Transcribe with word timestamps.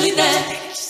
satélite. 0.00 0.22
Comienza 0.22 0.87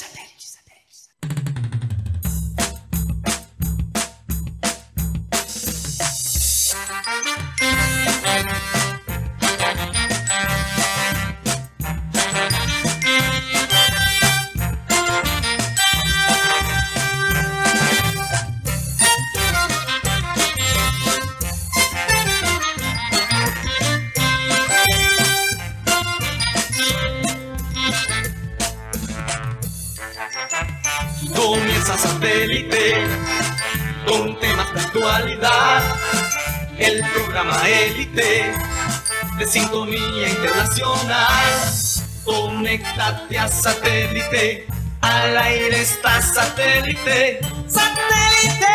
A 43.37 43.47
satélite. 43.47 44.67
Al 45.03 45.37
aire 45.37 45.83
está 45.83 46.21
satélite. 46.23 47.41
¡Satélite! 47.69 48.67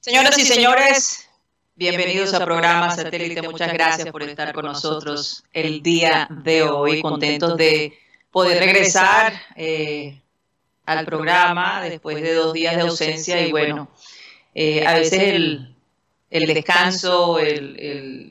Señoras 0.00 0.36
y 0.36 0.44
señores, 0.44 1.28
bienvenidos 1.76 2.34
al 2.34 2.44
programa 2.44 2.90
Satélite. 2.90 3.40
Muchas 3.42 3.72
gracias 3.72 4.10
por 4.10 4.24
estar 4.24 4.52
con 4.52 4.64
nosotros 4.66 5.44
el 5.52 5.80
día 5.80 6.26
de 6.28 6.64
hoy. 6.64 7.00
Contentos 7.00 7.56
de 7.56 7.96
poder 8.32 8.58
regresar 8.58 9.32
eh, 9.54 10.20
al 10.86 11.04
programa 11.06 11.82
después 11.82 12.20
de 12.20 12.34
dos 12.34 12.52
días 12.52 12.76
de 12.76 12.82
ausencia 12.82 13.46
y 13.46 13.50
bueno, 13.50 13.88
eh, 14.54 14.86
a 14.86 14.94
veces 14.94 15.20
el, 15.22 15.74
el 16.30 16.46
descanso, 16.54 17.38
el, 17.38 17.78
el- 17.80 18.30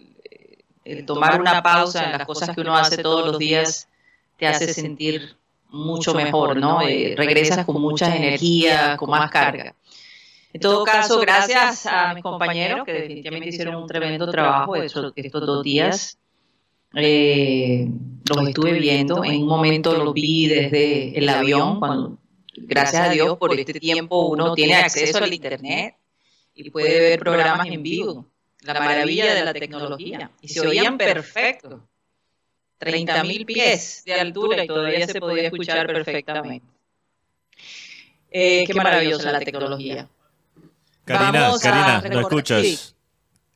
el 0.85 1.05
tomar 1.05 1.39
una 1.39 1.63
pausa 1.63 2.03
en 2.03 2.11
las 2.11 2.25
cosas 2.27 2.53
que 2.53 2.59
uno 2.61 2.75
hace 2.75 2.97
todos 3.01 3.25
los 3.25 3.37
días 3.39 3.87
te 4.37 4.45
hace 4.47 4.73
sentir 4.73 5.35
mucho 5.69 6.13
mejor, 6.13 6.57
¿no? 6.57 6.81
Eh, 6.81 7.15
regresas 7.17 7.65
con 7.65 7.81
mucha 7.81 8.13
energía, 8.15 8.97
con 8.97 9.09
más 9.09 9.31
carga. 9.31 9.75
En 10.51 10.59
todo 10.61 10.83
caso, 10.83 11.19
gracias 11.21 11.85
a 11.85 12.13
mis 12.13 12.21
compañeros 12.21 12.85
que 12.85 12.91
definitivamente 12.93 13.49
hicieron 13.49 13.75
un 13.75 13.87
tremendo 13.87 14.29
trabajo 14.29 14.75
estos, 14.75 15.13
estos 15.15 15.45
dos 15.47 15.63
días. 15.63 16.17
Eh, 16.95 17.87
los 18.29 18.47
estuve 18.49 18.73
viendo, 18.73 19.23
en 19.23 19.41
un 19.41 19.47
momento 19.47 19.97
los 20.03 20.13
vi 20.13 20.47
desde 20.47 21.17
el 21.17 21.27
avión, 21.29 21.79
cuando, 21.79 22.17
gracias 22.55 23.07
a 23.07 23.09
Dios 23.09 23.37
por 23.37 23.57
este 23.57 23.79
tiempo 23.79 24.27
uno 24.27 24.53
tiene 24.53 24.75
acceso 24.75 25.17
al 25.23 25.33
Internet 25.33 25.95
y 26.55 26.69
puede 26.69 26.99
ver 26.99 27.19
programas 27.19 27.67
en 27.67 27.83
vivo. 27.83 28.27
La 28.61 28.75
maravilla 28.75 29.33
de 29.33 29.43
la 29.43 29.53
tecnología. 29.53 30.31
Y 30.41 30.47
se 30.47 30.65
oían 30.65 30.97
perfecto. 30.97 31.87
30.000 32.79 33.45
pies 33.45 34.03
de 34.05 34.13
altura 34.13 34.63
y 34.63 34.67
todavía 34.67 35.07
se 35.07 35.19
podía 35.19 35.43
escuchar 35.43 35.87
perfectamente. 35.87 36.65
Eh, 38.31 38.63
qué 38.65 38.73
maravillosa 38.73 39.31
la 39.31 39.39
tecnología. 39.39 40.09
Karina, 41.05 41.41
Vamos 41.41 41.61
Karina, 41.61 42.01
¿no 42.09 42.21
escuchas? 42.21 42.61
sí. 42.61 42.79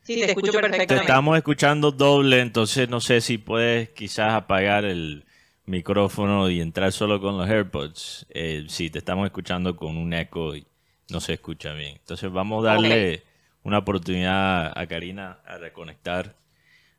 Sí, 0.08 0.16
te 0.22 0.28
escucho 0.28 0.54
Te 0.54 0.60
perfectamente. 0.60 0.96
estamos 0.96 1.36
escuchando 1.36 1.92
doble, 1.92 2.40
entonces 2.40 2.88
no 2.88 3.02
sé 3.02 3.20
si 3.20 3.38
puedes 3.38 3.90
quizás 3.90 4.32
apagar 4.34 4.86
el 4.86 5.26
micrófono 5.68 6.50
y 6.50 6.62
entrar 6.62 6.92
solo 6.92 7.22
con 7.22 7.38
los 7.38 7.48
AirPods. 7.48 8.26
Eh, 8.32 8.66
sí, 8.68 8.90
te 8.90 9.00
estamos 9.00 9.26
escuchando 9.26 9.76
con 9.76 9.98
un 9.98 10.14
eco 10.14 10.56
y 10.56 10.66
no 11.10 11.20
se 11.20 11.34
escucha 11.34 11.74
bien. 11.74 11.98
Entonces 11.98 12.32
vamos 12.32 12.66
a 12.66 12.70
darle 12.70 13.24
una 13.64 13.80
oportunidad 13.80 14.78
a 14.78 14.88
Karina 14.88 15.40
a 15.46 15.58
reconectar 15.58 16.36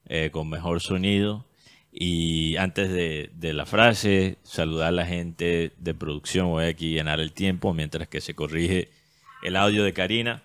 eh, 0.06 0.30
con 0.30 0.48
mejor 0.48 0.80
sonido. 0.80 1.46
Y 1.90 2.56
antes 2.56 2.90
de, 2.90 3.30
de 3.34 3.54
la 3.54 3.66
frase, 3.66 4.36
saludar 4.42 4.88
a 4.88 4.92
la 4.92 5.06
gente 5.06 5.72
de 5.78 5.94
producción. 5.94 6.48
Voy 6.48 6.66
aquí 6.66 6.92
a 6.92 6.98
llenar 6.98 7.20
el 7.20 7.32
tiempo 7.32 7.74
mientras 7.74 8.06
que 8.06 8.20
se 8.20 8.34
corrige 8.34 8.90
el 9.42 9.56
audio 9.56 9.82
de 9.82 9.92
Karina. 9.94 10.42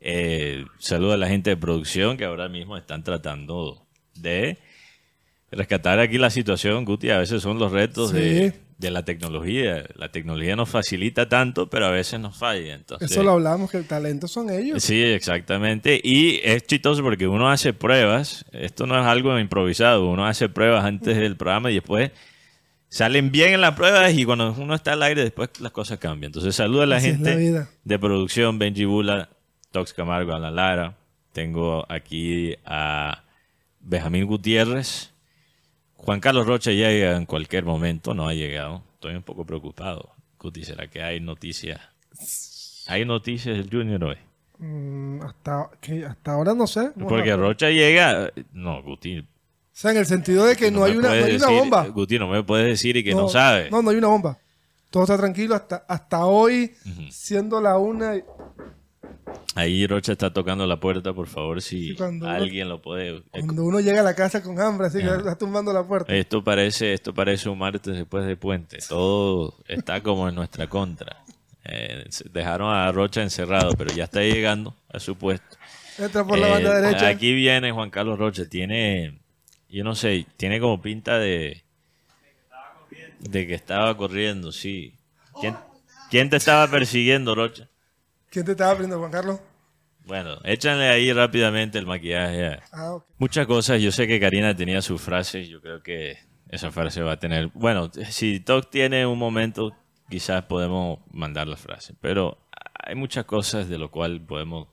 Eh, 0.00 0.64
saludo 0.78 1.12
a 1.12 1.16
la 1.16 1.28
gente 1.28 1.50
de 1.50 1.56
producción 1.56 2.16
que 2.16 2.24
ahora 2.24 2.48
mismo 2.48 2.76
están 2.76 3.04
tratando 3.04 3.86
de 4.14 4.58
rescatar 5.50 5.98
aquí 5.98 6.18
la 6.18 6.30
situación, 6.30 6.84
Guti. 6.84 7.10
A 7.10 7.18
veces 7.18 7.42
son 7.42 7.58
los 7.58 7.72
retos 7.72 8.12
de, 8.12 8.52
Sí. 8.52 8.58
de 8.78 8.90
la 8.90 9.04
tecnología. 9.04 9.84
La 9.96 10.10
tecnología 10.10 10.54
nos 10.56 10.68
facilita 10.68 11.28
tanto, 11.28 11.68
pero 11.68 11.86
a 11.86 11.90
veces 11.90 12.20
nos 12.20 12.36
falla. 12.36 12.74
Entonces, 12.74 13.10
Eso 13.10 13.22
lo 13.22 13.32
hablamos, 13.32 13.70
que 13.70 13.78
el 13.78 13.86
talento 13.86 14.28
son 14.28 14.50
ellos. 14.50 14.82
Sí, 14.82 15.02
exactamente. 15.02 16.00
Y 16.02 16.40
es 16.44 16.66
chistoso 16.66 17.02
porque 17.02 17.26
uno 17.26 17.50
hace 17.50 17.72
pruebas. 17.72 18.44
Esto 18.52 18.86
no 18.86 18.98
es 18.98 19.04
algo 19.06 19.38
improvisado. 19.38 20.06
Uno 20.08 20.26
hace 20.26 20.48
pruebas 20.48 20.84
antes 20.84 21.16
del 21.16 21.36
programa 21.36 21.70
y 21.70 21.74
después 21.74 22.10
salen 22.88 23.30
bien 23.30 23.54
en 23.54 23.60
las 23.60 23.74
pruebas 23.74 24.12
y 24.14 24.24
cuando 24.24 24.52
uno 24.52 24.74
está 24.74 24.94
al 24.94 25.02
aire 25.04 25.22
después 25.22 25.50
las 25.60 25.72
cosas 25.72 25.98
cambian. 25.98 26.28
Entonces 26.30 26.54
saluda 26.54 26.84
a 26.84 26.86
la 26.86 26.96
Así 26.96 27.08
gente 27.10 27.50
la 27.52 27.68
de 27.84 27.98
producción, 27.98 28.58
Benji 28.58 28.84
Bula, 28.84 29.28
Tox 29.70 29.92
Camargo, 29.94 30.32
Alan 30.32 30.54
Lara. 30.56 30.96
Tengo 31.32 31.86
aquí 31.88 32.56
a 32.64 33.22
Benjamín 33.80 34.26
Gutiérrez. 34.26 35.09
Juan 36.04 36.20
Carlos 36.20 36.46
Rocha 36.46 36.70
llega 36.70 37.16
en 37.16 37.26
cualquier 37.26 37.64
momento, 37.64 38.14
no 38.14 38.28
ha 38.28 38.34
llegado. 38.34 38.82
Estoy 38.94 39.14
un 39.14 39.22
poco 39.22 39.44
preocupado. 39.44 40.10
Guti, 40.38 40.64
¿será 40.64 40.86
que 40.88 41.02
hay 41.02 41.20
noticias? 41.20 41.80
¿Hay 42.86 43.04
noticias 43.04 43.56
del 43.56 43.68
Junior 43.70 44.02
hoy? 44.04 44.16
Mm, 44.58 45.22
hasta, 45.22 45.70
que 45.80 46.04
hasta 46.04 46.32
ahora 46.32 46.54
no 46.54 46.66
sé. 46.66 46.90
Porque 47.08 47.36
Rocha 47.36 47.68
llega. 47.70 48.32
No, 48.52 48.82
Guti. 48.82 49.18
O 49.20 49.24
sea, 49.72 49.92
en 49.92 49.98
el 49.98 50.06
sentido 50.06 50.44
de 50.46 50.56
que 50.56 50.70
no, 50.70 50.84
hay 50.84 50.96
una, 50.96 51.08
no 51.08 51.24
hay 51.24 51.36
una 51.36 51.48
bomba. 51.48 51.86
Guti, 51.88 52.18
no 52.18 52.28
me 52.28 52.42
puedes 52.42 52.66
decir 52.66 52.96
y 52.96 53.04
que 53.04 53.14
no, 53.14 53.28
sabe. 53.28 53.70
No, 53.70 53.82
no 53.82 53.90
hay 53.90 53.96
una 53.96 54.08
bomba. 54.08 54.38
Todo 54.90 55.04
está 55.04 55.16
tranquilo 55.16 55.54
hasta, 55.54 55.84
hasta 55.88 56.24
hoy, 56.26 56.74
siendo 57.10 57.60
la 57.60 57.78
una. 57.78 58.16
y- 58.16 58.24
Ahí 59.56 59.86
Rocha 59.86 60.12
está 60.12 60.32
tocando 60.32 60.66
la 60.66 60.78
puerta, 60.78 61.12
por 61.12 61.26
favor, 61.26 61.60
si 61.60 61.96
uno- 62.00 62.28
alguien 62.28 62.68
lo 62.68 62.80
puede. 62.80 63.22
Cuando 63.30 63.64
uno 63.64 63.80
llega 63.80 64.00
a 64.00 64.04
la 64.04 64.14
casa 64.14 64.42
con 64.42 64.60
hambre, 64.60 64.86
así 64.86 64.98
que 65.00 65.06
está 65.08 65.36
tumbando 65.36 65.72
la 65.72 65.82
puerta. 65.84 66.14
Esto 66.14 66.42
parece, 66.44 66.92
esto 66.92 67.12
parece 67.12 67.48
un 67.48 67.58
martes 67.58 67.94
después 67.96 68.24
de 68.26 68.36
puente. 68.36 68.78
Todo 68.88 69.54
está 69.66 70.00
como 70.02 70.28
en 70.28 70.34
nuestra 70.36 70.68
contra. 70.68 71.16
Eh, 71.64 72.04
dejaron 72.32 72.72
a 72.72 72.90
Rocha 72.92 73.22
encerrado, 73.22 73.72
pero 73.76 73.92
ya 73.92 74.04
está 74.04 74.20
llegando 74.22 74.74
a 74.92 74.98
su 75.00 75.16
puesto. 75.16 75.56
Entra 75.98 76.24
por 76.24 76.38
la 76.38 76.46
Eh, 76.48 76.50
banda 76.52 76.80
derecha. 76.80 77.08
Aquí 77.08 77.34
viene 77.34 77.72
Juan 77.72 77.90
Carlos 77.90 78.18
Rocha. 78.18 78.48
Tiene, 78.48 79.18
yo 79.68 79.84
no 79.84 79.94
sé, 79.94 80.26
tiene 80.36 80.58
como 80.60 80.80
pinta 80.80 81.18
de 81.18 81.62
de 83.20 83.46
que 83.46 83.54
estaba 83.54 83.96
corriendo, 83.96 84.50
sí. 84.52 84.94
¿Quién, 85.40 85.54
quién 86.10 86.30
te 86.30 86.36
estaba 86.36 86.66
persiguiendo, 86.70 87.34
Rocha? 87.34 87.68
¿Quién 88.30 88.46
te 88.46 88.52
estaba 88.52 88.70
abriendo, 88.70 88.96
Juan 88.98 89.10
Carlos? 89.10 89.40
Bueno, 90.06 90.38
échanle 90.44 90.88
ahí 90.88 91.12
rápidamente 91.12 91.78
el 91.78 91.86
maquillaje. 91.86 92.60
Ah, 92.70 92.92
ok. 92.94 93.04
Muchas 93.18 93.46
cosas. 93.46 93.82
Yo 93.82 93.90
sé 93.90 94.06
que 94.06 94.20
Karina 94.20 94.54
tenía 94.54 94.80
su 94.82 94.98
frase. 94.98 95.48
Yo 95.48 95.60
creo 95.60 95.82
que 95.82 96.16
esa 96.48 96.70
frase 96.70 97.02
va 97.02 97.12
a 97.12 97.18
tener. 97.18 97.48
Bueno, 97.54 97.90
si 98.08 98.38
Toc 98.38 98.70
tiene 98.70 99.04
un 99.04 99.18
momento, 99.18 99.76
quizás 100.08 100.44
podemos 100.44 101.00
mandar 101.12 101.48
la 101.48 101.56
frase. 101.56 101.94
Pero 102.00 102.38
hay 102.74 102.94
muchas 102.94 103.24
cosas 103.24 103.68
de 103.68 103.78
lo 103.78 103.90
cual 103.90 104.20
podemos 104.20 104.68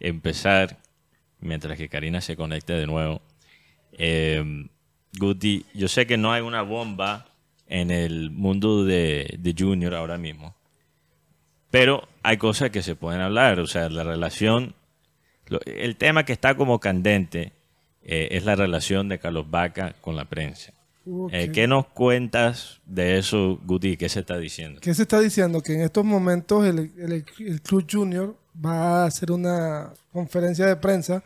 empezar 0.00 0.78
mientras 1.40 1.76
que 1.76 1.90
Karina 1.90 2.22
se 2.22 2.36
conecte 2.36 2.72
de 2.72 2.86
nuevo. 2.86 3.20
Eh, 3.92 4.66
Guti, 5.18 5.66
yo 5.74 5.88
sé 5.88 6.06
que 6.06 6.16
no 6.16 6.32
hay 6.32 6.40
una 6.40 6.62
bomba 6.62 7.26
en 7.66 7.90
el 7.90 8.30
mundo 8.30 8.84
de, 8.84 9.36
de 9.38 9.54
Junior 9.56 9.94
ahora 9.94 10.16
mismo. 10.16 10.56
Pero 11.74 12.06
hay 12.22 12.36
cosas 12.36 12.70
que 12.70 12.82
se 12.84 12.94
pueden 12.94 13.20
hablar. 13.20 13.58
O 13.58 13.66
sea, 13.66 13.88
la 13.90 14.04
relación 14.04 14.74
lo- 15.48 15.58
el 15.66 15.96
tema 15.96 16.24
que 16.24 16.32
está 16.32 16.54
como 16.56 16.78
candente 16.78 17.52
eh, 18.02 18.28
es 18.30 18.44
la 18.44 18.54
relación 18.54 19.08
de 19.08 19.18
Carlos 19.18 19.50
Vaca 19.50 19.96
con 20.00 20.14
la 20.14 20.24
prensa. 20.26 20.72
Ok. 21.04 21.30
Eh, 21.32 21.50
¿Qué 21.52 21.66
nos 21.66 21.86
cuentas 21.88 22.80
de 22.86 23.18
eso, 23.18 23.58
Guti? 23.64 23.96
¿Qué 23.96 24.08
se 24.08 24.20
está 24.20 24.38
diciendo? 24.38 24.80
¿Qué 24.80 24.94
se 24.94 25.02
está 25.02 25.18
diciendo? 25.18 25.60
Que 25.62 25.74
en 25.74 25.80
estos 25.80 26.04
momentos 26.04 26.64
el, 26.64 26.78
el- 26.96 27.24
el 27.40 27.60
Club 27.62 27.86
Junior 27.90 28.36
va 28.64 29.02
a 29.02 29.06
hacer 29.06 29.32
una 29.32 29.92
conferencia 30.12 30.66
de 30.66 30.76
prensa 30.76 31.24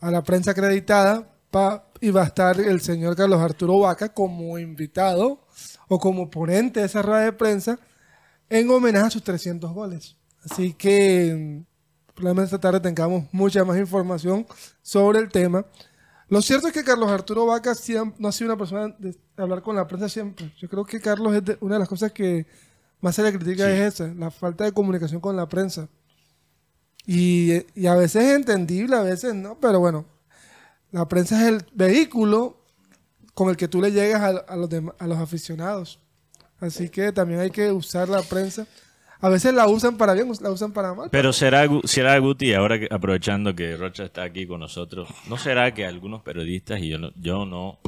a 0.00 0.10
la 0.10 0.22
prensa 0.22 0.52
acreditada 0.52 1.28
pa- 1.50 1.84
y 2.00 2.08
va 2.10 2.22
a 2.22 2.26
estar 2.26 2.58
el 2.58 2.80
señor 2.80 3.16
Carlos 3.16 3.40
Arturo 3.42 3.80
Vaca 3.80 4.08
como 4.14 4.58
invitado 4.58 5.40
o 5.88 5.98
como 5.98 6.30
ponente 6.30 6.80
de 6.80 6.86
esa 6.86 7.02
rueda 7.02 7.20
de 7.24 7.32
prensa 7.32 7.78
en 8.50 8.70
homenaje 8.70 9.06
a 9.06 9.10
sus 9.10 9.22
300 9.22 9.72
goles. 9.72 10.16
Así 10.48 10.72
que 10.72 11.64
mm, 11.64 12.12
probablemente 12.14 12.54
esta 12.54 12.60
tarde 12.60 12.80
tengamos 12.80 13.24
mucha 13.32 13.64
más 13.64 13.78
información 13.78 14.46
sobre 14.82 15.18
el 15.18 15.28
tema. 15.28 15.64
Lo 16.28 16.42
cierto 16.42 16.66
es 16.68 16.72
que 16.74 16.84
Carlos 16.84 17.10
Arturo 17.10 17.46
Vaca 17.46 17.72
no 18.18 18.28
ha 18.28 18.32
sido 18.32 18.50
una 18.50 18.58
persona 18.58 18.94
de 18.98 19.16
hablar 19.36 19.62
con 19.62 19.74
la 19.76 19.86
prensa 19.86 20.08
siempre. 20.08 20.52
Yo 20.58 20.68
creo 20.68 20.84
que 20.84 21.00
Carlos 21.00 21.34
es 21.34 21.44
de- 21.44 21.58
una 21.60 21.74
de 21.76 21.78
las 21.80 21.88
cosas 21.88 22.12
que 22.12 22.46
más 23.00 23.14
se 23.14 23.22
le 23.22 23.32
critica 23.32 23.70
es 23.70 23.94
esa, 23.94 24.08
la 24.14 24.30
falta 24.30 24.64
de 24.64 24.72
comunicación 24.72 25.20
con 25.20 25.36
la 25.36 25.48
prensa. 25.48 25.88
Y, 27.06 27.64
y 27.74 27.86
a 27.86 27.94
veces 27.94 28.24
es 28.24 28.34
entendible, 28.36 28.94
a 28.96 29.02
veces 29.02 29.34
no, 29.34 29.58
pero 29.58 29.80
bueno, 29.80 30.04
la 30.92 31.08
prensa 31.08 31.40
es 31.40 31.48
el 31.48 31.66
vehículo 31.72 32.58
con 33.32 33.48
el 33.48 33.56
que 33.56 33.68
tú 33.68 33.80
le 33.80 33.92
llegas 33.92 34.20
a, 34.20 34.28
a 34.52 34.56
los, 34.56 34.68
a 34.98 35.06
los 35.06 35.18
aficionados. 35.18 36.00
Así 36.60 36.88
que 36.88 37.12
también 37.12 37.40
hay 37.40 37.50
que 37.50 37.70
usar 37.72 38.08
la 38.08 38.22
prensa. 38.22 38.66
A 39.20 39.28
veces 39.28 39.52
la 39.52 39.66
usan 39.66 39.96
para 39.96 40.12
bien, 40.14 40.30
la 40.40 40.50
usan 40.50 40.72
para 40.72 40.94
mal. 40.94 41.08
Pero 41.10 41.32
será, 41.32 41.66
será 41.84 42.16
Guti, 42.18 42.54
ahora 42.54 42.78
que- 42.78 42.88
aprovechando 42.90 43.54
que 43.54 43.76
Rocha 43.76 44.04
está 44.04 44.22
aquí 44.22 44.46
con 44.46 44.60
nosotros, 44.60 45.08
¿no 45.28 45.36
será 45.36 45.74
que 45.74 45.86
algunos 45.86 46.22
periodistas, 46.22 46.80
y 46.80 46.88
yo 46.88 46.98
no, 46.98 47.10
yo 47.16 47.44
no 47.44 47.80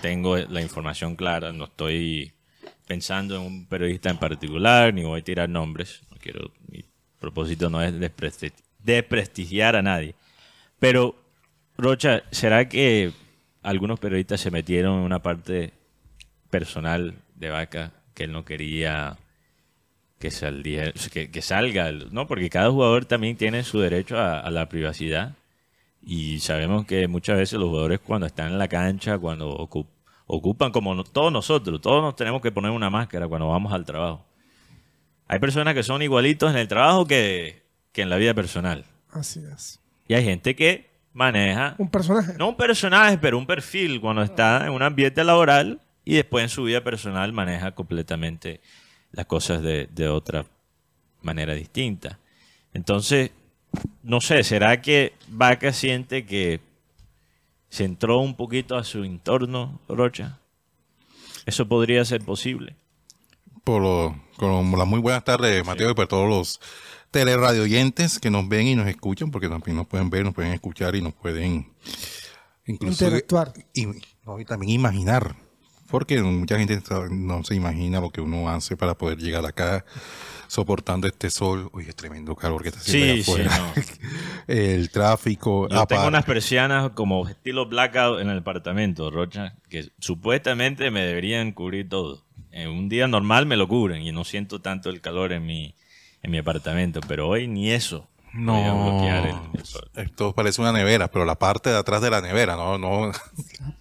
tengo 0.00 0.36
la 0.36 0.60
información 0.62 1.16
clara, 1.16 1.52
no 1.52 1.64
estoy 1.64 2.32
pensando 2.86 3.34
en 3.36 3.42
un 3.42 3.66
periodista 3.66 4.10
en 4.10 4.18
particular, 4.18 4.94
ni 4.94 5.02
voy 5.04 5.20
a 5.20 5.24
tirar 5.24 5.48
nombres, 5.48 6.02
no 6.10 6.16
quiero, 6.18 6.52
mi 6.68 6.84
propósito 7.18 7.68
no 7.68 7.82
es 7.82 7.92
despresti- 7.94 8.52
desprestigiar 8.78 9.74
a 9.76 9.82
nadie, 9.82 10.14
pero 10.78 11.16
Rocha, 11.78 12.22
¿será 12.30 12.68
que 12.68 13.12
algunos 13.62 13.98
periodistas 13.98 14.40
se 14.40 14.50
metieron 14.52 14.98
en 14.98 15.04
una 15.04 15.20
parte 15.20 15.72
personal 16.48 17.14
de 17.34 17.50
Vaca 17.50 17.92
que 18.20 18.24
él 18.24 18.32
no 18.32 18.44
quería 18.44 19.16
que, 20.18 20.30
saliera- 20.30 20.92
que, 21.10 21.30
que 21.30 21.40
salga, 21.40 21.90
¿no? 22.10 22.26
Porque 22.26 22.50
cada 22.50 22.70
jugador 22.70 23.06
también 23.06 23.38
tiene 23.38 23.62
su 23.64 23.80
derecho 23.80 24.18
a, 24.18 24.40
a 24.40 24.50
la 24.50 24.68
privacidad 24.68 25.32
y 26.02 26.40
sabemos 26.40 26.84
que 26.84 27.08
muchas 27.08 27.38
veces 27.38 27.58
los 27.58 27.70
jugadores 27.70 28.00
cuando 28.00 28.26
están 28.26 28.48
en 28.52 28.58
la 28.58 28.68
cancha, 28.68 29.16
cuando 29.18 29.56
ocu- 29.56 29.86
ocupan 30.26 30.70
como 30.70 30.94
no- 30.94 31.04
todos 31.04 31.32
nosotros, 31.32 31.80
todos 31.80 32.02
nos 32.02 32.14
tenemos 32.14 32.42
que 32.42 32.52
poner 32.52 32.70
una 32.72 32.90
máscara 32.90 33.26
cuando 33.26 33.48
vamos 33.48 33.72
al 33.72 33.86
trabajo. 33.86 34.26
Hay 35.26 35.38
personas 35.38 35.72
que 35.72 35.82
son 35.82 36.02
igualitos 36.02 36.50
en 36.50 36.58
el 36.58 36.68
trabajo 36.68 37.06
que, 37.06 37.62
que 37.92 38.02
en 38.02 38.10
la 38.10 38.16
vida 38.18 38.34
personal. 38.34 38.84
Así 39.10 39.40
es. 39.50 39.80
Y 40.08 40.12
hay 40.14 40.24
gente 40.24 40.54
que 40.54 40.90
maneja 41.14 41.76
Un 41.78 41.88
personaje. 41.90 42.34
no 42.38 42.50
un 42.50 42.56
personaje, 42.56 43.16
pero 43.16 43.38
un 43.38 43.46
perfil 43.46 43.98
cuando 44.00 44.22
está 44.22 44.66
en 44.66 44.72
un 44.72 44.82
ambiente 44.82 45.24
laboral 45.24 45.80
y 46.10 46.16
después 46.16 46.42
en 46.42 46.48
su 46.48 46.64
vida 46.64 46.82
personal 46.82 47.32
maneja 47.32 47.72
completamente 47.72 48.60
las 49.12 49.26
cosas 49.26 49.62
de, 49.62 49.88
de 49.94 50.08
otra 50.08 50.44
manera 51.22 51.54
distinta. 51.54 52.18
Entonces, 52.74 53.30
no 54.02 54.20
sé, 54.20 54.42
¿será 54.42 54.80
que 54.82 55.12
Vaca 55.28 55.72
siente 55.72 56.26
que 56.26 56.60
se 57.68 57.84
entró 57.84 58.18
un 58.18 58.34
poquito 58.34 58.76
a 58.76 58.82
su 58.82 59.04
entorno, 59.04 59.80
Rocha? 59.88 60.38
¿Eso 61.46 61.68
podría 61.68 62.04
ser 62.04 62.22
posible? 62.24 62.74
por 63.62 63.82
lo- 63.82 64.20
con 64.36 64.72
las 64.76 64.88
muy 64.88 65.00
buenas 65.00 65.22
tardes, 65.22 65.64
Mateo, 65.64 65.90
y 65.90 65.94
por 65.94 66.08
todos 66.08 66.28
los 66.28 66.60
teleradio 67.10 67.62
oyentes 67.62 68.18
que 68.18 68.30
nos 68.30 68.48
ven 68.48 68.66
y 68.66 68.74
nos 68.74 68.88
escuchan, 68.88 69.30
porque 69.30 69.48
también 69.48 69.76
nos 69.76 69.86
pueden 69.86 70.08
ver, 70.10 70.24
nos 70.24 70.34
pueden 70.34 70.52
escuchar 70.54 70.96
y 70.96 71.02
nos 71.02 71.12
pueden 71.12 71.70
incluso 72.66 73.04
Interactuar. 73.04 73.52
y, 73.74 73.86
no, 74.24 74.40
y 74.40 74.44
también 74.44 74.72
imaginar, 74.72 75.36
porque 75.90 76.22
mucha 76.22 76.58
gente 76.58 76.80
no 77.10 77.42
se 77.44 77.54
imagina 77.54 78.00
lo 78.00 78.10
que 78.10 78.20
uno 78.20 78.48
hace 78.48 78.76
para 78.76 78.94
poder 78.94 79.18
llegar 79.18 79.44
acá 79.44 79.84
soportando 80.50 81.06
este 81.06 81.30
sol. 81.30 81.70
Uy, 81.72 81.86
es 81.88 81.94
tremendo 81.94 82.34
calor 82.34 82.62
que 82.62 82.68
está 82.68 82.80
haciendo 82.80 83.14
sí, 83.14 83.20
afuera. 83.20 83.58
no. 83.58 83.82
El 84.54 84.90
tráfico. 84.90 85.68
Yo 85.68 85.86
tengo 85.86 86.08
unas 86.08 86.24
persianas 86.24 86.90
como 86.90 87.28
estilo 87.28 87.66
blackout 87.66 88.20
en 88.20 88.28
el 88.30 88.38
apartamento, 88.38 89.10
Rocha, 89.10 89.54
que 89.68 89.90
supuestamente 90.00 90.90
me 90.90 91.02
deberían 91.02 91.52
cubrir 91.52 91.88
todo. 91.88 92.24
En 92.50 92.68
un 92.68 92.88
día 92.88 93.06
normal 93.06 93.46
me 93.46 93.56
lo 93.56 93.68
cubren 93.68 94.02
y 94.02 94.10
no 94.10 94.24
siento 94.24 94.60
tanto 94.60 94.90
el 94.90 95.00
calor 95.00 95.32
en 95.32 95.46
mi, 95.46 95.74
en 96.22 96.32
mi 96.32 96.38
apartamento, 96.38 97.00
pero 97.06 97.28
hoy 97.28 97.46
ni 97.46 97.70
eso. 97.70 98.09
No, 98.32 99.08
el- 99.08 100.02
esto 100.02 100.32
parece 100.34 100.60
una 100.60 100.72
nevera, 100.72 101.10
pero 101.10 101.24
la 101.24 101.38
parte 101.38 101.70
de 101.70 101.76
atrás 101.76 102.00
de 102.00 102.10
la 102.10 102.20
nevera, 102.20 102.56
no, 102.56 102.78
no, 102.78 103.10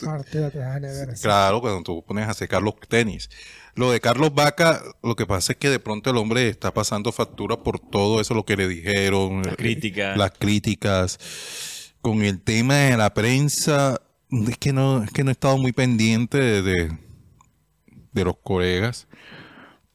Parte 0.03 0.39
de 0.39 0.45
atrás 0.47 0.73
de 0.75 0.79
la 0.79 0.79
nevera, 0.79 1.15
sí. 1.15 1.21
Claro, 1.23 1.61
cuando 1.61 1.83
tú 1.83 2.03
pones 2.03 2.27
a 2.27 2.33
secar 2.33 2.61
los 2.61 2.73
tenis. 2.87 3.29
Lo 3.75 3.91
de 3.91 4.01
Carlos 4.01 4.33
Vaca, 4.33 4.81
lo 5.03 5.15
que 5.15 5.25
pasa 5.25 5.53
es 5.53 5.57
que 5.59 5.69
de 5.69 5.79
pronto 5.79 6.09
el 6.09 6.17
hombre 6.17 6.49
está 6.49 6.73
pasando 6.73 7.11
factura 7.11 7.57
por 7.57 7.79
todo 7.79 8.19
eso, 8.19 8.33
lo 8.33 8.43
que 8.43 8.57
le 8.57 8.67
dijeron. 8.67 9.43
Las 9.43 9.53
eh, 9.53 9.57
críticas. 9.57 10.17
Las 10.17 10.31
críticas. 10.31 11.93
Con 12.01 12.23
el 12.23 12.41
tema 12.41 12.75
de 12.75 12.97
la 12.97 13.13
prensa, 13.13 14.01
es 14.31 14.57
que 14.57 14.73
no, 14.73 15.03
es 15.03 15.11
que 15.11 15.23
no 15.23 15.29
he 15.29 15.33
estado 15.33 15.57
muy 15.57 15.73
pendiente 15.73 16.37
de, 16.39 16.61
de, 16.61 16.97
de 18.13 18.23
los 18.23 18.35
colegas, 18.41 19.07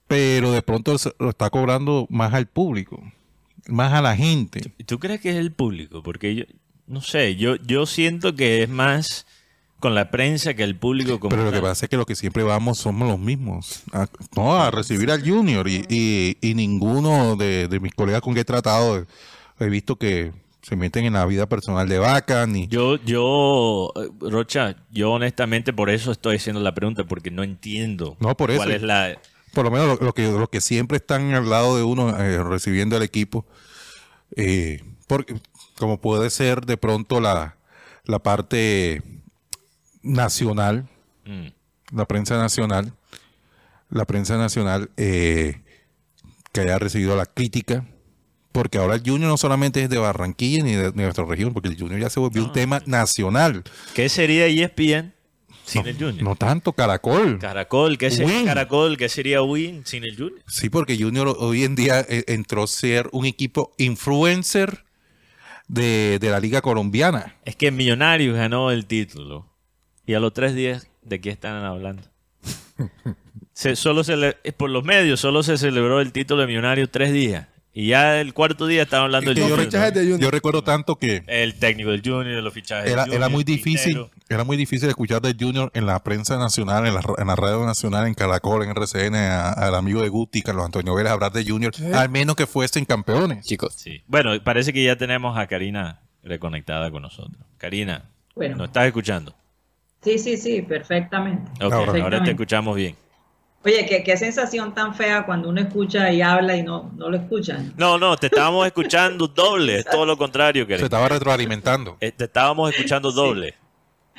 pero 0.07 0.53
de 0.53 0.63
pronto 0.63 0.95
lo 1.19 1.31
está 1.31 1.51
cobrando 1.51 2.07
más 2.11 2.33
al 2.35 2.47
público, 2.47 3.03
más 3.69 3.93
a 3.93 4.03
la 4.03 4.17
gente. 4.17 4.73
¿Y 4.79 4.85
¿Tú 4.85 4.99
crees 4.99 5.21
que 5.21 5.31
es 5.31 5.37
el 5.37 5.53
público? 5.53 6.03
Porque 6.03 6.35
yo, 6.35 6.45
no 6.87 7.01
sé, 7.01 7.37
yo, 7.37 7.57
yo 7.57 7.87
siento 7.87 8.35
que 8.35 8.63
es 8.63 8.69
más 8.69 9.27
con 9.81 9.95
la 9.95 10.11
prensa 10.11 10.55
que 10.55 10.63
el 10.65 10.77
público 10.77 11.21
como 11.21 11.31
Pero 11.31 11.45
lo 11.45 11.53
que 11.53 11.61
pasa 11.61 11.85
es 11.87 11.91
que 11.91 11.97
lo 11.99 12.07
que 12.07 12.15
siempre 12.17 12.43
vamos 12.43 12.79
somos 12.79 13.07
los 13.09 13.19
mismos. 13.19 13.83
A, 13.93 14.07
no, 14.35 14.57
a 14.57 14.71
recibir 14.71 15.11
al 15.11 15.23
Junior. 15.29 15.69
Y, 15.69 15.85
y, 15.91 16.39
y 16.41 16.55
ninguno 16.55 17.37
de, 17.37 17.69
de 17.69 17.81
mis 17.81 17.93
colegas 17.93 18.23
con 18.23 18.33
que 18.35 18.41
he 18.41 18.45
tratado 18.45 19.07
he 19.61 19.69
visto 19.69 19.97
que 19.97 20.33
se 20.63 20.77
meten 20.77 21.05
en 21.05 21.13
la 21.13 21.27
vida 21.27 21.47
personal 21.47 21.87
de 21.87 21.99
vaca. 21.99 22.47
Ni, 22.47 22.67
Yo, 22.69 22.97
yo, 23.05 23.93
Rocha, 24.21 24.77
yo 24.91 25.13
honestamente 25.13 25.75
por 25.75 25.91
eso 25.91 26.13
estoy 26.13 26.37
haciendo 26.37 26.63
la 26.63 26.75
pregunta, 26.75 27.05
porque 27.05 27.31
no 27.31 27.43
entiendo 27.43 28.17
No, 28.21 28.35
por 28.37 28.51
eso. 28.51 28.59
cuál 28.61 28.71
es 28.73 28.83
la... 28.83 29.19
por 29.55 29.65
lo 29.65 29.71
menos 29.71 29.99
lo, 30.01 30.07
lo 30.07 30.13
que, 30.15 30.31
lo 30.31 30.49
que 30.51 30.61
siempre 30.61 30.97
están 30.99 31.33
al 31.35 31.49
lado 31.49 31.77
de 31.77 31.83
uno 31.85 32.19
eh, 32.21 32.43
recibiendo 32.43 32.97
al 32.97 33.03
equipo. 33.03 33.47
eh, 34.37 34.83
porque, 35.07 35.35
como 35.77 36.01
puede 36.01 36.31
ser 36.31 36.65
de 36.67 36.77
pronto 36.77 37.21
la, 37.21 37.57
la 38.05 38.19
parte 38.21 39.03
nacional, 40.03 40.89
Mm. 41.27 41.47
la 41.97 42.05
prensa 42.07 42.37
nacional, 42.37 42.93
la 43.89 44.05
prensa 44.05 44.37
nacional 44.37 44.91
eh, 44.99 45.63
que 46.53 46.61
haya 46.61 46.79
recibido 46.79 47.17
la 47.17 47.25
crítica, 47.25 47.87
porque 48.53 48.77
ahora 48.77 48.97
el 48.97 49.01
Junior 49.01 49.31
no 49.31 49.39
solamente 49.39 49.83
es 49.83 49.89
de 49.89 49.97
Barranquilla 49.97 50.63
ni 50.63 50.73
de, 50.73 50.91
de 50.93 51.03
nuestra 51.03 51.25
región, 51.25 51.55
porque 51.55 51.71
el 51.71 51.79
Junior 51.79 51.99
ya 51.99 52.11
se 52.11 52.21
volvió 52.21 52.45
un 52.45 52.53
tema 52.53 52.83
nacional, 52.85 53.65
¿Qué 53.95 54.11
sería 54.11 54.47
ESPN 54.49 55.14
sin 55.65 55.83
no, 55.83 55.89
el 55.89 55.97
Junior? 55.97 56.23
no 56.23 56.37
tanto 56.37 56.73
Caracol. 56.73 57.39
Caracol, 57.39 57.99
¿qué 57.99 58.11
sería 58.11 58.37
Win. 58.37 58.45
Caracol? 58.47 58.97
¿Qué 58.97 59.09
sería 59.09 59.43
Win 59.43 59.83
sin 59.87 60.05
el 60.05 60.17
Junior? 60.17 60.43
Sí, 60.47 60.69
porque 60.71 60.97
Junior 60.99 61.35
hoy 61.39 61.65
en 61.65 61.75
día 61.75 62.01
eh, 62.09 62.25
entró 62.29 62.65
a 62.65 62.67
ser 62.67 63.09
un 63.13 63.25
equipo 63.27 63.73
influencer 63.79 64.85
de, 65.69 66.19
de 66.21 66.31
la 66.31 66.41
liga 66.41 66.61
colombiana. 66.61 67.37
Es 67.45 67.57
que 67.57 67.71
Millonarios 67.71 68.37
ganó 68.37 68.71
el 68.71 68.87
título 68.87 69.51
y 70.07 70.15
a 70.15 70.21
los 70.21 70.33
tres 70.35 70.55
días, 70.55 70.89
¿de 71.03 71.21
qué 71.21 71.31
están 71.31 71.65
hablando? 71.65 72.03
Se, 73.53 73.77
solo 73.77 74.03
se 74.03 74.17
le- 74.17 74.37
eh, 74.43 74.51
por 74.53 74.69
los 74.69 74.85
medios 74.85 75.21
solo 75.21 75.45
se 75.45 75.57
celebró 75.59 76.01
el 76.01 76.11
título 76.11 76.41
de 76.41 76.49
Millonarios 76.49 76.89
tres 76.91 77.13
días 77.13 77.47
y 77.73 77.87
ya 77.89 78.21
el 78.21 78.35
cuarto 78.35 78.67
día 78.67 78.83
estaban 78.83 79.05
hablando 79.07 79.33
del 79.33 79.43
Junior. 79.45 79.71
de 79.71 80.01
Junior. 80.01 80.19
Yo 80.21 80.31
recuerdo 80.33 80.63
tanto 80.65 80.97
que 80.97 81.23
El 81.29 81.55
técnico 81.55 81.91
del 81.91 82.03
Junior, 82.05 82.43
los 82.43 82.53
fichajes 82.53 82.91
era, 82.91 83.05
del 83.05 83.15
era 83.15 83.27
Junior, 83.27 83.31
muy 83.31 83.45
difícil. 83.45 84.07
Era 84.29 84.45
muy 84.45 84.57
difícil 84.57 84.89
escuchar 84.89 85.21
de 85.21 85.35
Junior 85.39 85.71
en 85.75 85.87
la 85.87 86.03
prensa 86.03 86.39
nacional, 86.39 86.87
en 86.87 86.95
la, 86.95 87.01
en 87.19 87.27
la 87.27 87.37
radio 87.37 87.65
nacional, 87.67 88.07
en 88.07 88.15
Caracol, 88.15 88.63
en 88.65 88.71
RCN, 88.71 89.15
al 89.15 89.75
amigo 89.75 90.01
de 90.03 90.09
Guti, 90.09 90.43
Carlos 90.43 90.65
Antonio 90.65 90.95
Vélez, 90.95 91.13
hablar 91.13 91.33
de 91.33 91.45
Junior, 91.45 91.73
al 91.95 92.09
menos 92.09 92.35
que 92.37 92.47
fuesen 92.47 92.85
campeones. 92.85 93.45
Chicos, 93.47 93.75
Sí. 93.75 94.03
Bueno, 94.07 94.31
parece 94.43 94.73
que 94.73 94.83
ya 94.83 94.97
tenemos 94.97 95.37
a 95.37 95.47
Karina 95.47 96.01
reconectada 96.23 96.91
con 96.91 97.03
nosotros. 97.03 97.37
Karina, 97.59 98.11
Bueno. 98.35 98.57
¿nos 98.57 98.69
estás 98.69 98.87
escuchando? 98.87 99.35
Sí, 100.03 100.19
sí, 100.19 100.37
sí, 100.37 100.63
perfectamente. 100.63 101.51
Ok, 101.65 101.73
Ahora. 101.73 102.03
ahora 102.03 102.23
te 102.25 102.31
escuchamos 102.31 102.77
bien. 102.77 102.97
Oye, 103.67 103.87
qué, 103.87 104.03
qué 104.05 104.17
sensación 104.19 104.75
tan 104.75 104.95
fea 104.95 105.25
cuando 105.25 105.49
uno 105.49 105.59
escucha 105.63 106.13
y 106.13 106.21
habla 106.21 106.55
y 106.55 106.63
no, 106.63 106.93
no 106.97 107.09
lo 107.09 107.17
escuchan. 107.17 107.73
No, 107.79 107.97
no, 107.99 108.15
te 108.19 108.27
estábamos 108.27 108.67
escuchando 108.67 109.27
doble, 109.29 109.79
es 109.79 109.87
todo 109.87 110.05
lo 110.05 110.19
contrario, 110.19 110.65
Se 110.65 110.69
Karina. 110.69 110.85
estaba 110.85 111.09
retroalimentando. 111.09 111.97
Eh, 112.01 112.13
Te 112.13 112.25
estábamos 112.25 112.71
escuchando 112.75 113.11
doble. 113.11 113.55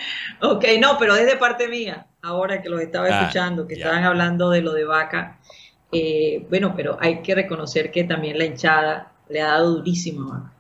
Ok, 0.42 0.66
no, 0.80 0.98
pero 0.98 1.16
es 1.16 1.26
de 1.26 1.38
parte 1.38 1.68
mía, 1.68 2.08
ahora 2.22 2.62
que 2.62 2.70
los 2.70 2.82
estaba 2.82 3.10
Ah, 3.10 3.10
escuchando, 3.10 3.68
que 3.68 3.76
estaban 3.76 4.04
hablando 4.04 4.50
de 4.50 4.62
lo 4.62 4.74
de 4.74 4.86
vaca. 4.86 5.40
Eh, 5.92 6.46
bueno, 6.50 6.74
pero 6.76 6.98
hay 7.00 7.22
que 7.22 7.36
reconocer 7.36 7.92
que 7.92 8.04
también 8.04 8.38
la 8.38 8.46
hinchada 8.46 9.12
le 9.30 9.42
ha 9.42 9.48
dado 9.48 9.76
durísimo 9.76 10.34
a 10.34 10.38
Vaca. 10.40 10.52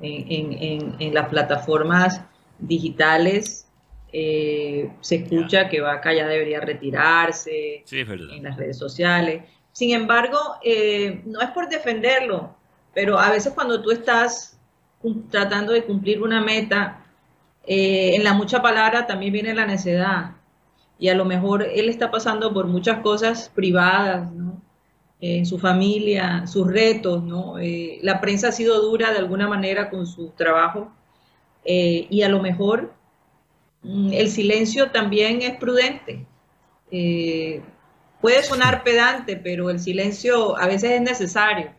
En, 0.00 0.32
en- 0.52 0.62
en- 0.62 0.96
en 0.98 1.14
las 1.14 1.28
plataformas 1.28 2.20
digitales 2.58 3.68
eh, 4.12 4.90
se 5.00 5.16
escucha 5.16 5.68
que 5.68 5.80
Vaca 5.80 6.12
ya 6.12 6.26
debería 6.26 6.60
retirarse, 6.60 7.84
Sí, 7.84 8.04
en 8.28 8.42
las 8.44 8.56
redes 8.56 8.78
sociales. 8.78 9.44
Sin 9.72 9.92
embargo, 9.92 10.38
eh, 10.62 11.22
no 11.26 11.40
es 11.40 11.50
por 11.50 11.68
defenderlo, 11.68 12.56
pero 12.92 13.18
a 13.18 13.30
veces 13.30 13.52
cuando 13.54 13.82
tú 13.82 13.90
estás 13.90 14.58
tratando 15.30 15.72
de 15.72 15.84
cumplir 15.84 16.22
una 16.22 16.40
meta, 16.40 17.03
eh, 17.66 18.14
en 18.14 18.24
la 18.24 18.34
mucha 18.34 18.60
palabra 18.62 19.06
también 19.06 19.32
viene 19.32 19.54
la 19.54 19.66
necedad. 19.66 20.32
Y 20.98 21.08
a 21.08 21.14
lo 21.14 21.24
mejor 21.24 21.62
él 21.62 21.88
está 21.88 22.10
pasando 22.10 22.52
por 22.52 22.66
muchas 22.66 23.00
cosas 23.00 23.50
privadas, 23.54 24.30
¿no? 24.32 24.62
Eh, 25.20 25.38
en 25.38 25.46
su 25.46 25.58
familia, 25.58 26.46
sus 26.46 26.66
retos, 26.66 27.22
¿no? 27.22 27.58
Eh, 27.58 27.98
la 28.02 28.20
prensa 28.20 28.48
ha 28.48 28.52
sido 28.52 28.80
dura 28.82 29.12
de 29.12 29.18
alguna 29.18 29.48
manera 29.48 29.90
con 29.90 30.06
su 30.06 30.30
trabajo 30.30 30.92
y 31.66 32.20
a 32.22 32.28
lo 32.28 32.42
mejor 32.42 32.92
mm, 33.82 34.12
el 34.12 34.28
silencio 34.28 34.90
también 34.90 35.40
es 35.40 35.56
prudente. 35.56 36.26
Puede 38.20 38.42
sonar 38.42 38.82
pedante, 38.84 39.36
pero 39.36 39.70
el 39.70 39.80
silencio 39.80 40.58
a 40.58 40.66
veces 40.66 40.92
es 40.92 41.00
necesario, 41.00 41.72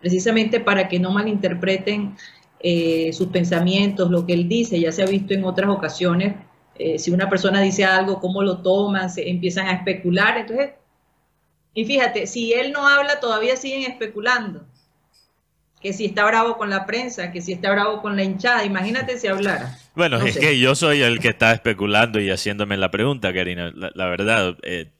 precisamente 0.00 0.60
para 0.60 0.88
que 0.88 0.98
no 0.98 1.12
malinterpreten 1.12 2.16
eh, 2.60 3.12
sus 3.12 3.28
pensamientos, 3.28 4.10
lo 4.10 4.26
que 4.26 4.32
él 4.34 4.48
dice. 4.48 4.80
Ya 4.80 4.92
se 4.92 5.02
ha 5.02 5.06
visto 5.06 5.34
en 5.34 5.44
otras 5.44 5.70
ocasiones, 5.70 6.34
eh, 6.76 6.98
si 6.98 7.10
una 7.10 7.28
persona 7.28 7.60
dice 7.60 7.84
algo, 7.84 8.20
cómo 8.20 8.42
lo 8.42 8.58
toman, 8.62 9.10
se 9.10 9.28
empiezan 9.28 9.66
a 9.66 9.72
especular. 9.72 10.38
Entonces, 10.38 10.70
y 11.74 11.84
fíjate, 11.84 12.26
si 12.26 12.52
él 12.52 12.72
no 12.72 12.86
habla, 12.88 13.20
todavía 13.20 13.56
siguen 13.56 13.90
especulando. 13.90 14.64
Que 15.80 15.92
si 15.92 16.06
está 16.06 16.24
bravo 16.24 16.56
con 16.56 16.70
la 16.70 16.86
prensa, 16.86 17.30
que 17.30 17.40
si 17.40 17.52
está 17.52 17.70
bravo 17.70 18.02
con 18.02 18.16
la 18.16 18.24
hinchada. 18.24 18.64
Imagínate 18.64 19.16
si 19.18 19.28
hablara. 19.28 19.78
Bueno, 19.94 20.18
No 20.18 20.26
es 20.26 20.34
sé. 20.34 20.40
que 20.40 20.58
yo 20.58 20.74
soy 20.74 21.02
el 21.02 21.20
que 21.20 21.28
está 21.28 21.52
especulando 21.52 22.20
y 22.20 22.30
haciéndome 22.30 22.76
la 22.76 22.90
pregunta, 22.90 23.32
Karina. 23.32 23.70
La, 23.74 23.92
la 23.94 24.06
verdad, 24.06 24.56
eh, 24.64 24.90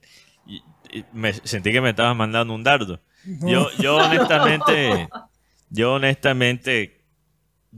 me 1.13 1.33
sentí 1.33 1.73
que 1.73 1.81
me 1.81 1.91
estabas 1.91 2.17
mandando 2.17 2.55
un 2.55 2.63
dardo. 2.63 3.01
Yo, 3.25 3.69
yo 3.79 3.97
honestamente, 3.97 5.09
yo 5.71 5.95
honestamente 5.95 6.98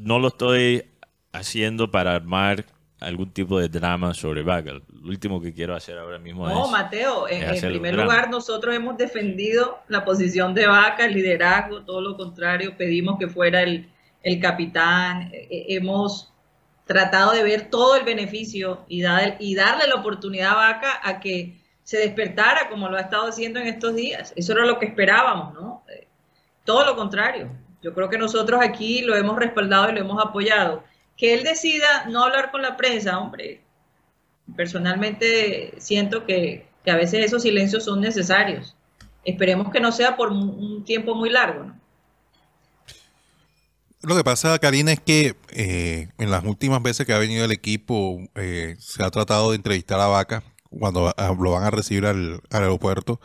no 0.02 0.18
lo 0.18 0.28
estoy 0.28 0.84
haciendo 1.32 1.90
para 1.90 2.14
armar 2.14 2.64
algún 3.00 3.30
tipo 3.32 3.58
de 3.58 3.68
drama 3.68 4.12
sobre 4.12 4.42
Vaca. 4.42 4.72
Lo 4.72 4.82
último 5.08 5.40
que 5.40 5.54
quiero 5.54 5.74
hacer 5.74 5.96
ahora 5.98 6.18
mismo 6.18 6.46
No, 6.48 6.66
es... 6.66 6.70
Mateo, 6.70 7.28
en, 7.28 7.42
es 7.44 7.62
en 7.62 7.70
primer 7.70 7.94
lugar, 7.94 8.28
nosotros 8.30 8.74
hemos 8.74 8.96
defendido 8.98 9.78
la 9.88 10.04
posición 10.04 10.54
de 10.54 10.66
Vaca, 10.66 11.06
el 11.06 11.14
liderazgo, 11.14 11.82
todo 11.82 12.00
lo 12.02 12.16
contrario, 12.16 12.76
pedimos 12.76 13.18
que 13.18 13.28
fuera 13.28 13.62
el, 13.62 13.88
el 14.22 14.38
capitán, 14.40 15.30
eh, 15.32 15.48
eh, 15.50 15.66
hemos 15.68 16.30
tratado 16.84 17.32
de 17.32 17.42
ver 17.42 17.70
todo 17.70 17.96
el 17.96 18.04
beneficio 18.04 18.84
y, 18.88 19.00
dar- 19.00 19.36
y 19.38 19.54
darle 19.54 19.86
la 19.86 19.94
oportunidad 19.94 20.50
a 20.50 20.54
Vaca 20.56 21.00
a 21.02 21.20
que 21.20 21.58
se 21.84 21.98
despertara 21.98 22.68
como 22.68 22.88
lo 22.88 22.96
ha 22.98 23.00
estado 23.00 23.28
haciendo 23.28 23.60
en 23.60 23.68
estos 23.68 23.94
días. 23.94 24.32
Eso 24.36 24.52
era 24.52 24.66
lo 24.66 24.78
que 24.78 24.86
esperábamos, 24.86 25.54
¿no? 25.54 25.84
Eh, 25.88 26.06
Todo 26.64 26.84
lo 26.84 26.96
contrario. 26.96 27.48
Yo 27.82 27.94
creo 27.94 28.08
que 28.08 28.18
nosotros 28.18 28.60
aquí 28.62 29.02
lo 29.02 29.16
hemos 29.16 29.36
respaldado 29.38 29.90
y 29.90 29.94
lo 29.94 30.00
hemos 30.00 30.22
apoyado. 30.22 30.84
Que 31.16 31.34
él 31.34 31.44
decida 31.44 32.06
no 32.08 32.24
hablar 32.24 32.50
con 32.50 32.62
la 32.62 32.76
prensa, 32.76 33.18
hombre, 33.18 33.60
personalmente 34.56 35.74
siento 35.78 36.26
que, 36.26 36.66
que 36.84 36.90
a 36.90 36.96
veces 36.96 37.24
esos 37.24 37.42
silencios 37.42 37.84
son 37.84 38.00
necesarios. 38.00 38.76
Esperemos 39.24 39.70
que 39.70 39.80
no 39.80 39.92
sea 39.92 40.16
por 40.16 40.30
un, 40.30 40.84
tiempo 40.84 41.14
muy 41.14 41.30
largo, 41.30 41.64
¿no? 41.64 41.80
Lo 44.02 44.16
que 44.16 44.24
pasa, 44.24 44.58
Karina, 44.58 44.92
es 44.92 45.00
que 45.00 45.36
eh, 45.50 46.08
en 46.16 46.30
las 46.30 46.42
últimas 46.44 46.82
veces 46.82 47.06
que 47.06 47.12
ha 47.12 47.18
venido 47.18 47.44
el 47.44 47.52
equipo 47.52 48.18
eh, 48.34 48.76
se 48.78 49.02
ha 49.02 49.10
tratado 49.10 49.50
de 49.50 49.56
entrevistar 49.56 50.00
a 50.00 50.06
Vaca 50.06 50.42
cuando 50.70 51.12
lo 51.38 51.50
van 51.50 51.64
a 51.64 51.70
recibir 51.70 52.06
al 52.06 52.40
aeropuerto 52.50 53.20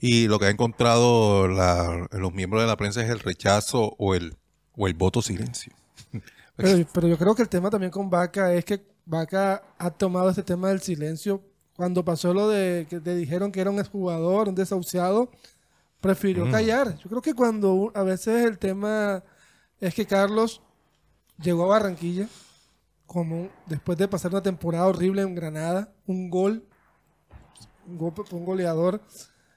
y 0.00 0.28
lo 0.28 0.38
que 0.38 0.46
ha 0.46 0.50
encontrado 0.50 1.48
la- 1.48 2.08
los 2.12 2.32
miembros 2.32 2.62
de 2.62 2.68
la 2.68 2.76
prensa 2.76 3.02
es 3.02 3.10
el 3.10 3.20
rechazo 3.20 3.94
o 3.98 4.14
el, 4.14 4.36
o 4.76 4.86
el 4.88 4.94
voto 4.94 5.22
silencio. 5.22 5.72
Pero, 6.56 6.88
pero 6.92 7.06
yo 7.06 7.16
creo 7.16 7.36
que 7.36 7.42
el 7.42 7.48
tema 7.48 7.70
también 7.70 7.92
con 7.92 8.10
Vaca 8.10 8.52
es 8.52 8.64
que 8.64 8.84
Vaca 9.06 9.62
ha 9.78 9.90
tomado 9.92 10.28
este 10.30 10.42
tema 10.42 10.70
del 10.70 10.80
silencio. 10.80 11.40
Cuando 11.76 12.04
pasó 12.04 12.34
lo 12.34 12.48
de 12.48 12.84
que 12.90 12.98
te 12.98 13.14
dijeron 13.14 13.52
que 13.52 13.60
era 13.60 13.70
un 13.70 13.78
exjugador, 13.78 14.48
un 14.48 14.56
desahuciado, 14.56 15.30
prefirió 16.00 16.50
callar. 16.50 16.98
Yo 16.98 17.08
creo 17.08 17.22
que 17.22 17.32
cuando 17.34 17.92
a 17.94 18.02
veces 18.02 18.44
el 18.44 18.58
tema 18.58 19.22
es 19.80 19.94
que 19.94 20.04
Carlos 20.04 20.60
llegó 21.40 21.62
a 21.66 21.78
Barranquilla 21.78 22.28
como 23.06 23.48
después 23.66 23.96
de 23.96 24.08
pasar 24.08 24.32
una 24.32 24.42
temporada 24.42 24.86
horrible 24.88 25.22
en 25.22 25.36
Granada, 25.36 25.92
un 26.08 26.28
gol, 26.28 26.64
un, 27.86 27.98
gol, 27.98 28.12
un 28.32 28.44
goleador, 28.44 29.00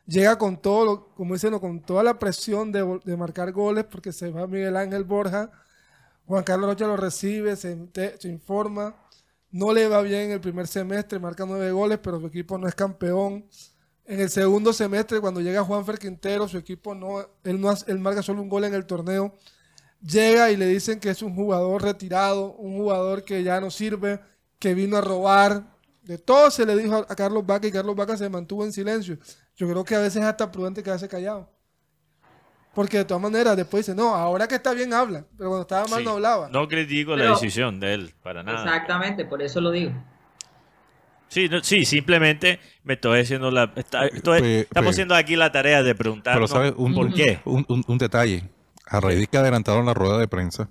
llega 0.06 0.38
con 0.38 0.62
todo, 0.62 0.86
lo- 0.86 1.16
como 1.16 1.34
dicen, 1.36 1.58
con 1.60 1.82
toda 1.82 2.04
la 2.04 2.20
presión 2.20 2.72
de, 2.72 3.00
de 3.06 3.18
marcar 3.18 3.52
goles 3.52 3.86
porque 3.86 4.12
se 4.14 4.30
va 4.32 4.48
Miguel 4.48 4.78
Ángel 4.78 5.04
Borja. 5.04 5.52
Juan 6.26 6.44
Carlos 6.44 6.70
Rocha 6.70 6.88
lo 6.88 6.98
recibe, 6.98 7.56
se, 7.56 7.78
se 8.20 8.30
informa. 8.30 8.96
No 9.52 9.74
le 9.74 9.88
va 9.88 10.02
bien 10.02 10.32
el 10.32 10.42
primer 10.42 10.68
semestre, 10.68 11.20
marca 11.20 11.46
nueve 11.48 11.72
goles, 11.72 12.00
pero 12.02 12.20
su 12.20 12.28
equipo 12.28 12.58
no 12.58 12.68
es 12.68 12.76
campeón. 12.76 13.46
En 14.06 14.20
el 14.22 14.30
segundo 14.30 14.74
semestre, 14.74 15.20
cuando 15.22 15.42
llega 15.42 15.64
Juanfer 15.64 16.00
Quintero, 16.00 16.48
su 16.48 16.58
equipo 16.58 16.96
no, 16.96 17.20
él 17.44 17.62
no 17.62 17.74
él 17.88 18.00
marca 18.00 18.24
solo 18.24 18.42
un 18.42 18.50
gol 18.50 18.66
en 18.66 18.74
el 18.74 18.86
torneo. 18.86 19.36
Llega 20.02 20.52
y 20.52 20.58
le 20.58 20.68
dicen 20.68 21.00
que 21.00 21.10
es 21.12 21.22
un 21.22 21.36
jugador 21.36 21.84
retirado, 21.84 22.54
un 22.56 22.78
jugador 22.78 23.24
que 23.24 23.44
ya 23.44 23.62
no 23.62 23.70
sirve, 23.72 24.20
que 24.60 24.74
vino 24.74 24.98
a 24.98 25.02
robar. 25.02 25.71
De 26.12 26.18
todo 26.18 26.52
se 26.52 26.66
le 26.66 26.76
dijo 26.76 27.06
a, 27.08 27.16
Carlos 27.16 27.46
Vaca 27.46 27.66
y 27.68 27.72
Carlos 27.72 27.96
Vaca 27.96 28.18
se 28.18 28.28
mantuvo 28.30 28.66
en 28.66 28.74
silencio. 28.74 29.18
Yo 29.56 29.70
creo 29.70 29.86
que 29.86 29.96
a 29.96 30.00
veces 30.00 30.18
es 30.18 30.24
hasta 30.28 30.52
prudente 30.52 30.84
quedarse 30.84 31.08
callado. 31.08 31.50
Porque 32.76 32.98
de 32.98 33.06
todas 33.06 33.24
maneras 33.24 33.56
después 33.56 33.86
dice, 33.86 33.96
no, 33.96 34.14
ahora 34.14 34.46
que 34.46 34.56
está 34.56 34.74
bien 34.74 34.94
habla, 34.94 35.24
pero 35.38 35.50
cuando 35.52 35.62
estaba 35.62 35.88
mal 35.88 36.00
Sí. 36.00 36.06
no 36.06 36.12
hablaba. 36.12 36.50
No 36.50 36.68
critico 36.68 37.16
la 37.16 37.30
decisión 37.32 37.80
de 37.80 37.94
él, 37.94 38.14
para 38.22 38.44
nada. 38.44 38.62
Exactamente, 38.62 39.24
por 39.24 39.42
eso 39.42 39.62
lo 39.62 39.72
digo. 39.72 39.94
Sí, 41.30 41.48
no- 41.48 41.64
sí, 41.64 41.86
simplemente 41.86 42.60
me 42.84 42.96
estoy 42.96 43.22
haciendo 43.22 43.52
la... 43.52 43.72
está- 43.78 44.06
estoy- 44.08 44.42
Pe- 44.42 44.60
estamos 44.64 44.88
pe- 44.88 44.92
haciendo 44.92 45.16
aquí 45.16 45.38
la 45.38 45.50
tarea 45.54 45.82
de 45.82 45.96
preguntar 45.96 46.34
Pero 46.34 46.50
sabes, 46.50 46.74
un, 46.76 46.94
por 46.94 47.14
qué. 47.14 47.40
Un, 47.46 47.66
un- 47.70 47.86
un 47.88 47.98
detalle. 47.98 48.50
A 48.86 49.00
raíz 49.00 49.18
de 49.22 49.28
que 49.28 49.38
adelantaron 49.38 49.86
la 49.86 49.94
rueda 49.94 50.18
de 50.18 50.28
prensa, 50.28 50.68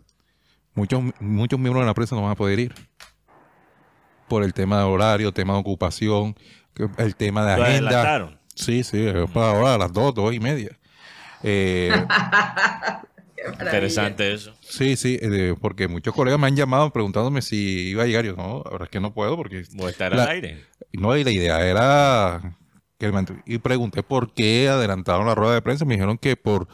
muchos, 0.75 1.02
muchos 1.18 1.59
miembros 1.59 1.82
de 1.82 1.87
la 1.87 1.94
prensa 1.94 2.14
no 2.14 2.20
van 2.20 2.32
a 2.32 2.35
poder 2.35 2.59
ir. 2.59 2.75
Por 4.31 4.45
el 4.45 4.55
tema 4.55 4.79
de 4.79 4.85
horario, 4.85 5.33
tema 5.33 5.53
de 5.55 5.61
ocupación, 5.61 6.35
el 6.97 7.17
tema 7.17 7.45
de 7.45 7.53
agenda. 7.63 7.89
adelantaron. 7.91 8.41
Sí, 8.55 8.83
sí, 8.85 9.07
es 9.07 9.31
para 9.31 9.51
ahora 9.51 9.75
a 9.75 9.79
las 9.79 9.93
dos, 9.93 10.15
dos 10.15 10.33
y 10.33 10.41
media. 10.41 10.79
Eh. 11.43 11.91
Interesante 13.61 14.33
eso. 14.35 14.55
sí, 14.61 14.97
sí, 14.97 15.19
eh, 15.21 15.55
porque 15.61 15.89
muchos 15.89 16.15
colegas 16.15 16.39
me 16.39 16.47
han 16.47 16.57
llamado 16.57 16.91
preguntándome 16.93 17.41
si 17.43 17.89
iba 17.91 18.03
a 18.03 18.07
llegar. 18.07 18.25
Yo, 18.25 18.37
no, 18.37 18.63
la 18.65 18.71
verdad 18.71 18.87
es 18.87 18.91
que 18.91 19.01
no 19.01 19.15
puedo 19.15 19.37
porque... 19.37 19.65
Voy 19.73 19.87
a 19.87 19.91
estar 19.91 20.15
La- 20.15 20.25
al 20.25 20.29
aire. 20.31 20.65
No, 20.93 21.17
y 21.17 21.25
la 21.25 21.31
idea 21.31 21.67
era... 21.67 22.57
Que 22.99 23.11
me 23.11 23.25
y 23.47 23.57
pregunté 23.59 24.03
por 24.03 24.35
qué 24.35 24.69
adelantaron 24.69 25.27
la 25.27 25.35
rueda 25.35 25.55
de 25.55 25.63
prensa. 25.63 25.87
Me 25.87 25.95
dijeron 25.95 26.19
que 26.19 26.37
por 26.37 26.69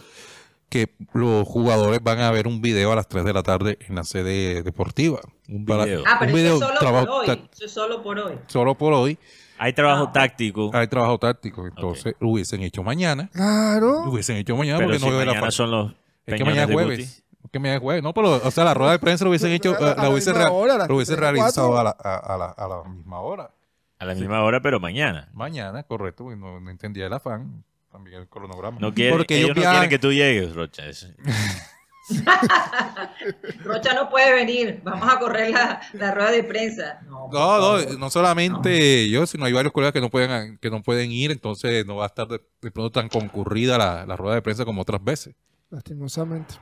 que 0.68 0.92
los 1.14 1.46
jugadores 1.46 2.00
van 2.02 2.18
a 2.18 2.32
ver 2.32 2.48
un 2.48 2.60
video 2.60 2.90
a 2.90 2.96
las 2.96 3.06
3 3.08 3.24
de 3.24 3.32
la 3.32 3.44
tarde 3.44 3.78
en 3.88 3.94
la 3.94 4.02
sede 4.02 4.64
deportiva. 4.64 5.20
Un 5.48 5.64
para- 5.64 5.84
video. 5.84 6.02
Ah, 6.06 6.16
pero 6.18 6.32
un 6.32 6.38
eso 6.38 6.44
video, 6.44 6.54
es 6.54 6.60
solo 6.68 6.78
trabajo 6.80 7.06
por 7.06 7.30
hoy. 7.30 7.48
Eso 7.52 7.64
es 7.64 7.72
solo 7.72 8.02
por 8.02 8.18
hoy. 8.18 8.38
solo 8.46 8.74
por 8.74 8.92
hoy 8.92 9.18
Hay 9.58 9.72
trabajo 9.72 10.06
Ah. 10.08 10.12
táctico, 10.12 10.70
hay 10.74 10.86
trabajo 10.86 11.18
táctico. 11.18 11.66
Entonces 11.66 12.14
lo 12.20 12.28
hubiesen 12.28 12.62
hecho 12.62 12.82
mañana. 12.82 13.30
Lo 13.32 13.38
Claro. 13.40 14.02
hubiesen 14.10 14.36
hecho 14.36 14.54
mañana 14.56 14.78
pero 14.78 14.88
porque 14.88 14.98
si 14.98 15.04
no 15.06 15.10
hubiera 15.16 15.32
mañana 15.32 15.46
fa- 15.46 15.50
son 15.50 15.70
los 15.70 15.92
Es 16.26 16.34
que 16.34 16.44
mañana 16.44 16.64
es 16.64 16.72
jueves. 16.72 17.22
Es 17.44 17.50
que 17.50 17.58
mañana 17.58 17.76
es 17.76 17.82
jueves. 17.82 18.02
No, 18.02 18.12
pero, 18.12 18.32
o 18.44 18.50
sea, 18.50 18.64
la 18.64 18.74
rueda 18.74 18.92
de 18.92 18.98
prensa 18.98 19.24
lo 19.24 19.30
hubiesen 19.30 19.52
hecho, 19.52 19.70
A 19.76 19.80
la- 19.80 19.88
eh, 19.88 19.92
a 19.92 19.94
la 19.96 20.02
la 20.02 20.10
hubiesen, 20.10 20.32
misma 20.34 20.44
rea- 20.48 20.52
hora, 20.52 20.74
a 20.74 20.78
las 20.78 20.88
lo 20.88 20.96
hubiesen 20.96 21.16
realizado 21.16 21.78
a 21.78 21.84
la, 21.84 21.96
a, 21.98 22.16
a 22.16 22.36
la, 22.36 22.46
a 22.46 22.68
la 22.68 22.84
misma 22.84 23.20
hora. 23.20 23.50
A 23.98 24.04
la 24.04 24.14
misma 24.14 24.42
hora, 24.42 24.60
pero 24.60 24.78
mañana. 24.78 25.28
Mañana, 25.32 25.84
correcto, 25.84 26.24
porque 26.24 26.36
no, 26.36 26.60
no 26.60 26.70
entendía 26.70 27.06
el 27.06 27.12
afán. 27.14 27.64
También 27.90 28.20
el 28.20 28.28
cronograma. 28.28 28.78
No 28.78 28.92
quieren, 28.92 29.16
Porque 29.16 29.36
ellos 29.38 29.46
ellos 29.46 29.56
no 29.56 29.62
viajan- 29.62 29.74
quieren 29.74 29.88
que 29.90 29.98
tú 29.98 30.12
llegues, 30.12 30.54
Rocha. 30.54 30.82
Rocha 33.64 33.94
no 33.94 34.08
puede 34.08 34.32
venir. 34.34 34.80
Vamos 34.84 35.08
a 35.12 35.18
correr 35.18 35.50
la, 35.50 35.80
la 35.94 36.14
rueda 36.14 36.30
de 36.30 36.44
prensa. 36.44 37.00
No, 37.06 37.28
No, 37.32 37.58
no, 37.58 37.78
favor. 37.78 37.98
no 37.98 38.10
solamente 38.10 39.08
yo, 39.10 39.26
sino 39.26 39.44
hay 39.44 39.52
varios 39.52 39.72
colegas 39.72 39.92
que 39.92 40.00
no 40.00 40.10
pueden, 40.10 40.58
que 40.58 40.70
no 40.70 40.82
pueden 40.82 41.10
ir, 41.12 41.30
entonces 41.30 41.84
no 41.86 41.96
va 41.96 42.04
a 42.04 42.08
estar 42.08 42.28
de, 42.28 42.40
de 42.60 42.70
pronto 42.70 42.90
tan 42.90 43.08
concurrida 43.08 43.78
la, 43.78 44.06
la 44.06 44.16
rueda 44.16 44.34
de 44.36 44.42
prensa 44.42 44.64
como 44.64 44.82
otras 44.82 45.02
veces. 45.02 45.34
Lastimosamente. 45.70 46.54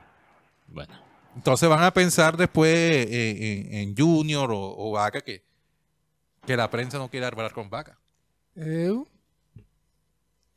Bueno, 0.67 0.93
Entonces 1.35 1.69
van 1.69 1.83
a 1.83 1.91
pensar 1.93 2.37
después 2.37 2.73
en, 3.07 3.43
en- 3.43 3.73
en 3.73 3.95
Junior 3.95 4.51
o, 4.51 4.59
o 4.77 4.91
Vaca 4.91 5.21
que, 5.21 5.43
que 6.45 6.57
la 6.57 6.69
prensa 6.69 6.97
no 6.97 7.09
quiere 7.09 7.25
hablar 7.27 7.53
con 7.53 7.69
Vaca. 7.69 7.99
Eh, 8.55 8.91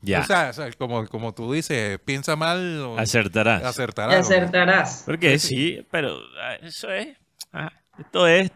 ya. 0.01 0.21
O 0.21 0.25
sea, 0.25 0.51
o 0.51 0.53
sea, 0.53 0.71
como, 0.73 1.07
como 1.07 1.35
tú 1.35 1.53
dices, 1.53 1.99
piensa 2.05 2.37
mal 2.37 2.81
o 2.83 2.99
Acertarás. 2.99 3.63
acertará. 3.65 4.11
Te 4.11 4.17
¿no? 4.17 4.21
acertarás. 4.21 5.03
Porque 5.07 5.39
sí, 5.39 5.87
pero 5.91 6.19
ah, 6.41 6.55
eso 6.63 6.91
es. 6.93 7.17
ah, 7.53 7.73
esto 7.99 8.27
es. 8.27 8.51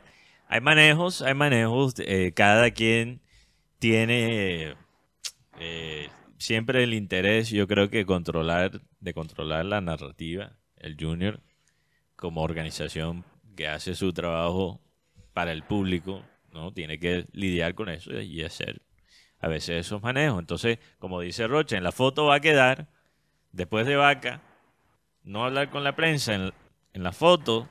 Hay 0.49 0.61
manejos, 0.61 1.23
hay 1.23 1.35
manejos. 1.35 1.95
eh, 1.99 2.33
cada 2.35 2.71
quien 2.71 3.21
tiene. 3.79 4.77
eh, 5.59 6.09
siempre 6.39 6.83
el 6.85 6.95
interés, 6.95 7.51
yo 7.51 7.67
creo 7.69 7.89
que 7.91 8.05
controlar, 8.07 8.81
de 9.01 9.15
controlar 9.15 9.65
la 9.65 9.81
narrativa, 9.81 10.53
el 10.77 10.97
Junior, 10.99 11.41
como 12.17 12.43
organización 12.43 13.25
que 13.57 13.69
hace 13.69 13.95
su 13.95 14.13
trabajo 14.13 14.81
para 15.33 15.53
el 15.53 15.63
público, 15.63 16.23
¿no? 16.53 16.73
Tiene 16.73 16.99
que 16.99 17.27
lidiar 17.33 17.75
con 17.75 17.89
eso 17.89 18.13
y 18.21 18.43
hacer 18.43 18.83
a 19.43 19.49
veces 19.49 19.85
esos 19.87 20.03
manejos. 20.03 20.39
Entonces, 20.41 20.79
como 20.99 21.21
dice 21.21 21.47
Rocha, 21.47 21.77
en 21.77 21.85
la 21.85 21.93
foto 21.93 22.27
va 22.27 22.37
a 22.37 22.41
quedar, 22.41 22.89
después 23.53 23.87
de 23.87 23.97
Vaca, 23.97 24.41
no 25.25 25.45
hablar 25.45 25.69
con 25.71 25.85
la 25.85 25.95
prensa, 25.95 26.35
en, 26.35 26.53
en 26.95 27.03
la 27.03 27.13
foto, 27.13 27.69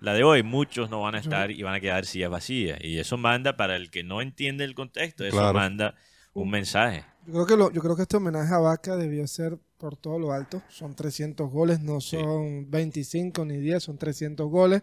la 0.00 0.14
de 0.14 0.22
hoy, 0.24 0.42
muchos 0.42 0.90
no 0.90 1.02
van 1.02 1.16
a 1.16 1.18
estar 1.18 1.50
y 1.50 1.62
van 1.62 1.74
a 1.74 1.80
quedar 1.80 2.06
sillas 2.06 2.30
vacías. 2.30 2.78
Y 2.82 2.98
eso 2.98 3.16
manda, 3.18 3.56
para 3.56 3.76
el 3.76 3.90
que 3.90 4.04
no 4.04 4.22
entiende 4.22 4.64
el 4.64 4.74
contexto, 4.74 5.24
eso 5.24 5.36
Claro. 5.36 5.54
manda 5.54 5.94
un 6.34 6.50
mensaje. 6.50 7.04
Yo 7.26 7.32
creo, 7.34 7.46
que 7.46 7.56
lo- 7.56 7.70
yo 7.72 7.80
creo 7.82 7.96
que 7.96 8.02
este 8.02 8.16
homenaje 8.16 8.54
a 8.54 8.58
Vaca 8.58 8.96
debió 8.96 9.26
ser 9.26 9.58
por 9.76 9.96
todo 9.96 10.18
lo 10.18 10.32
alto. 10.32 10.62
Son 10.68 10.94
300 10.94 11.50
goles, 11.50 11.80
no 11.80 12.00
Sí. 12.00 12.16
son 12.16 12.70
25 12.70 13.44
ni 13.44 13.58
10, 13.58 13.82
son 13.82 13.98
300 13.98 14.48
goles, 14.48 14.82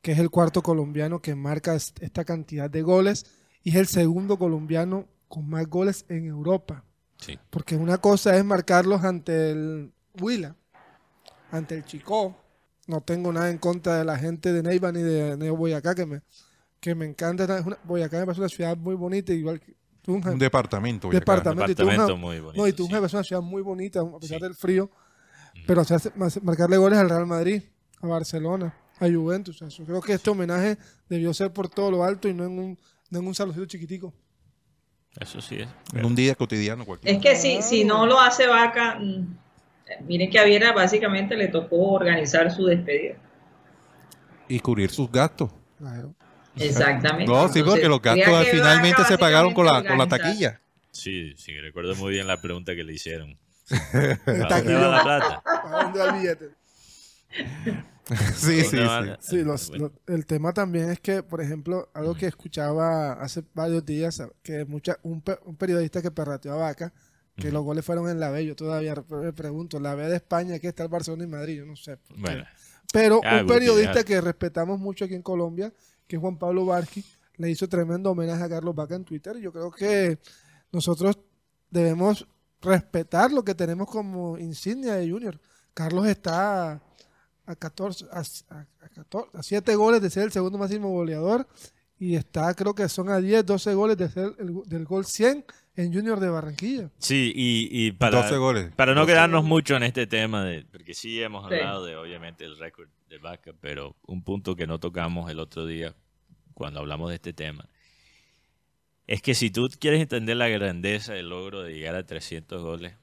que 0.00 0.12
es 0.12 0.18
el 0.18 0.30
cuarto 0.30 0.62
colombiano 0.62 1.20
que 1.20 1.34
marca 1.34 1.74
est- 1.74 2.02
esta 2.02 2.24
cantidad 2.24 2.68
de 2.68 2.82
goles 2.82 3.26
y 3.62 3.70
es 3.70 3.76
el 3.76 3.86
segundo 3.86 4.38
colombiano 4.38 5.06
con 5.32 5.48
más 5.48 5.66
goles 5.66 6.04
en 6.10 6.26
Europa. 6.26 6.84
Sí. 7.16 7.38
Porque 7.48 7.74
una 7.74 7.96
cosa 7.96 8.36
es 8.36 8.44
marcarlos 8.44 9.02
ante 9.02 9.52
el 9.52 9.90
Huila, 10.20 10.54
ante 11.50 11.76
el 11.76 11.86
Chicó. 11.86 12.36
No 12.86 13.00
tengo 13.00 13.32
nada 13.32 13.48
en 13.48 13.56
contra 13.56 13.96
de 13.96 14.04
la 14.04 14.18
gente 14.18 14.52
de 14.52 14.62
Neiva 14.62 14.92
ni 14.92 15.00
de 15.00 15.38
Neo 15.38 15.56
Boyacá, 15.56 15.94
que 15.94 16.04
me, 16.04 16.20
que 16.80 16.94
me 16.94 17.06
encanta. 17.06 17.44
Es 17.58 17.64
una- 17.64 17.78
Boyacá 17.84 18.18
me 18.18 18.26
parece 18.26 18.42
una 18.42 18.50
ciudad 18.50 18.76
muy 18.76 18.94
bonita, 18.94 19.32
igual 19.32 19.58
que 19.58 19.74
Tunja. 20.02 20.32
Un 20.32 20.38
departamento. 20.38 21.08
Boyacá. 21.08 21.20
Departamento. 21.20 21.64
y 21.64 21.74
Departamento 21.76 22.14
Tunja- 22.14 22.20
muy 22.20 22.40
bonito. 22.40 22.60
No, 22.60 22.68
y 22.68 22.70
sí. 22.72 22.76
Tunja 22.76 22.98
es 23.06 23.14
una 23.14 23.24
ciudad 23.24 23.40
muy 23.40 23.62
bonita, 23.62 24.00
a 24.00 24.18
pesar 24.18 24.36
Sí. 24.38 24.42
del 24.42 24.54
frío. 24.54 24.90
Pero 25.66 25.82
marcarle 26.42 26.76
goles 26.76 26.98
al 26.98 27.08
Real 27.08 27.26
Madrid, 27.26 27.62
a 28.02 28.06
Barcelona, 28.06 28.74
a 29.00 29.06
Juventus. 29.08 29.62
o 29.62 29.70
sea, 29.70 29.78
yo 29.78 29.86
creo 29.86 30.00
que 30.02 30.12
este 30.12 30.28
homenaje 30.28 30.76
debió 31.08 31.32
ser 31.32 31.52
por 31.54 31.70
todo 31.70 31.90
lo 31.90 32.04
alto 32.04 32.28
y 32.28 32.34
no 32.34 32.44
en 32.44 32.58
un, 32.58 32.78
no 33.10 33.18
en 33.20 33.26
un 33.26 33.34
saludito 33.34 33.64
chiquitico. 33.64 34.12
Eso 35.20 35.40
sí 35.40 35.56
es. 35.60 35.68
En 35.94 36.04
un 36.04 36.14
día 36.14 36.34
cotidiano 36.34 36.84
cualquier. 36.84 37.14
Es 37.14 37.22
que 37.22 37.36
si, 37.36 37.62
si 37.62 37.84
no 37.84 38.06
lo 38.06 38.18
hace 38.18 38.46
Vaca, 38.46 38.98
mm, 38.98 39.36
miren 40.06 40.30
que 40.30 40.38
a 40.38 40.44
Viera 40.44 40.72
básicamente 40.72 41.36
le 41.36 41.48
tocó 41.48 41.92
organizar 41.92 42.50
su 42.50 42.66
despedida. 42.66 43.16
Y 44.48 44.60
cubrir 44.60 44.90
sus 44.90 45.10
gastos. 45.10 45.50
Claro. 45.78 46.14
Exactamente. 46.56 47.30
No, 47.32 47.48
sí, 47.48 47.62
porque 47.62 47.88
los 47.88 48.00
gastos 48.00 48.46
finalmente 48.50 49.04
se 49.04 49.18
pagaron 49.18 49.54
con 49.54 49.66
la, 49.66 49.84
con 49.84 49.98
la 49.98 50.06
taquilla. 50.06 50.60
Sí, 50.90 51.34
sí, 51.36 51.58
recuerdo 51.58 51.94
muy 51.96 52.12
bien 52.12 52.26
la 52.26 52.40
pregunta 52.40 52.74
que 52.74 52.84
le 52.84 52.92
hicieron. 52.92 53.38
¿Para 53.92 54.58
dónde 54.58 54.74
va 54.74 54.88
la 54.88 55.02
plata? 55.02 55.42
¿Para 55.42 55.82
dónde 55.84 55.98
va 55.98 56.06
el 56.06 56.20
billete? 56.20 56.50
sí, 58.36 58.62
sí, 58.64 58.76
¿Dónde 58.76 58.84
va 58.84 59.00
sí. 59.02 59.06
la- 59.08 59.18
Sí, 59.20 59.42
los- 59.44 59.68
Bueno, 59.70 59.92
lo- 60.06 60.14
el 60.14 60.26
tema 60.26 60.52
también 60.52 60.90
es 60.90 61.00
que, 61.00 61.22
por 61.22 61.40
ejemplo, 61.40 61.88
algo 61.94 62.14
que 62.14 62.26
escuchaba 62.26 63.12
hace 63.14 63.42
varios 63.54 63.84
días, 63.84 64.22
que 64.42 64.64
mucha, 64.64 64.98
un, 65.02 65.20
pe- 65.22 65.38
un 65.44 65.56
periodista 65.56 66.02
que 66.02 66.10
perrateó 66.10 66.52
a 66.54 66.56
Vaca, 66.56 66.92
que 67.36 67.50
los 67.50 67.62
goles 67.64 67.84
fueron 67.84 68.08
en 68.10 68.20
la 68.20 68.30
B, 68.30 68.44
yo 68.44 68.54
todavía 68.56 68.94
me 69.08 69.32
pregunto, 69.32 69.80
la 69.80 69.94
B 69.94 70.06
de 70.08 70.16
España, 70.16 70.58
¿qué 70.58 70.68
está 70.68 70.82
el 70.82 70.88
Barcelona 70.90 71.24
y 71.24 71.26
Madrid? 71.28 71.58
Yo 71.58 71.64
no 71.66 71.76
sé. 71.76 71.96
por 71.96 72.16
qué. 72.16 72.20
Bueno, 72.22 72.44
Pero 72.92 73.20
Ya, 73.22 73.40
un 73.40 73.46
periodista 73.46 73.94
ya. 73.94 74.04
que 74.04 74.20
respetamos 74.20 74.78
mucho 74.78 75.04
aquí 75.06 75.14
en 75.14 75.22
Colombia, 75.22 75.72
que 76.06 76.16
es 76.16 76.20
Juan 76.20 76.36
Pablo 76.38 76.66
Barqui, 76.66 77.02
le 77.36 77.50
hizo 77.50 77.66
tremendo 77.68 78.10
homenaje 78.10 78.42
a 78.44 78.48
Carlos 78.50 78.74
Vaca 78.74 78.94
en 78.96 79.04
Twitter. 79.04 79.38
Yo 79.38 79.50
creo 79.50 79.70
que 79.70 80.18
nosotros 80.72 81.18
debemos 81.70 82.26
respetar 82.60 83.32
lo 83.32 83.42
que 83.44 83.54
tenemos 83.54 83.88
como 83.88 84.36
insignia 84.38 84.94
de 84.96 85.10
Junior. 85.10 85.40
Carlos 85.72 86.06
está 86.06 86.82
a 87.46 87.56
14, 87.56 88.06
a, 88.12 88.20
a- 88.54 88.66
a 88.84 88.88
14, 88.88 89.36
a 89.38 89.42
7 89.42 89.74
goles 89.76 90.00
de 90.02 90.10
ser 90.10 90.24
el 90.24 90.32
segundo 90.32 90.58
máximo 90.58 90.90
goleador 90.90 91.46
y 91.98 92.16
está, 92.16 92.52
creo 92.54 92.74
que 92.74 92.88
son 92.88 93.08
a 93.10 93.18
10, 93.20 93.46
12 93.46 93.74
goles 93.74 93.96
de 93.96 94.08
ser 94.08 94.32
el, 94.38 94.54
del 94.66 94.84
gol 94.84 95.04
100 95.04 95.44
en 95.76 95.92
Junior 95.94 96.18
de 96.20 96.28
Barranquilla. 96.28 96.90
sí, 96.98 97.32
y, 97.34 97.68
y 97.86 97.92
para, 97.92 98.22
12 98.22 98.36
goles. 98.36 98.72
para 98.74 98.94
no 98.94 99.02
12 99.02 99.12
quedarnos 99.12 99.44
mucho 99.44 99.76
en 99.76 99.84
este 99.84 100.06
tema, 100.06 100.44
de, 100.44 100.64
porque 100.70 100.94
sí 100.94 101.22
hemos 101.22 101.48
Sí. 101.48 101.54
hablado 101.54 101.84
de, 101.86 101.96
obviamente, 101.96 102.44
el 102.44 102.58
récord 102.58 102.88
de 103.08 103.18
Vaca, 103.18 103.52
pero 103.60 103.96
un 104.06 104.22
punto 104.22 104.54
que 104.56 104.66
no 104.66 104.78
tocamos 104.80 105.30
el 105.30 105.38
otro 105.38 105.64
día 105.66 105.94
cuando 106.54 106.80
hablamos 106.80 107.08
de 107.10 107.16
este 107.16 107.32
tema, 107.32 107.68
es 109.06 109.22
que 109.22 109.34
si 109.34 109.50
tú 109.50 109.68
quieres 109.78 110.00
entender 110.00 110.36
la 110.36 110.48
grandeza 110.48 111.12
del 111.14 111.28
logro 111.30 111.62
de 111.62 111.72
llegar 111.74 111.94
a 111.94 112.04
300 112.06 112.62
goles, 112.62 112.94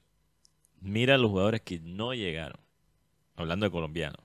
mira 0.81 1.15
a 1.15 1.17
los 1.17 1.29
jugadores 1.31 1.61
que 1.61 1.79
no 1.79 2.13
llegaron, 2.13 2.59
hablando 3.35 3.65
de 3.65 3.71
colombianos. 3.71 4.21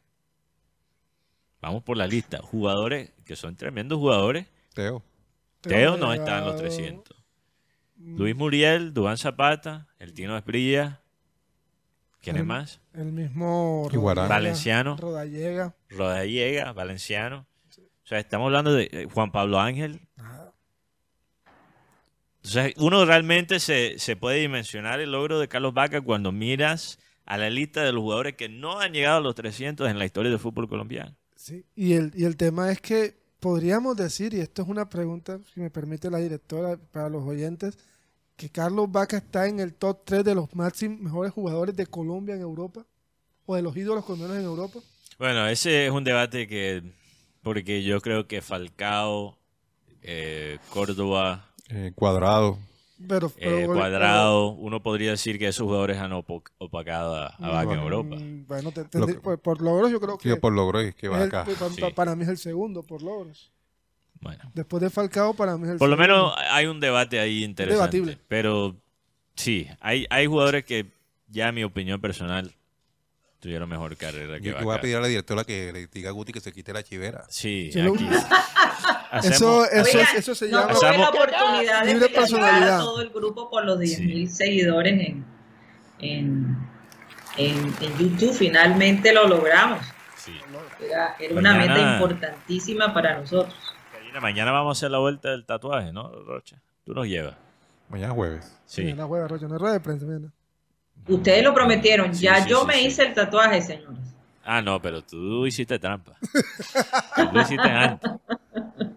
Vamos 1.64 1.83
por 1.83 1.96
la 1.96 2.07
lista. 2.07 2.40
Jugadores 2.42 3.12
que 3.24 3.37
son 3.37 3.57
tremendos 3.57 3.98
jugadores. 3.98 4.46
Teo. 4.74 5.03
Teo 5.62 5.96
no 5.96 6.12
está 6.12 6.38
en 6.38 6.44
los 6.44 6.57
llegado- 6.57 6.68
300. 6.77 7.16
Luis 7.96 8.37
Muriel, 8.37 8.92
Duván 8.92 9.16
Zapata, 9.16 9.87
el 9.98 10.12
Tino 10.12 10.37
Esprilla. 10.37 11.00
¿Quién 12.20 12.37
es 12.37 12.44
más? 12.44 12.81
El 12.92 13.12
mismo. 13.12 13.88
Rodallega- 13.90 14.29
Valenciano. 14.29 14.96
Rodallega. 14.98 15.74
Rodallega, 15.88 16.72
Valenciano. 16.72 17.46
O 17.79 18.07
sea, 18.07 18.18
estamos 18.18 18.46
hablando 18.46 18.74
de 18.74 18.90
eh, 18.92 19.09
Juan 19.11 19.33
Pablo 19.33 19.59
Ángel. 19.59 20.03
Entonces, 22.42 22.74
uno 22.77 23.07
realmente 23.07 23.59
se, 23.59 23.98
se 23.98 24.16
puede 24.16 24.38
dimensionar 24.40 25.00
el 25.00 25.12
logro 25.12 25.38
de 25.38 25.48
Carlos 25.48 25.72
Vaca 25.72 26.03
cuando 26.03 26.31
miras 26.31 26.98
a 27.24 27.38
la 27.38 27.48
lista 27.48 27.83
de 27.83 27.92
los 27.92 28.03
jugadores 28.03 28.35
que 28.35 28.50
no 28.50 28.81
han 28.81 28.92
llegado 28.92 29.16
a 29.16 29.20
los 29.20 29.35
300 29.35 29.88
en 29.90 29.98
la 29.98 30.05
historia 30.05 30.31
del 30.31 30.38
fútbol 30.38 30.68
colombiano. 30.68 31.16
Sí, 31.44 31.66
y 31.76 31.92
el, 31.92 32.11
y 32.14 32.24
el 32.24 32.38
tema 32.38 32.72
es 32.72 32.80
que 32.80 33.18
podríamos 33.38 33.98
decir, 33.98 34.33
y 34.33 34.40
esto 34.40 34.62
es 34.62 34.68
una 34.68 34.88
pregunta, 34.88 35.38
si 35.52 35.61
me 35.61 35.68
permite 35.68 36.11
la 36.11 36.16
directora, 36.16 36.78
para 36.90 37.11
los 37.11 37.22
oyentes, 37.22 37.76
que 38.35 38.48
Carlos 38.48 38.90
Vaca 38.90 39.18
está 39.18 39.46
en 39.46 39.61
el 39.61 39.74
top 39.74 40.07
3 40.07 40.24
de 40.24 40.35
los 40.35 40.54
máximos 40.54 41.00
mejores 41.00 41.35
jugadores 41.35 41.76
de 41.76 41.87
Colombia 41.87 42.35
en 42.35 42.40
Europa, 42.40 42.87
o 43.44 43.57
de 43.57 43.61
los 43.61 43.76
ídolos 43.76 44.07
colombianos 44.07 44.38
en 44.38 44.44
Europa. 44.44 44.80
Bueno, 45.18 45.46
ese 45.46 45.85
es 45.85 45.92
un 45.92 46.02
debate 46.02 46.48
que, 46.48 46.83
porque 47.42 47.83
yo 47.83 48.00
creo 48.00 48.26
que 48.26 48.40
Falcao, 48.40 49.37
eh, 50.00 50.57
Córdoba, 50.70 51.52
eh, 51.68 51.92
cuadrado. 51.94 52.59
Pero, 53.06 53.28
pero- 53.30 53.50
eh, 53.50 53.60
pero- 53.62 53.72
Cuadrado, 53.74 54.48
uno 54.48 54.82
podría 54.82 55.10
decir 55.12 55.38
que 55.38 55.48
esos 55.48 55.64
jugadores 55.64 55.98
han 55.98 56.12
opacado 56.12 57.16
a, 57.16 57.26
a 57.28 57.48
Vaca 57.50 57.72
en 57.74 57.80
Mm, 57.80 57.82
Europa. 57.82 58.16
Bueno, 58.46 58.72
te- 58.72 58.80
Lo 58.82 58.88
tendrí- 58.88 59.14
que- 59.14 59.20
por, 59.20 59.38
por 59.40 59.60
logros 59.62 59.90
yo 59.90 60.00
creo 60.00 60.18
que, 60.18 60.28
Que 60.30 60.36
por 60.36 60.52
logro 60.52 60.80
es 60.80 60.94
que 60.94 61.06
es 61.06 61.12
va 61.12 61.18
el- 61.22 61.28
acá. 61.28 61.44
pa- 61.44 61.68
Sí. 61.70 61.80
pa- 61.80 61.90
para 61.90 62.14
mí 62.16 62.22
es 62.22 62.28
el 62.28 62.38
segundo 62.38 62.82
por 62.82 63.02
logros. 63.02 63.50
Bueno, 64.20 64.50
Después 64.54 64.80
de 64.82 64.88
Falcao, 64.90 65.34
para 65.34 65.56
mí 65.58 65.64
es 65.64 65.70
el 65.72 65.78
por 65.78 65.88
lo 65.90 65.96
segundo. 65.96 66.16
menos 66.32 66.34
hay 66.50 66.66
un 66.66 66.80
debate 66.80 67.20
ahí 67.20 67.44
interesante. 67.44 67.96
Debatible. 67.98 68.18
Pero 68.28 68.74
sí, 69.34 69.68
hay, 69.80 70.06
hay 70.08 70.26
jugadores 70.26 70.64
que 70.64 70.86
ya 71.28 71.48
en 71.48 71.54
mi 71.56 71.64
opinión 71.64 72.00
personal 72.00 72.54
tuvieron 73.40 73.68
mejor 73.68 73.94
carrera 73.98 74.38
que 74.38 74.46
Yo, 74.46 74.52
yo 74.52 74.58
voy 74.58 74.64
a 74.64 74.68
Vaca. 74.68 74.80
pedir 74.80 74.96
a 74.96 75.00
la 75.00 75.08
directora 75.08 75.44
que 75.44 75.70
le 75.74 75.86
diga 75.88 76.08
a 76.08 76.12
Guti 76.12 76.32
que 76.32 76.40
se 76.40 76.52
quite 76.52 76.72
la 76.72 76.82
chivera. 76.82 77.26
Sí, 77.28 77.70
aquí. 77.78 78.08
Eso, 79.18 79.62
hacemos- 79.62 79.68
eso, 79.72 79.98
Oigan, 79.98 80.16
eso 80.16 80.35
se 80.35 80.48
no 80.48 80.61
llama... 80.61 80.74
tuve 80.74 80.98
la 80.98 81.09
oportunidad 81.11 81.85
de 81.85 82.09
personalidad. 82.09 82.77
a 82.81 82.83
todo 82.83 83.00
el 83.03 83.11
grupo 83.11 83.50
por 83.50 83.64
los 83.64 83.79
10.000 83.79 83.87
Sí. 83.87 84.27
seguidores 84.29 84.92
en, 84.92 85.24
en, 86.00 86.57
en, 87.37 87.74
en 87.81 87.98
YouTube. 87.98 88.33
Finalmente 88.35 89.12
lo 89.12 89.27
logramos. 89.29 89.81
sí. 90.16 90.33
Era, 90.81 91.14
era 91.18 91.35
una 91.38 91.55
meta 91.55 91.94
importantísima 91.94 92.92
para 92.92 93.18
nosotros. 93.20 93.55
Karina, 93.92 94.20
mañana 94.20 94.50
vamos 94.53 94.77
a 94.77 94.79
hacer 94.79 94.90
la 94.90 94.98
vuelta 94.98 95.31
del 95.31 95.46
tatuaje, 95.46 95.92
¿no, 95.92 96.09
Rocha? 96.24 96.57
Tú 96.85 96.92
nos 96.94 97.07
llevas. 97.07 97.35
Mañana 97.88 98.12
jueves. 98.12 98.59
Sí. 98.66 98.83
Mañana 98.83 99.05
juega 99.07 99.29
Rocha, 99.29 99.46
no 99.46 99.55
es 99.55 99.61
rueda 99.61 99.74
de 99.74 99.81
prensa, 99.81 100.05
mañana. 100.07 100.33
Ustedes 101.07 101.42
lo 101.44 101.55
prometieron. 101.55 102.14
Sí, 102.14 102.22
ya 102.24 102.42
sí, 102.42 102.50
yo 102.50 102.61
sí, 102.62 102.66
me 102.66 102.74
sí. 102.74 102.87
hice 102.87 103.03
el 103.07 103.14
tatuaje, 103.14 103.61
señores. 103.62 103.98
Ah, 104.44 104.61
no, 104.61 104.81
pero 104.83 105.03
tú 105.03 105.46
hiciste 105.46 105.79
trampa. 105.79 106.12
Tú 107.16 107.29
lo 107.33 107.40
hiciste 107.40 107.68
antes. 107.68 108.11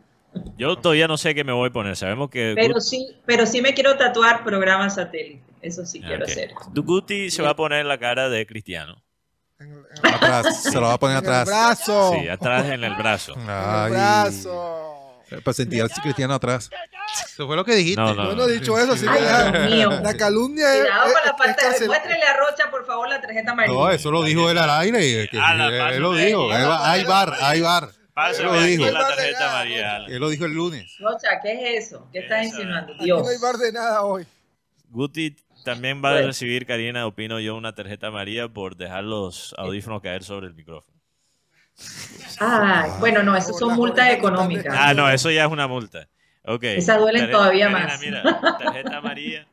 Yo 0.58 0.76
todavía 0.78 1.08
no 1.08 1.18
sé 1.18 1.36
qué 1.36 1.44
me 1.44 1.54
voy 1.54 1.70
a 1.70 1.72
poner. 1.72 1.96
Sabemos 1.96 2.30
que 2.30 2.54
Pero 2.56 2.80
sí, 2.82 3.08
pero 3.26 3.46
sí 3.46 3.62
me 3.62 3.74
quiero 3.74 3.96
tatuar 3.98 4.44
programa 4.44 4.90
satélite. 4.90 5.44
Eso 5.62 5.86
sí 5.86 6.02
Ah, 6.04 6.08
quiero 6.08 6.26
hacer. 6.26 6.52
Tu 6.74 6.84
Guti 6.84 7.30
se 7.32 7.42
va 7.42 7.50
a 7.52 7.56
poner 7.56 7.86
la 7.86 7.98
cara 7.98 8.30
de 8.30 8.46
Cristiano. 8.46 9.02
En 9.60 9.72
el, 9.72 9.78
en 9.80 9.86
el- 10.04 10.14
Atrás. 10.14 10.64
Se 10.72 10.76
lo 10.76 10.82
va 10.82 10.94
a 10.94 11.00
poner 11.00 11.18
en 11.18 11.24
el 11.26 11.30
atrás. 11.32 11.48
brazo. 11.48 12.14
Sí, 12.20 12.30
atrás 12.30 12.66
en 12.68 12.84
el 12.84 12.96
brazo. 12.96 13.34
En 13.34 13.42
el 13.42 13.90
brazo. 13.92 14.84
Para 15.44 15.54
sentir 15.54 15.82
al 15.82 15.90
cristiano 15.90 16.36
atrás. 16.36 16.70
Eso 17.26 17.48
fue 17.48 17.56
lo 17.56 17.66
que 17.66 17.76
dijiste. 17.76 18.00
No, 18.00 18.14
no. 18.14 18.28
Bueno, 18.28 18.48
dicho 18.48 18.78
eso, 18.78 18.96
sí 18.96 19.06
que 19.06 19.20
la, 19.20 20.14
calumnia 20.18 20.74
es, 20.76 20.82
Cuidado 20.82 21.08
es- 21.08 21.14
con 21.14 21.22
la 21.26 21.32
es 21.32 21.38
falta 21.38 21.70
de... 21.70 21.76
carcel- 21.78 21.88
Muéstrele 21.88 22.24
a 22.24 22.38
Rocha, 22.38 22.72
por 22.72 22.86
favor, 22.86 23.10
la 23.10 23.20
tarjeta 23.20 23.52
amarilla. 23.52 23.76
No, 23.78 23.90
eso 23.90 24.12
lo 24.12 24.24
dijo 24.24 24.50
él 24.50 24.58
al 24.58 24.70
aire. 24.70 25.06
y 25.06 25.28
que- 25.28 25.38
él, 25.38 25.62
él 25.96 26.02
lo 26.02 26.18
eh. 26.18 26.26
dijo. 26.28 26.54
Él 26.54 26.66
va- 26.70 26.90
Hay 26.92 27.04
bar, 27.04 27.34
hay 27.42 27.62
bar. 27.62 27.90
Pásame 28.18 28.48
Él 28.50 28.54
lo 28.56 28.60
aquí 28.62 28.68
dijo. 28.78 28.92
la 28.92 29.08
tarjeta 29.08 29.50
amarilla. 29.52 29.98
Él 30.08 30.20
lo 30.20 30.30
dijo 30.30 30.46
el 30.46 30.54
lunes. 30.54 30.96
Rocha, 31.00 31.28
¿qué 31.44 31.54
es 31.78 31.86
eso? 31.88 32.10
¿Qué 32.12 32.20
estás 32.20 32.40
Esa. 32.40 32.56
insinuando? 32.56 32.94
Aquí 32.96 33.04
Dios. 33.06 33.22
no 33.22 33.30
hay 33.30 33.38
bar 33.38 33.56
de 33.58 33.72
nada 33.72 34.02
hoy. 34.04 34.26
Guti 34.90 35.36
también 35.64 36.02
va 36.04 36.12
a 36.18 36.22
recibir, 36.22 36.66
Karina, 36.66 37.06
opino 37.06 37.40
yo, 37.40 37.56
una 37.56 37.76
tarjeta 37.76 38.10
María 38.10 38.48
por 38.48 38.76
dejar 38.76 39.04
los 39.04 39.54
audífonos 39.58 40.02
caer 40.02 40.24
sobre 40.24 40.48
el 40.48 40.56
micrófono. 40.56 40.98
Ay, 42.40 42.90
bueno, 43.00 43.22
no, 43.22 43.36
eso 43.36 43.54
son 43.54 43.76
multas 43.76 44.10
económicas. 44.10 44.74
Ah, 44.76 44.94
no, 44.96 45.08
eso 45.10 45.30
ya 45.30 45.46
es 45.46 45.52
una 45.52 45.68
multa. 45.68 46.08
Ok. 46.44 46.64
Esas 46.64 46.98
duelen 46.98 47.24
Tarjeta- 47.24 47.38
todavía 47.38 47.72
Karina, 47.72 47.88
más. 47.88 48.00
Mira, 48.02 48.24
tarjeta 48.58 49.02
María 49.02 49.48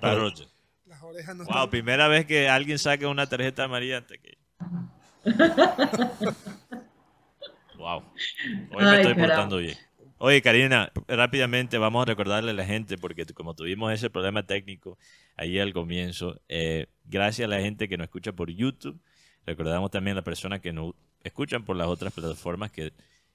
para 0.00 0.14
Rocha. 0.14 0.44
Las 0.86 1.02
orejas 1.02 1.36
no 1.36 1.44
Wow, 1.44 1.52
están- 1.54 1.70
primera 1.70 2.08
vez 2.08 2.24
que 2.24 2.48
alguien 2.48 2.78
saque 2.78 3.04
una 3.06 3.26
tarjeta 3.28 3.64
amarilla 3.64 3.98
antes 3.98 4.18
que 4.20 4.38
Wow. 7.86 8.02
Hoy 8.72 8.84
me 8.84 8.90
Ay, 8.90 9.00
estoy 9.02 9.14
portando 9.14 9.58
bien. 9.58 9.76
Oye, 10.18 10.42
Karina, 10.42 10.90
rápidamente 11.06 11.78
vamos 11.78 12.02
a 12.02 12.04
recordarle 12.06 12.50
a 12.50 12.54
la 12.54 12.64
gente, 12.64 12.98
porque 12.98 13.24
como 13.26 13.54
tuvimos 13.54 13.92
ese 13.92 14.10
problema 14.10 14.44
técnico 14.44 14.98
ahí 15.36 15.60
al 15.60 15.72
comienzo, 15.72 16.40
eh, 16.48 16.88
gracias 17.04 17.46
a 17.46 17.48
la 17.48 17.60
gente 17.60 17.88
que 17.88 17.96
nos 17.96 18.06
escucha 18.06 18.32
por 18.32 18.50
YouTube, 18.50 19.00
recordamos 19.46 19.92
también 19.92 20.14
a 20.14 20.16
las 20.16 20.24
personas 20.24 20.60
que 20.60 20.72
nos 20.72 20.94
escuchan 21.22 21.64
por 21.64 21.76
las 21.76 21.86
otras 21.86 22.12
plataformas 22.12 22.72
que 22.72 22.92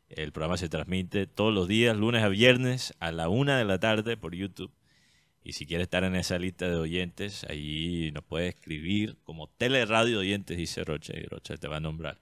el 0.10 0.34
programa 0.34 0.58
se 0.58 0.68
transmite 0.68 1.28
todos 1.28 1.54
los 1.54 1.70
días, 1.70 1.96
lunes 1.96 2.22
a 2.22 2.28
viernes, 2.28 2.94
a 3.00 3.14
la 3.14 3.30
una 3.30 3.58
de 3.58 3.64
la 3.64 3.80
tarde 3.80 4.18
por 4.18 4.36
YouTube. 4.36 4.74
Y 5.46 5.54
si 5.54 5.66
quiere 5.66 5.84
estar 5.84 6.04
en 6.04 6.18
esa 6.18 6.38
lista 6.38 6.68
de 6.68 6.76
oyentes, 6.76 7.46
ahí 7.46 8.12
nos 8.14 8.26
puede 8.26 8.50
escribir 8.50 9.16
como 9.24 9.48
Teleradio 9.48 10.20
Oyentes, 10.20 10.58
dice 10.58 10.84
Rocha, 10.84 11.14
y 11.16 11.24
Rocha 11.24 11.56
te 11.56 11.70
va 11.70 11.78
a 11.78 11.80
nombrar 11.80 12.20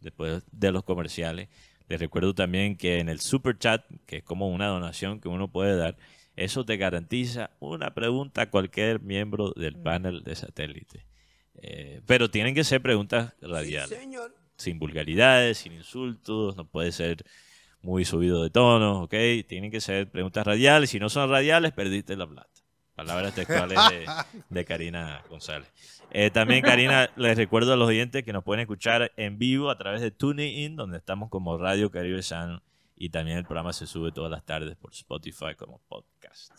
después 0.00 0.42
de 0.52 0.72
los 0.72 0.84
comerciales. 0.84 1.48
Les 1.88 2.00
recuerdo 2.00 2.34
también 2.34 2.76
que 2.76 2.98
en 2.98 3.08
el 3.08 3.20
Super 3.20 3.58
Chat, 3.58 3.84
que 4.06 4.18
es 4.18 4.22
como 4.22 4.48
una 4.48 4.68
donación 4.68 5.20
que 5.20 5.28
uno 5.28 5.48
puede 5.48 5.76
dar, 5.76 5.96
eso 6.36 6.64
te 6.64 6.76
garantiza 6.76 7.50
una 7.58 7.94
pregunta 7.94 8.42
a 8.42 8.50
cualquier 8.50 9.00
miembro 9.00 9.52
del 9.56 9.76
panel 9.76 10.22
de 10.22 10.36
satélite. 10.36 11.06
Eh, 11.62 12.00
pero 12.06 12.30
tienen 12.30 12.54
que 12.54 12.64
ser 12.64 12.80
preguntas 12.80 13.34
radiales 13.40 13.98
sin 14.60 14.78
vulgaridades, 14.78 15.58
sin 15.58 15.72
insultos, 15.72 16.56
no 16.56 16.66
puede 16.66 16.92
ser 16.92 17.24
muy 17.82 18.04
subido 18.04 18.42
de 18.42 18.50
tono, 18.50 19.04
¿ok? 19.04 19.14
Tienen 19.46 19.70
que 19.70 19.80
ser 19.80 20.10
preguntas 20.10 20.46
radiales. 20.46 20.90
Si 20.90 21.00
no 21.00 21.08
son 21.08 21.30
radiales, 21.30 21.72
perdiste 21.72 22.16
la 22.16 22.26
plata. 22.26 22.59
Palabras 23.06 23.34
textuales 23.34 23.78
de, 23.90 24.06
de 24.50 24.64
Karina 24.66 25.22
González. 25.30 25.72
Eh, 26.10 26.30
también, 26.30 26.62
Karina, 26.62 27.08
les 27.16 27.36
recuerdo 27.38 27.72
a 27.72 27.76
los 27.76 27.88
oyentes 27.88 28.22
que 28.24 28.32
nos 28.32 28.44
pueden 28.44 28.60
escuchar 28.60 29.10
en 29.16 29.38
vivo 29.38 29.70
a 29.70 29.78
través 29.78 30.00
de 30.02 30.10
TuneIn, 30.10 30.76
donde 30.76 30.98
estamos 30.98 31.30
como 31.30 31.56
Radio 31.56 31.90
Caribe 31.90 32.22
Sano. 32.22 32.62
Y 32.96 33.08
también 33.08 33.38
el 33.38 33.44
programa 33.44 33.72
se 33.72 33.86
sube 33.86 34.12
todas 34.12 34.30
las 34.30 34.44
tardes 34.44 34.76
por 34.76 34.92
Spotify 34.92 35.54
como 35.56 35.78
podcast. 35.88 36.52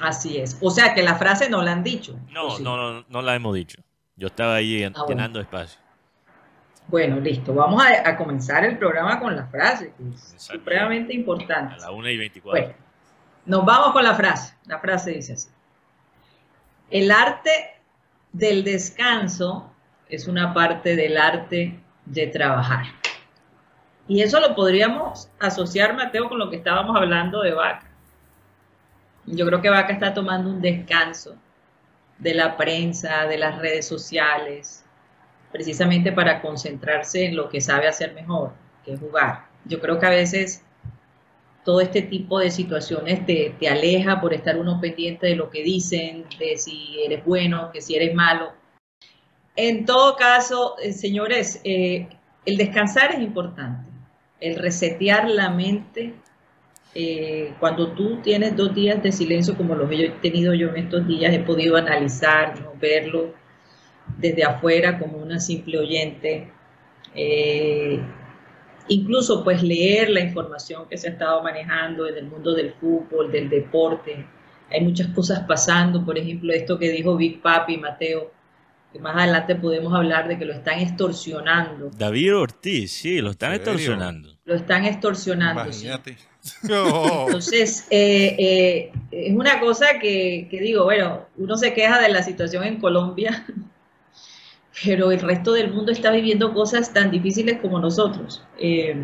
Así 0.00 0.36
es. 0.38 0.58
O 0.60 0.70
sea 0.70 0.94
que 0.94 1.02
la 1.04 1.14
frase 1.14 1.48
no 1.48 1.62
la 1.62 1.72
han 1.72 1.84
dicho. 1.84 2.18
No, 2.32 2.58
no, 2.58 2.76
no, 2.94 3.04
no 3.08 3.22
la 3.22 3.34
hemos 3.36 3.54
dicho. 3.54 3.80
Yo 4.16 4.26
estaba 4.26 4.56
ahí 4.56 4.82
Ah, 4.82 4.88
bueno. 4.90 5.06
llenando 5.08 5.40
espacio. 5.40 5.78
Bueno, 6.88 7.20
listo. 7.20 7.54
Vamos 7.54 7.82
a, 7.84 8.08
a 8.08 8.16
comenzar 8.16 8.64
el 8.64 8.78
programa 8.78 9.20
con 9.20 9.36
la 9.36 9.46
frase, 9.46 9.92
que 9.96 10.08
es 10.14 10.32
Exacto. 10.32 10.58
supremamente 10.58 11.12
A 11.12 11.16
importante. 11.16 11.76
la 11.78 11.90
1 11.90 12.10
y 12.10 12.16
24. 12.16 12.60
Bueno, 12.62 12.85
nos 13.46 13.64
vamos 13.64 13.92
con 13.92 14.04
la 14.04 14.14
frase. 14.14 14.54
La 14.66 14.78
frase 14.78 15.12
dice 15.12 15.34
así. 15.34 15.48
El 16.90 17.10
arte 17.10 17.50
del 18.32 18.64
descanso 18.64 19.72
es 20.08 20.28
una 20.28 20.52
parte 20.52 20.94
del 20.94 21.16
arte 21.16 21.80
de 22.04 22.26
trabajar. 22.28 22.86
Y 24.08 24.22
eso 24.22 24.38
lo 24.40 24.54
podríamos 24.54 25.28
asociar, 25.40 25.94
Mateo, 25.94 26.28
con 26.28 26.38
lo 26.38 26.48
que 26.48 26.56
estábamos 26.56 26.96
hablando 26.96 27.42
de 27.42 27.52
Vaca. 27.52 27.86
Yo 29.26 29.44
creo 29.46 29.60
que 29.60 29.70
Vaca 29.70 29.92
está 29.92 30.14
tomando 30.14 30.50
un 30.50 30.60
descanso 30.60 31.36
de 32.18 32.34
la 32.34 32.56
prensa, 32.56 33.26
de 33.26 33.38
las 33.38 33.58
redes 33.58 33.86
sociales, 33.86 34.84
precisamente 35.50 36.12
para 36.12 36.40
concentrarse 36.40 37.26
en 37.26 37.36
lo 37.36 37.48
que 37.48 37.60
sabe 37.60 37.88
hacer 37.88 38.14
mejor, 38.14 38.52
que 38.84 38.92
es 38.92 39.00
jugar. 39.00 39.46
Yo 39.64 39.80
creo 39.80 39.98
que 39.98 40.06
a 40.06 40.10
veces 40.10 40.62
todo 41.66 41.80
este 41.80 42.02
tipo 42.02 42.38
de 42.38 42.52
situaciones 42.52 43.26
te, 43.26 43.52
te 43.58 43.68
aleja 43.68 44.20
por 44.20 44.32
estar 44.32 44.56
uno 44.56 44.80
pendiente 44.80 45.26
de 45.26 45.34
lo 45.34 45.50
que 45.50 45.64
dicen, 45.64 46.24
de 46.38 46.56
si 46.56 46.96
eres 47.04 47.24
bueno, 47.24 47.70
que 47.72 47.80
si 47.80 47.96
eres 47.96 48.14
malo. 48.14 48.52
En 49.56 49.84
todo 49.84 50.14
caso, 50.14 50.76
eh, 50.80 50.92
señores, 50.92 51.60
eh, 51.64 52.08
el 52.44 52.56
descansar 52.56 53.16
es 53.16 53.20
importante, 53.20 53.90
el 54.40 54.54
resetear 54.56 55.28
la 55.28 55.50
mente. 55.50 56.14
eh, 56.94 57.52
cuando 57.60 57.92
tú 57.92 58.22
tienes 58.22 58.56
dos 58.56 58.74
días 58.74 59.02
de 59.02 59.10
silencio, 59.12 59.56
como 59.56 59.74
los 59.74 59.90
he 59.90 60.08
tenido 60.22 60.54
yo 60.54 60.68
en 60.70 60.76
estos 60.76 61.06
días, 61.06 61.34
he 61.34 61.40
podido 61.40 61.76
analizar, 61.76 62.58
¿no? 62.60 62.72
verlo 62.80 63.34
desde 64.16 64.44
afuera 64.44 64.98
como 64.98 65.18
una 65.18 65.40
simple 65.40 65.78
oyente. 65.78 66.48
Incluso 68.88 69.42
pues 69.44 69.62
leer 69.62 70.10
la 70.10 70.20
información 70.20 70.88
que 70.88 70.96
se 70.96 71.08
ha 71.08 71.10
estado 71.12 71.42
manejando 71.42 72.06
en 72.06 72.16
el 72.16 72.26
mundo 72.26 72.54
del 72.54 72.72
fútbol, 72.74 73.30
del 73.30 73.48
deporte. 73.48 74.24
Hay 74.70 74.80
muchas 74.80 75.08
cosas 75.08 75.44
pasando, 75.46 76.04
por 76.04 76.18
ejemplo, 76.18 76.52
esto 76.52 76.78
que 76.78 76.90
dijo 76.90 77.16
Big 77.16 77.40
Papi 77.40 77.76
Mateo, 77.76 78.32
que 78.92 78.98
más 78.98 79.16
adelante 79.16 79.54
podemos 79.54 79.94
hablar 79.94 80.28
de 80.28 80.38
que 80.38 80.44
lo 80.44 80.52
están 80.52 80.80
extorsionando. 80.80 81.90
David 81.96 82.36
Ortiz, 82.36 82.92
sí, 82.92 83.20
lo 83.20 83.30
están 83.30 83.54
extorsionando. 83.54 84.36
Lo 84.44 84.54
están 84.54 84.84
extorsionando. 84.84 85.72
sí. 85.72 85.86
Imagínate. 85.86 86.16
Entonces, 86.62 87.86
eh, 87.90 88.36
eh, 88.38 88.92
es 89.10 89.34
una 89.34 89.58
cosa 89.60 89.98
que, 90.00 90.46
que 90.50 90.60
digo, 90.60 90.84
bueno, 90.84 91.26
uno 91.36 91.56
se 91.56 91.74
queja 91.74 92.00
de 92.00 92.08
la 92.08 92.22
situación 92.22 92.64
en 92.64 92.78
Colombia, 92.78 93.44
pero 94.84 95.10
el 95.10 95.20
resto 95.20 95.52
del 95.52 95.72
mundo 95.72 95.92
está 95.92 96.10
viviendo 96.10 96.52
cosas 96.52 96.92
tan 96.92 97.10
difíciles 97.10 97.58
como 97.60 97.78
nosotros. 97.78 98.42
Eh, 98.58 98.96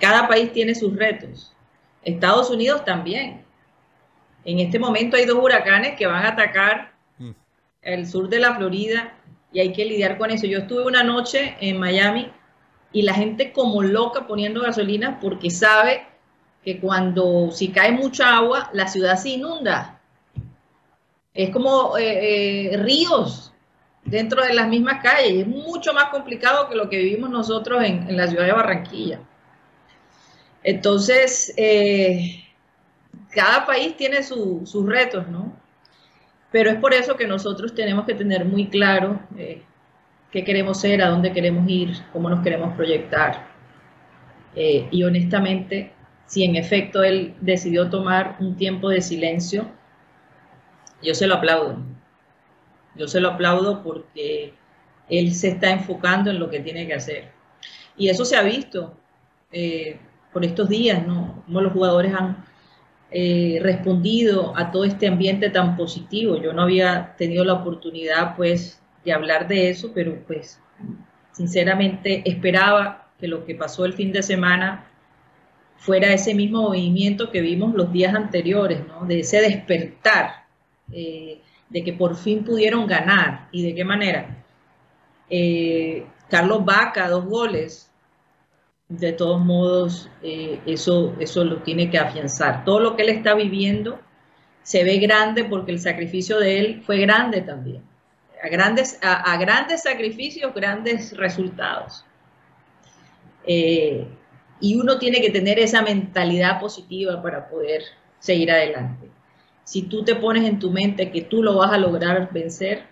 cada 0.00 0.28
país 0.28 0.52
tiene 0.52 0.74
sus 0.74 0.94
retos. 0.96 1.54
Estados 2.04 2.50
Unidos 2.50 2.84
también. 2.84 3.44
En 4.44 4.58
este 4.58 4.78
momento 4.78 5.16
hay 5.16 5.24
dos 5.24 5.38
huracanes 5.38 5.96
que 5.96 6.06
van 6.06 6.24
a 6.24 6.28
atacar 6.30 6.92
Mm. 7.18 7.30
el 7.82 8.06
sur 8.06 8.28
de 8.28 8.38
la 8.38 8.54
Florida 8.54 9.14
y 9.52 9.60
hay 9.60 9.72
que 9.72 9.84
lidiar 9.84 10.18
con 10.18 10.30
eso. 10.30 10.46
Yo 10.46 10.60
estuve 10.60 10.84
una 10.84 11.02
noche 11.04 11.56
en 11.60 11.78
Miami 11.78 12.30
y 12.92 13.02
la 13.02 13.14
gente 13.14 13.52
como 13.52 13.82
loca 13.82 14.26
poniendo 14.26 14.62
gasolina 14.62 15.18
porque 15.20 15.50
sabe 15.50 16.06
que 16.64 16.80
cuando 16.80 17.50
si 17.50 17.68
cae 17.68 17.92
mucha 17.92 18.36
agua, 18.36 18.70
la 18.72 18.86
ciudad 18.88 19.16
se 19.16 19.30
inunda. 19.30 20.00
Es 21.34 21.50
como 21.50 21.96
eh, 21.96 22.72
eh, 22.72 22.76
ríos 22.78 23.51
dentro 24.04 24.42
de 24.44 24.54
las 24.54 24.68
mismas 24.68 25.02
calles. 25.02 25.40
Es 25.42 25.46
mucho 25.46 25.92
más 25.94 26.06
complicado 26.10 26.68
que 26.68 26.74
lo 26.76 26.88
que 26.88 26.98
vivimos 26.98 27.30
nosotros 27.30 27.82
en, 27.84 28.08
en 28.08 28.16
la 28.16 28.28
ciudad 28.28 28.46
de 28.46 28.52
Barranquilla. 28.52 29.20
Entonces, 30.62 31.52
eh, 31.56 32.44
cada 33.34 33.66
país 33.66 33.96
tiene 33.96 34.22
su- 34.22 34.62
sus 34.66 34.86
retos, 34.86 35.28
¿no? 35.28 35.56
Pero 36.52 36.70
es 36.70 36.76
por 36.76 36.94
eso 36.94 37.16
que 37.16 37.26
nosotros 37.26 37.74
tenemos 37.74 38.06
que 38.06 38.14
tener 38.14 38.44
muy 38.44 38.68
claro 38.68 39.20
eh, 39.38 39.62
qué 40.32 40.44
queremos 40.44 40.80
ser, 40.80 41.02
a 41.02 41.08
dónde 41.10 41.32
queremos 41.32 41.68
ir, 41.68 41.92
cómo 42.12 42.30
nos 42.30 42.42
queremos 42.42 42.74
proyectar. 42.76 43.46
Eh, 44.54 44.86
y 44.90 45.02
honestamente, 45.04 45.92
si 46.26 46.44
en 46.44 46.56
efecto 46.56 47.02
él 47.02 47.34
decidió 47.40 47.90
tomar 47.90 48.36
un 48.40 48.56
tiempo 48.56 48.88
de 48.88 49.00
silencio, 49.00 49.66
yo 51.02 51.14
se 51.14 51.26
lo 51.26 51.34
aplaudo. 51.34 51.78
Yo 52.94 53.08
se 53.08 53.20
lo 53.20 53.30
aplaudo 53.30 53.82
porque 53.82 54.54
él 55.08 55.34
se 55.34 55.48
está 55.48 55.70
enfocando 55.70 56.30
en 56.30 56.38
lo 56.38 56.50
que 56.50 56.60
tiene 56.60 56.86
que 56.86 56.94
hacer. 56.94 57.30
Y 57.96 58.08
eso 58.08 58.24
se 58.24 58.36
ha 58.36 58.42
visto 58.42 58.96
eh, 59.50 59.98
por 60.32 60.44
estos 60.44 60.68
días, 60.68 61.06
¿no? 61.06 61.42
Cómo 61.46 61.60
los 61.60 61.72
jugadores 61.72 62.14
han 62.14 62.44
eh, 63.10 63.58
respondido 63.62 64.56
a 64.56 64.70
todo 64.70 64.84
este 64.84 65.06
ambiente 65.06 65.50
tan 65.50 65.76
positivo. 65.76 66.40
Yo 66.40 66.52
no 66.52 66.62
había 66.62 67.14
tenido 67.18 67.44
la 67.44 67.54
oportunidad, 67.54 68.36
pues, 68.36 68.82
de 69.04 69.12
hablar 69.12 69.48
de 69.48 69.68
eso, 69.68 69.92
pero, 69.94 70.24
pues, 70.26 70.60
sinceramente 71.32 72.22
esperaba 72.24 73.10
que 73.18 73.28
lo 73.28 73.44
que 73.44 73.54
pasó 73.54 73.84
el 73.84 73.92
fin 73.92 74.12
de 74.12 74.22
semana 74.22 74.86
fuera 75.76 76.12
ese 76.12 76.34
mismo 76.34 76.62
movimiento 76.62 77.30
que 77.30 77.40
vimos 77.40 77.74
los 77.74 77.92
días 77.92 78.14
anteriores, 78.14 78.80
¿no? 78.86 79.04
De 79.04 79.20
ese 79.20 79.40
despertar, 79.40 80.44
eh, 80.92 81.40
de 81.72 81.82
que 81.82 81.92
por 81.94 82.16
fin 82.16 82.44
pudieron 82.44 82.86
ganar. 82.86 83.48
¿Y 83.50 83.62
de 83.62 83.74
qué 83.74 83.84
manera? 83.84 84.44
Eh, 85.28 86.06
Carlos 86.28 86.64
Vaca, 86.64 87.08
dos 87.08 87.24
goles. 87.24 87.88
De 88.88 89.12
todos 89.12 89.40
modos, 89.42 90.10
eh, 90.22 90.60
eso, 90.66 91.16
eso 91.18 91.44
lo 91.44 91.62
tiene 91.62 91.90
que 91.90 91.98
afianzar. 91.98 92.62
Todo 92.64 92.78
lo 92.80 92.94
que 92.94 93.02
él 93.02 93.08
está 93.08 93.34
viviendo 93.34 93.98
se 94.62 94.84
ve 94.84 94.98
grande 94.98 95.44
porque 95.44 95.72
el 95.72 95.80
sacrificio 95.80 96.38
de 96.38 96.58
él 96.58 96.82
fue 96.84 96.98
grande 96.98 97.40
también. 97.40 97.82
A 98.42 98.48
grandes, 98.48 98.98
a, 99.02 99.36
grandes 99.38 99.82
sacrificios, 99.82 100.52
grandes 100.52 101.16
resultados. 101.16 102.04
Eh, 103.46 104.06
y 104.60 104.74
uno 104.76 104.98
tiene 104.98 105.22
que 105.22 105.30
tener 105.30 105.58
esa 105.58 105.80
mentalidad 105.80 106.60
positiva 106.60 107.22
para 107.22 107.48
poder 107.48 107.82
seguir 108.18 108.50
adelante. 108.50 109.01
Si 109.64 109.82
tú 109.82 110.04
te 110.04 110.14
pones 110.14 110.44
en 110.44 110.58
tu 110.58 110.70
mente 110.70 111.10
que 111.10 111.22
tú 111.22 111.42
lo 111.42 111.56
vas 111.56 111.72
a 111.72 111.78
lograr 111.78 112.32
vencer, 112.32 112.84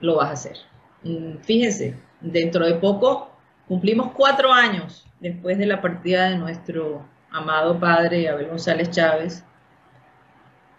lo 0.00 0.16
vas 0.16 0.28
a 0.28 0.32
hacer. 0.32 0.56
Mm, 1.02 1.38
fíjense, 1.42 1.96
dentro 2.20 2.66
de 2.66 2.74
poco 2.74 3.30
cumplimos 3.66 4.12
cuatro 4.12 4.52
años 4.52 5.06
después 5.20 5.58
de 5.58 5.66
la 5.66 5.80
partida 5.80 6.30
de 6.30 6.38
nuestro 6.38 7.04
amado 7.30 7.78
padre 7.78 8.28
Abel 8.28 8.48
González 8.48 8.90
Chávez 8.90 9.44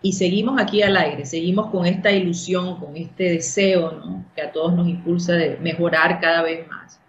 y 0.01 0.13
seguimos 0.13 0.59
aquí 0.61 0.81
al 0.81 0.95
aire, 0.95 1.25
seguimos 1.25 1.69
con 1.71 1.85
esta 1.85 2.11
ilusión, 2.11 2.79
con 2.79 2.95
este 2.95 3.25
deseo 3.25 4.23
que 4.33 4.41
a 4.41 4.51
todos 4.51 4.73
nos 4.73 4.87
impulsa 4.87 5.33
de 5.33 5.57
mejorar 5.57 6.21
cada 6.21 6.41
vez 6.41 6.67
más. 6.69 7.01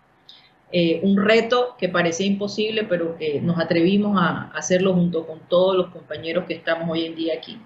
Eh, 0.73 1.01
un 1.03 1.17
reto 1.17 1.77
que 1.79 1.89
parecía 1.89 2.27
imposible, 2.27 2.85
pero 2.85 3.17
que 3.17 3.41
nos 3.41 3.59
atrevimos 3.59 4.21
a 4.21 4.51
hacerlo 4.53 4.95
junto 4.95 5.27
con 5.27 5.41
todos 5.49 5.77
los 5.77 5.89
compañeros 5.89 6.45
que 6.47 6.55
estamos 6.55 6.89
hoy 6.91 7.07
en 7.07 7.15
día 7.15 7.35
aquí. 7.39 7.61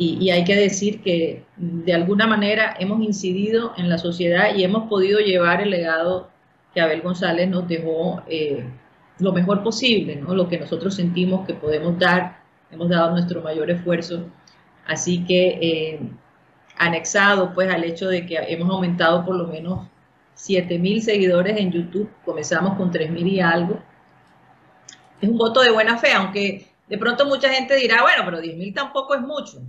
Y, 0.00 0.30
hay 0.30 0.44
que 0.44 0.54
decir 0.54 1.02
que 1.02 1.44
de 1.56 1.92
alguna 1.92 2.26
manera 2.28 2.76
hemos 2.78 3.02
incidido 3.02 3.72
en 3.76 3.88
la 3.88 3.98
sociedad 3.98 4.54
y 4.54 4.62
hemos 4.62 4.88
podido 4.88 5.18
llevar 5.18 5.60
el 5.60 5.70
legado 5.70 6.30
que 6.72 6.80
Abel 6.80 7.02
González 7.02 7.48
nos 7.48 7.66
dejó 7.66 8.22
eh, 8.28 8.64
lo 9.18 9.32
mejor 9.32 9.64
posible, 9.64 10.14
¿no? 10.14 10.34
lo 10.34 10.48
que 10.48 10.60
nosotros 10.60 10.94
sentimos 10.94 11.44
que 11.46 11.54
podemos 11.54 11.98
dar, 11.98 12.38
hemos 12.70 12.88
dado 12.88 13.10
nuestro 13.10 13.42
mayor 13.42 13.70
esfuerzo. 13.72 14.24
Así 14.86 15.24
que 15.24 15.58
eh, 15.60 16.00
anexado 16.76 17.52
pues 17.52 17.68
al 17.68 17.82
hecho 17.82 18.08
de 18.08 18.24
que 18.24 18.36
hemos 18.36 18.70
aumentado 18.70 19.24
por 19.24 19.34
lo 19.34 19.48
menos 19.48 19.88
7.000 20.36 21.00
seguidores 21.00 21.56
en 21.58 21.72
YouTube, 21.72 22.08
comenzamos 22.24 22.76
con 22.76 22.92
3.000 22.92 23.32
y 23.32 23.40
algo, 23.40 23.80
es 25.20 25.28
un 25.28 25.36
voto 25.36 25.60
de 25.62 25.72
buena 25.72 25.98
fe, 25.98 26.12
aunque 26.12 26.68
de 26.88 26.98
pronto 26.98 27.26
mucha 27.26 27.48
gente 27.48 27.74
dirá, 27.74 28.02
bueno, 28.02 28.22
pero 28.24 28.40
10.000 28.40 28.74
tampoco 28.74 29.16
es 29.16 29.20
mucho. 29.22 29.60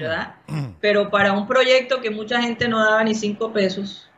¿Verdad? 0.00 0.34
Pero 0.80 1.08
para 1.10 1.32
un 1.32 1.46
proyecto 1.46 2.00
que 2.00 2.10
mucha 2.10 2.42
gente 2.42 2.66
no 2.66 2.82
daba 2.82 3.04
ni 3.04 3.14
cinco 3.14 3.52
pesos, 3.52 4.10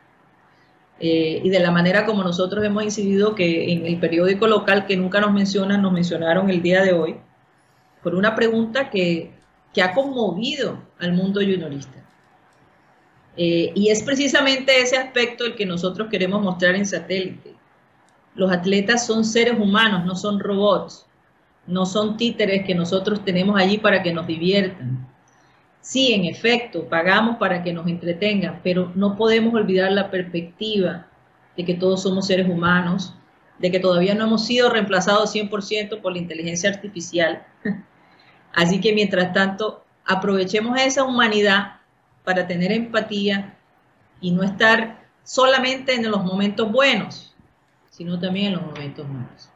eh, 0.99 1.39
y 1.43 1.49
de 1.49 1.59
la 1.59 1.69
manera 1.69 2.05
como 2.05 2.23
nosotros 2.23 2.65
hemos 2.65 2.83
incidido, 2.83 3.35
que 3.35 3.71
en 3.71 3.85
el 3.85 3.99
periódico 3.99 4.47
local 4.47 4.87
que 4.87 4.97
nunca 4.97 5.21
nos 5.21 5.31
mencionan, 5.31 5.83
nos 5.83 5.93
mencionaron 5.93 6.49
el 6.49 6.63
día 6.63 6.81
de 6.81 6.93
hoy, 6.93 7.17
por 8.01 8.15
una 8.15 8.35
pregunta 8.35 8.89
que, 8.89 9.31
que 9.73 9.81
ha 9.83 9.93
conmovido 9.93 10.81
al 10.99 11.13
mundo 11.13 11.41
juniorista. 11.41 12.03
Eh, 13.35 13.71
y 13.75 13.89
es 13.89 14.01
precisamente 14.01 14.81
ese 14.81 14.97
aspecto 14.97 15.45
el 15.45 15.53
que 15.53 15.67
nosotros 15.67 16.07
queremos 16.09 16.41
mostrar 16.41 16.73
en 16.75 16.87
satélite. 16.87 17.53
Los 18.33 18.51
atletas 18.51 19.05
son 19.05 19.23
seres 19.23 19.59
humanos, 19.59 20.05
no 20.05 20.15
son 20.15 20.39
robots, 20.39 21.05
no 21.67 21.85
son 21.85 22.17
títeres 22.17 22.65
que 22.65 22.73
nosotros 22.73 23.23
tenemos 23.23 23.59
allí 23.59 23.77
para 23.77 24.01
que 24.01 24.11
nos 24.11 24.25
diviertan. 24.25 25.07
Sí, 25.81 26.13
en 26.13 26.25
efecto, 26.25 26.87
pagamos 26.89 27.37
para 27.37 27.63
que 27.63 27.71
nos 27.71 27.87
entretengan, 27.87 28.59
pero 28.63 28.91
no 28.95 29.15
podemos 29.15 29.53
olvidar 29.53 29.91
la 29.91 30.11
perspectiva 30.11 31.07
de 31.55 31.65
que 31.65 31.73
todos 31.73 32.03
somos 32.03 32.27
seres 32.27 32.49
humanos, 32.49 33.15
de 33.59 33.71
que 33.71 33.79
todavía 33.79 34.13
no 34.13 34.25
hemos 34.25 34.45
sido 34.45 34.69
reemplazados 34.69 35.33
100% 35.33 36.01
por 36.01 36.11
la 36.11 36.19
inteligencia 36.19 36.69
artificial. 36.69 37.45
Así 38.53 38.79
que 38.79 38.93
mientras 38.93 39.33
tanto, 39.33 39.85
aprovechemos 40.05 40.79
esa 40.79 41.03
humanidad 41.03 41.77
para 42.23 42.47
tener 42.47 42.71
empatía 42.71 43.57
y 44.19 44.31
no 44.31 44.43
estar 44.43 45.05
solamente 45.23 45.93
en 45.93 46.09
los 46.09 46.23
momentos 46.23 46.71
buenos, 46.71 47.35
sino 47.89 48.19
también 48.19 48.47
en 48.47 48.53
los 48.53 48.65
momentos 48.65 49.07
malos. 49.07 49.49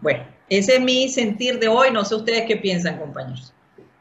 Bueno, 0.00 0.24
ese 0.48 0.76
es 0.76 0.80
mi 0.80 1.08
sentir 1.08 1.58
de 1.58 1.68
hoy. 1.68 1.90
No 1.92 2.04
sé 2.04 2.14
ustedes 2.14 2.44
qué 2.46 2.56
piensan, 2.56 2.98
compañeros. 2.98 3.54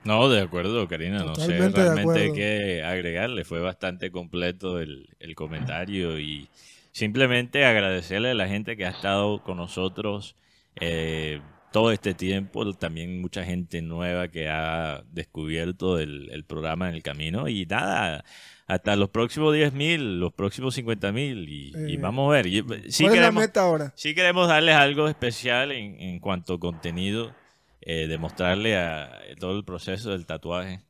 No, 0.03 0.29
de 0.29 0.41
acuerdo, 0.41 0.87
Karina. 0.87 1.23
No 1.23 1.35
sé 1.35 1.69
realmente 1.69 2.33
qué 2.33 2.83
agregarle. 2.83 3.43
Fue 3.43 3.59
bastante 3.59 4.11
completo 4.11 4.79
el, 4.79 5.07
comentario 5.35 6.19
y 6.19 6.49
simplemente 6.91 7.65
agradecerle 7.65 8.31
a 8.31 8.33
la 8.33 8.47
gente 8.47 8.75
que 8.75 8.85
ha 8.85 8.89
estado 8.89 9.43
con 9.43 9.57
nosotros 9.57 10.35
eh, 10.75 11.39
todo 11.71 11.91
este 11.91 12.13
tiempo. 12.13 12.73
También 12.73 13.21
mucha 13.21 13.43
gente 13.43 13.81
nueva 13.81 14.29
que 14.29 14.49
ha 14.49 15.03
descubierto 15.11 15.99
el, 15.99 16.43
programa 16.47 16.89
en 16.89 16.95
el 16.95 17.03
camino. 17.03 17.47
Y 17.47 17.67
nada, 17.67 18.25
hasta 18.65 18.95
los 18.95 19.09
próximos 19.09 19.55
10.000, 19.55 19.99
los 20.17 20.33
próximos 20.33 20.75
50.000 20.77 21.47
y, 21.47 21.91
y 21.91 21.95
eh, 21.95 21.97
vamos 22.01 22.29
a 22.29 22.41
ver. 22.41 22.45
Sí 22.47 23.03
¿Cuál 23.03 23.13
queremos, 23.13 23.13
es 23.13 23.21
la 23.21 23.31
meta 23.31 23.61
ahora? 23.61 23.93
Sí 23.95 24.15
queremos 24.15 24.47
darles 24.47 24.75
algo 24.75 25.07
especial 25.07 25.71
en, 25.71 25.99
en 25.99 26.19
cuanto 26.19 26.55
a 26.55 26.59
contenido 26.59 27.39
eh, 27.81 28.05
demostrarle 28.07 28.77
a 28.77 29.09
todo 29.39 29.57
el 29.57 29.65
proceso 29.65 30.11
del 30.11 30.27
tatuaje. 30.27 30.81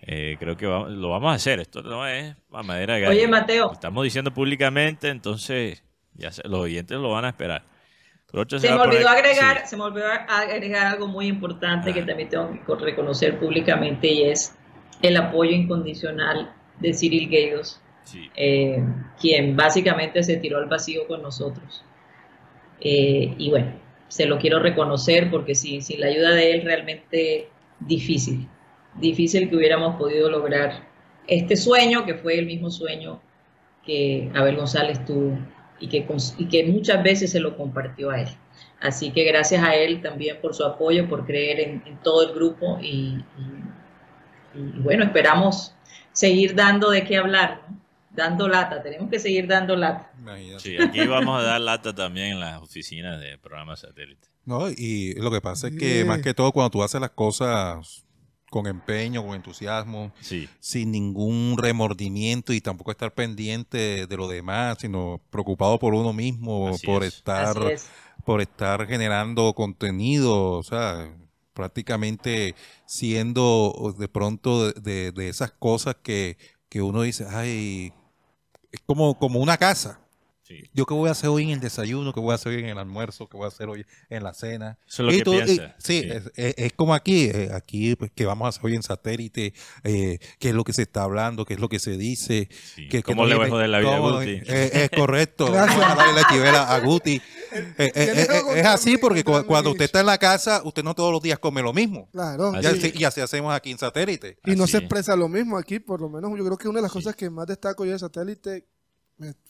Eh, 0.00 0.36
creo 0.40 0.56
que 0.56 0.66
lo 0.66 1.10
vamos 1.10 1.30
a 1.30 1.34
hacer. 1.34 1.60
Esto 1.60 1.82
no 1.82 2.06
es 2.06 2.34
mamadera 2.48 2.94
Oye, 3.08 3.28
Mateo. 3.28 3.66
Lo 3.66 3.72
estamos 3.72 4.02
diciendo 4.02 4.32
públicamente, 4.32 5.08
entonces 5.08 5.84
ya 6.14 6.30
los 6.44 6.60
oyentes 6.60 6.98
lo 6.98 7.10
van 7.10 7.26
a 7.26 7.28
esperar. 7.28 7.62
se, 8.48 8.70
me 8.70 8.74
olvidó 8.74 9.08
agregar, 9.08 9.66
se 9.66 9.76
me 9.76 9.84
olvidó 9.84 10.06
agregar 10.28 10.86
algo 10.86 11.06
muy 11.06 11.26
importante 11.26 11.92
que 11.94 12.02
también 12.02 12.28
tengo 12.28 12.58
que 12.66 12.74
reconocer 12.74 13.38
públicamente 13.38 14.08
y 14.08 14.24
es 14.24 14.56
el 15.00 15.16
apoyo 15.16 15.52
incondicional 15.52 16.52
de 16.80 16.92
Cyril 16.92 17.30
Gaydos, 17.30 17.80
eh, 18.34 18.82
quien 19.20 19.54
básicamente 19.56 20.22
se 20.24 20.38
tiró 20.38 20.58
al 20.58 20.66
vacío 20.66 21.06
con 21.06 21.22
nosotros. 21.22 21.84
y 22.80 23.48
bueno, 23.50 23.81
se 24.12 24.26
lo 24.26 24.38
quiero 24.38 24.58
reconocer 24.58 25.30
porque 25.30 25.54
sin, 25.54 25.80
sin 25.80 25.98
la 25.98 26.08
ayuda 26.08 26.32
de 26.32 26.52
él 26.52 26.62
realmente 26.64 27.48
difícil, 27.80 28.46
difícil 29.00 29.48
que 29.48 29.56
hubiéramos 29.56 29.96
podido 29.96 30.28
lograr 30.28 30.86
este 31.26 31.56
sueño, 31.56 32.04
que 32.04 32.16
fue 32.16 32.38
el 32.38 32.44
mismo 32.44 32.70
sueño 32.70 33.22
que 33.86 34.30
Abel 34.34 34.56
González 34.56 35.02
tuvo 35.06 35.38
y 35.80 35.88
que, 35.88 36.06
y 36.36 36.44
que 36.44 36.64
muchas 36.64 37.02
veces 37.02 37.30
se 37.30 37.40
lo 37.40 37.56
compartió 37.56 38.10
a 38.10 38.20
él. 38.20 38.28
Así 38.82 39.12
que 39.12 39.24
gracias 39.24 39.64
a 39.64 39.74
él 39.76 40.02
también 40.02 40.36
por 40.42 40.54
su 40.54 40.66
apoyo, 40.66 41.08
por 41.08 41.24
creer 41.24 41.60
en, 41.60 41.98
todo 42.02 42.28
el 42.28 42.34
grupo 42.34 42.78
y, 42.82 43.16
y, 44.54 44.78
bueno, 44.80 45.04
esperamos 45.04 45.74
seguir 46.12 46.54
dando 46.54 46.90
de 46.90 47.04
qué 47.04 47.16
hablar. 47.16 47.62
¿no? 47.66 47.81
Dando 48.14 48.48
lata, 48.48 48.82
tenemos 48.82 49.10
que 49.10 49.18
seguir 49.18 49.46
dando 49.46 49.76
lata. 49.76 50.12
Sí, 50.58 50.76
aquí 50.78 51.06
vamos 51.06 51.40
a 51.40 51.42
dar 51.42 51.60
lata 51.60 51.94
también 51.94 52.32
en 52.32 52.40
las 52.40 52.62
oficinas 52.62 53.20
de 53.20 53.38
programas 53.38 53.80
satélite. 53.80 54.28
No, 54.44 54.68
y 54.70 55.14
lo 55.14 55.30
que 55.30 55.40
pasa 55.40 55.68
es 55.68 55.76
que 55.76 56.04
más 56.04 56.20
que 56.20 56.34
todo 56.34 56.52
cuando 56.52 56.70
tú 56.70 56.82
haces 56.82 57.00
las 57.00 57.10
cosas 57.10 58.04
con 58.50 58.66
empeño, 58.66 59.24
con 59.24 59.34
entusiasmo, 59.34 60.12
sin 60.60 60.90
ningún 60.90 61.56
remordimiento 61.56 62.52
y 62.52 62.60
tampoco 62.60 62.90
estar 62.90 63.14
pendiente 63.14 64.06
de 64.06 64.16
lo 64.16 64.28
demás, 64.28 64.78
sino 64.80 65.20
preocupado 65.30 65.78
por 65.78 65.94
uno 65.94 66.12
mismo, 66.12 66.76
por 66.84 67.02
estar 67.04 67.56
por 68.24 68.40
estar 68.40 68.86
generando 68.86 69.52
contenido, 69.54 70.52
o 70.52 70.62
sea, 70.62 71.12
prácticamente 71.54 72.54
siendo 72.86 73.94
de 73.98 74.06
pronto 74.06 74.70
de, 74.72 75.10
de 75.10 75.28
esas 75.28 75.50
cosas 75.50 75.96
que, 76.02 76.36
que 76.68 76.82
uno 76.82 77.02
dice, 77.02 77.26
ay, 77.28 77.92
como, 78.86 79.18
como 79.18 79.40
una 79.40 79.56
casa. 79.56 80.01
Yo 80.72 80.86
qué 80.86 80.94
voy 80.94 81.08
a 81.08 81.12
hacer 81.12 81.30
hoy 81.30 81.44
en 81.44 81.50
el 81.50 81.60
desayuno, 81.60 82.12
qué 82.12 82.20
voy 82.20 82.32
a 82.32 82.34
hacer 82.34 82.52
hoy 82.52 82.60
en 82.60 82.68
el 82.68 82.78
almuerzo, 82.78 83.28
qué 83.28 83.36
voy 83.36 83.44
a 83.44 83.48
hacer 83.48 83.68
hoy 83.68 83.84
en 84.10 84.22
la 84.22 84.34
cena. 84.34 84.78
Eso 84.86 85.08
es 85.08 85.24
lo 85.24 85.32
que 85.32 85.72
sí, 85.78 86.08
Es, 86.36 86.72
como 86.74 86.94
aquí, 86.94 87.24
eh, 87.24 87.50
aquí 87.54 87.96
pues, 87.96 88.10
que 88.14 88.26
vamos 88.26 88.46
a 88.46 88.48
hacer 88.50 88.64
hoy 88.64 88.74
en 88.74 88.82
satélite, 88.82 89.54
eh, 89.84 90.18
qué 90.38 90.48
es 90.50 90.54
lo 90.54 90.64
que 90.64 90.72
se 90.72 90.82
está 90.82 91.02
hablando, 91.02 91.44
qué 91.44 91.54
es 91.54 91.60
lo 91.60 91.68
que 91.68 91.78
se 91.78 91.96
dice. 91.96 92.48
Que, 92.90 93.02
¿Cómo 93.02 93.26
le 93.26 93.34
voy 93.34 93.46
a 93.46 93.50
joder 93.50 93.68
la 93.68 93.80
vida 93.80 93.96
a 93.96 93.98
Guti? 93.98 94.42
Eh, 94.46 94.88
es 94.90 94.90
correcto, 94.90 95.44
vamos 95.52 95.84
a 95.84 95.94
darle 95.94 96.14
la 96.14 96.28
chivera 96.28 96.74
a 96.74 96.80
Guti. 96.80 97.20
es 97.78 98.66
así 98.66 98.96
porque 98.96 99.24
cuando 99.24 99.70
usted 99.70 99.84
está 99.84 100.00
en 100.00 100.06
la 100.06 100.18
casa, 100.18 100.62
usted 100.64 100.82
no 100.82 100.94
todos 100.94 101.12
los 101.12 101.22
días 101.22 101.38
come 101.38 101.62
lo 101.62 101.72
mismo. 101.72 102.08
Claro. 102.12 102.52
Y 102.60 102.66
así, 102.66 102.92
y 102.94 103.04
así 103.04 103.20
hacemos 103.20 103.54
aquí 103.54 103.70
en 103.70 103.78
satélite. 103.78 104.38
Y 104.44 104.56
no 104.56 104.66
se 104.66 104.78
expresa 104.78 105.16
lo 105.16 105.28
mismo 105.28 105.56
aquí, 105.56 105.78
por 105.78 106.00
lo 106.00 106.08
menos 106.08 106.30
yo 106.36 106.44
creo 106.44 106.58
que 106.58 106.68
una 106.68 106.78
de 106.78 106.82
las 106.82 106.92
cosas 106.92 107.16
que 107.16 107.30
más 107.30 107.46
destaco 107.46 107.84
yo 107.84 107.92
de 107.92 107.98
satélite 107.98 108.71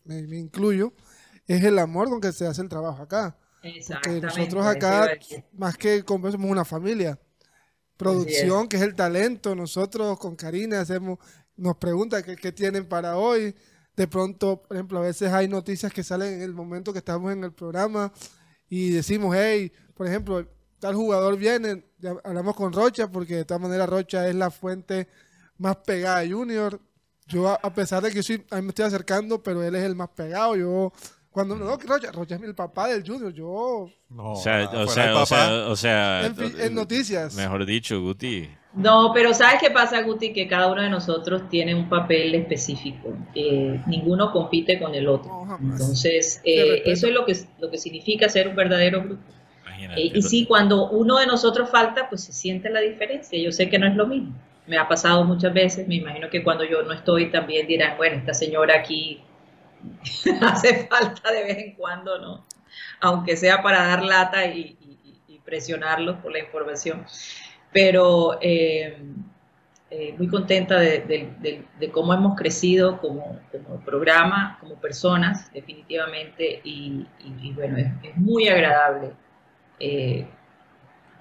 me, 0.04 0.38
incluyo, 0.38 0.92
es 1.46 1.62
el 1.64 1.78
amor 1.78 2.08
con 2.08 2.20
que 2.20 2.32
se 2.32 2.46
hace 2.46 2.62
el 2.62 2.68
trabajo 2.68 3.02
acá. 3.02 3.37
Porque 3.88 4.20
nosotros 4.20 4.66
acá, 4.66 5.11
más 5.52 5.76
que 5.76 6.04
somos 6.06 6.35
una 6.35 6.64
familia. 6.64 7.18
Producción, 7.96 8.68
que 8.68 8.76
es 8.76 8.82
el 8.82 8.94
talento, 8.94 9.54
nosotros 9.54 10.18
con 10.18 10.35
Karina 10.35 10.80
hacemos, 10.80 11.18
nos 11.56 11.76
preguntan 11.76 12.22
qué, 12.22 12.52
tienen 12.52 12.88
para 12.88 13.16
hoy. 13.16 13.54
De 13.96 14.08
pronto, 14.08 14.62
por 14.62 14.76
ejemplo, 14.76 14.98
a 14.98 15.02
veces 15.02 15.32
hay 15.32 15.48
noticias 15.48 15.92
que 15.92 16.02
salen 16.02 16.35
en 16.35 16.42
el 16.42 16.54
momento 16.54 16.92
que 16.92 16.98
estamos 16.98 17.32
en 17.32 17.44
el 17.44 17.52
programa 17.52 18.12
y 18.68 18.90
decimos, 18.90 19.37
hey, 19.38 19.70
por 19.94 20.06
ejemplo, 20.06 20.48
tal 20.80 20.94
jugador 20.96 21.37
viene, 21.37 21.85
hablamos 22.24 22.56
con 22.56 22.72
Rocha, 22.72 23.08
porque 23.11 23.37
de 23.37 23.44
todas 23.44 23.61
maneras 23.61 23.88
Rocha 23.88 24.26
es 24.28 24.35
la 24.35 24.50
fuente 24.50 25.06
más 25.58 25.76
pegada 25.76 26.20
a 26.20 26.28
Junior 26.28 26.80
yo, 27.26 27.48
a 27.48 27.74
pesar 27.74 28.02
de 28.02 28.11
que 28.11 28.22
yo 28.22 28.37
a 28.50 28.56
mí 28.56 28.62
me 28.62 28.68
estoy 28.68 28.85
acercando, 28.85 29.42
pero 29.42 29.62
él 29.62 29.74
es 29.74 29.85
el 29.85 29.94
más 29.94 30.08
pegado. 30.11 30.56
Yo 30.56 30.92
Cuando 31.30 31.56
no, 31.56 31.76
Rocha, 31.76 32.12
Rocha 32.12 32.35
es 32.35 32.42
el 32.42 32.54
papá 32.54 32.88
del 32.88 33.06
Junior, 33.06 33.32
yo 33.32 33.88
No, 34.11 34.32
O 34.32 34.37
sea, 34.37 34.68
o 34.68 34.87
sea, 34.87 35.12
o 35.12 35.14
papá. 35.14 35.26
sea, 35.26 35.68
o 35.68 35.76
sea, 35.76 36.26
en, 36.26 36.74
noticias. 36.74 37.35
mejor 37.35 37.64
dicho, 37.64 38.00
Guti. 38.00 38.48
No, 38.74 39.12
pero 39.14 39.35
¿sabes 39.35 39.61
qué 39.61 39.70
pasa, 39.70 40.00
Guti? 40.02 40.32
Que 40.32 40.48
cada 40.48 40.70
uno 40.72 40.80
de 40.82 40.88
nosotros 40.88 41.48
tiene 41.50 41.74
un 41.74 41.88
papel 41.90 42.35
específico. 42.35 43.14
Eh, 43.35 43.80
ninguno 43.87 44.30
compite 44.32 44.78
con 44.78 44.94
el 44.94 45.08
otro. 45.08 45.44
No. 45.46 45.58
Entonces, 45.72 46.40
eh, 46.44 46.82
eso 46.87 47.06
es 47.06 47.12
lo 47.12 47.26
que, 47.26 47.37
lo 47.61 47.70
que 47.70 47.78
significa 47.78 48.28
ser 48.30 48.48
un 48.48 48.56
verdadero 48.56 49.02
grupo. 49.02 49.22
Imagínate. 49.66 50.00
Eh, 50.00 50.12
y 50.14 50.22
sí, 50.22 50.46
cuando 50.46 50.88
uno 50.90 51.18
de 51.18 51.26
nosotros 51.26 51.68
falta, 51.70 52.08
pues 52.08 52.24
se 52.24 52.32
siente 52.32 52.70
la 52.70 52.80
diferencia. 52.80 53.38
Yo 53.38 53.52
sé 53.52 53.68
que 53.68 53.78
no 53.78 53.87
es 53.87 53.94
lo 53.94 54.06
mismo. 54.06 54.35
Me 54.66 54.79
ha 54.79 54.88
pasado 54.88 55.25
muchas 55.25 55.53
veces. 55.53 55.88
Me 55.88 55.96
imagino 55.96 56.31
que 56.31 56.42
cuando 56.42 56.64
yo 56.64 56.83
no 56.83 56.92
estoy 56.92 57.31
también 57.31 57.66
dirán, 57.66 57.96
bueno, 57.96 58.16
esta 58.16 58.35
señora 58.35 58.77
aquí 58.79 59.22
hace 60.42 60.87
falta 60.87 61.33
de 61.33 61.44
vez 61.44 61.59
en 61.59 61.75
cuando, 61.75 62.18
¿no? 62.18 62.46
Aunque 63.01 63.37
sea 63.37 63.62
para 63.62 63.87
dar 63.87 64.03
lata 64.03 64.46
y, 64.46 64.79
presionarlos 65.44 66.16
por 66.18 66.33
la 66.33 66.38
información. 66.38 67.05
Pero 67.72 68.38
eh, 68.40 68.96
eh, 69.90 70.14
muy 70.16 70.29
contenta 70.29 70.79
de, 70.79 71.66
cómo 71.92 72.14
hemos 72.14 72.37
crecido 72.38 72.98
como, 72.98 73.38
programa, 73.85 74.57
como 74.61 74.77
personas, 74.77 75.53
definitivamente. 75.53 76.61
Y, 76.64 77.07
bueno, 77.55 77.77
es, 77.77 77.88
es 78.03 78.16
muy 78.16 78.48
agradable 78.48 79.12
eh, 79.81 80.27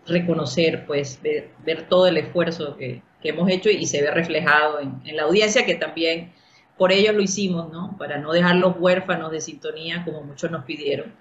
reconocer, 0.06 0.86
pues, 0.86 1.20
ver, 1.22 1.50
ver 1.66 1.90
todo 1.90 2.08
el 2.08 2.18
esfuerzo 2.18 2.78
que, 2.78 3.02
que 3.22 3.30
hemos 3.30 3.50
hecho 3.50 3.70
y 3.70 3.86
se 3.86 4.02
ve 4.02 4.12
reflejado 4.12 4.80
en, 4.80 5.02
en 5.06 5.16
la 5.16 5.24
audiencia, 5.24 5.66
que 5.66 5.76
también 5.76 6.32
por 6.78 6.92
ellos 6.92 7.14
lo 7.16 7.22
hicimos, 7.22 7.72
¿no? 7.72 7.96
Para 7.98 8.18
no 8.18 8.32
dejarlos 8.32 8.76
huérfanos 8.80 9.32
de 9.32 9.42
sintonía, 9.42 10.04
como 10.04 10.24
muchos 10.24 10.50
nos 10.50 10.66
pidieron. 10.66 11.14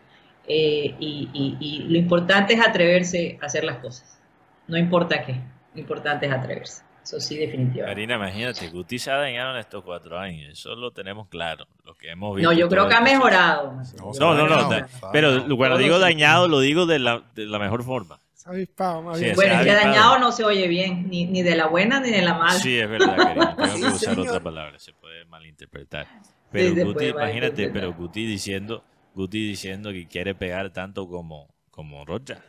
Eh, 0.48 0.94
y, 0.98 1.28
y- 1.32 1.56
y 1.60 1.78
lo 1.88 1.98
importante 1.98 2.54
es 2.54 2.60
atreverse 2.66 3.38
a 3.42 3.46
hacer 3.46 3.64
las 3.64 3.76
cosas. 3.78 4.18
No 4.66 4.78
importa 4.78 5.22
qué, 5.24 5.34
lo 5.74 5.80
importante 5.80 6.26
es 6.26 6.32
atreverse. 6.32 6.82
Eso 7.02 7.18
sí, 7.20 7.36
definitivamente. 7.36 7.84
Karina, 7.86 8.14
imagínate, 8.16 8.68
Guti 8.68 8.98
se 8.98 9.10
ha 9.10 9.16
dañado 9.16 9.54
en 9.54 9.60
estos 9.60 9.82
cuatro 9.82 10.18
años. 10.18 10.50
Eso 10.52 10.74
lo 10.76 10.90
tenemos 10.92 11.28
claro. 11.28 11.66
Lo 11.84 11.94
que 11.94 12.10
hemos 12.10 12.36
visto. 12.36 12.50
No, 12.52 12.56
yo 12.56 12.68
creo 12.68 12.88
que 12.88 12.94
ha 12.94 13.00
mejorado. 13.00 13.72
No, 13.72 14.34
no, 14.34 14.34
no. 14.34 14.46
No, 14.46 14.68
da- 14.70 14.80
no, 14.80 14.86
pero 15.12 15.46
no. 15.46 15.56
cuando 15.56 15.78
digo 15.78 15.98
dañado, 15.98 16.46
lo 16.46 16.60
digo 16.60 16.86
de 16.86 16.98
la, 16.98 17.22
de 17.34 17.46
la 17.46 17.58
mejor 17.58 17.82
forma. 17.84 18.18
Se 18.40 18.48
ha 18.48 18.52
avispado, 18.52 19.02
más 19.02 19.18
Sí, 19.18 19.24
bien. 19.24 19.36
se 19.36 19.42
Bueno, 19.42 19.60
es 19.60 19.66
que 19.66 19.72
dañado 19.74 20.18
no 20.18 20.32
se 20.32 20.44
oye 20.44 20.66
bien, 20.66 21.10
ni, 21.10 21.26
ni 21.26 21.42
de 21.42 21.54
la 21.56 21.66
buena 21.66 22.00
ni 22.00 22.10
de 22.10 22.22
la 22.22 22.32
mala. 22.38 22.58
Sí, 22.58 22.78
es 22.78 22.88
verdad, 22.88 23.14
Karina. 23.14 23.54
Tengo 23.56 23.74
que 23.74 23.86
usar 23.96 24.14
señor. 24.14 24.28
otra 24.28 24.40
palabra. 24.42 24.78
Se 24.78 24.94
puede 24.94 25.26
malinterpretar. 25.26 26.06
Pero 26.50 26.86
Guti, 26.86 27.04
imagínate, 27.08 27.68
pero 27.68 27.92
Guti 27.92 28.24
diciendo, 28.24 28.82
Guti 29.14 29.46
diciendo 29.46 29.92
que 29.92 30.08
quiere 30.08 30.34
pegar 30.34 30.72
tanto 30.72 31.06
como, 31.06 31.54
como 31.70 32.06
Rocha. 32.06 32.42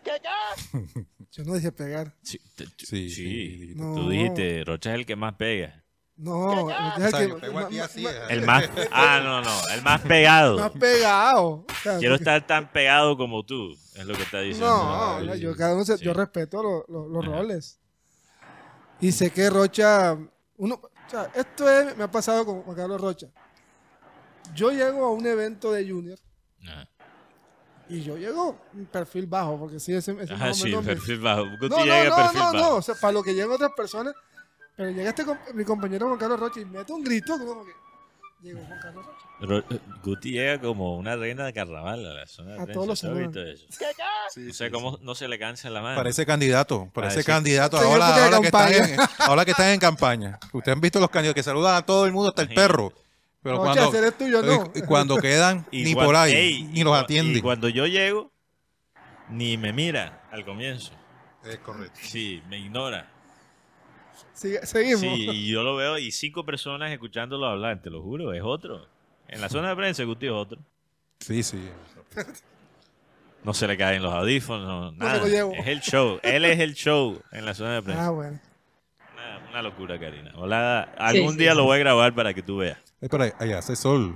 Yo 1.31 1.43
no 1.45 1.55
dije 1.55 1.73
pegar. 1.73 2.13
Sí, 2.21 2.39
Sí, 2.77 3.09
sí. 3.09 3.73
No. 3.75 3.93
Tú 3.95 4.09
dijiste, 4.09 4.63
Rocha 4.65 4.91
es 4.91 4.95
el 4.95 5.05
que 5.05 5.17
más 5.17 5.33
pega. 5.33 5.80
No, 6.23 6.65
O 6.65 6.69
sea, 6.69 7.09
que- 7.27 7.33
pego 7.33 7.59
aquí 7.59 7.79
así, 7.79 8.05
eh. 8.05 8.11
El 8.29 8.45
más, 8.45 8.63
ah, 8.91 9.19
no, 9.23 9.41
no, 9.41 9.51
el 9.73 9.81
más 9.81 10.01
pegado. 10.01 10.59
más 10.59 10.71
pegado. 10.71 11.43
O 11.47 11.65
sea, 11.81 11.97
Quiero 11.97 12.13
estar 12.15 12.45
tan 12.45 12.71
pegado 12.71 13.17
como 13.17 13.43
tú, 13.43 13.71
es 13.95 14.05
lo 14.05 14.13
que 14.13 14.21
está 14.21 14.39
diciendo. 14.41 14.67
No, 14.67 15.19
no, 15.21 15.35
yo, 15.35 15.55
cada 15.55 15.73
uno 15.73 15.83
se- 15.83 15.97
Sí. 15.97 16.03
yo 16.05 16.13
respeto 16.13 16.61
lo- 16.61 16.85
lo- 16.87 17.07
los 17.09 17.23
Ajá. 17.25 17.37
roles. 17.37 17.79
Y 18.99 19.11
sé 19.11 19.31
que 19.31 19.49
Rocha, 19.49 20.15
uno, 20.57 20.75
o 20.75 21.09
sea, 21.09 21.31
esto 21.33 21.67
es- 21.67 21.97
me 21.97 22.03
ha 22.03 22.11
pasado 22.11 22.45
con 22.45 22.61
Juan 22.61 22.77
Carlos 22.77 23.01
Rocha. 23.01 23.27
Yo 24.53 24.69
llego 24.71 25.05
a 25.05 25.11
un 25.11 25.25
evento 25.25 25.71
de 25.71 25.89
Junior 25.89 26.19
Ajá. 26.67 26.87
y 27.89 28.03
yo 28.03 28.15
llego 28.17 28.59
un 28.75 28.85
perfil 28.85 29.25
bajo, 29.25 29.57
porque 29.57 29.79
sí, 29.79 29.93
ese, 29.93 30.11
ese 30.21 30.33
Ajá, 30.33 30.53
sí, 30.53 30.65
menos 30.65 30.83
me- 30.85 30.93
perfil 30.93 31.19
bajo. 31.19 31.45
Guti 31.59 31.69
No, 31.69 31.77
no, 31.83 32.03
no, 32.09 32.15
perfil 32.15 32.39
no, 32.39 32.53
no, 32.53 32.59
bajo. 32.61 32.75
o 32.75 32.81
sea, 32.83 32.93
para 32.93 33.13
lo 33.13 33.23
que 33.23 33.33
llegan 33.33 33.49
otras 33.51 33.71
personas, 33.75 34.13
pero 34.81 34.91
llega 34.97 35.09
este, 35.09 35.23
mi 35.53 35.63
compañero 35.63 36.07
Juan 36.07 36.17
Carlos 36.19 36.39
Rocha 36.39 36.59
y 36.59 36.65
mete 36.65 36.91
un 36.91 37.03
grito, 37.03 37.37
como 37.37 37.63
que 37.65 37.71
llegó 38.41 38.65
Juan 38.65 38.79
Carlos 38.81 39.05
Rocha. 39.05 39.17
Ro- 39.41 39.63
Guti 40.03 40.31
llega 40.31 40.59
como 40.61 40.97
una 40.97 41.15
reina 41.15 41.45
de 41.45 41.53
carnaval 41.53 42.05
a 42.05 42.13
la 42.13 42.27
zona 42.27 42.53
de 42.55 42.61
A 42.61 42.65
todos 42.67 42.87
los 42.87 42.99
¿Tú 43.01 43.07
has 43.07 43.13
saludan. 43.13 43.31
visto 43.31 43.43
eso? 43.43 43.65
Sí, 43.69 43.83
No 43.83 44.43
sí, 44.47 44.53
sé 44.53 44.65
sí. 44.65 44.71
cómo 44.71 44.97
no 45.01 45.15
se 45.15 45.27
le 45.27 45.37
cansa 45.39 45.69
la 45.69 45.81
mano. 45.81 45.95
Parece 45.97 46.25
candidato, 46.25 46.89
parece 46.93 47.15
Parece- 47.17 47.23
candidato. 47.31 47.77
Ahora, 47.77 48.39
que 48.39 48.45
están 48.47 48.73
en, 48.73 48.81
campaña. 48.95 49.09
ahora 49.19 49.45
que 49.45 49.51
están 49.51 49.69
en 49.69 49.79
campaña. 49.79 50.39
Ustedes 50.53 50.75
han 50.75 50.81
visto 50.81 50.99
los 50.99 51.09
candidatos 51.09 51.35
que 51.35 51.43
saludan 51.43 51.75
a 51.75 51.85
todo 51.85 52.05
el 52.07 52.11
mundo, 52.11 52.29
hasta 52.29 52.41
el 52.43 52.49
perro. 52.49 52.91
Pero 53.43 53.57
Rocha, 53.57 53.87
cuando, 53.89 54.41
no. 54.43 54.71
cuando 54.87 55.17
quedan, 55.17 55.65
Y 55.71 55.83
ni 55.83 55.93
por 55.95 56.15
ahí, 56.15 56.33
ey, 56.33 56.63
ni 56.63 56.79
y 56.81 56.83
los 56.83 56.95
atienden. 56.97 57.37
Y 57.37 57.41
cuando 57.41 57.67
yo 57.69 57.85
llego, 57.87 58.31
ni 59.29 59.57
me 59.57 59.73
mira 59.73 60.27
al 60.31 60.45
comienzo. 60.45 60.91
Es 61.43 61.57
correcto. 61.59 61.99
Sí, 62.03 62.43
me 62.47 62.59
ignora. 62.59 63.10
Sigue- 64.41 64.65
seguimos. 64.65 65.01
Sí, 65.01 65.29
y 65.31 65.51
yo 65.51 65.61
lo 65.63 65.75
veo 65.75 65.97
y 65.99 66.11
cinco 66.11 66.43
personas 66.45 66.91
escuchándolo 66.91 67.45
hablar, 67.45 67.81
te 67.81 67.89
lo 67.89 68.01
juro, 68.01 68.33
es 68.33 68.41
otro. 68.43 68.87
En 69.27 69.39
la 69.39 69.49
zona 69.49 69.69
de 69.69 69.75
prensa, 69.75 70.03
Guti 70.03 70.25
es 70.25 70.31
otro. 70.31 70.57
Sí, 71.19 71.43
sí. 71.43 71.59
No 73.43 73.55
se 73.55 73.67
le 73.67 73.75
caen 73.75 74.03
los 74.03 74.13
audífonos, 74.13 74.95
nada. 74.97 75.17
lo 75.17 75.27
llevo. 75.27 75.51
Es 75.53 75.65
el 75.65 75.79
show. 75.81 76.19
Él 76.21 76.45
es 76.45 76.59
el 76.59 76.75
show 76.75 77.19
en 77.31 77.43
la 77.43 77.55
zona 77.55 77.73
de 77.73 77.81
prensa. 77.81 78.05
Ah, 78.05 78.09
bueno. 78.11 78.39
Una, 79.13 79.49
una 79.49 79.61
locura, 79.63 79.99
Karina. 79.99 80.31
Hola, 80.35 80.81
algún 80.95 81.31
sí, 81.33 81.39
día 81.39 81.51
sí. 81.53 81.57
lo 81.57 81.63
voy 81.63 81.77
a 81.77 81.79
grabar 81.79 82.13
para 82.13 82.35
que 82.35 82.43
tú 82.43 82.57
veas. 82.57 82.77
Es 83.01 83.09
por 83.09 83.19
ahí, 83.23 83.31
allá 83.39 83.57
hace 83.57 83.75
sol. 83.75 84.15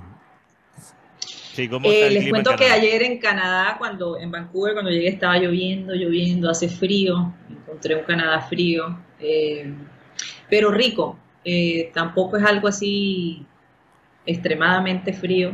Sí, 1.54 1.68
¿cómo 1.68 1.88
Eh, 1.88 1.94
está 1.94 2.06
el 2.06 2.14
les 2.14 2.22
clima 2.22 2.38
en 2.38 2.44
cuento 2.44 2.62
que 2.64 2.70
ayer 2.70 3.02
en 3.02 3.18
Canadá, 3.18 3.74
cuando 3.78 4.16
en 4.16 4.30
Vancouver, 4.30 4.74
cuando 4.74 4.92
llegué 4.92 5.08
estaba 5.08 5.38
lloviendo, 5.38 5.92
lloviendo, 5.94 6.48
hace 6.48 6.68
frío, 6.68 7.34
encontré 7.50 7.96
un 7.96 8.04
Canadá 8.04 8.42
frío, 8.42 8.96
eh, 9.18 9.74
pero 10.50 10.70
rico. 10.70 11.18
Eh, 11.44 11.90
tampoco 11.94 12.36
es 12.36 12.44
algo 12.44 12.66
así 12.68 13.46
extremadamente 14.24 15.12
frío. 15.12 15.52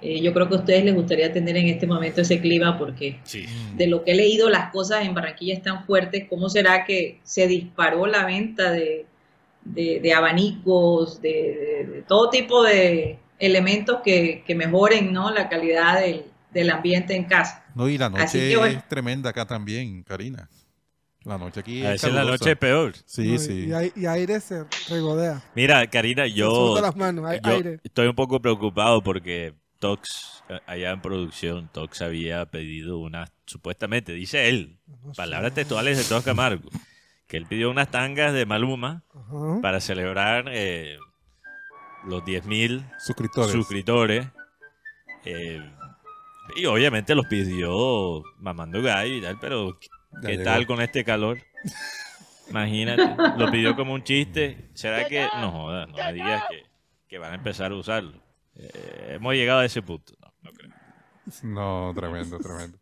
Eh, 0.00 0.20
yo 0.20 0.32
creo 0.34 0.48
que 0.48 0.54
a 0.56 0.58
ustedes 0.58 0.84
les 0.84 0.94
gustaría 0.94 1.32
tener 1.32 1.56
en 1.56 1.68
este 1.68 1.86
momento 1.86 2.20
ese 2.20 2.40
clima 2.40 2.78
porque 2.78 3.20
Sí. 3.24 3.46
de 3.76 3.86
lo 3.86 4.04
que 4.04 4.12
he 4.12 4.14
leído, 4.14 4.50
las 4.50 4.70
cosas 4.70 5.04
en 5.04 5.14
Barranquilla 5.14 5.54
están 5.54 5.84
fuertes. 5.84 6.26
¿Cómo 6.28 6.48
será 6.48 6.84
que 6.84 7.20
se 7.22 7.46
disparó 7.46 8.06
la 8.06 8.24
venta 8.26 8.70
de, 8.70 9.06
de- 9.64 10.00
de 10.00 10.12
abanicos, 10.14 11.20
de, 11.22 11.30
de- 11.86 11.92
de 11.96 12.02
todo 12.02 12.28
tipo 12.30 12.62
de 12.62 13.18
elementos 13.38 14.00
que, 14.04 14.42
que 14.46 14.54
mejoren 14.54 15.12
¿no? 15.12 15.30
la 15.30 15.48
calidad 15.48 16.00
del, 16.00 16.24
del 16.52 16.70
ambiente 16.70 17.14
en 17.14 17.24
casa? 17.24 17.64
No, 17.74 17.88
y 17.88 17.96
la 17.98 18.10
noche 18.10 18.50
que 18.50 18.56
bueno. 18.56 18.78
es 18.78 18.88
tremenda 18.88 19.30
acá 19.30 19.46
también, 19.46 20.02
Karina. 20.02 20.48
La 21.24 21.38
noche 21.38 21.60
aquí 21.60 21.82
A 21.84 21.94
es 21.94 22.02
veces 22.02 22.14
la 22.14 22.24
noche 22.24 22.50
es 22.52 22.56
peor. 22.58 22.92
Sí, 23.06 23.32
No, 23.32 23.38
sí. 23.38 23.66
Y, 23.68 23.72
ai- 23.72 23.92
y 23.96 24.06
aire 24.06 24.40
se 24.40 24.64
regodea. 24.90 25.42
Mira, 25.54 25.86
Karina, 25.88 26.26
yo, 26.26 26.78
las 26.80 26.94
manos, 26.96 27.24
hay 27.26 27.40
yo 27.42 27.50
aire. 27.52 27.80
estoy 27.82 28.06
un 28.08 28.14
poco 28.14 28.40
preocupado 28.40 29.02
porque 29.02 29.54
Tox, 29.78 30.42
eh, 30.50 30.60
allá 30.66 30.90
en 30.90 31.00
producción, 31.00 31.68
Tox 31.72 32.02
había 32.02 32.44
pedido 32.46 32.98
unas, 32.98 33.32
supuestamente, 33.46 34.12
dice 34.12 34.48
él, 34.48 34.78
palabras 35.16 35.54
textuales 35.54 35.96
de 35.96 36.04
Tox 36.04 36.24
Camargo, 36.24 36.68
que 37.26 37.36
él 37.38 37.46
pidió 37.46 37.70
unas 37.70 37.90
tangas 37.90 38.32
de 38.34 38.44
Maluma 38.46 39.02
Ajá. 39.14 39.60
para 39.62 39.80
celebrar 39.80 40.44
eh, 40.50 40.98
los 42.06 42.22
10.000 42.22 42.84
Suscriptores. 42.98 43.52
suscriptores. 43.52 44.26
eh, 45.24 45.60
y 46.56 46.66
obviamente 46.66 47.14
los 47.14 47.24
pidió 47.26 48.22
mamando 48.38 48.82
gallo 48.82 49.14
y 49.16 49.22
tal, 49.22 49.38
pero 49.40 49.78
Ya 50.22 50.28
¿qué 50.28 50.32
llegó. 50.32 50.44
tal 50.44 50.66
con 50.66 50.80
este 50.80 51.04
calor? 51.04 51.38
Imagínate, 52.50 53.16
lo 53.38 53.50
pidió 53.50 53.74
como 53.74 53.94
un 53.94 54.04
chiste. 54.04 54.68
¿Será 54.74 55.08
que 55.08 55.26
no 55.40 55.50
jodas, 55.50 55.88
no 55.88 55.96
me 55.96 56.12
digas 56.12 56.44
que, 56.50 56.62
que 57.08 57.18
van 57.18 57.32
a 57.32 57.34
empezar 57.36 57.72
a 57.72 57.74
usarlo? 57.74 58.22
Eh, 58.54 59.14
hemos 59.14 59.34
llegado 59.34 59.60
a 59.60 59.64
ese 59.64 59.82
punto. 59.82 60.14
No, 60.20 60.32
no 60.42 60.52
creo. 60.52 60.70
No, 61.42 61.92
tremendo, 61.94 62.38
tremendo. 62.38 62.78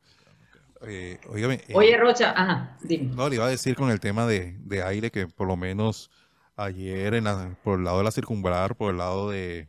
Eh, 0.84 1.20
óigame, 1.28 1.54
eh, 1.68 1.74
Oye, 1.74 1.96
Rocha, 1.96 2.32
ajá, 2.32 2.76
dime. 2.82 3.14
No, 3.14 3.28
le 3.28 3.36
iba 3.36 3.46
a 3.46 3.50
decir 3.50 3.76
con 3.76 3.88
el 3.90 4.00
tema 4.00 4.26
de, 4.26 4.56
de 4.58 4.82
aire 4.82 5.12
que 5.12 5.28
por 5.28 5.46
lo 5.46 5.56
menos 5.56 6.10
ayer 6.56 7.14
en 7.14 7.24
la- 7.24 7.56
por 7.62 7.78
el 7.78 7.84
lado 7.84 7.98
de 7.98 8.04
la 8.04 8.10
circunvalar, 8.10 8.74
por 8.74 8.90
el 8.90 8.98
lado 8.98 9.30
de 9.30 9.68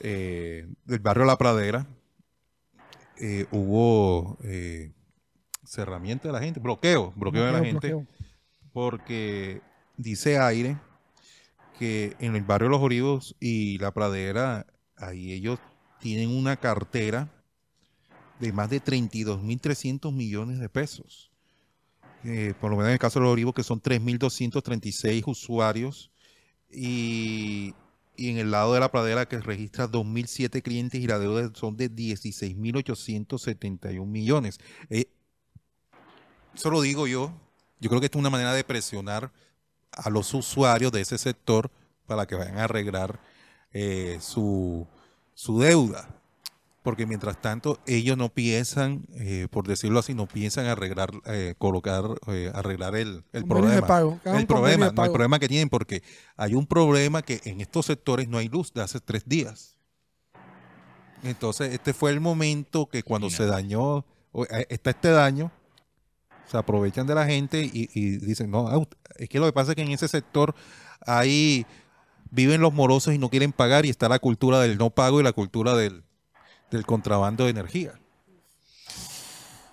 eh, 0.00 0.66
del 0.86 0.98
barrio 1.00 1.26
La 1.26 1.36
Pradera, 1.36 1.86
eh, 3.18 3.46
hubo 3.50 4.38
eh, 4.44 4.92
cerramiento 5.70 6.26
de 6.26 6.32
la 6.32 6.40
gente, 6.40 6.58
bloqueo, 6.58 7.12
bloqueo 7.14 7.44
de 7.44 7.52
la 7.52 7.60
gente, 7.60 7.92
bloqueo. 7.92 8.04
porque 8.72 9.60
dice 9.96 10.38
aire 10.38 10.76
que 11.78 12.16
en 12.18 12.34
el 12.34 12.42
barrio 12.42 12.68
Los 12.68 12.82
Olivos 12.82 13.36
y 13.38 13.78
La 13.78 13.92
Pradera, 13.92 14.66
ahí 14.96 15.32
ellos 15.32 15.60
tienen 16.00 16.30
una 16.30 16.56
cartera 16.56 17.28
de 18.40 18.52
más 18.52 18.68
de 18.68 18.82
32.300 18.82 20.12
millones 20.12 20.58
de 20.58 20.68
pesos. 20.68 21.30
Eh, 22.24 22.52
por 22.60 22.70
lo 22.70 22.76
menos 22.76 22.88
en 22.88 22.94
el 22.94 22.98
caso 22.98 23.20
de 23.20 23.24
los 23.24 23.32
Olivos, 23.32 23.54
que 23.54 23.62
son 23.62 23.80
3.236 23.80 25.22
usuarios. 25.26 26.10
Y, 26.68 27.74
y 28.16 28.30
en 28.30 28.38
el 28.38 28.50
lado 28.50 28.74
de 28.74 28.80
la 28.80 28.90
pradera 28.90 29.26
que 29.26 29.38
registra 29.38 29.88
2.007 29.88 30.62
clientes 30.62 31.00
y 31.00 31.06
la 31.06 31.20
deuda 31.20 31.52
son 31.54 31.76
de 31.76 31.88
16.871 31.90 34.04
millones. 34.04 34.58
Eh, 34.88 35.06
eso 36.54 36.70
lo 36.70 36.80
digo 36.80 37.06
yo. 37.06 37.32
Yo 37.80 37.88
creo 37.88 38.00
que 38.00 38.06
esto 38.06 38.18
es 38.18 38.20
una 38.20 38.30
manera 38.30 38.52
de 38.52 38.64
presionar 38.64 39.30
a 39.92 40.10
los 40.10 40.34
usuarios 40.34 40.92
de 40.92 41.00
ese 41.00 41.18
sector 41.18 41.70
para 42.06 42.26
que 42.26 42.34
vayan 42.34 42.58
a 42.58 42.64
arreglar 42.64 43.20
eh, 43.72 44.18
su, 44.20 44.86
su 45.34 45.60
deuda. 45.60 46.08
Porque 46.82 47.04
mientras 47.04 47.40
tanto 47.40 47.78
ellos 47.86 48.16
no 48.16 48.30
piensan, 48.30 49.04
eh, 49.14 49.48
por 49.50 49.66
decirlo 49.66 49.98
así, 50.00 50.14
no 50.14 50.26
piensan 50.26 50.64
arreglar, 50.66 51.10
eh, 51.26 51.54
colocar, 51.58 52.04
eh, 52.28 52.50
arreglar 52.54 52.96
el, 52.96 53.22
el 53.32 53.42
Convenios 53.42 53.72
de 53.74 53.82
problema. 53.82 53.86
pago, 53.86 54.20
El 54.24 54.46
problema, 54.46 54.86
de 54.86 54.92
no, 54.94 55.04
el 55.04 55.10
problema 55.12 55.38
que 55.38 55.48
tienen, 55.48 55.68
porque 55.68 56.02
hay 56.36 56.54
un 56.54 56.66
problema 56.66 57.20
que 57.20 57.40
en 57.44 57.60
estos 57.60 57.84
sectores 57.86 58.28
no 58.28 58.38
hay 58.38 58.48
luz 58.48 58.72
de 58.72 58.82
hace 58.82 58.98
tres 58.98 59.24
días. 59.26 59.76
Entonces, 61.22 61.74
este 61.74 61.92
fue 61.92 62.12
el 62.12 62.20
momento 62.20 62.86
que 62.86 63.02
cuando 63.02 63.28
Sí, 63.28 63.36
se 63.36 63.46
dañó, 63.46 64.06
o, 64.32 64.46
está 64.70 64.90
este 64.90 65.10
daño, 65.10 65.52
se 66.50 66.58
aprovechan 66.58 67.06
de 67.06 67.14
la 67.14 67.26
gente 67.26 67.62
y, 67.62 67.88
y 67.94 68.18
dicen, 68.18 68.50
no, 68.50 68.68
ah, 68.68 68.84
es 69.16 69.28
que 69.28 69.38
lo 69.38 69.46
que 69.46 69.52
pasa 69.52 69.72
es 69.72 69.76
que 69.76 69.82
en 69.82 69.92
ese 69.92 70.08
sector 70.08 70.54
ahí 71.06 71.66
viven 72.30 72.60
los 72.60 72.72
morosos 72.72 73.14
y 73.14 73.18
no 73.18 73.28
quieren 73.28 73.52
pagar 73.52 73.86
y 73.86 73.90
está 73.90 74.08
la 74.08 74.18
cultura 74.18 74.60
del 74.60 74.78
no 74.78 74.90
pago 74.90 75.20
y 75.20 75.24
la 75.24 75.32
cultura 75.32 75.74
del, 75.74 76.04
del 76.70 76.86
contrabando 76.86 77.44
de 77.44 77.50
energía. 77.50 77.92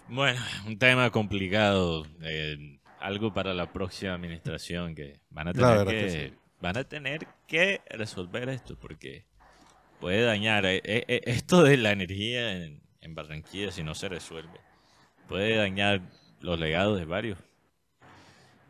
Bueno, 0.09 0.39
un 0.65 0.77
tema 0.77 1.09
complicado. 1.11 2.05
eh, 2.21 2.77
algo 2.99 3.33
para 3.33 3.53
la 3.53 3.71
próxima 3.71 4.13
administración 4.13 4.95
que 4.95 5.19
van 5.29 5.47
a 5.47 5.53
tener 5.53 5.85
que, 5.85 5.91
que 5.91 6.09
sí. 6.29 6.33
van 6.61 6.77
a 6.77 6.83
tener 6.83 7.27
que 7.47 7.81
resolver 7.89 8.49
esto 8.49 8.77
porque 8.79 9.25
puede 9.99 10.23
dañar 10.23 10.65
eh, 10.65 10.81
eh, 10.83 11.05
eh, 11.07 11.21
esto 11.25 11.63
de 11.63 11.77
la 11.77 11.91
energía 11.91 12.53
en, 12.53 12.81
en 13.01 13.15
Barranquilla 13.15 13.71
si 13.71 13.83
no 13.83 13.95
se 13.95 14.09
resuelve. 14.09 14.59
Puede 15.27 15.55
dañar 15.55 16.01
los 16.41 16.59
legados 16.59 16.97
de 16.99 17.05
varios 17.05 17.37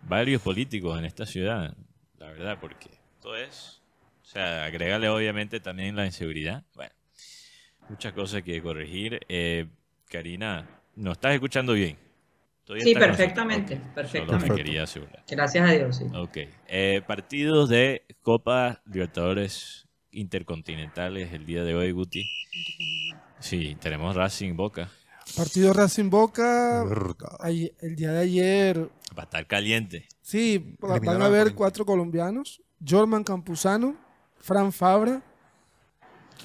varios 0.03 0.41
políticos 0.41 0.97
en 0.97 1.05
esta 1.05 1.25
ciudad, 1.25 1.75
la 2.17 2.27
verdad, 2.27 2.57
porque 2.59 2.89
esto 3.15 3.35
es, 3.35 3.81
o 4.21 4.25
sea, 4.25 4.65
agregarle 4.65 5.09
obviamente 5.09 5.59
también 5.59 5.95
la 5.95 6.05
inseguridad. 6.05 6.63
Bueno, 6.75 6.93
muchas 7.89 8.13
cosas 8.13 8.41
que 8.43 8.61
corregir. 8.61 9.19
Eh, 9.27 9.67
Karina, 10.09 10.67
¿nos 10.95 11.13
estás 11.13 11.33
escuchando 11.33 11.73
bien? 11.73 11.97
¿Todavía 12.63 12.83
Sí, 12.85 12.93
perfectamente, 12.93 13.75
Solo 13.75 13.93
perfectamente. 13.93 14.49
me 14.49 14.55
quería 14.55 14.83
asegurar. 14.83 15.23
Gracias 15.29 15.69
a 15.69 15.71
Dios, 15.73 15.95
sí. 15.97 16.05
Ok. 16.13 16.37
Eh, 16.67 17.01
partidos 17.05 17.69
de 17.69 18.05
Copa 18.21 18.81
Libertadores 18.85 19.87
Intercontinentales 20.11 21.31
el 21.31 21.45
día 21.45 21.63
de 21.63 21.75
hoy, 21.75 21.91
Guti. 21.91 22.25
Sí, 23.39 23.77
tenemos 23.79 24.15
Racing 24.15 24.55
Boca. 24.55 24.89
Partido 25.37 25.71
Racing 25.73 26.09
Boca, 26.09 26.83
ay- 27.39 27.71
el 27.79 27.95
día 27.95 28.11
de 28.11 28.19
ayer, 28.19 28.89
Va 29.17 29.21
a 29.21 29.25
estar 29.25 29.45
caliente. 29.47 30.07
sí, 30.21 30.75
va- 30.83 30.89
van 30.99 31.21
a 31.21 31.25
Corinthians. 31.27 31.53
cuatro 31.53 31.85
colombianos, 31.85 32.61
Jorman 32.85 33.23
Campuzano, 33.23 33.95
Fran 34.37 34.71
Fabra, 34.71 35.21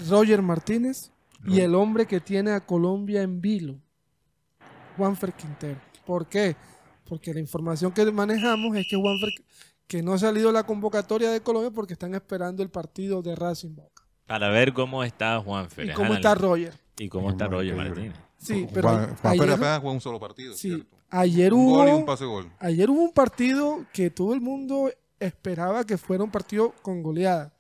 Roger 0.09 0.43
Martínez 0.43 1.11
y 1.47 1.61
el 1.61 1.75
hombre 1.75 2.07
que 2.07 2.21
tiene 2.21 2.53
a 2.53 2.61
Colombia 2.61 3.23
en 3.23 3.41
vilo, 3.41 3.77
Juanfer 4.97 5.33
Quintero. 5.33 5.81
¿Por 6.07 6.27
qué? 6.29 6.55
Porque 7.09 7.33
la 7.35 7.41
información 7.41 7.93
que 7.93 8.05
manejamos 8.11 8.77
es 8.77 8.87
que 8.89 8.97
Juanfer, 8.97 9.31
que 9.87 10.03
no 10.03 10.13
ha 10.15 10.19
salido 10.19 10.53
la 10.53 10.65
convocatoria 10.65 11.31
de 11.31 11.41
Colombia 11.41 11.71
porque 11.71 11.95
están 11.95 12.15
esperando 12.15 12.63
el 12.63 12.71
partido 12.71 13.23
de 13.23 13.35
Racing 13.37 13.75
Boca. 13.75 14.03
Para 14.27 14.49
ver 14.51 14.73
cómo 14.73 15.03
está 15.05 15.39
Juan 15.41 15.69
¿Y 15.83 15.91
cómo 15.93 16.15
está 16.15 16.35
Roger? 16.35 16.73
Y 16.99 17.09
cómo 17.09 17.31
está 17.31 17.47
Roger. 17.49 17.75
Martínez. 17.77 18.15
Sí, 18.43 18.67
pero 18.75 18.89
Juan, 18.89 19.17
Juan 19.17 19.33
ayer- 19.33 19.41
Pérez 19.41 19.55
apenas 19.57 19.79
jugó 19.81 19.93
un 19.93 20.01
solo 20.01 20.19
partido, 20.21 20.55
Sí, 20.55 20.69
¿cierto? 20.71 20.97
ayer 21.11 21.55
Un 21.55 21.67
gol 21.67 21.89
y 21.89 21.91
un 21.93 21.97
hubo, 21.99 22.07
pase 22.07 22.25
gol. 22.25 22.51
ayer 22.59 22.91
hubo 22.91 23.03
un 23.03 23.13
partido 23.13 23.85
que 23.93 24.11
todo 24.11 24.35
el 24.35 24.41
mundo 24.41 24.91
esperaba 25.21 25.85
que 25.85 25.97
fuera 25.97 26.25
un 26.25 26.31
partido 26.31 26.75
con 26.83 27.03
goleada. 27.03 27.53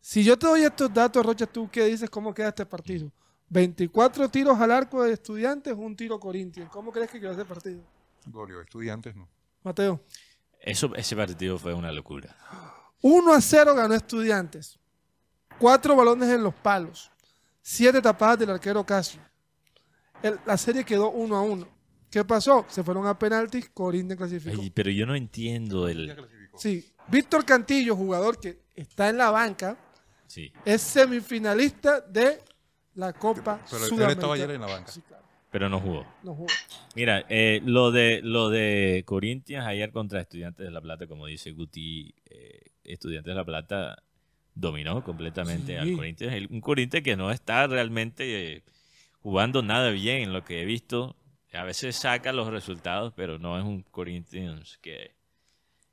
Si 0.00 0.22
yo 0.22 0.38
te 0.38 0.46
doy 0.46 0.62
estos 0.62 0.92
datos, 0.92 1.24
Rocha, 1.24 1.46
¿tú 1.46 1.68
qué 1.70 1.84
dices? 1.86 2.10
¿Cómo 2.10 2.34
queda 2.34 2.48
este 2.48 2.66
partido? 2.66 3.10
24 3.48 4.28
tiros 4.28 4.58
al 4.60 4.70
arco 4.70 5.02
de 5.02 5.12
estudiantes, 5.14 5.72
un 5.74 5.96
tiro 5.96 6.20
Corinthians. 6.20 6.70
¿Cómo 6.70 6.92
crees 6.92 7.10
que 7.10 7.18
quedó 7.20 7.32
ese 7.32 7.44
partido? 7.46 7.80
Goleó 8.26 8.60
estudiantes, 8.60 9.16
¿no? 9.16 9.26
Mateo. 9.62 10.00
Eso, 10.60 10.94
ese 10.94 11.16
partido 11.16 11.58
fue 11.58 11.72
una 11.72 11.90
locura. 11.92 12.36
1 13.00 13.32
a 13.32 13.40
0 13.40 13.74
ganó 13.74 13.94
estudiantes. 13.94 14.78
Cuatro 15.58 15.96
balones 15.96 16.28
en 16.28 16.42
los 16.42 16.54
palos. 16.54 17.10
Siete 17.62 18.00
tapadas 18.02 18.38
del 18.38 18.50
arquero 18.50 18.84
Casio. 18.84 19.20
El- 20.22 20.38
la 20.46 20.56
serie 20.56 20.84
quedó 20.84 21.10
1 21.10 21.36
a 21.36 21.42
1. 21.42 21.68
¿Qué 22.10 22.24
pasó? 22.24 22.64
Se 22.68 22.82
fueron 22.82 23.06
a 23.06 23.18
penaltis, 23.18 23.68
Corinthians 23.72 24.18
clasificó. 24.18 24.60
Ay, 24.62 24.70
pero 24.70 24.90
yo 24.90 25.04
no 25.06 25.14
entiendo 25.14 25.88
el... 25.88 26.14
clasificó. 26.14 26.58
Sí, 26.58 26.84
Víctor 27.08 27.44
Cantillo, 27.44 27.94
jugador 27.96 28.40
que 28.40 28.58
está 28.74 29.08
en 29.10 29.18
la 29.18 29.30
banca, 29.30 29.76
Sí, 30.26 30.52
es 30.64 30.82
semifinalista 30.82 32.00
de 32.02 32.38
la 32.94 33.12
Copa 33.14 33.60
Pero 33.70 33.78
Sudamericana. 33.84 34.12
estaba 34.12 34.34
ayer 34.34 34.50
en 34.50 34.60
la 34.60 34.66
banca. 34.66 34.90
Sí, 34.92 35.00
claro, 35.00 35.24
pero 35.50 35.68
no 35.70 35.80
jugó. 35.80 36.04
no 36.22 36.34
jugó. 36.34 36.48
Mira, 36.94 37.24
eh, 37.30 37.62
lo 37.64 37.90
de 37.90 38.20
lo 38.22 38.50
de 38.50 39.04
Corinthians 39.06 39.66
ayer 39.66 39.90
contra 39.90 40.20
Estudiantes 40.20 40.66
de 40.66 40.70
La 40.70 40.80
Plata, 40.82 41.06
como 41.06 41.26
dice 41.26 41.52
Guti, 41.52 42.14
eh, 42.28 42.60
Estudiantes 42.84 43.30
de 43.30 43.34
La 43.36 43.44
Plata 43.44 44.02
dominó 44.54 45.02
completamente 45.04 45.72
Sí. 45.72 45.78
al 45.78 45.96
Corinthians. 45.96 46.32
El- 46.34 46.48
Un 46.50 46.60
Corinthians 46.60 47.04
que 47.04 47.16
no 47.16 47.30
está 47.30 47.66
realmente 47.66 48.56
eh, 48.56 48.62
jugando 49.28 49.60
nada 49.62 49.90
bien 49.90 50.22
en 50.22 50.32
lo 50.32 50.42
que 50.42 50.62
he 50.62 50.64
visto. 50.64 51.14
A 51.52 51.64
veces 51.64 51.96
saca 51.96 52.32
los 52.32 52.48
resultados, 52.48 53.12
pero 53.14 53.38
no 53.38 53.58
es 53.58 53.64
un 53.64 53.82
Corinthians 53.82 54.78
que, 54.80 55.14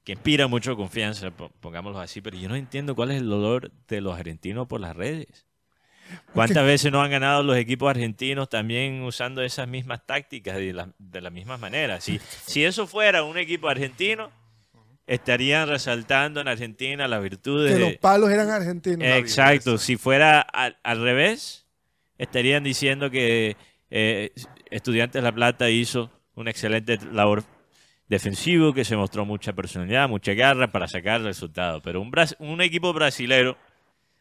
que 0.05 0.13
inspira 0.13 0.47
mucho 0.47 0.77
confianza, 0.77 1.31
po- 1.31 1.51
pongámoslo 1.59 1.99
así. 1.99 2.21
Pero 2.21 2.37
yo 2.37 2.47
no 2.47 2.55
entiendo 2.55 2.95
cuál 2.95 3.11
es 3.11 3.17
el 3.17 3.27
dolor 3.29 3.71
de 3.89 3.99
los 3.99 4.17
argentinos 4.17 4.67
por 4.67 4.79
las 4.79 4.95
redes. 4.95 5.45
¿Cuántas 6.33 6.65
veces 6.65 6.93
no 6.93 7.01
han 7.01 7.11
ganado 7.11 7.43
los 7.43 7.57
equipos 7.57 7.89
argentinos 7.89 8.47
también 8.47 9.01
usando 9.03 9.41
esas 9.41 9.67
mismas 9.67 10.05
tácticas 10.05 10.55
de 10.55 10.71
la, 10.71 10.89
de 10.97 11.19
la 11.19 11.29
misma 11.29 11.57
manera? 11.57 11.99
Si, 11.99 12.19
si 12.45 12.63
eso 12.63 12.87
fuera 12.87 13.23
un 13.23 13.37
equipo 13.37 13.67
argentino, 13.67 14.31
estarían 15.07 15.67
resaltando 15.67 16.39
en 16.39 16.47
Argentina 16.47 17.07
las 17.09 17.21
virtudes 17.21 17.73
Que 17.73 17.79
de... 17.79 17.89
los 17.91 17.97
palos 17.97 18.29
eran 18.29 18.49
argentinos. 18.49 19.05
Exacto, 19.05 19.77
si 19.77 19.97
fuera 19.97 20.39
al, 20.41 20.77
al 20.83 21.01
revés, 21.01 21.64
estarían 22.17 22.63
diciendo 22.63 23.09
que 23.09 23.57
eh, 23.89 24.31
Estudiantes 24.71 25.21
La 25.23 25.33
Plata 25.33 25.69
hizo 25.69 26.11
una 26.35 26.51
excelente 26.51 26.97
labor 27.11 27.43
defensivo, 28.07 28.73
que 28.73 28.85
se 28.85 28.95
mostró 28.95 29.25
mucha 29.25 29.53
personalidad, 29.53 30.07
mucha 30.09 30.33
garra 30.33 30.71
para 30.71 30.87
sacar 30.87 31.21
el 31.21 31.27
resultado. 31.27 31.81
Pero 31.81 32.01
un, 32.01 32.11
un 32.39 32.61
equipo 32.61 32.93
brasilero 32.93 33.57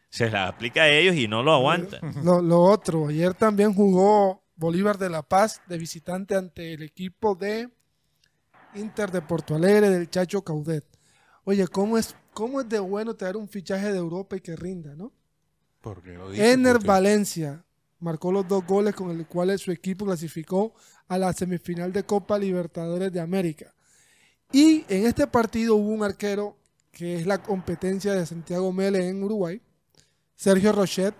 se 0.09 0.29
la 0.31 0.47
aplica 0.47 0.83
a 0.83 0.89
ellos 0.89 1.15
y 1.15 1.27
no 1.27 1.43
lo 1.43 1.53
aguanta. 1.53 1.99
Lo, 2.23 2.41
lo 2.41 2.61
otro, 2.61 3.07
ayer 3.09 3.33
también 3.33 3.73
jugó 3.73 4.41
Bolívar 4.55 4.97
de 4.97 5.09
La 5.09 5.21
Paz 5.23 5.61
de 5.67 5.77
visitante 5.77 6.35
ante 6.35 6.73
el 6.73 6.83
equipo 6.83 7.35
de 7.35 7.69
Inter 8.75 9.11
de 9.11 9.21
Porto 9.21 9.55
Alegre 9.55 9.89
del 9.89 10.09
Chacho 10.09 10.41
Caudet. 10.43 10.85
Oye, 11.43 11.67
¿cómo 11.67 11.97
es, 11.97 12.15
cómo 12.33 12.61
es 12.61 12.69
de 12.69 12.79
bueno 12.79 13.13
tener 13.15 13.35
un 13.35 13.49
fichaje 13.49 13.91
de 13.91 13.97
Europa 13.97 14.37
y 14.37 14.41
que 14.41 14.55
rinda, 14.55 14.95
¿no? 14.95 15.11
Porque 15.81 16.13
lo 16.13 16.31
dice, 16.31 16.53
Ener 16.53 16.73
porque- 16.73 16.87
Valencia 16.87 17.64
marcó 17.99 18.31
los 18.31 18.47
dos 18.47 18.65
goles 18.65 18.95
con 18.95 19.11
el 19.11 19.25
cuales 19.27 19.61
su 19.61 19.71
equipo 19.71 20.05
clasificó 20.05 20.73
a 21.07 21.17
la 21.17 21.33
semifinal 21.33 21.91
de 21.91 22.03
Copa 22.03 22.37
Libertadores 22.37 23.11
de 23.11 23.19
América. 23.19 23.73
Y 24.51 24.85
en 24.89 25.05
este 25.05 25.27
partido 25.27 25.75
hubo 25.75 25.89
un 25.89 26.03
arquero 26.03 26.57
que 26.91 27.15
es 27.15 27.25
la 27.25 27.41
competencia 27.41 28.13
de 28.13 28.25
Santiago 28.25 28.71
Mele 28.71 29.09
en 29.09 29.21
Uruguay, 29.23 29.61
Sergio 30.35 30.71
Rochet, 30.71 31.13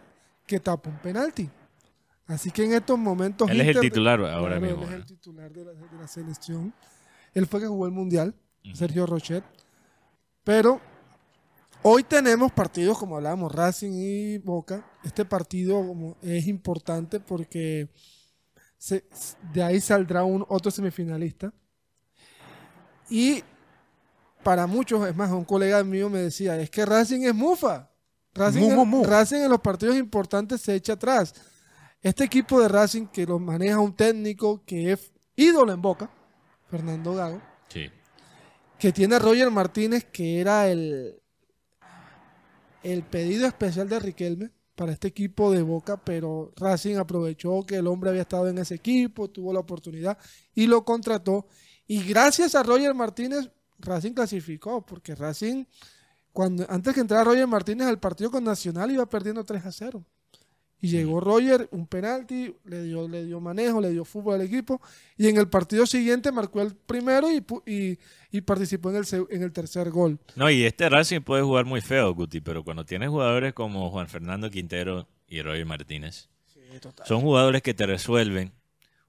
que 0.48 0.60
tapó 0.60 0.90
un 0.90 1.00
penalti. 1.00 1.50
Así 2.28 2.50
que 2.50 2.64
en 2.64 2.74
estos 2.74 2.98
momentos... 2.98 3.50
Él 3.50 3.62
es 3.62 3.76
el 3.76 3.82
titular 3.82 4.20
ahora 4.22 4.58
Claro, 4.58 4.78
mismo. 4.78 4.84
Él 4.84 4.90
es 4.90 4.96
el 4.96 5.06
titular 5.06 5.52
de 5.52 5.66
la, 5.66 5.74
de 5.74 5.98
la 6.00 6.08
selección. 6.08 6.74
Él 7.34 7.46
fue 7.46 7.60
que 7.60 7.68
jugó 7.68 7.86
el 7.86 7.92
Mundial. 7.92 8.34
Sergio 8.74 9.06
Rochet. 9.06 9.44
Pero 10.44 10.82
hoy 11.88 12.04
tenemos 12.04 12.52
partidos, 12.52 12.98
como 12.98 13.16
hablábamos, 13.18 13.54
Racing 13.54 13.92
y 13.94 14.38
Boca. 14.40 14.84
Este 15.04 15.24
partido 15.24 16.16
es 16.24 16.48
importante 16.48 17.20
porque 17.20 17.88
se- 18.78 19.06
de 19.54 19.62
ahí 19.64 19.80
saldrá 19.80 20.24
un 20.24 20.44
otro 20.50 20.72
semifinalista. 20.72 21.54
Y 23.10 23.44
para 24.44 24.66
muchos, 24.66 25.08
es 25.08 25.16
más, 25.16 25.32
un 25.32 25.46
colega 25.46 25.84
mío 25.84 26.10
me 26.10 26.20
decía, 26.20 26.60
es 26.60 26.70
que 26.72 26.86
Racing 26.86 27.22
es 27.22 27.36
mufa. 27.36 27.92
Racing, 28.34 28.62
Mu, 28.62 28.70
en- 28.72 28.76
mu, 28.78 28.86
mu. 28.86 29.04
Racing 29.04 29.38
en 29.42 29.50
los 29.50 29.62
partidos 29.62 29.96
importantes 29.96 30.62
se 30.62 30.74
echa 30.76 30.94
atrás. 30.94 31.34
Este 32.02 32.24
equipo 32.24 32.60
de 32.60 32.68
Racing 32.68 33.06
que 33.08 33.26
lo 33.26 33.38
maneja 33.40 33.80
un 33.80 33.96
técnico 33.96 34.64
que 34.66 34.92
es 34.92 35.12
ídolo 35.36 35.72
en 35.72 35.82
Boca, 35.82 36.10
Fernando 36.70 37.14
Gago, 37.14 37.42
Sí. 37.70 37.90
que 38.80 38.92
tiene 38.92 39.16
a 39.16 39.20
Roger 39.20 39.50
Martínez, 39.52 40.06
que 40.12 40.42
era 40.42 40.68
el, 40.68 41.22
el 42.86 43.02
pedido 43.04 43.48
especial 43.48 43.90
de 43.90 44.00
Riquelme 44.00 44.52
para 44.76 44.92
este 44.92 45.08
equipo 45.08 45.52
de 45.52 45.64
Boca, 45.64 45.98
pero 45.98 46.52
Racing 46.56 46.98
aprovechó 46.98 47.66
que 47.66 47.78
el 47.78 47.88
hombre 47.88 48.12
había 48.12 48.22
estado 48.22 48.48
en 48.48 48.60
ese 48.60 48.76
equipo, 48.76 49.30
tuvo 49.30 49.52
la 49.52 49.60
oportunidad 49.60 50.18
y 50.54 50.68
lo 50.68 50.86
contrató. 50.86 51.48
Y 51.88 52.04
gracias 52.04 52.54
a 52.54 52.62
Roger 52.62 52.94
Martínez, 52.94 53.50
Racing 53.80 54.14
clasificó, 54.14 54.86
porque 54.86 55.16
Racing, 55.16 55.66
cuando, 56.32 56.66
antes 56.70 56.94
que 56.94 57.00
entrara 57.00 57.24
Roger 57.24 57.48
Martínez 57.48 57.88
al 57.88 58.00
partido 58.00 58.30
con 58.30 58.44
Nacional, 58.44 58.92
iba 58.92 59.06
perdiendo 59.08 59.44
3 59.44 59.66
a 59.66 59.72
0. 59.72 60.06
Y 60.86 60.90
llegó 60.90 61.20
Roger, 61.20 61.68
un 61.72 61.88
penalti, 61.88 62.54
le 62.66 62.84
dio, 62.84 63.08
le 63.08 63.26
dio 63.26 63.40
manejo, 63.40 63.82
le 63.82 63.90
dio 63.90 64.06
fútbol 64.06 64.36
al 64.36 64.42
equipo. 64.42 64.80
Y 65.18 65.28
en 65.30 65.38
el 65.38 65.48
partido 65.50 65.86
siguiente 65.88 66.32
marcó 66.32 66.62
el 66.62 66.76
primero 66.76 67.28
y, 67.32 67.44
y, 67.66 67.98
y 68.32 68.42
participó 68.42 68.92
en 68.92 68.98
el, 68.98 69.06
en 69.32 69.42
el 69.42 69.52
tercer 69.52 69.90
gol. 69.90 70.20
No, 70.36 70.50
y 70.50 70.64
este 70.64 70.88
Racing 70.90 71.22
puede 71.22 71.42
jugar 71.42 71.66
muy 71.66 71.82
feo, 71.82 72.14
Guti, 72.14 72.40
pero 72.42 72.64
cuando 72.64 72.86
tienes 72.86 73.10
jugadores 73.10 73.54
como 73.54 73.90
Juan 73.90 74.08
Fernando 74.08 74.52
Quintero 74.52 75.08
y 75.28 75.42
Roger 75.42 75.66
Martínez, 75.66 76.30
son 77.06 77.22
jugadores 77.22 77.62
que 77.64 77.74
te 77.74 77.86
resuelven 77.86 78.52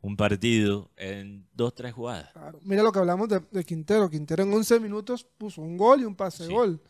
un 0.01 0.17
partido 0.17 0.91
en 0.97 1.47
dos, 1.53 1.75
tres 1.75 1.93
jugadas. 1.93 2.31
Claro. 2.33 2.59
Mira 2.63 2.83
lo 2.83 2.93
que 2.93 3.01
hablamos 3.01 3.29
de, 3.29 3.41
de 3.51 3.65
Quintero. 3.65 4.09
Quintero 4.09 4.45
en 4.45 4.53
11 4.53 4.81
minutos 4.81 5.27
puso 5.37 5.61
un 5.63 5.77
gol 5.77 6.01
y 6.01 6.05
un 6.05 6.15
pase 6.15 6.45
de 6.45 6.49
Sí. 6.49 6.55
gol. 6.55 6.81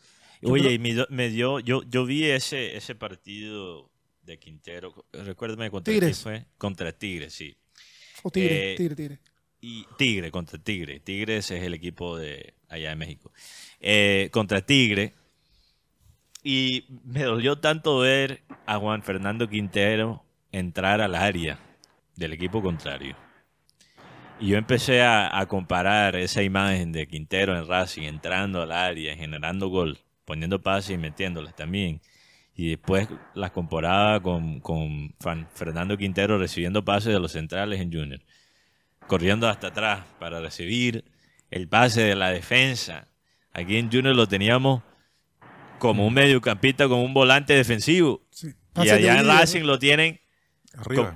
Oye, 0.43 0.71
y 0.73 0.77
me, 0.79 0.93
dio- 0.93 1.07
me 1.09 1.29
dio, 1.29 1.59
yo, 1.59 1.81
yo 1.89 2.05
vi 2.05 2.25
ese, 2.25 2.77
ese 2.77 2.93
partido 2.93 3.89
de 4.27 4.37
Quintero, 4.37 4.93
recuérdame 5.13 5.71
contra 5.71 5.91
quién 5.91 6.01
Tigres. 6.01 6.21
fue, 6.21 6.45
contra 6.57 6.91
Tigres, 6.91 7.33
sí. 7.33 7.57
O 8.23 8.29
Tigre, 8.29 8.73
Eh, 8.73 8.75
Tigre, 8.75 8.95
Tigre. 8.95 9.19
Y 9.59 9.87
Tigre, 9.97 10.29
contra 10.29 10.59
Tigre. 10.59 10.99
Tigres 10.99 11.49
es 11.49 11.63
el 11.63 11.73
equipo 11.73 12.17
de 12.17 12.53
allá 12.69 12.89
de 12.89 12.95
México. 12.95 13.31
Eh, 13.79 14.29
contra 14.31 14.61
Tigre. 14.61 15.13
Y 16.43 16.85
me 17.03 17.23
dolió 17.23 17.57
tanto 17.59 17.99
ver 17.99 18.43
a 18.65 18.77
Juan 18.77 19.01
Fernando 19.01 19.49
Quintero 19.49 20.23
entrar 20.51 21.01
al 21.01 21.15
área 21.15 21.59
del 22.15 22.33
equipo 22.33 22.61
contrario. 22.61 23.15
Y 24.39 24.49
yo 24.49 24.57
empecé 24.57 25.01
a, 25.01 25.39
a 25.39 25.47
comparar 25.47 26.15
esa 26.15 26.43
imagen 26.43 26.91
de 26.91 27.07
Quintero 27.07 27.57
en 27.57 27.67
Racing, 27.67 28.03
entrando 28.03 28.61
al 28.61 28.71
área, 28.71 29.15
generando 29.15 29.67
gol, 29.69 29.97
poniendo 30.25 30.61
pases 30.61 30.91
y 30.91 30.97
metiéndolas 30.97 31.55
también. 31.55 32.01
Y 32.57 32.71
después 32.71 33.07
las 33.35 33.51
comparaba 33.51 34.19
con, 34.19 34.59
con 34.59 35.13
Fernando 35.53 35.95
Quintero 35.95 36.37
recibiendo 36.37 36.83
pases 36.83 37.13
de 37.13 37.19
los 37.19 37.31
centrales 37.31 37.79
en 37.79 37.93
Junior 37.93 38.19
corriendo 39.07 39.47
hasta 39.47 39.67
atrás 39.67 40.05
para 40.19 40.39
recibir 40.39 41.05
el 41.49 41.67
pase 41.67 42.01
de 42.01 42.15
la 42.15 42.29
defensa. 42.29 43.07
Aquí 43.53 43.77
en 43.77 43.91
Junior 43.91 44.15
lo 44.15 44.27
teníamos 44.27 44.83
como 45.79 46.05
un 46.05 46.13
mediocampista, 46.13 46.87
como 46.87 47.03
un 47.03 47.13
volante 47.13 47.53
defensivo. 47.53 48.21
Sí. 48.29 48.53
Y 48.75 48.89
allá 48.89 49.19
en 49.19 49.27
Racing 49.27 49.61
lo 49.61 49.79
tienen 49.79 50.19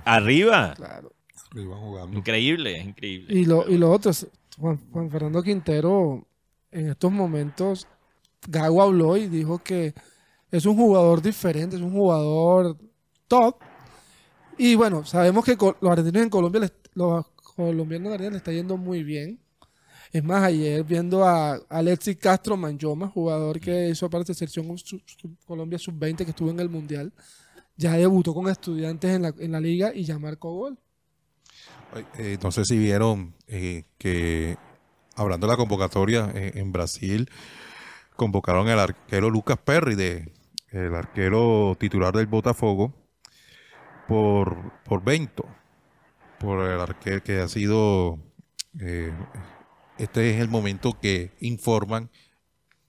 Arriba. 0.04 0.74
Claro. 0.74 1.12
Arriba 1.52 1.76
jugando. 1.76 2.18
Increíble, 2.18 2.78
es 2.78 2.86
increíble. 2.86 3.32
Y 3.32 3.44
lo, 3.44 3.68
y 3.68 3.78
lo 3.78 3.92
otro, 3.92 4.10
es, 4.10 4.26
Juan, 4.58 4.80
Juan 4.90 5.08
Fernando 5.08 5.40
Quintero, 5.42 6.26
en 6.72 6.90
estos 6.90 7.12
momentos, 7.12 7.86
Gago 8.48 8.82
habló 8.82 9.16
y 9.16 9.28
dijo 9.28 9.58
que 9.62 9.94
es 10.52 10.64
un 10.66 10.76
jugador 10.76 11.20
diferente, 11.20 11.74
es 11.74 11.82
un 11.82 11.92
jugador 11.92 12.78
top. 13.26 13.56
Y 14.58 14.76
bueno, 14.76 15.04
sabemos 15.04 15.44
que 15.44 15.56
los 15.56 15.90
argentinos 15.90 16.22
en 16.22 16.30
Colombia, 16.30 16.60
les- 16.60 16.72
los 16.94 17.26
colombianos 17.56 18.06
en 18.06 18.12
Argentina 18.12 18.30
le 18.32 18.36
está 18.36 18.52
yendo 18.52 18.76
muy 18.76 19.02
bien. 19.02 19.40
Es 20.12 20.22
más, 20.22 20.44
ayer 20.44 20.84
viendo 20.84 21.24
a 21.24 21.54
Alexis 21.70 22.18
Castro 22.18 22.56
Manjoma, 22.56 23.08
jugador 23.08 23.58
que 23.58 23.88
hizo 23.88 24.10
parte 24.10 24.32
de 24.32 24.34
selección 24.34 24.76
Colombia 25.46 25.78
sub-20 25.78 26.18
que 26.24 26.30
estuvo 26.30 26.50
en 26.50 26.60
el 26.60 26.68
Mundial, 26.68 27.12
ya 27.78 27.94
debutó 27.94 28.34
con 28.34 28.46
estudiantes 28.48 29.10
en 29.10 29.22
la, 29.22 29.34
en 29.38 29.52
la 29.52 29.60
liga 29.60 29.92
y 29.94 30.04
ya 30.04 30.18
marcó 30.18 30.52
gol. 30.52 30.78
Eh, 32.18 32.38
no 32.42 32.52
sé 32.52 32.64
si 32.66 32.78
vieron 32.78 33.34
eh, 33.48 33.84
que, 33.98 34.56
hablando 35.16 35.46
de 35.46 35.52
la 35.54 35.56
convocatoria 35.56 36.30
eh, 36.34 36.52
en 36.56 36.72
Brasil, 36.72 37.30
convocaron 38.16 38.68
al 38.68 38.80
arquero 38.80 39.30
Lucas 39.30 39.58
Perry, 39.64 39.94
de, 39.94 40.30
el 40.72 40.94
arquero 40.94 41.76
titular 41.78 42.14
del 42.14 42.26
Botafogo, 42.26 42.92
por, 44.08 44.72
por 44.84 45.02
por 46.38 46.68
el 46.68 46.80
arquero 46.80 47.22
que 47.22 47.40
ha 47.40 47.48
sido... 47.48 48.18
eh, 48.80 49.12
este 49.98 50.34
es 50.34 50.40
el 50.40 50.48
momento 50.48 50.98
que 51.00 51.32
informan 51.40 52.10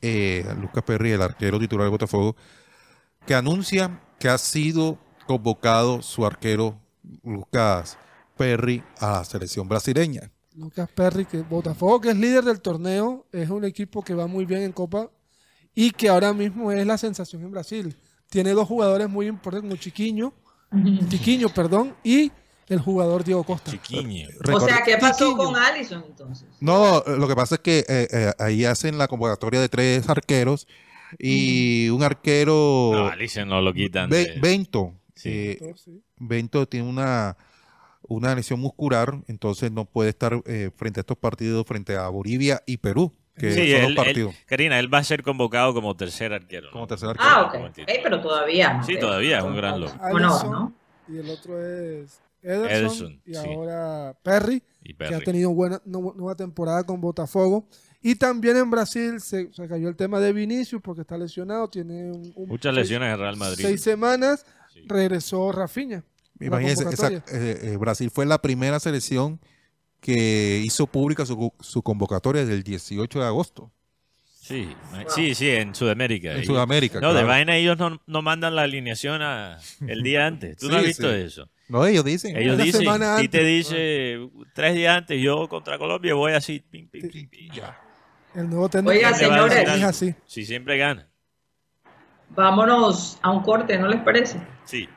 eh, 0.01 0.45
a 0.49 0.53
Lucas 0.53 0.83
Perry, 0.83 1.11
el 1.11 1.21
arquero 1.21 1.59
titular 1.59 1.83
del 1.85 1.91
Botafogo, 1.91 2.35
que 3.25 3.35
anuncia 3.35 4.01
que 4.19 4.29
ha 4.29 4.37
sido 4.37 4.97
convocado 5.27 6.01
su 6.01 6.25
arquero 6.25 6.79
Lucas 7.23 7.97
Perry 8.37 8.83
a 8.99 9.11
la 9.11 9.25
selección 9.25 9.67
brasileña. 9.67 10.31
Lucas 10.55 10.89
Perry, 10.89 11.25
que 11.25 11.41
Botafogo, 11.41 12.01
que 12.01 12.09
es 12.09 12.17
líder 12.17 12.43
del 12.43 12.61
torneo, 12.61 13.25
es 13.31 13.49
un 13.49 13.65
equipo 13.65 14.03
que 14.03 14.13
va 14.13 14.27
muy 14.27 14.45
bien 14.45 14.61
en 14.63 14.71
Copa 14.71 15.09
y 15.75 15.91
que 15.91 16.09
ahora 16.09 16.33
mismo 16.33 16.71
es 16.71 16.85
la 16.85 16.97
sensación 16.97 17.43
en 17.43 17.51
Brasil. 17.51 17.95
Tiene 18.29 18.51
dos 18.51 18.67
jugadores 18.67 19.09
muy 19.09 19.27
importantes, 19.27 19.69
como 19.69 19.79
Chiquiño, 19.81 20.33
Chiquiño, 21.09 21.49
perdón, 21.49 21.95
y 22.03 22.31
el 22.67 22.79
jugador 22.79 23.23
Diego 23.23 23.43
Costa. 23.43 23.69
Chiquiño. 23.71 24.27
O 24.51 24.59
sea, 24.59 24.81
¿qué 24.83 24.97
pasó 24.97 25.35
con 25.37 25.55
Allison 25.55 26.03
entonces? 26.07 26.47
No, 26.59 27.03
lo 27.05 27.27
que 27.27 27.35
pasa 27.35 27.55
es 27.55 27.61
que 27.61 27.79
eh, 27.87 28.07
eh, 28.11 28.31
ahí 28.39 28.65
hacen 28.65 28.97
la 28.97 29.07
convocatoria 29.07 29.59
de 29.61 29.69
tres 29.69 30.09
arqueros 30.09 30.67
y 31.19 31.89
un 31.89 32.01
arquero 32.01 32.91
No, 32.93 33.45
no 33.45 33.61
lo 33.61 33.73
quitan. 33.73 34.09
De- 34.09 34.39
Bento. 34.41 34.93
Sí. 35.15 35.29
eh, 35.29 35.75
Bento 36.17 36.65
tiene 36.67 36.89
una, 36.89 37.37
una 38.07 38.33
lesión 38.33 38.59
muscular, 38.59 39.21
entonces 39.27 39.71
no 39.71 39.85
puede 39.85 40.09
estar 40.09 40.41
eh, 40.45 40.71
frente 40.75 40.99
a 40.99 41.01
estos 41.01 41.17
partidos 41.17 41.65
frente 41.67 41.95
a 41.95 42.07
Bolivia 42.09 42.63
y 42.65 42.77
Perú, 42.77 43.13
que 43.37 43.51
Sí, 43.51 43.71
son 43.71 43.83
él- 43.91 43.97
él-. 44.17 44.29
Karina, 44.45 44.79
él 44.79 44.93
va 44.93 44.99
a 44.99 45.03
ser 45.03 45.23
convocado 45.23 45.73
como 45.73 45.95
tercer 45.95 46.33
arquero. 46.33 46.67
¿no? 46.67 46.71
Como 46.71 46.87
tercer 46.87 47.09
arquero. 47.09 47.29
Ah, 47.29 47.51
ok. 47.69 47.77
Ey, 47.87 47.99
pero 48.03 48.21
todavía. 48.21 48.73
¿no? 48.75 48.83
Sí, 48.83 48.97
todavía 48.99 49.39
es 49.39 49.43
un 49.43 49.55
gran 49.55 49.79
logro. 49.81 49.97
Alisson, 50.03 50.51
¿no? 50.51 50.73
Y 51.07 51.17
el 51.17 51.29
otro 51.29 51.59
es 51.61 52.21
Ederson, 52.41 52.69
Ederson, 52.71 53.21
y 53.25 53.33
sí. 53.33 53.39
ahora 53.39 54.17
Perry, 54.23 54.61
Y 54.83 54.93
que 54.93 55.15
ha 55.15 55.19
tenido 55.19 55.49
buena 55.53 55.81
nu- 55.85 56.13
nueva 56.15 56.35
temporada 56.35 56.83
con 56.83 56.99
Botafogo. 57.01 57.67
Y 58.01 58.15
también 58.15 58.57
en 58.57 58.69
Brasil 58.69 59.21
se, 59.21 59.51
se 59.53 59.67
cayó 59.67 59.87
el 59.87 59.95
tema 59.95 60.19
de 60.19 60.33
Vinicius 60.33 60.81
porque 60.81 61.01
está 61.01 61.17
lesionado, 61.17 61.69
tiene 61.69 62.11
un, 62.11 62.33
un- 62.35 62.47
Muchas 62.49 62.73
seis- 62.75 62.83
lesiones 62.89 63.13
en 63.13 63.19
Real 63.19 63.37
Madrid. 63.37 63.63
Seis 63.65 63.81
semanas, 63.81 64.45
Sí. 64.73 64.83
regresó 64.87 65.51
Rafinha. 65.53 66.03
Imagínense, 66.39 66.83
eh, 67.31 67.59
eh, 67.61 67.77
Brasil 67.77 68.09
fue 68.11 68.25
la 68.25 68.41
primera 68.41 68.79
selección 68.79 69.39
que 70.03 70.61
hizo 70.63 70.85
pública 70.85 71.25
su, 71.25 71.51
su 71.59 71.81
convocatoria 71.81 72.41
desde 72.41 72.53
el 72.55 72.63
18 72.63 73.19
de 73.19 73.25
agosto 73.25 73.71
Sí, 74.25 74.67
sí, 75.07 75.33
sí, 75.35 75.49
en 75.51 75.73
Sudamérica. 75.73 76.33
en 76.33 76.43
Sudamérica. 76.43 76.99
No, 76.99 77.13
de 77.13 77.23
vaina 77.23 77.55
ellos 77.55 77.77
no, 77.77 78.01
no 78.05 78.21
mandan 78.21 78.55
la 78.57 78.63
alineación 78.63 79.21
a- 79.21 79.57
el 79.87 80.03
día 80.03 80.27
antes. 80.27 80.57
¿Tú 80.57 80.67
no 80.67 80.75
has 80.75 80.83
visto 80.83 81.09
sí. 81.09 81.15
eso? 81.21 81.49
No, 81.69 81.85
ellos 81.85 82.03
dicen. 82.03 82.35
Ellos 82.35 82.55
Una 82.55 82.63
dicen, 82.65 82.81
semana 82.81 83.23
y 83.23 83.29
te 83.29 83.41
dice 83.41 84.19
tres 84.53 84.75
días 84.75 84.97
antes, 84.97 85.21
yo 85.21 85.47
contra 85.47 85.77
Colombia 85.77 86.13
voy 86.13 86.33
así. 86.33 86.59
pim, 86.59 86.89
pim, 86.89 87.09
pim, 87.09 87.29
pim. 87.29 87.51
El 88.35 88.49
nuevo 88.49 88.67
técnico 88.67 88.91
Oiga, 88.91 89.13
señores. 89.13 89.55
es 89.55 89.69
algo. 89.69 89.87
así. 89.87 90.13
Si 90.25 90.45
siempre 90.45 90.77
gana. 90.77 91.07
Vámonos 92.29 93.19
a 93.21 93.31
un 93.31 93.43
corte, 93.43 93.77
¿no 93.77 93.87
les 93.87 94.01
parece? 94.01 94.39
Sí. 94.65 94.89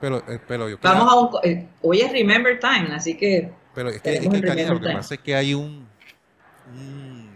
Pero, 0.00 0.18
eh, 0.28 0.40
pero 0.48 0.68
yo 0.70 0.78
Vamos 0.80 1.12
a 1.12 1.16
un... 1.16 1.28
eh, 1.44 1.68
hoy 1.82 2.00
es 2.00 2.10
Remember 2.12 2.58
Time, 2.58 2.94
así 2.94 3.14
que... 3.16 3.52
Pero 3.74 3.90
es 3.90 4.00
que, 4.00 4.14
es 4.14 4.20
que, 4.20 4.26
el 4.36 4.44
Karina, 4.44 4.68
lo 4.74 4.80
que 4.80 4.90
pasa 4.92 5.14
es 5.14 5.20
que 5.20 5.34
hay 5.34 5.54
un, 5.54 5.86
un- 6.72 7.30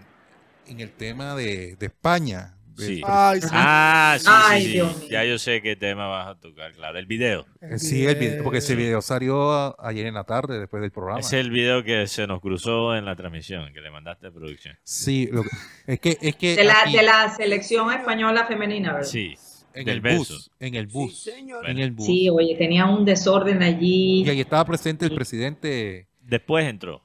en 0.67 0.81
el 0.81 0.91
tema 0.93 1.35
de, 1.35 1.77
de 1.77 1.87
España. 1.87 2.55
de- 2.77 2.87
Sí. 2.87 3.03
Ay, 3.05 3.41
sí. 3.41 3.49
Ah, 3.51 4.17
sí, 4.21 4.27
Ay, 4.29 4.61
sí, 4.61 4.67
sí. 4.69 4.73
Dios 4.75 4.99
mío. 4.99 5.09
Ya 5.11 5.25
yo 5.25 5.37
sé 5.39 5.61
qué 5.63 5.75
tema 5.75 6.07
vas 6.07 6.29
a 6.29 6.35
tocar, 6.39 6.73
claro. 6.75 6.97
El 6.99 7.07
video. 7.07 7.45
eh, 7.61 7.79
sí, 7.79 8.07
el 8.07 8.15
video, 8.15 8.45
porque 8.45 8.59
ese 8.59 8.77
video 8.77 9.03
salió 9.03 9.51
a- 9.53 9.75
ayer 9.81 10.07
en 10.07 10.15
la 10.15 10.23
tarde 10.25 10.61
después 10.61 10.81
del 10.81 10.93
programa. 10.93 11.19
Es 11.19 11.33
el 11.33 11.51
video 11.51 11.83
que 11.83 12.07
se 12.07 12.27
nos 12.29 12.41
cruzó 12.41 12.95
en 12.95 13.05
la 13.05 13.17
transmisión, 13.17 13.73
que 13.73 13.81
le 13.81 13.91
mandaste 13.91 14.29
a 14.29 14.31
producción. 14.31 14.77
Sí, 14.85 15.29
lo 15.33 15.43
que- 15.43 15.49
es 15.89 15.99
que 16.01 16.19
es 16.21 16.37
que 16.37 16.55
De 16.55 16.63
la, 16.65 16.83
aquí, 16.83 16.97
de 16.97 17.03
la 17.03 17.35
selección 17.37 17.93
española 17.93 18.47
femenina, 18.47 18.93
¿verdad? 18.93 19.09
Sí. 19.09 19.35
en 19.75 19.85
del 19.85 19.97
el 19.97 20.01
beso. 20.01 20.35
bus, 20.35 20.51
en 20.59 20.75
el 20.75 20.87
bus, 20.89 21.31
Bueno, 21.49 21.69
en 21.69 21.79
el 21.79 21.91
bus. 21.93 22.07
Sí, 22.07 22.29
oye, 22.31 22.57
tenía 22.57 22.87
un 22.87 23.05
desorden 23.05 23.63
allí. 23.63 24.25
Y 24.25 24.31
ahí 24.31 24.41
estaba 24.41 24.65
presente 24.65 25.05
el 25.05 25.15
presidente. 25.15 26.08
Después 26.29 26.67
entró. 26.67 27.03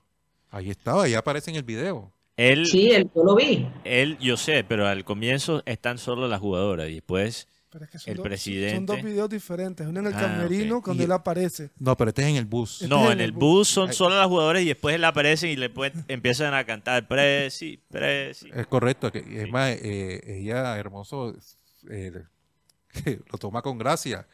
Ahí 0.52 0.70
estaba, 0.70 1.04
ahí 1.06 1.14
aparece 1.16 1.50
en 1.50 1.58
el 1.58 1.64
video. 1.64 2.12
Él, 2.38 2.66
Sí, 2.66 2.92
el, 2.92 3.10
yo 3.16 3.24
lo 3.24 3.36
vi. 3.36 3.68
él, 3.84 4.18
yo 4.20 4.38
sé, 4.38 4.64
pero 4.64 4.88
al 4.88 5.04
comienzo 5.06 5.62
están 5.66 5.98
solo 5.98 6.28
las 6.28 6.40
jugadoras 6.40 6.90
y 6.90 6.96
después 6.96 7.48
Pero 7.72 7.86
es 7.86 7.92
que 7.92 7.98
son 8.00 8.12
El 8.12 8.18
dos- 8.18 8.24
presidente. 8.28 8.76
Son 8.76 8.86
dos 8.86 9.02
videos 9.02 9.30
diferentes. 9.30 9.88
Uno 9.88 10.00
en 10.02 10.06
el 10.08 10.14
Ah, 10.14 10.20
camerino, 10.20 10.82
cuando 10.82 11.02
Y- 11.02 11.06
él 11.06 11.12
aparece. 11.12 11.72
No, 11.80 11.96
pero 11.98 12.10
este 12.10 12.22
es 12.24 12.28
en 12.28 12.36
el 12.36 12.46
bus. 12.46 12.82
Este 12.84 12.88
No, 12.88 13.06
es 13.08 13.14
en 13.14 13.22
el 13.22 13.32
bus 13.32 13.68
son 13.68 13.94
solo 13.94 14.16
las 14.16 14.28
jugadoras 14.28 14.62
y 14.62 14.66
después 14.66 14.94
él 14.96 15.04
aparece 15.06 15.48
y 15.50 15.56
le 15.56 15.72
empiezan 16.08 16.54
a 16.54 16.64
cantar 16.66 17.08
Presi, 17.08 17.80
Presi. 17.90 18.50
Es 18.54 18.68
correcto. 18.68 19.12
que- 19.12 19.20
Es 19.20 19.46
Sí. 19.46 19.52
más, 19.52 19.72
eh, 19.82 20.22
ella, 20.40 20.78
hermoso, 20.78 21.36
eh, 21.90 22.12
que 22.92 23.20
lo 23.32 23.38
toma 23.40 23.62
con 23.64 23.78
gracia. 23.80 24.28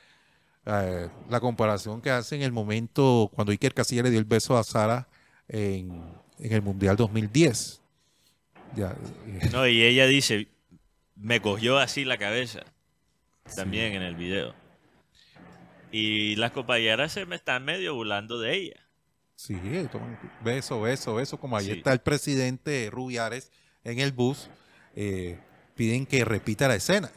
Eh, 0.71 1.09
la 1.29 1.39
comparación 1.39 1.99
que 2.01 2.11
hace 2.11 2.35
en 2.35 2.43
el 2.43 2.51
momento 2.51 3.31
cuando 3.33 3.51
Iker 3.51 3.73
Casillas 3.73 4.03
le 4.03 4.11
dio 4.11 4.19
el 4.19 4.25
beso 4.25 4.55
a 4.57 4.63
Sara 4.63 5.07
en, 5.47 6.03
en 6.37 6.53
el 6.53 6.61
Mundial 6.61 6.95
2010. 6.95 7.81
Ya, 8.75 8.95
eh, 9.25 9.49
No, 9.51 9.67
y 9.67 9.81
ella 9.81 10.05
dice, 10.05 10.47
me 11.15 11.41
cogió 11.41 11.79
así 11.79 12.05
la 12.05 12.17
cabeza. 12.17 12.59
También 13.55 13.93
en 13.95 14.03
el 14.03 14.15
video. 14.15 14.53
Y 15.91 16.35
las 16.35 16.51
compañeras 16.51 17.13
se 17.13 17.25
me 17.25 17.35
están 17.35 17.65
medio 17.65 17.95
burlando 17.95 18.39
de 18.39 18.55
ella. 18.55 18.75
Sí, 19.35 19.55
toman 19.91 20.19
beso, 20.43 20.81
beso, 20.81 21.15
beso. 21.15 21.39
Como 21.39 21.57
ahí 21.57 21.65
Sí. 21.65 21.71
está 21.71 21.93
el 21.93 21.99
presidente 22.01 22.89
Rubiares 22.91 23.51
en 23.83 23.97
el 23.99 24.11
bus, 24.11 24.49
eh, 24.95 25.39
piden 25.75 26.05
que 26.05 26.25
repita 26.25 26.67
la 26.67 26.75
escena 26.75 27.09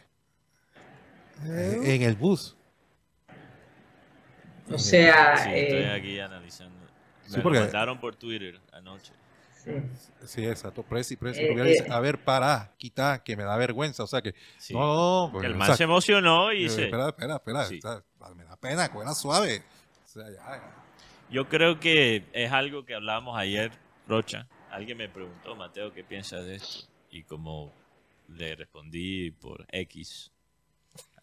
¿Eh? 1.44 1.80
en 1.96 2.02
el 2.02 2.14
bus. 2.16 2.56
O 4.70 4.78
sea, 4.78 5.36
Sí, 5.38 5.50
estoy 5.54 5.78
eh, 5.80 5.90
aquí 5.92 6.20
analizando. 6.20 6.78
Sí, 7.26 7.36
Me 7.36 7.42
porque- 7.42 7.58
lo 7.58 7.64
mandaron 7.64 7.98
por 7.98 8.14
Twitter 8.16 8.60
anoche. 8.72 9.12
sí. 9.64 9.70
Sí, 10.26 10.44
exacto. 10.46 10.82
Presi, 10.82 11.16
presi. 11.16 11.40
Eh, 11.40 11.52
eh. 11.52 11.62
dice, 11.64 11.86
a 11.90 12.00
ver, 12.00 12.18
para, 12.22 12.72
quita, 12.78 13.22
que 13.22 13.36
me 13.36 13.42
da 13.44 13.56
vergüenza. 13.56 14.02
O 14.02 14.06
sea 14.06 14.20
que, 14.22 14.34
Sí. 14.58 14.74
no, 14.74 15.28
pues, 15.32 15.44
el 15.44 15.52
o 15.52 15.56
man 15.56 15.66
sea, 15.68 15.76
se 15.76 15.84
emocionó 15.84 16.52
y 16.52 16.68
se... 16.68 16.84
Espera, 16.84 17.08
espera, 17.08 17.34
espera. 17.36 17.64
Sí. 17.66 17.78
o 17.78 17.80
sea, 17.80 18.02
me 18.34 18.44
da 18.44 18.56
pena, 18.56 18.88
cogerla 18.90 19.14
suave. 19.14 19.62
O 20.04 20.08
sea, 20.08 20.24
ya, 20.30 20.56
ya. 20.56 20.74
Yo 21.30 21.48
creo 21.48 21.78
que 21.80 22.24
es 22.32 22.50
algo 22.52 22.84
que 22.84 22.94
hablábamos 22.94 23.38
ayer, 23.38 23.70
Rocha. 24.08 24.46
Alguien 24.70 24.98
me 24.98 25.08
preguntó, 25.08 25.54
Mateo, 25.54 25.92
¿qué 25.92 26.02
piensas 26.02 26.44
de 26.44 26.56
esto? 26.56 26.86
Y 27.10 27.22
como 27.22 27.72
le 28.28 28.56
respondí 28.56 29.30
por 29.30 29.64
X. 29.70 30.31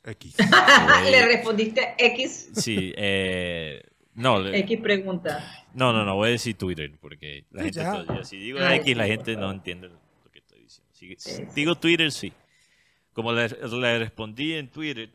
X. 0.03 0.35
Le 1.11 1.25
respondiste 1.25 1.95
X, 1.97 2.49
Sí, 2.55 2.93
eh, 2.95 3.83
no, 4.15 4.45
X 4.47 4.79
pregunta. 4.81 5.65
no, 5.73 5.91
no, 5.93 6.05
no, 6.05 6.15
voy 6.15 6.29
a 6.29 6.31
decir 6.31 6.57
Twitter 6.57 6.91
porque 6.99 7.45
la 7.51 7.61
Sí, 7.63 7.65
gente 7.65 7.79
ya. 7.81 7.91
todavía- 8.03 8.23
si 8.23 8.37
digo 8.37 8.59
Ay, 8.61 8.79
X 8.79 8.97
la 8.97 9.05
gente 9.07 9.35
no 9.35 9.51
entiende 9.51 9.89
lo 9.89 10.31
que 10.31 10.39
estoy 10.39 10.59
diciendo. 10.61 10.91
Si, 10.93 11.43
digo 11.55 11.75
Twitter, 11.75 12.11
sí. 12.11 12.33
Como 13.13 13.33
le, 13.33 13.49
le 13.49 13.99
respondí 13.99 14.53
en 14.53 14.69
Twitter, 14.69 15.09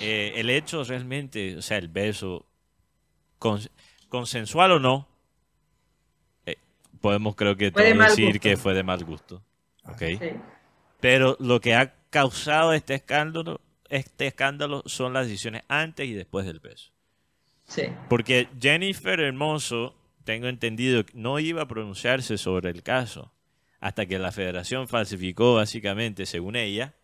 eh, 0.00 0.32
el 0.36 0.50
hecho 0.50 0.82
realmente, 0.84 1.56
o 1.56 1.62
sea, 1.62 1.78
el 1.78 1.88
beso, 1.88 2.44
cons- 3.38 3.70
consensual 4.08 4.72
o 4.72 4.80
no, 4.80 5.08
eh, 6.44 6.56
podemos 7.00 7.36
creo 7.36 7.56
que 7.56 7.70
todos 7.70 7.94
mal 7.94 8.08
decir 8.10 8.26
gusto. 8.26 8.40
que 8.40 8.56
fue 8.56 8.74
de 8.74 8.82
mal 8.82 9.04
gusto. 9.04 9.42
¿ok? 9.84 9.98
Sí. 10.18 10.18
Pero 11.00 11.36
lo 11.38 11.60
que 11.60 11.74
ha 11.74 11.94
causado 12.10 12.72
este 12.72 12.94
escándalo, 12.94 13.60
este 13.88 14.26
escándalo 14.26 14.82
son 14.86 15.12
las 15.12 15.26
decisiones 15.26 15.62
antes 15.68 16.06
y 16.06 16.12
después 16.12 16.46
del 16.46 16.60
beso. 16.60 16.92
Sí. 17.64 17.82
Porque 18.08 18.48
Jennifer 18.60 19.18
Hermoso, 19.20 19.94
tengo 20.24 20.48
entendido, 20.48 21.04
no 21.14 21.38
iba 21.38 21.62
a 21.62 21.68
pronunciarse 21.68 22.38
sobre 22.38 22.70
el 22.70 22.82
caso 22.82 23.32
hasta 23.80 24.06
que 24.06 24.18
la 24.18 24.32
federación 24.32 24.88
falsificó 24.88 25.54
básicamente, 25.54 26.26
según 26.26 26.56
ella, 26.56 26.94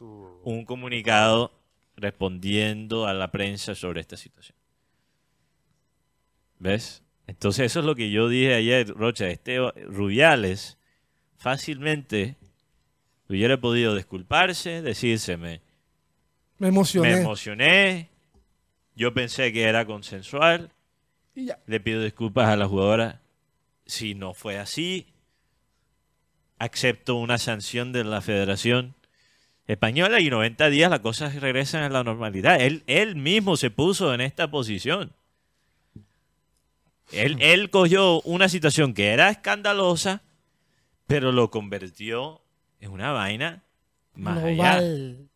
un 0.00 0.64
comunicado 0.64 1.52
respondiendo 1.96 3.06
a 3.06 3.14
la 3.14 3.30
prensa 3.30 3.74
sobre 3.74 4.00
esta 4.00 4.16
situación. 4.16 4.56
¿Ves? 6.58 7.02
Entonces 7.26 7.66
eso 7.66 7.80
es 7.80 7.86
lo 7.86 7.94
que 7.94 8.10
yo 8.10 8.28
dije 8.28 8.54
ayer, 8.54 8.88
Rocha. 8.88 9.28
Este 9.28 9.58
Rubiales 9.86 10.78
fácilmente 11.36 12.36
hubiera 13.28 13.60
podido 13.60 13.94
disculparse, 13.94 14.82
decirse, 14.82 15.36
me, 16.62 16.68
emocioné. 16.68 17.10
me 17.10 17.20
emocioné, 17.22 18.08
yo 18.94 19.12
pensé 19.12 19.52
que 19.52 19.64
era 19.64 19.84
consensual, 19.84 20.70
y 21.34 21.46
ya. 21.46 21.58
le 21.66 21.80
pido 21.80 22.00
disculpas 22.00 22.48
a 22.48 22.56
la 22.56 22.68
jugadora 22.68 23.20
si 23.84 24.14
no 24.14 24.32
fue 24.32 24.58
así, 24.58 25.08
acepto 26.60 27.16
una 27.16 27.38
sanción 27.38 27.92
de 27.92 28.04
la 28.04 28.20
Federación 28.20 28.94
Española 29.66 30.20
y 30.20 30.30
90 30.30 30.70
días 30.70 30.88
las 30.88 31.00
cosas 31.00 31.34
regresan 31.34 31.82
a 31.82 31.88
la 31.88 32.04
normalidad. 32.04 32.60
Él, 32.60 32.84
él 32.86 33.16
mismo 33.16 33.56
se 33.56 33.70
puso 33.70 34.14
en 34.14 34.20
esta 34.20 34.48
posición. 34.48 35.12
Él, 37.10 37.38
él 37.40 37.70
cogió 37.70 38.20
una 38.22 38.48
situación 38.48 38.94
que 38.94 39.08
era 39.08 39.30
escandalosa, 39.30 40.22
pero 41.08 41.32
lo 41.32 41.50
convirtió 41.50 42.40
en 42.78 42.92
una 42.92 43.10
vaina 43.10 43.64
más 44.14 44.38
allá. 44.44 44.78
Global. 44.78 45.31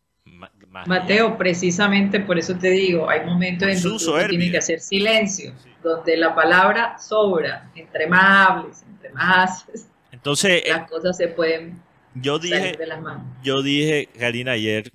Mateo, 0.71 1.37
precisamente 1.37 2.19
por 2.19 2.37
eso 2.37 2.57
te 2.57 2.69
digo, 2.69 3.09
hay 3.09 3.25
momentos 3.25 3.67
en 3.67 3.83
los 3.83 4.05
que 4.05 4.27
tiene 4.27 4.51
que 4.51 4.57
hacer 4.57 4.79
silencio, 4.79 5.53
donde 5.83 6.17
la 6.17 6.35
palabra 6.35 6.97
sobra, 6.99 7.71
entre 7.75 8.07
más 8.07 8.49
hables, 8.49 8.83
entre 8.87 9.09
más 9.11 9.63
haces, 9.63 9.87
Entonces, 10.11 10.63
eh, 10.65 10.69
las 10.69 10.89
cosas 10.89 11.17
se 11.17 11.27
pueden 11.29 11.81
yo 12.15 12.39
dije, 12.39 12.59
salir 12.59 12.77
de 12.77 12.87
las 12.87 13.01
manos. 13.01 13.25
Yo 13.43 13.61
dije, 13.61 14.07
Karina, 14.17 14.51
ayer, 14.53 14.91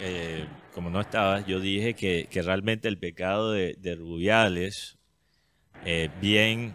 eh, 0.00 0.46
como 0.74 0.90
no 0.90 1.00
estabas, 1.00 1.46
yo 1.46 1.60
dije 1.60 1.94
que, 1.94 2.28
que 2.30 2.42
realmente 2.42 2.88
el 2.88 2.98
pecado 2.98 3.52
de, 3.52 3.74
de 3.78 3.94
Rubiales, 3.96 4.98
eh, 5.84 6.10
bien, 6.20 6.74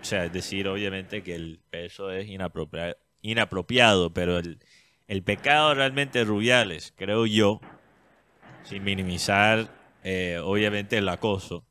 o 0.00 0.04
sea, 0.04 0.24
es 0.26 0.32
decir, 0.32 0.68
obviamente 0.68 1.22
que 1.22 1.34
el 1.34 1.60
peso 1.70 2.10
es 2.10 2.26
inapropria- 2.28 2.96
inapropiado, 3.22 4.12
pero 4.12 4.38
el, 4.38 4.58
el 5.08 5.22
pecado 5.22 5.74
realmente 5.74 6.20
de 6.20 6.24
Rubiales, 6.24 6.92
creo 6.96 7.26
yo, 7.26 7.60
sin 8.62 8.82
minimizar, 8.84 9.68
eh, 10.02 10.40
obviamente, 10.42 10.98
el 10.98 11.08
acoso, 11.08 11.66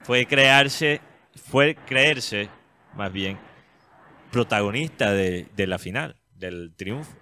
fue 0.00 0.26
crearse, 0.26 1.00
fue 1.34 1.74
creerse, 1.74 2.48
más 2.94 3.12
bien, 3.12 3.38
protagonista 4.30 5.12
de, 5.12 5.46
de 5.56 5.66
la 5.66 5.78
final, 5.78 6.16
del 6.34 6.74
triunfo. 6.76 7.16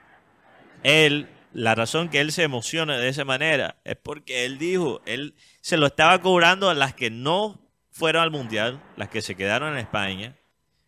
Él, 0.82 1.28
la 1.53 1.74
razón 1.74 2.09
que 2.09 2.20
él 2.20 2.32
se 2.32 2.43
emociona 2.43 2.99
de 2.99 3.09
esa 3.09 3.24
manera 3.24 3.76
es 3.84 3.97
porque 3.97 4.45
él 4.45 4.59
dijo, 4.59 5.01
él 5.07 5.34
se 5.61 5.76
lo 5.76 5.86
estaba 5.86 6.20
cobrando 6.20 6.70
a 6.70 6.74
las 6.74 6.95
que 6.95 7.11
no 7.11 7.61
fueron 7.91 8.22
al 8.22 8.30
Mundial, 8.30 8.80
las 8.97 9.09
que 9.09 9.22
se 9.22 9.34
quedaron 9.34 9.72
en 9.72 9.78
España, 9.78 10.36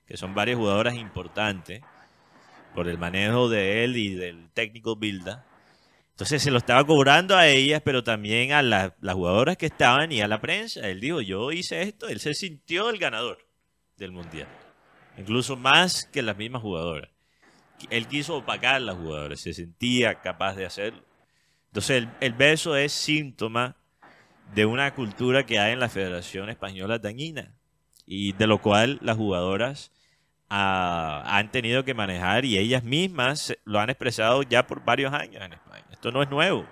que 0.07 0.17
son 0.17 0.35
varias 0.35 0.59
jugadoras 0.59 0.95
importantes, 0.95 1.83
por 2.75 2.89
el 2.89 2.99
manejo 2.99 3.49
de 3.49 3.85
él 3.85 3.97
y 3.97 4.15
del 4.15 4.51
técnico 4.53 4.97
Bilda. 4.97 5.45
Entonces 6.13 6.43
se 6.43 6.51
lo 6.51 6.59
estaba 6.59 6.85
cobrando 6.87 7.37
a 7.37 7.49
ellas, 7.49 7.81
pero 7.85 8.05
también 8.05 8.53
a 8.53 8.63
la- 8.63 8.95
las 9.01 9.15
jugadoras 9.15 9.57
que 9.57 9.67
estaban 9.67 10.13
y 10.13 10.21
a 10.21 10.29
la 10.29 10.41
prensa. 10.41 10.87
Él 10.89 11.01
dijo, 11.01 11.21
yo 11.21 11.51
hice 11.53 11.83
esto, 11.83 12.09
él 12.09 12.21
se 12.21 12.35
sintió 12.35 12.91
el 12.91 12.99
ganador 12.99 13.39
del 13.97 14.13
Mundial 14.13 14.49
incluso 15.21 15.57
más 15.57 16.07
que 16.07 16.23
las 16.23 16.37
mismas 16.37 16.63
jugadoras. 16.63 17.11
Él 17.91 18.07
quiso 18.07 18.37
opacar 18.37 18.77
a 18.77 18.81
las 18.81 18.97
jugadoras, 18.97 19.41
se 19.41 19.55
sentía 19.55 20.21
capaz 20.21 20.55
de 20.55 20.67
hacerlo. 20.67 21.03
Entonces 21.69 21.99
el, 21.99 22.09
el 22.21 22.33
beso 22.33 22.77
es 22.77 22.93
síntoma 22.93 23.77
de 24.55 24.67
una 24.67 24.95
cultura 24.95 25.47
que 25.47 25.59
hay 25.59 25.73
en 25.73 25.81
la 25.81 25.89
Federación 25.89 26.51
Española 26.51 26.99
dañina 26.99 27.55
y 28.07 28.33
de 28.33 28.47
lo 28.47 28.61
cual 28.61 28.99
las 29.03 29.17
jugadoras 29.17 29.93
han 30.53 31.51
tenido 31.53 31.85
que 31.85 31.95
manejar 31.95 32.45
y 32.45 32.59
ellas 32.59 32.83
mismas 32.83 33.57
lo 33.65 33.79
han 33.79 33.89
expresado 33.91 34.43
ya 34.43 34.67
por 34.67 34.85
varios 34.85 35.13
años 35.13 35.43
en 35.43 35.53
España. 35.53 35.85
Esto 35.93 36.11
no 36.11 36.23
es 36.23 36.29
nuevo. 36.31 36.67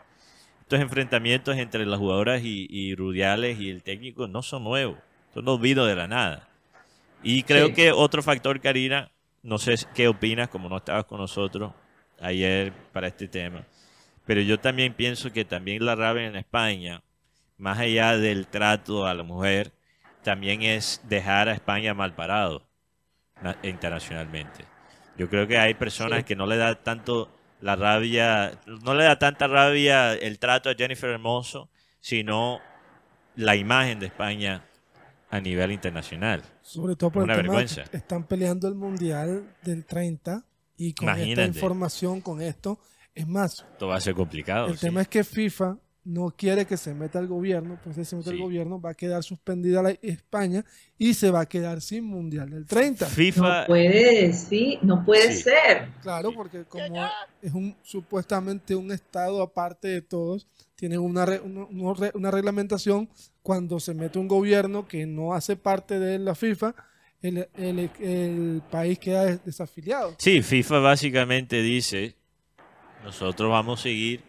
Estos 0.62 0.80
enfrentamientos 0.80 1.56
entre 1.56 1.86
las 1.86 1.98
jugadoras 1.98 2.42
y, 2.42 2.66
y 2.68 2.94
Rudiales 2.94 3.58
y 3.60 3.70
el 3.70 3.82
técnico 3.82 4.26
no 4.26 4.42
son 4.42 4.64
nuevos. 4.64 4.98
Esto 5.28 5.42
no 5.42 5.58
vino 5.58 5.84
de 5.86 5.94
la 5.94 6.08
nada. 6.08 6.48
Y 7.22 7.44
creo 7.44 7.68
Sí. 7.68 7.74
que 7.74 7.92
otro 7.92 8.22
factor, 8.22 8.60
Karina, 8.60 9.10
no 9.42 9.58
sé 9.58 9.76
qué 9.94 10.08
opinas, 10.08 10.48
como 10.48 10.68
no 10.68 10.76
estabas 10.78 11.04
con 11.04 11.18
nosotros 11.20 11.72
ayer 12.20 12.72
para 12.92 13.06
este 13.06 13.28
tema, 13.28 13.62
pero 14.26 14.40
yo 14.40 14.58
también 14.58 14.92
pienso 14.92 15.32
que 15.32 15.44
también 15.44 15.84
la 15.86 15.94
rabia 15.94 16.26
en 16.26 16.36
España, 16.36 17.02
más 17.56 17.78
allá 17.78 18.16
del 18.18 18.46
trato 18.48 19.06
a 19.06 19.14
la 19.14 19.22
mujer, 19.22 19.72
también 20.22 20.62
es 20.62 21.00
dejar 21.08 21.48
a 21.48 21.54
España 21.54 21.94
mal 21.94 22.14
parado 22.14 22.67
internacionalmente. 23.62 24.64
Yo 25.16 25.28
creo 25.28 25.46
que 25.46 25.58
hay 25.58 25.74
personas 25.74 26.20
Sí. 26.20 26.24
que 26.24 26.36
no 26.36 26.46
le 26.46 26.56
da 26.56 26.74
tanto 26.76 27.30
la 27.60 27.74
rabia, 27.76 28.52
no 28.66 28.94
le 28.94 29.04
da 29.04 29.18
tanta 29.18 29.46
rabia 29.48 30.14
el 30.14 30.38
trato 30.38 30.70
a 30.70 30.74
Jennifer 30.74 31.10
Hermoso, 31.10 31.68
sino 32.00 32.60
la 33.34 33.56
imagen 33.56 33.98
de 33.98 34.06
España 34.06 34.64
a 35.30 35.40
nivel 35.40 35.72
internacional. 35.72 36.42
Sobre 36.62 36.96
todo 36.96 37.10
por 37.10 37.22
Una 37.24 37.34
el 37.34 37.40
tema 37.42 37.52
vergüenza. 37.54 37.84
que 37.84 37.96
están 37.96 38.24
peleando 38.24 38.68
el 38.68 38.74
mundial 38.74 39.54
del 39.62 39.84
30 39.84 40.44
y 40.76 40.94
con 40.94 41.08
esta 41.08 41.18
Imagínate. 41.20 41.48
información, 41.48 42.20
con 42.20 42.40
esto, 42.40 42.78
es 43.14 43.26
más, 43.26 43.66
Esto 43.72 43.88
va 43.88 43.96
a 43.96 44.00
ser 44.00 44.14
complicado. 44.14 44.68
el 44.68 44.78
sí. 44.78 44.86
tema 44.86 45.02
es 45.02 45.08
que 45.08 45.24
FIFA 45.24 45.76
no 46.10 46.30
quiere 46.30 46.64
que 46.64 46.78
se 46.78 46.94
meta 46.94 47.18
el 47.18 47.26
gobierno, 47.26 47.78
pues 47.84 47.96
si 47.96 48.04
se 48.04 48.16
mete 48.16 48.30
el 48.30 48.36
Sí. 48.36 48.42
gobierno 48.42 48.80
va 48.80 48.90
a 48.90 48.94
quedar 48.94 49.22
suspendida 49.22 49.82
la 49.82 49.90
España 50.00 50.64
y 50.96 51.12
se 51.12 51.30
va 51.30 51.40
a 51.40 51.46
quedar 51.46 51.82
sin 51.82 52.04
Mundial 52.04 52.48
del 52.48 52.64
30. 52.64 53.04
No 53.04 53.10
FIFA, 53.10 53.66
puede 53.66 54.26
decir, 54.28 54.78
no 54.82 55.04
puede 55.04 55.32
Sí. 55.34 55.42
ser. 55.42 55.88
Claro, 56.00 56.32
porque 56.32 56.64
como 56.64 57.06
es 57.42 57.52
un 57.52 57.76
supuestamente 57.82 58.74
un 58.74 58.90
estado 58.90 59.42
aparte 59.42 59.88
de 59.88 60.00
todos, 60.00 60.46
tienen 60.76 61.00
una, 61.00 61.26
re- 61.26 61.40
una, 61.40 61.66
una 61.66 61.92
re- 61.94 62.12
una 62.14 62.30
reglamentación 62.30 63.08
cuando 63.42 63.78
se 63.78 63.92
mete 63.92 64.18
un 64.18 64.28
gobierno 64.28 64.88
que 64.88 65.04
no 65.04 65.34
hace 65.34 65.56
parte 65.56 65.98
de 65.98 66.18
la 66.18 66.34
FIFA, 66.34 66.74
el, 67.20 67.48
el- 67.56 67.90
el 68.00 68.62
país 68.70 68.98
queda 68.98 69.26
des- 69.26 69.44
desafiliado. 69.44 70.14
sí, 70.18 70.40
FIFA 70.40 70.78
básicamente 70.78 71.60
dice, 71.60 72.14
nosotros 73.04 73.50
vamos 73.50 73.80
a 73.80 73.82
seguir 73.82 74.22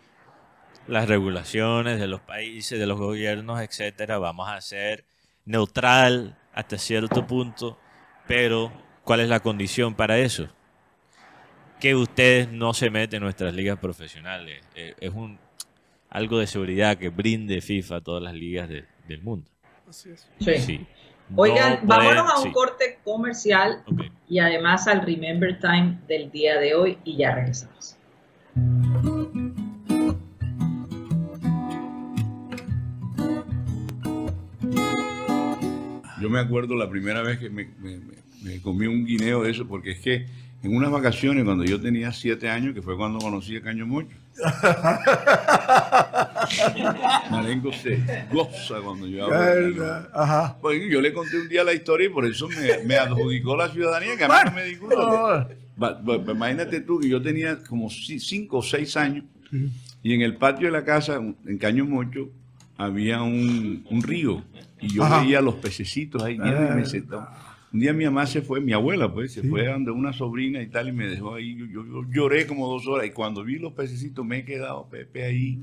las 0.90 1.08
regulaciones 1.08 2.00
de 2.00 2.08
los 2.08 2.22
países, 2.22 2.80
de 2.80 2.86
los 2.88 3.00
gobiernos, 3.00 3.62
etcétera, 3.62 4.18
vamos 4.18 4.50
a 4.50 4.60
ser 4.62 5.06
neutral 5.46 6.38
hasta 6.54 6.78
cierto 6.78 7.26
punto, 7.28 7.78
pero 8.28 8.72
¿cuál 9.04 9.22
es 9.22 9.30
la 9.30 9.40
condición 9.40 9.96
para 9.96 10.18
eso? 10.18 10.48
Que 11.80 11.96
ustedes 11.96 12.52
no 12.52 12.74
se 12.74 12.90
meten 12.90 13.18
en 13.18 13.24
nuestras 13.24 13.54
ligas 13.54 13.80
profesionales. 13.80 14.62
Eh, 14.76 14.96
es 15.00 15.12
un 15.14 15.40
algo 16.10 16.40
de 16.40 16.48
seguridad 16.48 16.98
que 16.98 17.10
brinde 17.10 17.62
FIFA 17.62 17.98
a 17.98 18.02
todas 18.02 18.22
las 18.24 18.34
ligas 18.34 18.68
de- 18.68 18.86
del 19.08 19.22
mundo. 19.22 19.50
Así 19.88 20.10
es. 20.10 20.28
Sí. 20.40 20.58
Sí. 20.58 20.88
Oigan, 21.36 21.80
No 21.84 21.88
vámonos 21.88 22.24
pueden- 22.24 22.28
a 22.36 22.38
un 22.40 22.44
sí. 22.44 22.52
corte 22.52 23.00
comercial 23.04 23.84
y 24.28 24.40
además 24.40 24.88
al 24.88 25.02
Remember 25.06 25.60
Time 25.60 26.00
del 26.08 26.32
día 26.32 26.60
de 26.60 26.74
hoy 26.74 26.98
y 27.04 27.18
ya 27.18 27.36
regresamos. 27.36 27.96
Yo 36.22 36.30
me 36.30 36.40
acuerdo 36.40 36.76
la 36.76 36.90
primera 36.90 37.22
vez 37.22 37.40
que 37.40 37.50
me, 37.50 37.66
me- 37.80 37.98
me- 37.98 38.20
me 38.44 38.62
comí 38.62 38.88
un 38.88 39.06
guineo 39.06 39.44
de 39.44 39.52
eso, 39.52 39.68
porque 39.68 39.92
es 39.92 40.00
que 40.00 40.26
en 40.64 40.76
unas 40.76 40.92
vacaciones, 40.92 41.46
cuando 41.46 41.64
yo 41.64 41.80
tenía 41.80 42.12
siete 42.12 42.50
años, 42.50 42.74
que 42.74 42.82
fue 42.82 42.98
cuando 42.98 43.20
conocí 43.20 43.56
a 43.56 43.62
Caño 43.62 43.86
Mocho, 43.88 44.10
Marengo 47.32 47.72
se 47.74 48.02
goza 48.32 48.76
cuando 48.84 49.08
yo 49.08 49.26
hablo. 49.26 49.38
Pues 50.62 50.82
yo 50.90 51.02
le 51.02 51.14
conté 51.14 51.40
un 51.40 51.50
día 51.50 51.64
la 51.64 51.74
historia 51.74 52.08
y 52.08 52.10
por 52.10 52.26
eso 52.26 52.48
me, 52.50 52.84
me 52.86 52.96
adjudicó 52.98 53.56
la 53.56 53.70
ciudadanía, 53.70 54.18
que 54.18 54.24
a 54.24 54.28
mí 54.28 54.34
no 54.46 54.52
me. 54.56 54.96
No, 54.96 55.48
va- 55.82 56.32
Imagínate 56.32 56.82
tú 56.82 57.00
que 57.00 57.10
yo 57.10 57.22
tenía 57.22 57.58
como 57.64 57.88
ci- 57.90 58.20
cinco 58.20 58.58
o 58.60 58.64
seis 58.64 58.96
años 58.98 59.26
y 60.04 60.14
en 60.14 60.22
el 60.22 60.36
patio 60.36 60.68
de 60.68 60.74
la 60.74 60.84
casa, 60.86 61.16
en 61.46 61.58
Caño 61.58 61.86
Mocho, 61.86 62.30
había 62.78 63.22
un, 63.22 63.86
un 63.90 64.04
río 64.04 64.44
y 64.82 64.88
yo 64.94 65.04
Ajá. 65.04 65.22
veía 65.22 65.42
los 65.42 65.56
pececitos 65.56 66.24
ahí. 66.24 66.36
y 66.36 66.40
me 66.40 66.86
sentaba. 66.86 67.46
Un 67.72 67.80
día 67.82 67.94
mi 67.94 68.04
mamá 68.06 68.26
se 68.26 68.42
fue, 68.42 68.60
mi 68.62 68.74
abuela 68.74 69.14
pues, 69.14 69.32
se 69.34 69.44
fue 69.44 69.68
donde 69.68 69.92
una 69.92 70.12
sobrina 70.12 70.60
y 70.60 70.68
tal 70.70 70.88
y 70.90 70.92
me 70.92 71.06
dejó 71.06 71.36
ahí. 71.36 71.56
Yo, 71.56 71.66
yo- 71.68 71.86
yo 71.86 72.04
lloré 72.12 72.48
como 72.48 72.68
dos 72.68 72.88
horas 72.88 73.06
y 73.06 73.12
cuando 73.12 73.44
vi 73.44 73.60
los 73.60 73.74
pececitos 73.74 74.26
me 74.26 74.40
he 74.40 74.44
quedado, 74.46 74.88
Pepe, 74.90 75.24
ahí 75.26 75.60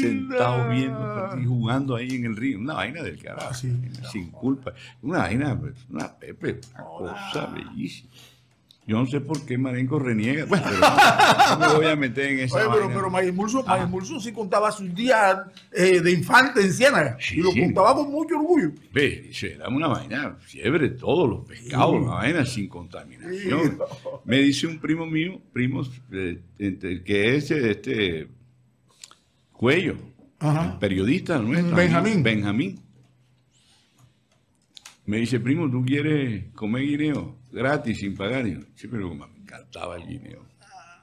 sentado 0.00 0.68
viendo 0.70 1.30
y 1.40 1.44
jugando 1.46 1.94
ahí 1.94 2.10
en 2.16 2.24
el 2.24 2.36
río. 2.36 2.58
Una 2.58 2.74
vaina 2.74 3.02
del 3.04 3.22
carajo, 3.22 3.48
Ah, 3.50 3.54
sí. 3.54 3.72
sin 4.10 4.30
culpa. 4.30 4.72
Una 5.02 5.18
vaina, 5.18 5.58
pues, 5.58 5.74
una 5.88 6.12
Pepe, 6.18 6.60
una 6.74 6.84
cosa 6.84 7.46
bellísima. 7.46 8.10
Yo 8.88 8.96
no 8.96 9.06
sé 9.06 9.20
por 9.20 9.44
qué 9.44 9.58
Marenco 9.58 9.98
reniega. 9.98 10.46
Bueno, 10.46 10.64
pero 10.70 10.80
no, 10.80 11.58
no 11.58 11.68
me 11.68 11.74
voy 11.74 11.86
a 11.92 11.94
meter 11.94 12.32
en 12.32 12.38
esa 12.40 12.56
Oye, 12.56 12.68
pero, 12.72 12.88
pero 12.88 13.10
Mayer 13.10 13.34
Mulso, 13.34 13.62
Ah. 13.68 13.86
Sí 14.18 14.32
contaba 14.32 14.72
sus 14.72 14.94
días 14.94 15.40
eh, 15.72 16.00
de 16.00 16.10
infante 16.10 16.62
en 16.62 16.72
Ciénaga. 16.72 17.18
Sí, 17.20 17.38
y 17.38 17.42
lo 17.42 17.50
sí. 17.50 17.60
contaba 17.60 17.94
con 17.94 18.10
mucho 18.10 18.36
orgullo. 18.36 18.72
Ve, 18.90 19.28
eso 19.28 19.46
era 19.46 19.68
una 19.68 19.88
vaina 19.88 20.36
fiebre, 20.40 20.88
todos 20.88 21.28
los 21.28 21.46
pescados, 21.46 21.96
una 21.96 22.14
vaina 22.14 22.46
sin 22.46 22.66
contaminación. 22.66 23.78
Me 24.24 24.38
dice 24.38 24.66
un 24.66 24.78
primo 24.78 25.04
mío, 25.04 25.38
primo, 25.52 25.82
eh, 26.10 26.40
que 27.04 27.36
es 27.36 27.50
este 27.50 28.28
Cuello, 29.52 29.96
Ajá. 30.38 30.78
periodista 30.78 31.38
nuestro. 31.38 31.76
Benjamín. 31.76 32.12
amigo, 32.14 32.24
Benjamín. 32.24 32.80
Me 35.04 35.18
dice, 35.18 35.38
primo, 35.40 35.70
¿tú 35.70 35.84
quieres 35.84 36.46
comer 36.54 36.84
guineo 36.84 37.37
gratis, 37.52 37.98
sin 37.98 38.14
pagar? 38.16 38.46
Y 38.46 38.54
yo, 38.54 38.60
sí, 38.74 38.88
pero 38.88 39.12
me 39.14 39.24
encantaba 39.40 39.96
el 39.96 40.06
guineo. 40.06 40.44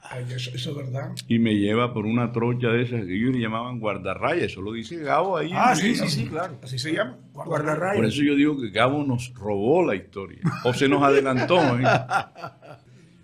Ay, 0.08 0.24
eso, 0.30 0.52
eso 0.54 0.70
es 0.70 0.76
verdad. 0.78 1.16
Y 1.28 1.40
me 1.40 1.56
lleva 1.56 1.92
por 1.92 2.06
una 2.06 2.32
trocha 2.32 2.68
de 2.68 2.84
esas 2.84 3.06
que 3.06 3.16
ellos 3.16 3.34
le 3.34 3.40
llamaban 3.42 3.80
guardarrayas, 3.80 4.52
eso 4.52 4.62
lo 4.62 4.72
dice 4.74 4.98
Gabo 4.98 5.36
ahí. 5.38 5.50
Ah, 5.52 5.76
sí, 5.76 5.96
sí, 5.96 6.08
sí, 6.08 6.26
claro. 6.28 6.60
Así 6.64 6.78
se 6.78 6.94
llama. 6.94 7.18
Guardarrayas. 7.34 7.96
Por 7.98 8.06
eso 8.06 8.22
yo 8.22 8.36
digo 8.36 8.60
que 8.62 8.70
Gabo 8.70 9.04
nos 9.04 9.34
robó 9.34 9.84
la 9.84 9.96
historia. 9.96 10.40
O 10.64 10.74
se 10.76 10.88
nos 10.88 11.02
adelantó. 11.02 11.58
¿eh? 11.80 11.84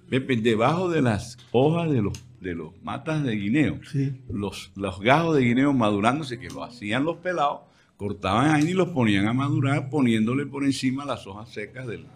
Pepe, 0.09 0.37
debajo 0.37 0.89
de 0.89 1.01
las 1.01 1.37
hojas 1.51 1.89
de 1.91 2.01
los, 2.01 2.13
de 2.41 2.53
los 2.55 2.71
matas 2.81 3.23
de 3.23 3.35
guineo, 3.35 3.79
Sí. 3.89 4.19
los, 4.29 4.71
los 4.75 4.99
gajos 4.99 5.35
de 5.37 5.43
guineo 5.43 5.73
madurándose, 5.73 6.39
que 6.39 6.49
lo 6.49 6.63
hacían 6.63 7.05
los 7.05 7.17
pelados, 7.17 7.61
cortaban 7.95 8.49
ahí 8.55 8.69
y 8.69 8.73
los 8.73 8.89
ponían 8.89 9.27
a 9.27 9.33
madurar 9.33 9.89
poniéndole 9.89 10.47
por 10.47 10.63
encima 10.65 11.05
las 11.05 11.25
hojas 11.27 11.49
secas 11.49 11.85
de 11.87 11.99
la, 11.99 12.09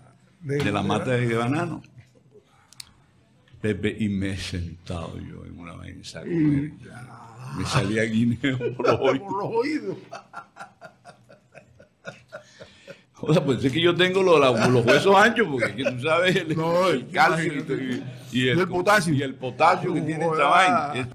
De- 0.46 0.58
de 0.64 0.72
la 0.72 0.82
mata 0.84 1.12
de 1.12 1.36
banano. 1.36 1.82
Pepe, 3.62 3.96
y 4.00 4.10
me 4.10 4.32
he 4.34 4.38
sentado 4.38 5.18
yo 5.20 5.44
en 5.46 5.58
una 5.58 5.74
mesa 5.76 6.20
a 6.20 6.22
comer. 6.22 6.72
Me 7.58 7.66
salía 7.66 8.04
guineo 8.04 8.76
por 8.76 8.88
los 8.88 9.00
oídos. 9.02 9.20
Por 9.28 9.44
los 9.44 9.52
oídos. 9.54 9.98
O 13.28 13.34
sea, 13.34 13.44
pues 13.44 13.64
es 13.64 13.72
que 13.72 13.82
yo 13.82 13.96
tengo 13.96 14.22
los, 14.22 14.70
los 14.70 14.86
huesos 14.86 15.16
anchos, 15.16 15.48
porque 15.50 15.66
es 15.68 15.72
que 15.76 15.84
tú 15.86 16.00
sabes 16.02 16.36
el, 16.36 16.56
No, 16.56 16.90
el 16.90 17.08
calcio 17.08 17.54
y, 18.32 18.50
el 18.50 18.68
potasio. 18.68 19.14
y 19.14 19.22
el 19.24 19.34
potasio 19.36 19.94
que 19.94 20.02
tiene 20.02 20.26
esta 20.26 20.46
vaina. 20.48 21.10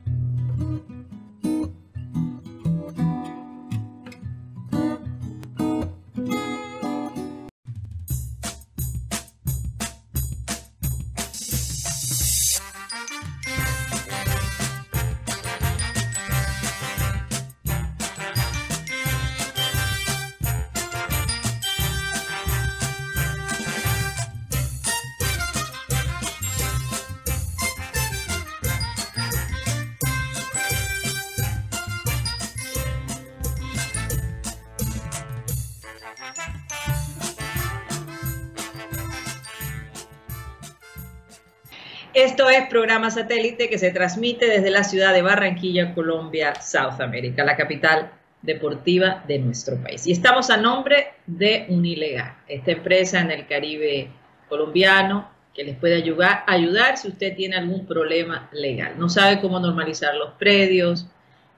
Programa 42.80 43.10
satélite 43.10 43.68
que 43.68 43.76
se 43.76 43.90
transmite 43.90 44.46
desde 44.46 44.70
la 44.70 44.84
ciudad 44.84 45.12
de 45.12 45.20
Barranquilla, 45.20 45.92
Colombia, 45.92 46.54
South 46.62 46.98
America, 47.02 47.44
la 47.44 47.54
capital 47.54 48.10
deportiva 48.40 49.22
de 49.28 49.38
nuestro 49.38 49.76
país. 49.82 50.06
Y 50.06 50.12
estamos 50.12 50.48
a 50.48 50.56
nombre 50.56 51.08
de 51.26 51.66
Unilegal, 51.68 52.36
esta 52.48 52.70
empresa 52.70 53.20
en 53.20 53.32
el 53.32 53.46
Caribe 53.46 54.08
colombiano 54.48 55.28
que 55.54 55.62
les 55.62 55.76
puede 55.76 55.96
ayudar, 55.96 56.42
ayudar 56.46 56.96
si 56.96 57.08
usted 57.08 57.36
tiene 57.36 57.56
algún 57.56 57.84
problema 57.84 58.48
legal. 58.50 58.94
No 58.96 59.10
sabe 59.10 59.42
cómo 59.42 59.60
normalizar 59.60 60.14
los 60.14 60.30
predios, 60.38 61.06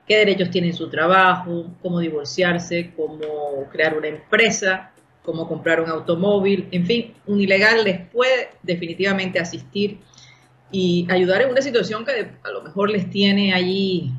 qué 0.08 0.16
derechos 0.16 0.50
tiene 0.50 0.70
en 0.70 0.74
su 0.74 0.90
trabajo, 0.90 1.66
cómo 1.82 2.00
divorciarse, 2.00 2.90
cómo 2.96 3.68
crear 3.70 3.96
una 3.96 4.08
empresa, 4.08 4.90
cómo 5.22 5.46
comprar 5.46 5.80
un 5.80 5.88
automóvil, 5.88 6.66
en 6.72 6.84
fin, 6.84 7.14
Unilegal 7.26 7.84
les 7.84 8.08
puede 8.08 8.48
definitivamente 8.64 9.38
asistir 9.38 10.00
y 10.72 11.06
ayudar 11.10 11.42
en 11.42 11.50
una 11.50 11.60
situación 11.60 12.04
que 12.04 12.32
a 12.42 12.50
lo 12.50 12.62
mejor 12.62 12.90
les 12.90 13.08
tiene 13.10 13.52
allí 13.52 14.10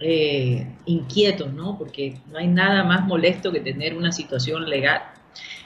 eh, 0.00 0.66
inquietos, 0.86 1.52
¿no? 1.52 1.78
Porque 1.78 2.18
no 2.30 2.38
hay 2.38 2.48
nada 2.48 2.82
más 2.82 3.06
molesto 3.06 3.52
que 3.52 3.60
tener 3.60 3.94
una 3.94 4.10
situación 4.10 4.68
legal. 4.68 5.02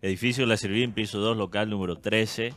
edificio 0.02 0.46
La 0.46 0.56
Servín, 0.56 0.92
piso 0.92 1.18
2, 1.20 1.36
local 1.36 1.70
número 1.70 1.96
13. 1.96 2.54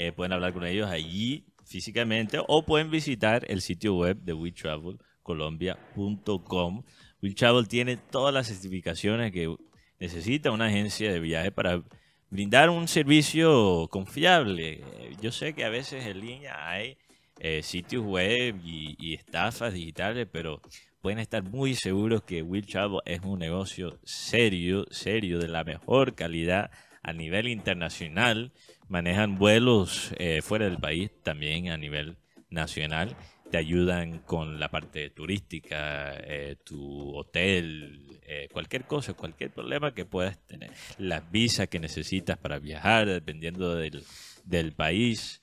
Eh, 0.00 0.12
pueden 0.12 0.32
hablar 0.32 0.52
con 0.52 0.64
ellos 0.64 0.88
allí 0.88 1.44
físicamente 1.64 2.38
o 2.46 2.64
pueden 2.64 2.88
visitar 2.88 3.44
el 3.48 3.60
sitio 3.60 3.96
web 3.96 4.16
de 4.22 4.32
WeTravelColombia.com. 4.32 6.84
WeTravel 7.20 7.66
tiene 7.66 7.96
todas 7.96 8.32
las 8.32 8.46
certificaciones 8.46 9.32
que 9.32 9.52
necesita 9.98 10.52
una 10.52 10.66
agencia 10.66 11.12
de 11.12 11.18
viaje 11.18 11.50
para 11.50 11.82
brindar 12.30 12.70
un 12.70 12.86
servicio 12.86 13.88
confiable. 13.90 14.84
Yo 15.20 15.32
sé 15.32 15.52
que 15.52 15.64
a 15.64 15.68
veces 15.68 16.06
en 16.06 16.20
línea 16.20 16.70
hay 16.70 16.96
eh, 17.40 17.64
sitios 17.64 18.04
web 18.04 18.54
y, 18.64 18.94
y 19.00 19.14
estafas 19.14 19.72
digitales, 19.72 20.28
pero 20.30 20.62
pueden 21.00 21.18
estar 21.18 21.42
muy 21.42 21.74
seguros 21.74 22.22
que 22.22 22.42
Will 22.42 22.66
Travel 22.66 23.00
es 23.04 23.20
un 23.22 23.40
negocio 23.40 23.98
serio, 24.04 24.86
serio, 24.92 25.40
de 25.40 25.48
la 25.48 25.64
mejor 25.64 26.14
calidad 26.14 26.70
a 27.02 27.12
nivel 27.12 27.48
internacional. 27.48 28.52
Manejan 28.88 29.36
vuelos 29.36 30.12
eh, 30.18 30.40
fuera 30.42 30.64
del 30.64 30.78
país, 30.78 31.10
también 31.22 31.70
a 31.70 31.76
nivel 31.76 32.16
nacional. 32.50 33.16
Te 33.50 33.56
ayudan 33.58 34.18
con 34.20 34.60
la 34.60 34.70
parte 34.70 35.08
turística, 35.10 36.14
eh, 36.16 36.56
tu 36.64 37.14
hotel, 37.16 38.18
eh, 38.22 38.48
cualquier 38.52 38.84
cosa, 38.84 39.14
cualquier 39.14 39.50
problema 39.50 39.94
que 39.94 40.04
puedas 40.04 40.38
tener. 40.46 40.70
Las 40.98 41.30
visas 41.30 41.68
que 41.68 41.80
necesitas 41.80 42.36
para 42.36 42.58
viajar, 42.58 43.06
dependiendo 43.06 43.74
del, 43.74 44.04
del 44.44 44.72
país. 44.72 45.42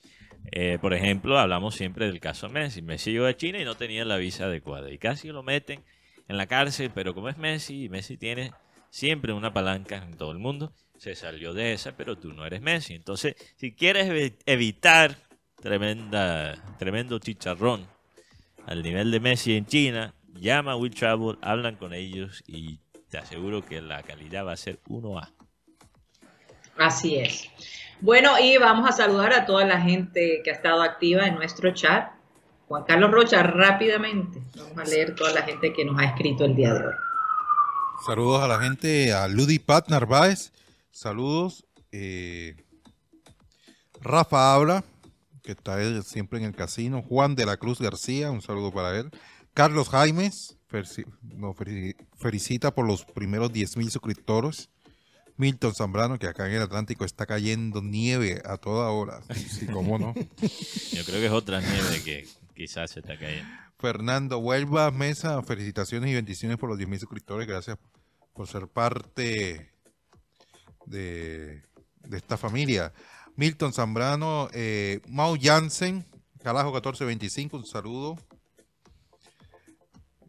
Eh, 0.52 0.78
por 0.80 0.94
ejemplo, 0.94 1.38
hablamos 1.38 1.74
siempre 1.74 2.06
del 2.06 2.20
caso 2.20 2.48
Messi. 2.48 2.82
Messi 2.82 3.12
llegó 3.12 3.26
a 3.26 3.36
China 3.36 3.60
y 3.60 3.64
no 3.64 3.74
tenía 3.74 4.04
la 4.04 4.16
visa 4.16 4.44
adecuada. 4.44 4.90
Y 4.92 4.98
casi 4.98 5.28
lo 5.28 5.42
meten 5.42 5.82
en 6.28 6.36
la 6.36 6.46
cárcel, 6.46 6.90
pero 6.94 7.14
como 7.14 7.28
es 7.28 7.38
Messi, 7.38 7.88
Messi 7.88 8.16
tiene 8.16 8.52
siempre 8.90 9.32
una 9.32 9.52
palanca 9.52 9.96
en 9.96 10.16
todo 10.16 10.30
el 10.30 10.38
mundo, 10.38 10.72
se 10.98 11.14
salió 11.14 11.52
de 11.54 11.72
esa, 11.72 11.92
pero 11.96 12.16
tú 12.16 12.32
no 12.32 12.44
eres 12.46 12.60
Messi. 12.60 12.94
Entonces, 12.94 13.34
si 13.56 13.72
quieres 13.72 14.08
evi- 14.08 14.36
evitar 14.46 15.16
tremenda, 15.60 16.54
tremendo 16.78 17.18
chicharrón 17.18 17.86
al 18.66 18.82
nivel 18.82 19.10
de 19.10 19.20
Messi 19.20 19.56
en 19.56 19.66
China, 19.66 20.14
llama 20.34 20.72
a 20.72 20.76
Will 20.76 20.94
Travel, 20.94 21.38
hablan 21.42 21.76
con 21.76 21.92
ellos 21.94 22.42
y 22.46 22.78
te 23.08 23.18
aseguro 23.18 23.64
que 23.64 23.80
la 23.80 24.02
calidad 24.02 24.44
va 24.46 24.52
a 24.52 24.56
ser 24.56 24.80
1A. 24.88 25.30
Así 26.78 27.16
es. 27.16 27.48
Bueno, 28.00 28.38
y 28.38 28.58
vamos 28.58 28.88
a 28.88 28.92
saludar 28.92 29.32
a 29.32 29.46
toda 29.46 29.64
la 29.64 29.80
gente 29.80 30.42
que 30.44 30.50
ha 30.50 30.54
estado 30.54 30.82
activa 30.82 31.26
en 31.26 31.34
nuestro 31.36 31.72
chat. 31.72 32.10
Juan 32.68 32.84
Carlos 32.84 33.10
Rocha, 33.10 33.42
rápidamente. 33.42 34.42
Vamos 34.56 34.78
a 34.78 34.84
leer 34.84 35.14
toda 35.14 35.32
la 35.32 35.42
gente 35.42 35.72
que 35.72 35.84
nos 35.84 35.98
ha 35.98 36.04
escrito 36.04 36.44
el 36.44 36.54
día 36.56 36.74
de 36.74 36.86
hoy. 36.88 36.94
Saludos 38.04 38.42
a 38.42 38.48
la 38.48 38.58
gente, 38.60 39.12
a 39.14 39.26
Ludi 39.28 39.58
Pat 39.58 39.88
Narváez. 39.88 40.52
Saludos. 40.96 41.66
eh, 41.92 42.56
Rafa 44.00 44.54
habla, 44.54 44.82
que 45.42 45.52
está 45.52 45.82
él 45.82 46.02
siempre 46.04 46.38
en 46.38 46.46
el 46.46 46.54
casino. 46.54 47.02
Juan 47.02 47.34
de 47.34 47.44
la 47.44 47.58
Cruz 47.58 47.80
García, 47.80 48.30
un 48.30 48.40
saludo 48.40 48.72
para 48.72 48.98
él. 48.98 49.10
Carlos 49.52 49.90
Jaimes, 49.90 50.56
nos 51.22 51.54
felici- 51.56 51.96
felicita 52.16 52.74
por 52.74 52.86
los 52.86 53.04
primeros 53.04 53.52
10 53.52 53.76
mil 53.76 53.90
suscriptores. 53.90 54.70
Milton 55.36 55.74
Zambrano, 55.74 56.18
que 56.18 56.28
acá 56.28 56.46
en 56.48 56.54
el 56.54 56.62
Atlántico 56.62 57.04
está 57.04 57.26
cayendo 57.26 57.82
nieve 57.82 58.40
a 58.46 58.56
toda 58.56 58.88
hora. 58.88 59.20
Sí, 59.34 59.66
cómo 59.66 59.98
no. 59.98 60.14
Yo 60.14 61.04
creo 61.04 61.20
que 61.20 61.26
es 61.26 61.32
otra 61.32 61.60
nieve 61.60 62.02
que 62.02 62.26
quizás 62.54 62.90
se 62.92 63.00
está 63.00 63.18
cayendo. 63.18 63.46
Fernando 63.78 64.38
Huelva 64.38 64.90
Mesa, 64.92 65.42
felicitaciones 65.42 66.10
y 66.10 66.14
bendiciones 66.14 66.56
por 66.56 66.70
los 66.70 66.78
10.000 66.78 67.00
suscriptores. 67.00 67.46
Gracias 67.46 67.76
por 68.32 68.46
ser 68.48 68.66
parte 68.68 69.75
de, 70.86 71.62
de 72.04 72.16
esta 72.16 72.36
familia. 72.36 72.92
Milton 73.36 73.72
Zambrano, 73.72 74.48
eh, 74.54 75.00
Mau 75.08 75.36
Jansen, 75.40 76.04
Calajo 76.42 76.70
1425, 76.72 77.56
un 77.56 77.66
saludo. 77.66 78.16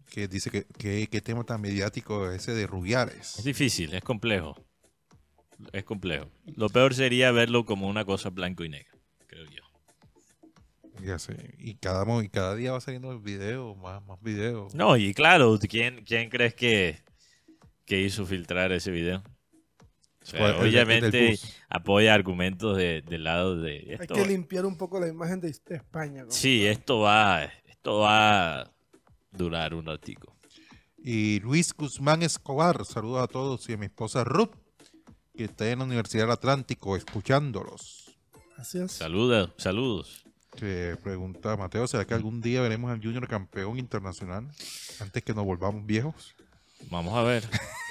Que 0.10 0.28
dice 0.28 0.50
que, 0.50 0.66
que, 0.66 1.08
qué 1.08 1.22
tema 1.22 1.44
tan 1.44 1.62
mediático 1.62 2.30
es 2.32 2.42
ese 2.42 2.54
de 2.54 2.64
Es 2.64 2.70
Rubiares. 2.70 3.44
difícil, 3.44 3.94
es 3.94 4.02
complejo. 4.02 4.56
Es 5.72 5.84
complejo. 5.84 6.30
Lo 6.56 6.70
peor 6.70 6.94
sería 6.94 7.32
verlo 7.32 7.66
como 7.66 7.88
una 7.88 8.04
cosa 8.06 8.30
blanco 8.30 8.64
y 8.64 8.70
negro, 8.70 8.98
creo 9.28 9.46
yo. 9.46 9.64
Ya 11.04 11.20
sé, 11.20 11.56
y 11.60 11.76
cada, 11.76 12.24
y 12.24 12.30
cada 12.30 12.56
día 12.56 12.72
va 12.72 12.82
saliendo 12.82 13.20
videos, 13.20 13.78
más, 13.78 14.04
más 14.06 14.20
videos. 14.22 14.74
No, 14.74 14.98
y 14.98 15.14
claro, 15.14 15.60
¿quién, 15.60 16.04
quién 16.04 16.30
crees 16.30 16.56
que, 16.56 17.00
que 17.86 18.02
hizo 18.02 18.26
filtrar 18.26 18.72
ese 18.72 18.90
video? 18.90 19.24
Obviamente 20.34 21.40
apoya 21.70 22.14
argumentos 22.14 22.78
de- 22.78 23.02
del 23.02 23.24
lado 23.24 23.60
de 23.60 23.72
Hay 23.80 23.98
esto. 24.02 24.14
que 24.14 24.26
limpiar 24.26 24.66
un 24.66 24.78
poco 24.78 25.00
la 25.00 25.08
imagen 25.08 25.40
de, 25.40 25.50
España. 25.50 26.24
¿no? 26.26 26.32
Sí, 26.32 26.66
esto 26.66 27.00
va, 27.00 27.44
esto 27.66 28.00
va 28.00 28.62
a 28.62 28.72
durar 29.32 29.74
un 29.74 29.86
ratico. 29.86 30.36
Y 30.98 31.40
Luis 31.40 31.74
Guzmán 31.74 32.24
Escobar, 32.24 32.84
saludos 32.86 33.24
a 33.24 33.28
todos 33.28 33.70
y 33.70 33.74
a 33.74 33.78
mi 33.78 33.86
esposa 33.86 34.24
Ruth, 34.24 34.52
que 35.36 35.46
está 35.46 35.70
en 35.70 35.80
la 35.80 35.86
Universidad 35.86 36.24
del 36.24 36.32
Atlántico 36.32 36.98
escuchándolos. 36.98 38.18
Es. 38.60 38.92
Saludos, 38.92 39.52
saludos. 39.58 40.26
Que 40.56 40.98
pregunta 41.04 41.56
Mateo, 41.56 41.86
¿será 41.88 42.06
que 42.06 42.16
algún 42.16 42.42
día 42.42 42.62
veremos 42.62 42.90
al 42.92 43.00
Junior 43.00 43.28
campeón 43.28 43.78
internacional 43.78 44.50
antes 45.00 45.24
que 45.24 45.34
nos 45.36 45.46
volvamos 45.46 45.86
viejos? 45.86 46.36
Vamos 46.90 47.14
a 47.14 47.22
ver. 47.22 47.44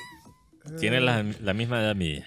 Tiene 0.79 1.01
la, 1.01 1.23
la 1.43 1.55
misma 1.55 1.81
edad 1.81 1.95
mía. 1.95 2.27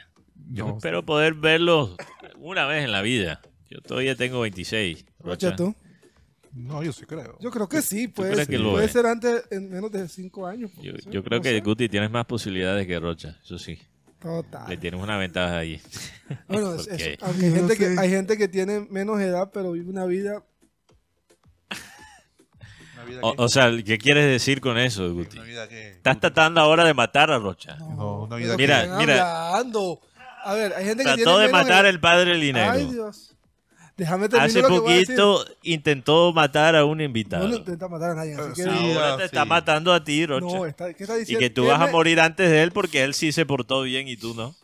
Yo 0.51 0.67
No, 0.67 0.75
espero 0.77 1.05
poder 1.05 1.33
verlo 1.35 1.95
una 2.37 2.65
vez 2.65 2.83
en 2.85 2.91
la 2.91 3.01
vida. 3.01 3.41
Yo 3.69 3.81
todavía 3.81 4.15
tengo 4.15 4.39
26. 4.41 5.05
Rocha, 5.19 5.55
tú. 5.55 5.75
No, 6.53 6.81
yo 6.83 6.91
sí 6.91 7.05
creo. 7.05 7.37
Yo 7.39 7.51
creo 7.51 7.69
que 7.69 7.81
sí, 7.83 8.07
puede, 8.07 8.33
crees 8.33 8.47
que 8.47 8.59
puede 8.59 8.87
ser 8.89 9.05
antes 9.05 9.43
en 9.51 9.69
menos 9.69 9.91
de 9.91 10.07
cinco 10.07 10.47
años. 10.47 10.71
Yo, 10.81 10.93
no 10.93 10.97
sé, 10.99 11.09
yo 11.11 11.23
creo 11.23 11.37
no 11.39 11.43
que 11.43 11.49
sé. 11.51 11.59
Guti 11.61 11.87
tienes 11.89 12.09
más 12.09 12.25
posibilidades 12.25 12.87
que 12.87 12.99
Rocha, 12.99 13.37
eso 13.43 13.59
sí. 13.59 13.75
Le 13.75 14.19
Total. 14.19 14.79
tienes 14.79 14.99
una 15.01 15.17
ventaja 15.17 15.59
ahí. 15.59 15.79
Bueno, 16.47 16.73
es- 16.75 16.87
es- 16.87 17.17
Porque- 17.17 17.17
aunque 17.21 17.45
hay 17.45 17.51
No 17.51 17.55
gente, 17.67 17.77
que, 17.77 17.95
hay 17.99 18.09
gente 18.09 18.37
que 18.37 18.47
tiene 18.47 18.87
menos 18.89 19.21
edad, 19.21 19.51
pero 19.53 19.73
vive 19.73 19.89
una 19.91 20.05
vida. 20.05 20.43
Vida 23.09 23.19
O, 23.23 23.35
que- 23.35 23.41
o 23.41 23.49
sea, 23.49 23.71
¿qué 23.85 23.97
quieres 23.97 24.25
decir 24.25 24.61
con 24.61 24.77
eso, 24.77 25.11
Guti? 25.13 25.37
una 25.37 25.45
vida 25.47 25.67
que- 25.67 25.89
Estás 25.91 26.19
tratando 26.19 26.61
ahora 26.61 26.83
de 26.85 26.93
matar 26.93 27.31
a 27.31 27.37
Rocha. 27.39 27.75
No, 27.77 28.23
una 28.23 28.35
vida 28.37 28.51
que 28.55 28.57
Mira, 28.63 28.83
están 28.83 28.97
mira. 28.97 29.49
hablando. 29.49 29.99
A 30.43 30.53
ver, 30.53 30.73
hay 30.73 30.85
gente 30.85 31.03
que 31.03 31.09
Trató 31.15 31.23
tiene 31.31 31.45
de 31.47 31.51
matar 31.51 31.85
edad. 31.85 31.89
el 31.89 31.99
padre 31.99 32.31
Ay, 32.33 32.39
Linero. 32.41 32.77
Dios. 32.91 33.35
Déjame 33.97 34.29
terminar 34.29 34.47
Hace 34.47 34.61
lo 34.61 34.67
que 34.69 34.79
voy 34.79 34.93
a 34.93 34.95
decir. 34.95 35.15
poquito 35.17 35.45
intentó 35.63 36.31
matar 36.31 36.73
a 36.77 36.85
un 36.85 36.99
No 36.99 37.03
invitado. 37.03 37.45
no 37.49 37.55
intenta 37.57 37.89
matar 37.89 38.11
a 38.11 38.15
nadie, 38.15 38.33
así 38.35 38.53
que 38.53 38.63
Sí, 38.63 38.69
Ahora 38.93 39.13
ah, 39.13 39.17
te 39.17 39.23
sí. 39.23 39.25
está 39.25 39.43
matando 39.43 39.93
a 39.93 40.01
ti, 40.01 40.25
Rocha. 40.25 40.45
no, 40.57 40.65
está, 40.65 40.93
¿qué 40.93 41.03
está 41.03 41.17
y 41.17 41.19
diciendo? 41.19 41.39
que 41.41 41.49
tú 41.49 41.63
¿Qué 41.63 41.67
vas 41.67 41.81
a 41.81 41.87
morir 41.91 42.21
antes 42.21 42.49
de 42.49 42.63
él 42.63 42.71
porque 42.71 43.03
él 43.03 43.13
sí 43.13 43.33
se 43.33 43.45
portó 43.45 43.81
bien 43.81 44.07
y 44.07 44.15
tú 44.15 44.33
no. 44.33 44.55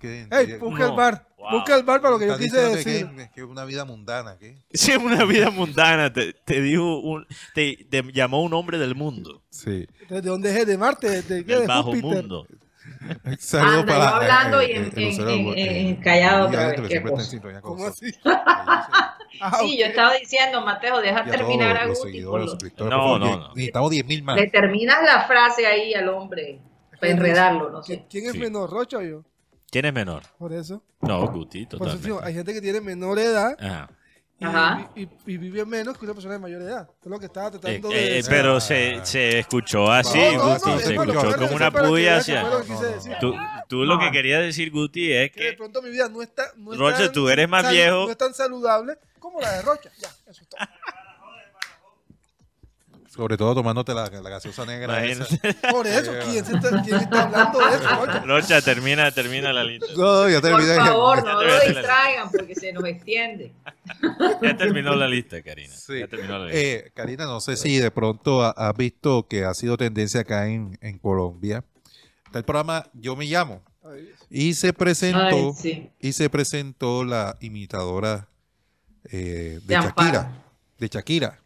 Que- 0.00 0.28
Ey, 0.30 0.46
que- 0.46 0.58
busca 0.58 0.84
el 0.84 0.90
No. 0.90 0.94
bar. 0.96 1.26
Wow. 1.42 1.50
Busca 1.58 1.74
el 1.74 1.82
bar 1.82 2.00
para 2.00 2.12
lo 2.12 2.18
que 2.20 2.28
yo 2.28 2.38
quise 2.38 2.56
decir. 2.60 3.08
que, 3.10 3.30
que 3.34 3.40
es 3.40 3.46
una 3.46 3.64
vida 3.64 3.84
mundana, 3.84 4.36
¿qué? 4.38 4.56
Sí, 4.72 4.92
es 4.92 4.98
una 4.98 5.24
vida 5.24 5.50
mundana. 5.50 6.12
Te, 6.12 6.32
te 6.32 6.60
dijo 6.60 7.00
un, 7.00 7.26
te, 7.54 7.84
te 7.90 8.02
llamó 8.12 8.42
un 8.42 8.54
hombre 8.54 8.78
del 8.78 8.94
mundo, 8.94 9.42
Sí. 9.50 9.86
¿De 10.08 10.20
dónde 10.22 10.56
es? 10.56 10.66
¿De 10.66 10.78
Marte? 10.78 11.10
¿De, 11.22 11.44
qué? 11.44 11.52
del 11.52 11.60
¿De 11.62 11.66
bajo 11.66 11.84
Júpiter? 11.90 12.04
mundo. 12.22 12.46
Saludos 13.38 13.80
Anda, 13.80 13.96
yo 13.96 14.02
hablando 14.02 14.62
y 14.62 14.72
en- 14.72 14.84
el 14.84 14.98
en- 14.98 15.04
Lucero, 15.08 15.30
en- 15.30 15.48
eh, 15.58 15.88
en- 15.90 15.96
callado 15.96 16.46
otra 16.48 16.68
vez, 16.68 16.80
qué 16.88 16.96
en 16.96 17.02
cosa. 17.08 17.60
¿Cómo 17.62 17.86
así? 17.86 18.12
Ah, 19.40 19.58
Sí, 19.60 19.76
yo 19.78 19.86
ok. 19.86 19.90
estaba 19.90 20.14
diciendo, 20.14 20.60
Mateo, 20.60 21.00
deja 21.00 21.16
Y 21.16 21.20
a 21.20 21.24
todos 21.24 21.36
terminar 21.36 21.76
a 21.76 21.86
Guti. 21.86 22.20
los. 22.20 22.56
No, 22.78 23.18
no, 23.18 23.18
no. 23.18 23.48
Necesitamos 23.54 23.90
10 23.90 24.06
mil 24.06 24.22
más. 24.22 24.36
Le 24.36 24.46
terminas 24.48 24.98
la 25.02 25.22
frase 25.26 25.66
ahí 25.66 25.94
al 25.94 26.08
hombre 26.10 26.60
para 27.00 27.12
enredarlo, 27.12 27.70
no 27.70 27.82
sé. 27.82 28.04
¿Quién 28.08 28.26
es 28.26 28.32
Sí. 28.32 28.38
menor, 28.38 28.70
Rocha 28.70 28.98
o 28.98 29.02
yo? 29.02 29.24
¿Quién 29.72 29.86
es 29.86 29.92
menor? 29.94 30.22
Por 30.38 30.52
eso. 30.52 30.82
No, 31.00 31.26
Guti, 31.28 31.64
Por 31.66 31.88
eso 31.88 31.96
totalmente. 31.96 32.26
hay 32.28 32.34
gente 32.34 32.52
que 32.52 32.60
tiene 32.60 32.80
menor 32.82 33.18
edad 33.18 33.56
Ajá. 33.58 33.88
y, 34.38 34.44
Ajá. 34.44 34.90
y- 34.94 35.08
y 35.26 35.36
vive 35.38 35.64
menos 35.64 35.96
que 35.96 36.04
una 36.04 36.12
persona 36.12 36.34
de 36.34 36.40
mayor 36.40 36.60
edad. 36.60 36.90
Es 37.00 37.06
lo 37.10 37.18
que 37.18 37.24
estaba 37.26 37.48
Eh, 37.48 37.50
tratando 37.52 37.90
eh, 37.90 37.94
de 37.94 38.10
decir. 38.16 38.30
pero 38.30 38.60
se, 38.60 39.00
se 39.04 39.38
escuchó 39.38 39.90
así, 39.90 40.18
No, 40.18 40.32
no, 40.32 40.54
Guti, 40.58 40.70
no, 40.70 40.78
se 40.78 40.92
escuchó 40.94 41.36
como 41.38 41.56
una 41.56 41.70
puya 41.70 42.18
hacia... 42.18 42.44
Tú, 43.18 43.34
tú 43.68 43.84
lo 43.84 43.98
que 43.98 44.10
querías 44.10 44.42
decir, 44.42 44.70
Guti, 44.70 45.10
es 45.10 45.32
Que 45.32 45.44
de 45.44 45.52
pronto 45.54 45.80
mi 45.80 45.88
vida 45.88 46.06
no 46.10 46.20
está. 46.20 46.52
No 46.56 46.92
tan 46.92 47.10
tú 47.10 47.28
eres 47.30 47.48
más 47.48 47.62
sal- 47.62 47.72
viejo. 47.72 48.04
No 48.04 48.10
es 48.10 48.18
tan 48.18 48.34
saludable 48.34 48.98
como 49.18 49.40
la 49.40 49.52
de 49.52 49.62
Rocha. 49.62 49.90
Ya, 49.98 50.08
eso 50.30 50.42
es 50.42 50.48
todo. 50.50 50.60
Sobre 53.14 53.36
todo 53.36 53.54
tomándote 53.54 53.92
la, 53.92 54.08
la 54.08 54.30
gaseosa 54.30 54.64
negra. 54.64 55.04
esa. 55.04 55.26
Por 55.70 55.86
eso, 55.86 56.12
¿quién, 56.30 56.44
se 56.46 56.54
está, 56.56 56.82
quién 56.82 56.96
está 56.96 57.24
hablando 57.24 57.58
de 57.58 57.76
eso? 57.76 57.88
Rocha? 57.96 58.20
Rocha, 58.26 58.62
termina, 58.62 59.10
termina 59.10 59.52
la 59.52 59.64
lista. 59.64 59.86
No, 59.94 60.30
ya 60.30 60.40
Por 60.40 60.62
favor, 60.62 61.22
no 61.22 61.42
lo 61.42 61.60
distraigan 61.60 62.30
porque 62.30 62.54
se 62.54 62.72
nos 62.72 62.84
extiende. 62.84 63.52
Ya 64.42 64.56
terminó 64.56 64.94
la 64.96 65.06
lista, 65.06 65.42
Karina. 65.42 65.74
Sí. 65.74 65.98
Ya 65.98 66.08
terminó 66.08 66.38
la 66.38 66.46
lista. 66.46 66.58
Eh, 66.60 66.90
Karina, 66.94 67.26
no 67.26 67.40
sé 67.40 67.56
si 67.56 67.76
de 67.78 67.90
pronto 67.90 68.42
ha- 68.42 68.50
has 68.52 68.74
visto 68.76 69.26
que 69.28 69.44
ha 69.44 69.52
sido 69.54 69.76
tendencia 69.76 70.20
acá 70.22 70.48
en, 70.48 70.78
en 70.80 70.98
Colombia. 70.98 71.64
Está 72.26 72.38
el 72.38 72.44
programa 72.44 72.86
Yo 72.94 73.14
me 73.14 73.26
llamo. 73.26 73.62
Y 74.30 74.54
se 74.54 74.72
presentó, 74.72 75.20
Ay, 75.20 75.52
sí. 75.54 75.90
y 76.00 76.12
se 76.12 76.30
presentó 76.30 77.04
la 77.04 77.36
imitadora 77.40 78.26
eh, 79.04 79.58
de 79.60 79.66
De 79.66 79.76
Amparo. 79.76 80.06
Shakira. 80.12 80.42
De 80.78 80.88
Shakira. 80.88 81.38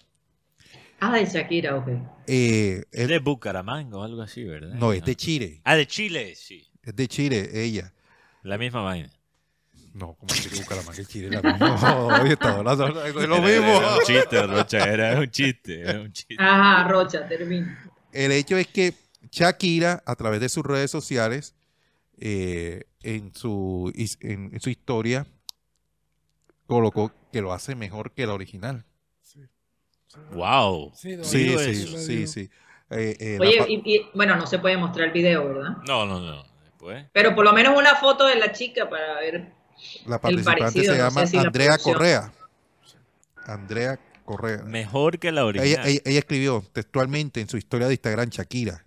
Ah, 1.00 1.14
de 1.16 1.26
Shakira, 1.26 1.76
ok. 1.76 1.88
Eh, 2.26 2.84
Es 2.90 3.08
de 3.08 3.18
Bucaramanga 3.18 3.98
o 3.98 4.02
algo 4.02 4.22
así, 4.22 4.44
¿verdad? 4.44 4.74
no, 4.74 4.92
es 4.92 5.04
de 5.04 5.14
Chile. 5.16 5.60
Ah, 5.64 5.76
de 5.76 5.86
Chile, 5.86 6.34
sí. 6.34 6.66
Es 6.82 6.94
de 6.96 7.06
Chile, 7.08 7.50
ella. 7.52 7.92
La 8.42 8.56
misma 8.58 8.82
vaina. 8.82 9.10
No, 9.92 10.14
como 10.14 10.28
que 10.34 10.56
Bucaramanga 10.56 11.00
es 11.00 11.08
Chile. 11.08 11.30
La 11.30 11.42
misma. 11.42 11.76
No, 11.80 12.06
oye, 12.22 12.32
está 12.32 12.56
hablando 12.56 12.92
de 12.92 13.12
lo 13.26 13.42
mismo. 13.42 13.66
Era 13.78 13.94
un 13.96 14.02
chiste, 14.04 14.46
Rocha, 14.46 14.78
era 14.92 15.18
un 15.20 15.30
chiste, 15.30 15.80
era 15.80 16.00
un 16.00 16.12
chiste. 16.12 16.36
Ajá, 16.38 16.88
Rocha, 16.88 17.26
termina. 17.28 17.90
El 18.12 18.32
hecho 18.32 18.56
es 18.56 18.66
que 18.66 18.94
Shakira, 19.30 20.02
a 20.06 20.14
través 20.16 20.40
de 20.40 20.48
sus 20.48 20.64
redes 20.64 20.90
sociales, 20.90 21.54
eh, 22.18 22.84
en, 23.02 23.34
su, 23.34 23.92
en 24.20 24.58
su 24.60 24.70
historia, 24.70 25.26
colocó 26.66 27.12
que 27.32 27.40
lo 27.42 27.52
hace 27.52 27.74
mejor 27.74 28.12
que 28.12 28.26
la 28.26 28.34
original. 28.34 28.84
Wow. 30.32 30.92
Sí, 30.94 31.16
Sí, 31.22 31.56
sí, 31.58 31.70
eso, 31.82 31.98
sí, 31.98 32.26
sí. 32.26 32.50
Eh, 32.90 33.16
eh, 33.18 33.38
Oye, 33.40 33.64
y, 33.68 33.82
y, 33.84 34.06
bueno, 34.14 34.36
no 34.36 34.46
se 34.46 34.58
puede 34.58 34.76
mostrar 34.76 35.06
el 35.08 35.12
video, 35.12 35.48
¿verdad? 35.48 35.76
No, 35.86 36.06
no, 36.06 36.20
no. 36.20 36.44
Después. 36.64 37.04
Pero 37.12 37.34
por 37.34 37.44
lo 37.44 37.52
menos 37.52 37.76
una 37.76 37.94
foto 37.96 38.26
de 38.26 38.36
la 38.36 38.52
chica 38.52 38.88
para 38.88 39.14
ver. 39.20 39.52
la 40.06 40.20
participante 40.20 40.60
parecido, 40.60 40.92
se 40.94 40.98
no 41.00 41.04
llama 41.04 41.20
sé 41.22 41.26
si 41.28 41.36
la 41.36 41.42
Andrea. 41.42 41.78
Correa. 41.78 42.32
Andrea 43.44 43.98
Correa. 44.24 44.62
Mejor 44.64 45.18
que 45.18 45.30
la 45.32 45.44
original. 45.44 45.68
Ella, 45.68 45.88
ella- 45.88 46.00
ella 46.04 46.18
escribió 46.18 46.64
textualmente 46.72 47.40
en 47.40 47.48
su 47.48 47.56
historia 47.56 47.86
de 47.86 47.94
Instagram, 47.94 48.28
Shakira. 48.28 48.84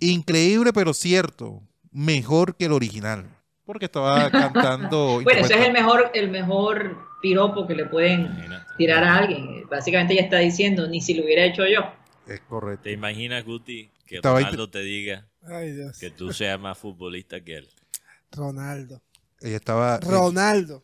Increíble, 0.00 0.72
pero 0.72 0.92
cierto. 0.94 1.62
Mejor 1.90 2.56
que 2.56 2.66
el 2.66 2.72
original. 2.72 3.26
Porque 3.66 3.86
estaba 3.86 4.30
cantando. 4.30 5.20
Bueno, 5.22 5.40
ese 5.40 5.54
es 5.58 5.66
el 5.66 5.72
mejor, 5.72 6.10
el 6.14 6.30
mejor 6.30 6.96
piropo 7.20 7.66
que 7.66 7.74
le 7.74 7.84
pueden 7.86 8.26
Imagínate. 8.26 8.66
tirar 8.78 9.04
a 9.04 9.16
alguien. 9.16 9.68
Básicamente 9.68 10.14
ella 10.14 10.22
está 10.22 10.38
diciendo, 10.38 10.86
ni 10.88 11.00
si 11.00 11.14
lo 11.14 11.24
hubiera 11.24 11.44
hecho 11.44 11.64
yo. 11.66 11.80
Es 12.26 12.40
correcto. 12.40 12.84
¿Te 12.84 12.92
imaginas, 12.92 13.44
Guti, 13.44 13.90
que 14.06 14.16
Estaba 14.16 14.38
Ronaldo 14.38 14.70
te 14.70 14.80
diga 14.80 15.26
Ay, 15.44 15.72
Dios. 15.72 15.98
que 15.98 16.10
tú 16.10 16.32
seas 16.32 16.58
más 16.60 16.78
futbolista 16.78 17.40
que 17.40 17.56
él? 17.58 17.68
Ronaldo. 18.32 19.02
Ella 19.40 19.56
estaba. 19.56 19.98
Ronaldo. 20.00 20.82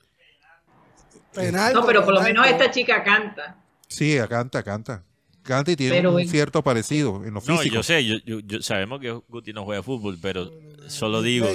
Penal. 1.35 1.73
No, 1.73 1.87
pero 1.87 2.05
por 2.05 2.15
lo 2.15 2.21
menos 2.23 2.47
esta 2.47 2.71
chica 2.71 3.03
canta. 3.03 3.57
Sí, 3.89 4.13
ella 4.13 4.29
canta, 4.29 4.63
canta. 4.63 5.03
Canta 5.43 5.73
y 5.73 5.77
tiene 5.77 5.97
Pero 5.97 6.15
un 6.15 6.29
cierto 6.29 6.63
parecido 6.63 7.17
en 7.25 7.35
lo 7.35 7.41
No, 7.41 7.41
físico. 7.41 7.75
yo 7.75 7.83
sé, 7.83 8.05
yo, 8.05 8.17
yo- 8.25 8.41
yo- 8.41 8.63
sabemos 8.63 9.01
que 9.01 9.11
Guti 9.11 9.53
no 9.53 9.65
juega 9.65 9.83
fútbol, 9.83 10.19
pero 10.23 10.51
solo 10.89 11.21
digo, 11.23 11.49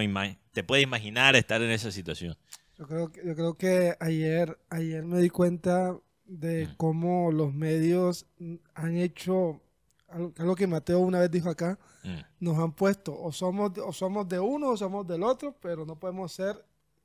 Play. 0.00 0.06
te, 0.08 0.12
no 0.12 0.20
ima- 0.20 0.38
te 0.52 0.64
puedes 0.64 0.82
imaginar 0.84 1.36
estar 1.36 1.60
en 1.62 1.70
esa 1.70 1.90
situación. 1.90 2.36
Yo 2.78 2.86
creo, 2.86 3.12
que, 3.12 3.24
yo 3.24 3.34
creo 3.34 3.54
que 3.54 3.94
ayer, 4.00 4.58
ayer 4.70 5.04
me 5.04 5.20
di 5.20 5.28
cuenta 5.30 5.96
de 6.24 6.68
cómo 6.76 7.30
los 7.30 7.52
medios 7.52 8.26
han 8.74 8.96
hecho 8.96 9.60
algo, 10.08 10.54
que 10.56 10.66
Mateo 10.66 11.00
una 11.00 11.20
vez 11.20 11.30
dijo 11.30 11.48
acá, 11.50 11.78
Mm. 12.04 12.18
nos 12.40 12.58
han 12.58 12.72
puesto 12.72 13.16
o 13.18 13.30
somos, 13.32 13.72
o 13.78 13.92
somos 13.92 14.28
de 14.28 14.38
uno 14.40 14.70
o 14.70 14.76
somos 14.76 15.06
del 15.06 15.22
otro, 15.22 15.54
pero 15.60 15.86
no 15.86 15.96
podemos 15.98 16.32
ser 16.32 16.56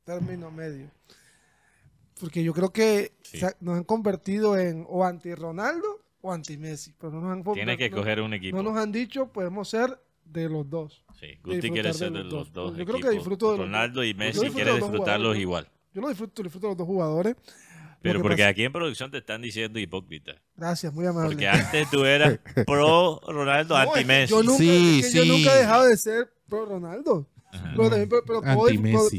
término 0.03 0.49
medio. 0.51 0.89
Porque 2.19 2.43
yo 2.43 2.53
creo 2.53 2.71
que 2.73 3.13
Sí. 3.21 3.37
se 3.39 3.45
ha- 3.45 3.55
nos 3.59 3.77
han 3.77 3.83
convertido 3.83 4.57
en 4.57 4.85
o 4.89 5.05
anti 5.05 5.35
Ronaldo 5.35 6.03
o 6.21 6.31
anti 6.33 6.57
Messi, 6.57 6.93
pero 6.97 7.11
no 7.11 7.21
nos 7.21 7.31
han 7.31 7.53
Tienes 7.53 7.77
que 7.77 7.89
no- 7.89 7.97
coger 7.97 8.21
un 8.21 8.33
equipo. 8.33 8.57
No 8.57 8.63
nos 8.63 8.77
han 8.77 8.91
dicho 8.91 9.27
podemos 9.31 9.69
ser 9.69 9.99
de 10.31 10.49
los 10.49 10.69
dos. 10.69 11.03
Sí, 11.19 11.27
Guti 11.43 11.69
quiere 11.71 11.93
ser 11.93 12.11
de 12.11 12.23
los 12.23 12.33
los 12.33 12.53
dos. 12.53 12.71
dos 12.71 12.77
Yo 12.77 12.85
creo 12.85 12.99
que 12.99 13.09
disfruto 13.09 13.51
de 13.51 13.57
los 13.57 13.65
Ronaldo 13.67 14.03
y 14.03 14.13
Messi 14.13 14.49
quiere 14.49 14.71
de 14.71 14.77
disfrutarlos 14.77 15.35
jugadores. 15.35 15.41
igual. 15.41 15.67
Yo 15.93 16.01
lo 16.01 16.09
disfruto, 16.09 16.43
disfruto 16.43 16.67
de 16.67 16.71
los 16.71 16.77
dos 16.77 16.87
jugadores. 16.87 17.35
Pero 18.01 18.21
porque 18.21 18.37
pasa- 18.37 18.49
aquí 18.49 18.63
en 18.63 18.71
producción 18.71 19.09
te 19.09 19.17
están 19.17 19.41
diciendo 19.41 19.79
hipócrita. 19.79 20.35
Gracias, 20.55 20.93
muy 20.93 21.05
amable. 21.07 21.29
Porque 21.29 21.47
antes 21.47 21.89
tú 21.89 22.05
eras 22.05 22.39
pro 22.67 23.19
Ronaldo, 23.27 23.73
No, 23.75 23.91
anti 23.91 24.05
Messi. 24.05 24.31
Yo 24.31 24.43
nunca, 24.43 24.57
Sí, 24.59 24.99
es 25.03 25.11
que 25.11 25.17
yo 25.17 25.23
sí. 25.23 25.29
nunca 25.29 25.55
he 25.55 25.57
dejado 25.59 25.85
de 25.87 25.97
ser 25.97 26.31
pro 26.47 26.65
Ronaldo. 26.65 27.27
Pero 27.75 27.89
también, 27.89 28.09
pero, 28.09 28.41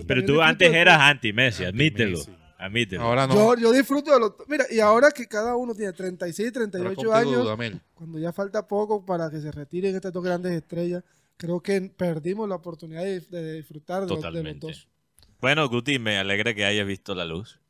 pero 0.07 0.25
tú 0.25 0.41
antes 0.41 0.73
eras 0.73 1.01
anti 1.01 1.33
Messi, 1.33 1.65
admítelo. 1.65 2.19
Anti-Messi. 2.19 2.38
Admítelo. 2.59 3.03
Ahora 3.03 3.27
no. 3.27 3.35
Yo, 3.35 3.55
yo 3.61 3.73
disfruto 3.73 4.13
de 4.13 4.19
los. 4.21 4.33
Mira, 4.49 4.67
y 4.71 4.81
ahora 4.81 5.11
que 5.13 5.27
cada 5.27 5.55
uno 5.57 5.75
tiene 5.75 5.93
36, 5.93 6.49
Ahora 6.49 6.71
38 6.71 6.95
contigo, 6.97 7.15
años, 7.15 7.45
Dudamel. 7.45 7.81
cuando 7.95 8.19
ya 8.19 8.33
falta 8.33 8.67
poco 8.67 9.05
para 9.07 9.31
que 9.31 9.41
se 9.41 9.53
retiren 9.53 9.95
estas 9.95 10.13
dos 10.13 10.25
grandes 10.25 10.53
estrellas, 10.53 11.05
creo 11.37 11.61
que 11.61 11.81
perdimos 11.83 12.49
la 12.49 12.57
oportunidad 12.57 13.03
de, 13.05 13.21
de 13.21 13.53
disfrutar 13.55 14.03
de 14.03 14.09
los, 14.09 14.09
de 14.09 14.15
los 14.17 14.23
Totalmente. 14.25 14.67
dos. 14.67 14.89
Bueno, 15.41 15.69
Guti, 15.69 16.01
me 16.01 16.19
alegra 16.19 16.53
que 16.53 16.65
hayas 16.65 16.85
visto 16.87 17.15
la 17.15 17.25
luz. 17.25 17.61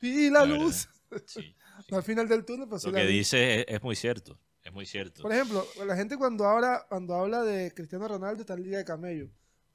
Y 0.00 0.28
la 0.28 0.44
luz, 0.44 0.88
Sí. 1.26 1.54
al 1.92 2.02
final 2.02 2.26
del 2.26 2.44
túnel, 2.44 2.66
pues 2.68 2.82
sí 2.82 2.88
Lo 2.88 2.94
que 2.94 3.06
dice 3.06 3.60
es, 3.60 3.66
es 3.68 3.82
muy 3.82 3.94
cierto. 3.94 4.36
Es 4.64 4.72
muy 4.72 4.86
cierto. 4.86 5.22
Por 5.22 5.32
ejemplo, 5.32 5.64
la 5.86 5.94
gente 5.96 6.16
cuando 6.16 6.46
habla, 6.48 6.84
cuando 6.88 7.14
habla 7.14 7.42
de 7.42 7.72
Cristiano 7.74 8.08
Ronaldo 8.08 8.40
está 8.42 8.54
en 8.54 8.62
Liga 8.64 8.78
de 8.78 8.84
Camello. 8.84 9.28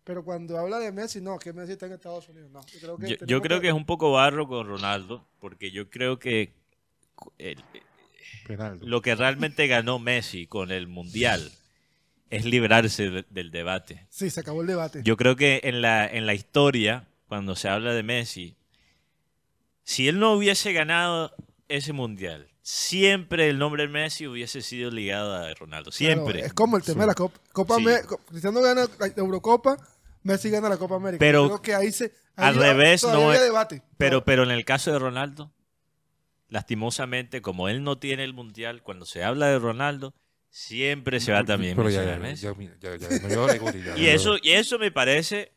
Pero 0.07 0.23
cuando 0.23 0.57
habla 0.57 0.79
de 0.79 0.89
Messi, 0.93 1.19
no, 1.19 1.37
que 1.37 1.51
Messi 1.51 1.73
está 1.73 1.85
en 1.85 1.91
Estados 1.91 2.29
Unidos. 2.29 2.49
No, 2.49 2.61
yo 2.65 2.79
creo 2.79 2.97
que, 2.97 3.07
Yo, 3.07 3.09
yo 3.09 3.17
tenemos 3.25 3.41
creo 3.43 3.59
que 3.61 3.67
es 3.67 3.73
un 3.73 3.85
poco 3.85 4.13
barro 4.13 4.47
con 4.47 4.65
Ronaldo, 4.65 5.27
porque 5.41 5.69
yo 5.69 5.89
creo 5.89 6.17
que 6.17 6.53
el- 7.37 7.61
lo 8.81 9.01
que 9.01 9.15
realmente 9.15 9.67
ganó 9.67 9.99
Messi 9.99 10.47
con 10.47 10.71
el 10.71 10.87
Mundial 10.87 11.51
es 12.29 12.45
librarse 12.45 13.09
de- 13.09 13.25
del 13.29 13.51
debate. 13.51 14.07
Sí, 14.09 14.29
se 14.29 14.39
acabó 14.39 14.61
el 14.61 14.67
debate. 14.67 15.01
Yo 15.03 15.17
creo 15.17 15.35
que 15.35 15.59
en 15.65 15.81
la, 15.81 16.07
en 16.07 16.25
la 16.25 16.33
historia, 16.33 17.05
cuando 17.27 17.57
se 17.57 17.67
habla 17.67 17.93
de 17.93 18.03
Messi, 18.03 18.55
si 19.83 20.07
él 20.07 20.19
no 20.19 20.33
hubiese 20.33 20.71
ganado 20.71 21.33
ese 21.67 21.91
Mundial, 21.91 22.47
siempre 22.61 23.49
el 23.49 23.57
nombre 23.59 23.83
de 23.83 23.89
Messi 23.89 24.27
hubiese 24.27 24.61
sido 24.61 24.91
ligado 24.91 25.33
a 25.35 25.53
Ronaldo. 25.53 25.91
Claro, 25.91 26.13
Siempre. 26.25 26.45
es 26.45 26.53
como 26.53 26.75
el 26.77 26.83
tema 26.83 27.01
de 27.01 27.07
la 27.07 27.13
Copa. 27.15 27.39
Copa 27.53 27.75
Sí. 27.77 27.85
Cristiano 28.27 28.61
gana 28.61 28.87
la 28.99 29.07
Eurocopa, 29.15 29.77
Messi 30.23 30.49
gana 30.49 30.69
la 30.69 30.77
Copa 30.77 30.95
América. 30.95 31.19
Pero 31.19 31.45
creo 31.45 31.61
que 31.61 31.73
ahí 31.75 31.91
se. 31.91 32.05
ahí 32.35 32.49
al 32.49 32.55
revés, 32.55 33.03
no 33.03 33.31
es- 33.33 33.41
debate. 33.41 33.81
Pero, 33.97 34.23
pero 34.25 34.43
en 34.43 34.51
el 34.51 34.65
caso 34.65 34.91
de 34.91 34.99
Ronaldo, 34.99 35.51
lastimosamente, 36.49 37.41
como 37.41 37.69
él 37.69 37.83
no 37.83 37.97
tiene 37.97 38.23
el 38.23 38.33
mundial, 38.33 38.83
cuando 38.83 39.05
se 39.05 39.23
habla 39.23 39.47
de 39.47 39.59
Ronaldo, 39.59 40.13
siempre 40.49 41.19
se 41.19 41.31
va 41.31 41.43
también 41.43 41.75
Pero 41.75 41.89
ya, 41.89 41.99
mencionar 41.99 42.21
ya, 42.21 42.27
Messi. 42.29 42.43
ya, 42.45 42.53
mira, 42.53 42.73
ya, 42.79 42.95
ya, 42.95 43.19
no 43.19 43.29
llores, 43.29 43.59
Guti, 43.59 43.83
ya, 43.83 43.97
Y 43.97 44.07
eso, 44.07 44.37
y 44.41 44.51
eso 44.51 44.79
me 44.79 44.91
parece, 44.91 45.51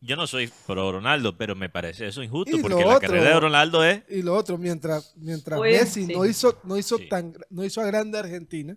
yo 0.00 0.16
no 0.16 0.26
soy 0.26 0.50
pro 0.66 0.92
Ronaldo, 0.92 1.36
pero 1.36 1.54
me 1.56 1.68
parece 1.68 2.06
eso 2.06 2.22
injusto, 2.22 2.56
Y 2.56 2.60
porque 2.60 2.74
lo 2.82 2.88
la 2.90 2.96
otro- 2.96 3.08
carrera 3.08 3.30
de 3.34 3.40
Ronaldo 3.40 3.84
es 3.84 4.02
Y 4.08 4.22
lo 4.22 4.34
otro, 4.36 4.56
mientras, 4.56 5.14
mientras 5.16 5.58
Pues, 5.58 5.80
Messi 5.80 6.06
sí. 6.06 6.12
no 6.12 6.24
hizo, 6.24 6.60
no 6.64 6.76
hizo 6.78 6.96
Sí. 6.98 7.08
tan 7.08 7.34
no 7.50 7.64
hizo 7.64 7.80
a 7.80 7.86
grande 7.86 8.18
Argentina, 8.18 8.76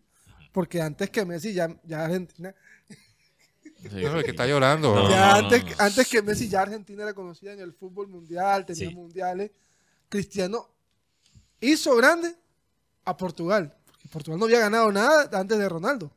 porque 0.52 0.82
antes 0.82 1.10
que 1.12 1.24
Messi 1.26 1.54
ya, 1.54 1.70
ya 1.84 2.06
Argentina, 2.06 2.54
No, 3.92 4.18
es 4.20 4.24
que 4.26 4.32
está 4.32 4.46
llorando. 4.48 4.94
No, 4.94 5.10
ya 5.10 5.30
no, 5.32 5.36
antes, 5.48 5.64
no. 5.64 5.72
antes 5.80 6.08
que 6.08 6.22
Messi 6.22 6.50
ya 6.50 6.62
Argentina 6.62 7.04
era 7.04 7.14
conocida 7.14 7.54
en 7.54 7.60
el 7.62 7.74
fútbol 7.74 8.08
mundial, 8.08 8.66
tenía 8.66 8.90
Sí. 8.90 8.96
mundiales, 8.96 9.52
Cristiano 10.10 10.68
hizo 11.62 11.96
grande 11.96 12.36
a 13.06 13.16
Portugal, 13.16 13.76
porque 13.86 14.08
Portugal 14.10 14.40
no 14.40 14.46
había 14.46 14.60
ganado 14.60 14.92
nada 14.92 15.30
antes 15.34 15.58
de 15.58 15.70
Ronaldo. 15.70 16.12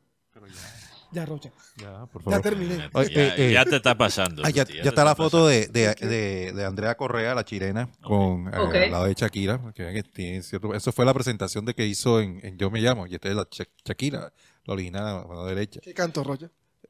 Ya, 1.11 1.27
Rocha. 1.27 1.51
Ya, 1.77 2.07
por 2.07 2.27
Ya 2.27 2.39
terminé. 2.41 2.89
Oye, 2.91 3.13
ya, 3.13 3.21
eh, 3.21 3.33
eh, 3.49 3.53
ya 3.53 3.65
te 3.65 3.75
está 3.75 3.95
pasando. 3.95 4.41
Ah, 4.43 4.49
ya, 4.49 4.63
está 4.63 5.03
la 5.03 5.15
foto 5.15 5.45
de, 5.45 5.67
de, 5.67 5.93
de, 5.93 6.51
de 6.53 6.65
Andrea 6.65 6.95
Correa, 6.97 7.35
la 7.35 7.45
chilena, 7.45 7.87
con 8.01 8.47
eh, 8.51 8.85
al 8.85 8.91
lado 8.91 9.05
de 9.05 9.13
Shakira. 9.13 9.61
que 9.75 10.01
tiene 10.11 10.41
cierto- 10.41 10.73
eso 10.73 10.91
fue 10.91 11.05
la 11.05 11.13
presentación 11.13 11.65
de 11.65 11.75
que 11.75 11.85
hizo 11.85 12.19
en, 12.19 12.39
en 12.43 12.57
Yo 12.57 12.71
Me 12.71 12.81
Llamo. 12.81 13.05
Y 13.05 13.13
esta 13.13 13.29
es 13.29 13.35
la 13.35 13.43
Sha- 13.51 13.67
Shakira, 13.85 14.33
la 14.65 14.73
original 14.73 15.05
a 15.07 15.13
la 15.21 15.27
mano 15.27 15.45
derecha. 15.45 15.79
¿Qué 15.83 15.93
canto, 15.93 16.23
Rocha? 16.23 16.49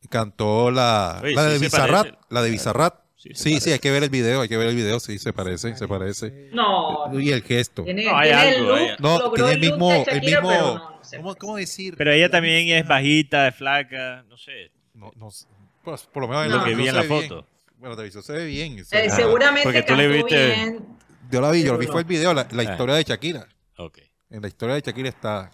Cantó 0.10 0.72
la, 0.72 1.20
Oye, 1.24 1.34
la 1.34 1.52
sí 1.58 1.60
de 1.60 1.70
parece. 1.70 2.18
La 2.30 2.42
de 2.42 2.50
Bizarrap. 2.52 3.00
Sí, 3.18 3.60
Sí, 3.62 3.72
hay 3.72 3.80
que 3.80 3.90
ver 3.90 4.04
el 4.04 4.10
video, 4.10 4.42
hay 4.42 4.50
que 4.50 4.58
ver 4.58 4.68
el 4.68 4.76
video. 4.76 5.00
Sí, 5.00 5.18
se 5.18 5.32
parece, 5.32 5.76
se 5.78 5.88
parece. 5.88 6.50
No, 6.52 7.10
Y 7.20 7.32
el 7.32 7.42
gesto. 7.42 7.84
tiene, 7.84 8.04
No, 8.06 8.18
hay 8.18 8.30
tiene 8.30 8.50
el 8.50 8.56
algo, 8.58 8.76
look, 8.78 9.00
No, 9.00 9.32
tiene 9.32 9.52
el 9.54 9.60
mismo, 9.62 9.92
el 10.08 10.22
mismo, 10.22 10.50
pero 10.50 10.62
no, 10.62 10.90
no 10.98 11.04
sé. 11.04 11.18
¿cómo, 11.18 11.36
cómo 11.36 11.56
decir? 11.56 11.96
Pero 11.98 12.12
ella 12.12 12.30
también 12.30 12.68
es 12.78 12.86
bajita, 12.86 13.48
es 13.48 13.56
flaca, 13.56 14.24
no 14.28 14.36
sé. 14.38 14.72
No, 14.94 15.12
no 15.16 15.32
sé. 15.32 15.48
Pues, 15.86 16.02
por 16.04 16.24
lo 16.24 16.28
menos 16.28 16.46
en 16.48 16.52
Lo 16.52 16.64
que 16.66 16.76
vi 16.76 16.88
en 16.90 16.96
la 16.96 17.04
bien. 17.04 17.22
foto. 17.30 17.48
Bueno, 17.78 17.92
la 17.92 17.96
televisión 17.96 18.24
se 18.24 18.34
ve 18.34 18.46
bien. 18.46 18.80
Eh, 18.92 19.10
seguramente 19.10 19.64
porque 19.64 19.84
tú 19.84 19.96
le 19.96 20.08
viste- 20.08 20.46
bien. 20.56 20.86
Yo 21.32 21.40
la 21.42 21.50
vi, 21.52 21.64
yo 21.64 21.78
vi 21.78 21.88
fue 21.88 22.02
el 22.02 22.08
video, 22.08 22.34
la, 22.34 22.46
la 22.52 22.62
Ah. 22.62 22.72
historia 22.72 22.96
de 22.96 23.04
Shakira. 23.04 23.48
Ok. 23.78 24.00
En 24.30 24.42
la 24.42 24.48
historia 24.50 24.76
de 24.76 24.82
Shakira 24.82 25.08
está 25.10 25.50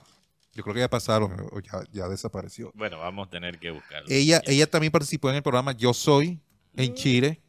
Yo 0.59 0.63
creo 0.63 0.73
que 0.73 0.81
ya 0.81 0.89
pasaron 0.89 1.31
o 1.53 1.59
ya, 1.61 1.83
ya 1.93 2.09
desapareció. 2.09 2.73
Bueno, 2.75 2.99
vamos 2.99 3.27
a 3.27 3.29
tener 3.29 3.57
que 3.59 3.71
buscarlo. 3.71 4.05
Ella, 4.09 4.41
ella 4.45 4.67
también 4.69 4.91
participó 4.91 5.29
en 5.29 5.37
el 5.37 5.41
programa 5.41 5.71
Yo 5.71 5.93
Soy 5.93 6.37
en 6.75 6.93
Chile. 6.95 7.41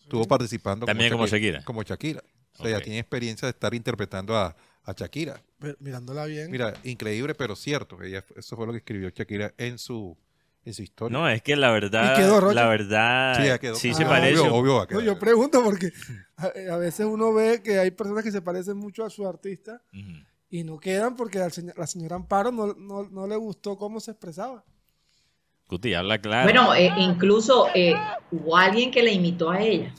Estuvo 0.00 0.24
participando 0.28 0.86
También 0.86 1.10
como 1.10 1.26
Shakira. 1.26 1.64
Como 1.64 1.82
Shakira. 1.82 2.22
O 2.54 2.58
sea, 2.58 2.68
ella 2.68 2.76
Ok. 2.78 2.84
tiene 2.84 3.00
experiencia 3.00 3.46
de 3.46 3.50
estar 3.50 3.74
interpretando 3.74 4.36
a, 4.36 4.54
a 4.84 4.92
Shakira. 4.92 5.42
Pero 5.58 5.74
Mirándola 5.80 6.24
bien. 6.26 6.52
Mira, 6.52 6.72
increíble, 6.84 7.34
pero 7.34 7.56
cierto. 7.56 8.00
Ella, 8.00 8.24
eso 8.36 8.54
fue 8.54 8.64
lo 8.66 8.70
que 8.72 8.78
escribió 8.78 9.08
Shakira 9.10 9.52
en 9.58 9.76
su, 9.80 10.16
en 10.64 10.72
su 10.72 10.82
historia. 10.84 11.18
No, 11.18 11.28
es 11.28 11.42
que 11.42 11.56
la 11.56 11.72
verdad, 11.72 12.12
¿Y 12.16 12.20
quedó, 12.22 12.52
la 12.52 12.68
verdad, 12.68 13.34
Sí, 13.34 13.42
sí, 13.42 13.48
ya 13.48 13.58
quedó. 13.58 13.74
se 13.74 13.90
Ah, 14.04 14.08
parece. 14.08 14.38
Obvio, 14.38 14.54
obvio 14.76 14.86
No, 14.92 15.00
yo 15.00 15.18
pregunto 15.18 15.64
porque 15.64 15.92
a, 16.36 16.46
a 16.74 16.76
veces 16.76 17.06
uno 17.06 17.34
ve 17.34 17.60
que 17.60 17.80
hay 17.80 17.90
personas 17.90 18.22
que 18.22 18.30
se 18.30 18.40
parecen 18.40 18.76
mucho 18.76 19.04
a 19.04 19.10
su 19.10 19.26
artista 19.26 19.82
Ujú. 19.92 20.12
Y 20.50 20.62
no 20.64 20.78
quedan 20.78 21.16
porque 21.16 21.38
al 21.40 21.52
señor- 21.52 21.76
la 21.78 21.86
señora 21.86 22.16
Amparo 22.16 22.52
no, 22.52 22.74
no- 22.74 23.08
no 23.08 23.26
le 23.26 23.36
gustó 23.36 23.76
cómo 23.76 24.00
se 24.00 24.12
expresaba. 24.12 24.64
Cuti, 25.66 25.94
habla 25.94 26.20
claro. 26.20 26.44
Bueno, 26.44 26.74
eh, 26.74 26.92
incluso 26.98 27.68
eh, 27.74 27.94
hubo 28.30 28.56
alguien 28.56 28.90
que 28.92 29.02
la 29.02 29.10
imitó 29.10 29.50
a 29.50 29.60
ella 29.60 29.92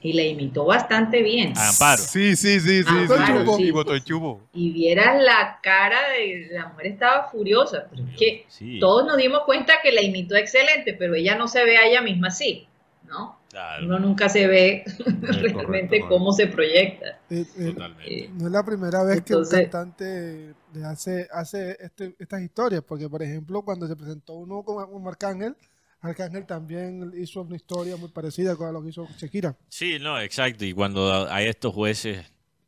y 0.00 0.12
la 0.14 0.22
imitó 0.24 0.64
bastante 0.64 1.22
bien. 1.22 1.52
A 1.56 1.68
Amparo. 1.68 2.02
Sí, 2.02 2.34
sí, 2.34 2.58
sí, 2.58 2.82
sí. 2.82 2.88
Amparo, 2.88 3.44
sí. 3.46 3.52
sí. 3.56 3.62
Y 3.68 3.70
botó 3.70 3.94
el 3.94 4.02
chubo. 4.02 4.42
Y 4.52 4.72
vieras 4.72 5.22
la 5.22 5.60
cara 5.62 5.98
de 6.10 6.48
la 6.50 6.68
mujer 6.68 6.86
estaba 6.88 7.28
furiosa. 7.30 7.86
Pero 7.90 8.02
es 8.08 8.16
que 8.18 8.44
Sí, 8.48 8.80
todos 8.80 9.06
nos 9.06 9.16
dimos 9.16 9.42
cuenta 9.46 9.74
que 9.80 9.92
la 9.92 10.02
imitó 10.02 10.34
excelente, 10.34 10.94
pero 10.94 11.14
ella 11.14 11.36
no 11.36 11.46
se 11.46 11.64
ve 11.64 11.76
a 11.78 11.86
ella 11.86 12.02
misma 12.02 12.28
así, 12.28 12.66
¿no? 13.04 13.35
Claro, 13.56 13.86
Uno 13.86 13.98
nunca 13.98 14.28
se 14.28 14.46
ve 14.46 14.84
realmente 15.06 15.52
correcto, 16.00 16.08
cómo 16.08 16.32
se 16.32 16.46
proyecta. 16.46 17.20
Eh, 17.30 17.44
eh, 17.58 17.72
totalmente. 17.72 18.24
Eh, 18.24 18.30
no 18.34 18.46
es 18.46 18.52
la 18.52 18.64
primera 18.64 19.02
vez 19.04 19.18
Entonces- 19.18 19.58
que 19.58 19.64
un 19.64 19.70
cantante 19.70 20.54
hace, 20.84 21.26
hace 21.32 21.76
este- 21.80 22.14
estas 22.18 22.42
historias, 22.42 22.82
porque 22.86 23.08
por 23.08 23.22
ejemplo 23.22 23.62
cuando 23.62 23.86
se 23.88 23.96
presentó 23.96 24.34
uno 24.34 24.62
con, 24.62 24.90
con 24.90 25.06
Arcángel, 25.08 25.56
Arcángel 26.02 26.44
también 26.44 27.12
hizo 27.16 27.40
una 27.42 27.56
historia 27.56 27.96
muy 27.96 28.10
parecida 28.10 28.54
con 28.56 28.72
lo 28.72 28.82
que 28.82 28.90
hizo 28.90 29.08
Shakira. 29.16 29.56
Sí, 29.68 29.98
no, 29.98 30.20
exacto. 30.20 30.64
Y 30.64 30.72
cuando 30.74 31.26
hay 31.30 31.46
estos 31.48 31.72
jueces, 31.74 32.18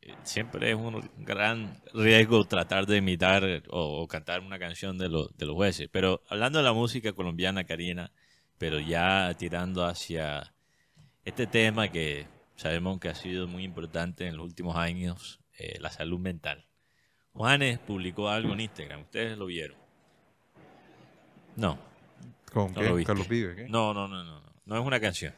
eh, 0.01 0.13
siempre 0.23 0.71
es 0.71 0.75
un 0.75 1.07
gran 1.19 1.81
riesgo 1.93 2.43
tratar 2.45 2.87
de 2.87 2.97
imitar 2.97 3.43
o, 3.69 4.01
o 4.01 4.07
cantar 4.07 4.41
una 4.41 4.57
canción 4.57 4.97
de, 4.97 5.07
los 5.09 5.37
de 5.37 5.45
los 5.45 5.55
jueces. 5.55 5.87
Pero 5.91 6.23
hablando 6.27 6.57
de 6.57 6.63
la 6.65 6.73
música 6.73 7.13
colombiana, 7.13 7.63
Karina, 7.63 8.11
pero 8.57 8.79
ya 8.79 9.33
tirando 9.37 9.85
hacia 9.85 10.51
este 11.25 11.47
tema 11.47 11.89
que 11.89 12.27
sabemos 12.55 12.99
que 12.99 13.09
ha 13.09 13.15
sido 13.15 13.47
muy 13.47 13.63
importante 13.63 14.27
en 14.27 14.37
los 14.37 14.45
últimos 14.45 14.75
años, 14.75 15.39
eh, 15.57 15.77
la 15.79 15.89
salud 15.89 16.19
mental. 16.19 16.65
Juanes 17.33 17.79
publicó 17.79 18.29
algo 18.29 18.53
en 18.53 18.61
Instagram, 18.61 19.01
¿ustedes 19.01 19.37
lo 19.37 19.45
vieron? 19.45 19.77
No, 21.55 21.77
¿Con 22.51 22.73
No 22.73 22.81
qué? 22.81 22.87
lo 22.87 22.95
viste. 22.95 23.07
Carlos 23.07 23.27
Vive, 23.27 23.55
¿qué? 23.55 23.69
no, 23.69 23.93
no, 23.93 24.07
no, 24.07 24.23
no, 24.23 24.41
no, 24.41 24.53
no 24.65 24.75
es 24.79 24.85
una 24.85 24.99
canción. 24.99 25.33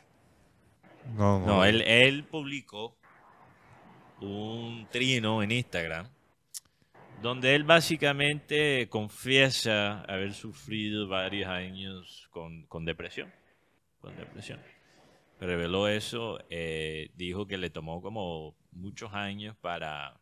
No, 1.16 1.40
no. 1.40 1.46
No, 1.46 1.66
él, 1.66 1.82
él 1.82 2.24
publicó 2.24 2.96
un 4.22 4.88
trino 4.92 5.42
en 5.42 5.52
Instagram 5.52 6.08
donde 7.22 7.56
él 7.56 7.64
básicamente 7.64 8.88
confiesa 8.90 10.02
haber 10.02 10.34
sufrido 10.34 11.08
varios 11.08 11.50
años 11.50 12.28
con, 12.32 12.66
con 12.68 12.86
depresión. 12.86 13.32
Con 14.00 14.16
depresión. 14.16 14.60
Reveló 15.42 15.88
eso, 15.88 16.38
eh, 16.52 17.10
dijo 17.16 17.48
que 17.48 17.58
le 17.58 17.72
tomó 17.72 18.00
como 18.00 18.56
muchos 18.72 19.12
años 19.16 19.56
para, 19.60 20.22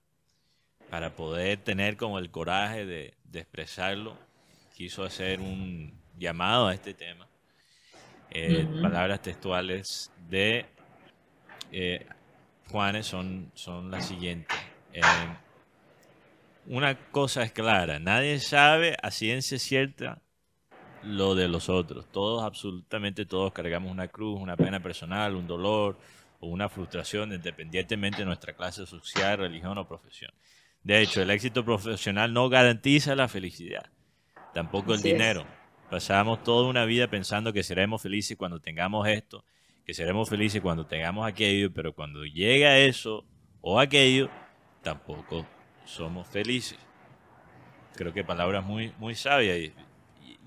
para 0.89 1.13
poder 1.13 1.57
tener 1.57 1.97
como 1.97 2.20
el 2.20 2.32
coraje 2.32 2.86
de, 2.86 3.15
de 3.26 3.39
expresarlo. 3.39 4.17
Quiso 4.76 5.03
hacer 5.03 5.41
un 5.41 5.93
llamado 6.17 6.70
a 6.70 6.74
este 6.74 6.93
tema. 6.93 7.28
Eh. 8.32 8.65
Palabras 8.82 9.22
textuales 9.22 10.09
de 10.30 10.65
eh, 11.74 12.07
Juanes 12.72 13.05
son, 13.05 13.51
son 13.55 13.91
las 13.91 14.07
siguientes. 14.07 14.57
Una 16.65 16.95
cosa 17.11 17.43
es 17.43 17.51
clara, 17.51 17.99
nadie 17.99 18.39
sabe 18.39 18.95
a 19.03 19.11
ciencia 19.11 19.59
cierta 19.59 20.22
lo 21.04 21.36
de 21.36 21.47
los 21.47 21.70
otros. 21.70 22.06
Todos, 22.12 22.43
absolutamente 22.43 23.26
todos, 23.26 23.52
cargamos 23.54 23.91
una 23.91 24.08
cruz, 24.08 24.39
una 24.39 24.58
pena 24.58 24.82
personal, 24.82 25.36
un 25.36 25.47
dolor 25.47 25.97
o 26.39 26.47
una 26.47 26.70
frustración, 26.70 27.34
independientemente 27.34 28.20
de 28.20 28.26
nuestra 28.26 28.54
clase 28.54 28.86
social, 28.86 29.38
religión 29.38 29.78
o 29.78 29.88
profesión. 29.88 30.32
De 30.84 31.02
hecho, 31.02 31.22
el 31.22 31.30
éxito 31.30 31.66
profesional 31.66 32.34
no 32.34 32.50
garantiza 32.50 33.16
la 33.16 33.28
felicidad, 33.28 33.89
tampoco 34.54 34.93
el 34.93 35.00
es. 35.00 35.04
dinero. 35.04 35.45
Pasamos 35.89 36.43
toda 36.43 36.70
una 36.70 36.86
vida 36.86 37.08
pensando 37.08 37.52
que 37.52 37.64
seremos 37.64 38.02
felices 38.02 38.38
cuando 38.38 38.60
tengamos 38.60 39.08
esto, 39.08 39.43
que 39.86 39.93
seremos 39.93 40.30
felices 40.30 40.62
cuando 40.62 40.86
tengamos 40.86 41.28
aquello, 41.28 41.74
pero 41.74 41.93
cuando 41.93 42.24
llega 42.26 42.78
eso 42.78 43.26
o 43.62 43.80
aquello, 43.80 44.30
tampoco 44.84 45.45
somos 45.86 46.28
felices. 46.28 46.78
Creo 47.95 48.14
que 48.14 48.24
palabras 48.24 48.64
muy, 48.64 48.93
muy 49.00 49.16
sabias. 49.16 49.72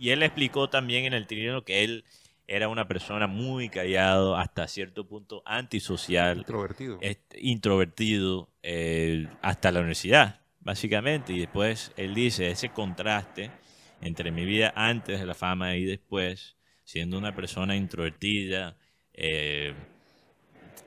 Y, 0.03 0.11
él 0.11 0.23
explicó 0.25 0.69
también 0.69 1.05
en 1.05 1.13
el 1.15 1.29
trino 1.29 1.65
que 1.65 1.85
él 1.85 2.05
era 2.49 2.69
una 2.69 2.89
persona 2.89 3.29
muy 3.29 3.69
callado, 3.69 4.37
hasta 4.37 4.67
cierto 4.67 5.07
punto 5.07 5.43
antisocial, 5.47 6.39
Introvertido. 6.39 6.99
este, 7.01 7.39
introvertido, 7.41 8.49
eh, 8.65 9.29
hasta 9.43 9.71
la 9.71 9.79
universidad, 9.79 10.41
básicamente. 10.61 11.33
Y 11.33 11.39
después 11.39 11.93
él 11.97 12.15
dice, 12.15 12.51
ese 12.51 12.71
contraste 12.71 13.53
entre 14.01 14.33
mi 14.33 14.45
vida 14.45 14.73
antes 14.75 15.21
de 15.21 15.27
la 15.27 15.35
fama 15.35 15.77
y 15.77 15.85
después, 15.85 16.57
siendo 16.83 17.17
una 17.17 17.35
persona 17.37 17.77
introvertida, 17.77 18.77
eh, 19.15 19.73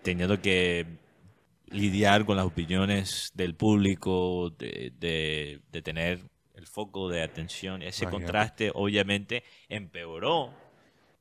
teniendo 0.04 0.42
que 0.42 0.86
lidiar 1.68 2.26
con 2.26 2.36
las 2.36 2.46
opiniones 2.46 3.32
del 3.34 3.56
público, 3.56 4.50
de, 4.52 4.92
de- 5.00 5.62
de 5.72 5.82
tener 5.82 6.20
el 6.56 6.68
foco 6.68 7.10
de 7.10 7.22
atención, 7.24 7.82
ese 7.82 8.04
Imagínate. 8.06 8.12
contraste 8.26 8.72
obviamente 8.74 9.44
empeoró 9.70 10.54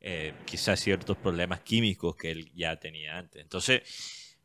eh, 0.00 0.34
quizás 0.44 0.80
ciertos 0.80 1.16
problemas 1.16 1.60
químicos 1.60 2.14
que 2.16 2.30
él 2.30 2.50
ya 2.54 2.76
tenía 2.76 3.18
antes. 3.18 3.42
Entonces, 3.42 3.82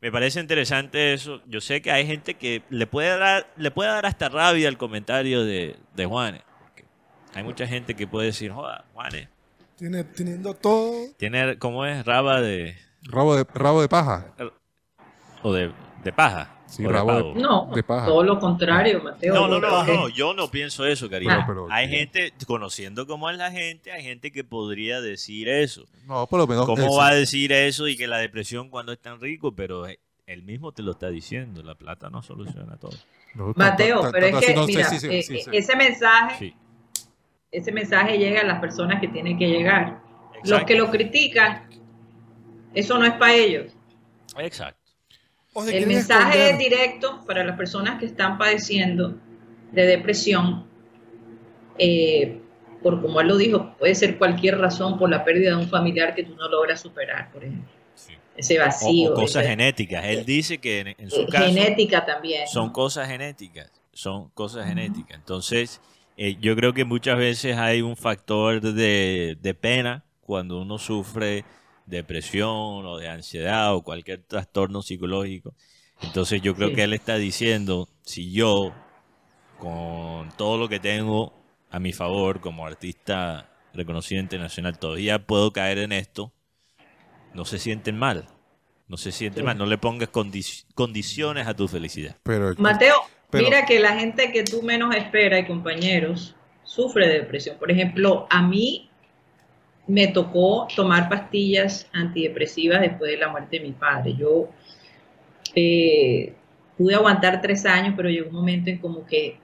me 0.00 0.10
parece 0.10 0.40
interesante 0.40 1.12
eso. 1.12 1.42
Yo 1.46 1.60
sé 1.60 1.82
que 1.82 1.90
hay 1.90 2.06
gente 2.06 2.34
que 2.34 2.62
le 2.70 2.86
puede 2.86 3.18
dar, 3.18 3.52
le 3.56 3.70
puede 3.70 3.90
dar 3.90 4.06
hasta 4.06 4.28
rabia 4.30 4.68
el 4.68 4.78
comentario 4.78 5.44
de, 5.44 5.76
de 5.94 6.06
Juanes. 6.06 6.42
porque 6.58 6.84
Hay 7.34 7.44
mucha 7.44 7.66
gente 7.66 7.94
que 7.94 8.06
puede 8.06 8.26
decir, 8.28 8.50
joda, 8.52 8.84
Juanes, 8.94 9.28
Tiene, 9.76 10.04
teniendo 10.04 10.54
todo, 10.54 10.92
tiene, 11.18 11.58
¿cómo 11.58 11.84
es? 11.84 12.04
Raba 12.06 12.40
de, 12.40 12.76
Rabo 13.02 13.36
de, 13.36 13.44
rabo 13.54 13.82
de 13.82 13.88
paja. 13.88 14.34
o 15.42 15.52
de, 15.52 15.72
de 16.02 16.12
paja. 16.12 16.56
Sí, 16.70 16.84
o 16.84 16.88
de 16.88 16.92
rabo 16.94 17.12
de- 17.12 17.18
pavo. 17.22 17.34
No, 17.34 17.70
De 17.74 17.82
paja. 17.82 18.06
todo 18.06 18.22
lo 18.22 18.38
contrario, 18.38 19.02
Mateo. 19.02 19.34
No, 19.34 19.48
no, 19.48 19.60
Yo 19.60 19.60
no, 19.60 19.84
no, 19.84 20.08
yo 20.08 20.34
no 20.34 20.50
pienso 20.50 20.86
eso. 20.86 21.08
Bueno, 21.08 21.44
pero- 21.46 21.66
hay 21.70 21.88
gente, 21.88 22.32
conociendo 22.46 23.06
cómo 23.06 23.28
es 23.28 23.36
la 23.36 23.50
gente, 23.50 23.90
hay 23.92 24.02
gente 24.04 24.30
que 24.30 24.44
podría 24.44 25.00
decir 25.00 25.48
eso. 25.48 25.84
No, 26.06 26.26
por 26.26 26.38
lo 26.38 26.46
menos. 26.46 26.66
¿Cómo 26.66 26.96
va 26.96 27.08
a 27.08 27.14
decir 27.14 27.52
eso 27.52 27.88
y 27.88 27.96
que 27.96 28.06
la 28.06 28.18
depresión 28.18 28.70
cuando 28.70 28.92
es 28.92 29.00
tan 29.00 29.20
rico? 29.20 29.52
Pero 29.52 29.86
eh, 29.88 29.98
él 30.26 30.42
mismo 30.42 30.70
te 30.72 30.82
lo 30.82 30.92
está 30.92 31.10
diciendo, 31.10 31.62
la 31.62 31.74
plata 31.74 32.08
no 32.08 32.22
soluciona 32.22 32.76
todo. 32.76 32.92
no, 33.34 33.52
Mateo, 33.56 34.08
pero 34.12 34.26
es 34.26 34.46
que, 34.46 34.56
mira, 34.66 34.88
sí, 34.88 34.98
sí, 35.00 35.06
eh, 35.10 35.22
sí, 35.22 35.40
sí. 35.42 35.50
ese 35.52 35.74
mensaje, 35.76 36.36
Sí, 36.38 36.54
ese 37.50 37.72
mensaje 37.72 38.16
llega 38.16 38.42
a 38.42 38.44
las 38.44 38.60
personas 38.60 39.00
que 39.00 39.08
tienen 39.08 39.36
que 39.38 39.48
llegar. 39.48 40.00
Los 40.44 40.62
que 40.64 40.74
lo 40.76 40.88
critican, 40.90 41.68
eso 42.74 42.96
no 42.98 43.04
es 43.06 43.12
para 43.14 43.34
ellos. 43.34 43.72
Exacto. 44.38 44.79
O 45.52 45.64
El 45.64 45.86
mensaje 45.86 46.50
es 46.50 46.58
directo 46.58 47.24
para 47.26 47.42
las 47.44 47.56
personas 47.56 47.98
que 47.98 48.06
están 48.06 48.38
padeciendo 48.38 49.16
de 49.72 49.86
depresión. 49.86 50.66
eh, 51.78 52.40
por 52.82 53.00
como 53.02 53.20
él 53.20 53.28
lo 53.28 53.36
dijo, 53.36 53.74
puede 53.78 53.94
ser 53.94 54.16
cualquier 54.16 54.58
razón 54.58 54.98
por 54.98 55.10
la 55.10 55.22
pérdida 55.24 55.50
de 55.50 55.56
un 55.56 55.68
familiar 55.68 56.14
que 56.14 56.24
tú 56.24 56.34
no 56.34 56.48
logras 56.48 56.80
superar, 56.80 57.30
por 57.30 57.44
ejemplo. 57.44 57.68
Sí. 57.94 58.14
Ese 58.36 58.58
O, 58.58 58.64
vacío. 58.64 59.10
o 59.12 59.14
cosas 59.14 59.42
ese- 59.42 59.50
genéticas. 59.50 60.04
Él 60.06 60.24
dice 60.24 60.58
que 60.58 60.80
en, 60.80 60.86
en 60.96 61.10
su 61.10 61.20
eh, 61.22 61.26
caso 61.30 61.44
genética 61.46 62.06
también. 62.06 62.46
son 62.48 62.70
cosas 62.70 63.06
genéticas. 63.08 63.70
Son 63.92 64.30
cosas 64.30 64.66
genéticas. 64.66 65.18
Entonces, 65.18 65.80
eh, 66.16 66.36
yo 66.40 66.56
creo 66.56 66.72
que 66.72 66.84
muchas 66.86 67.18
veces 67.18 67.56
hay 67.58 67.82
un 67.82 67.96
factor 67.96 68.60
de, 68.62 69.36
de 69.40 69.54
pena 69.54 70.04
cuando 70.22 70.60
uno 70.62 70.78
sufre 70.78 71.44
depresión 71.90 72.48
o 72.86 72.96
de 72.98 73.08
ansiedad 73.08 73.74
o 73.74 73.82
cualquier 73.82 74.22
trastorno 74.22 74.82
psicológico. 74.82 75.54
Entonces 76.02 76.40
yo 76.40 76.54
creo 76.54 76.68
Sí. 76.70 76.74
que 76.76 76.84
él 76.84 76.94
está 76.94 77.16
diciendo, 77.16 77.88
si 78.02 78.32
yo, 78.32 78.72
con 79.58 80.30
todo 80.36 80.56
lo 80.58 80.68
que 80.68 80.80
tengo 80.80 81.34
a 81.70 81.78
mi 81.78 81.92
favor 81.92 82.40
como 82.40 82.66
artista 82.66 83.50
reconocido 83.74 84.20
internacional, 84.20 84.78
todavía 84.78 85.24
puedo 85.26 85.52
caer 85.52 85.78
en 85.78 85.92
esto, 85.92 86.32
no 87.34 87.44
se 87.44 87.58
sienten 87.58 87.96
mal. 87.98 88.26
No 88.88 88.96
se 88.96 89.12
sienten 89.12 89.42
Sí. 89.42 89.46
mal. 89.46 89.56
No 89.56 89.66
le 89.66 89.78
pongas 89.78 90.10
condi- 90.10 90.64
condiciones 90.74 91.46
a 91.46 91.54
tu 91.54 91.68
felicidad. 91.68 92.16
Pero, 92.24 92.54
Mateo, 92.58 92.96
Pero- 93.30 93.44
mira 93.44 93.64
que 93.64 93.78
la 93.78 93.96
gente 93.96 94.32
que 94.32 94.42
tú 94.42 94.62
menos 94.62 94.94
esperas 94.96 95.40
y 95.42 95.46
compañeros 95.46 96.34
sufre 96.64 97.06
de 97.06 97.20
depresión. 97.20 97.56
Por 97.58 97.70
ejemplo, 97.70 98.26
a 98.30 98.42
mí 98.42 98.89
me 99.90 100.08
tocó 100.08 100.68
tomar 100.76 101.08
pastillas 101.08 101.88
antidepresivas 101.92 102.80
después 102.80 103.10
de 103.12 103.18
la 103.18 103.28
muerte 103.28 103.58
de 103.58 103.64
mi 103.64 103.72
padre. 103.72 104.14
Yo 104.16 104.48
eh, 105.54 106.34
pude 106.76 106.94
aguantar 106.94 107.40
tres 107.40 107.66
años, 107.66 107.94
pero 107.96 108.08
llegó 108.08 108.28
un 108.30 108.36
momento 108.36 108.70
en 108.70 108.78
como 108.78 109.04
que 109.06 109.38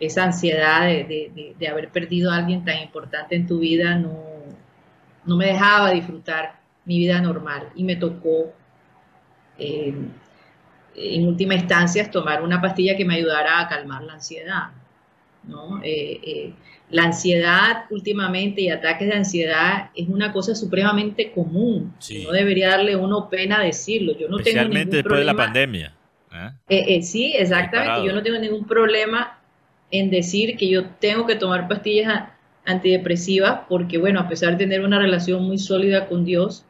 esa 0.00 0.24
ansiedad 0.24 0.86
de, 0.86 1.54
de- 1.58 1.68
haber 1.68 1.88
perdido 1.90 2.30
a 2.30 2.36
alguien 2.36 2.64
tan 2.64 2.80
importante 2.82 3.34
en 3.34 3.46
tu 3.46 3.58
vida 3.58 3.96
no, 3.96 4.14
no 5.24 5.36
me 5.36 5.46
dejaba 5.46 5.90
disfrutar 5.92 6.60
mi 6.84 6.98
vida 6.98 7.20
normal 7.20 7.68
y 7.74 7.84
me 7.84 7.96
tocó 7.96 8.52
eh, 9.58 9.94
en 10.94 11.26
última 11.28 11.54
instancia 11.54 12.10
tomar 12.10 12.42
una 12.42 12.60
pastilla 12.60 12.96
que 12.96 13.04
me 13.04 13.16
ayudara 13.16 13.60
a 13.60 13.68
calmar 13.68 14.02
la 14.02 14.14
ansiedad. 14.14 14.70
¿No? 15.48 15.80
Eh, 15.82 16.20
eh, 16.22 16.52
la 16.90 17.04
ansiedad 17.04 17.84
últimamente 17.90 18.60
y 18.62 18.68
ataques 18.70 19.08
de 19.08 19.14
ansiedad 19.14 19.90
es 19.94 20.08
una 20.08 20.32
cosa 20.32 20.54
supremamente 20.54 21.32
común. 21.32 21.92
Sí. 21.98 22.22
No 22.24 22.32
debería 22.32 22.68
darle 22.68 22.94
uno 22.96 23.28
pena 23.28 23.60
decirlo. 23.62 24.12
Yo 24.12 24.28
no 24.28 24.36
tengo 24.36 24.40
Especialmente 24.40 24.78
ningún 24.78 24.90
después 24.96 25.18
de 25.18 25.24
la 25.24 25.32
problema- 25.32 25.44
pandemia. 25.44 25.94
¿eh? 26.68 26.84
eh, 26.98 27.02
sí, 27.02 27.32
exactamente. 27.36 28.06
Yo 28.06 28.12
no 28.14 28.22
tengo 28.22 28.38
ningún 28.38 28.66
problema 28.66 29.38
en 29.90 30.10
decir 30.10 30.56
que 30.56 30.68
yo 30.68 30.84
tengo 31.00 31.26
que 31.26 31.34
tomar 31.34 31.66
pastillas 31.68 32.24
antidepresivas 32.66 33.60
porque, 33.68 33.98
bueno, 33.98 34.20
a 34.20 34.28
pesar 34.28 34.52
de 34.52 34.58
tener 34.58 34.82
una 34.84 34.98
relación 34.98 35.42
muy 35.44 35.58
sólida 35.58 36.06
con 36.06 36.24
Dios, 36.24 36.64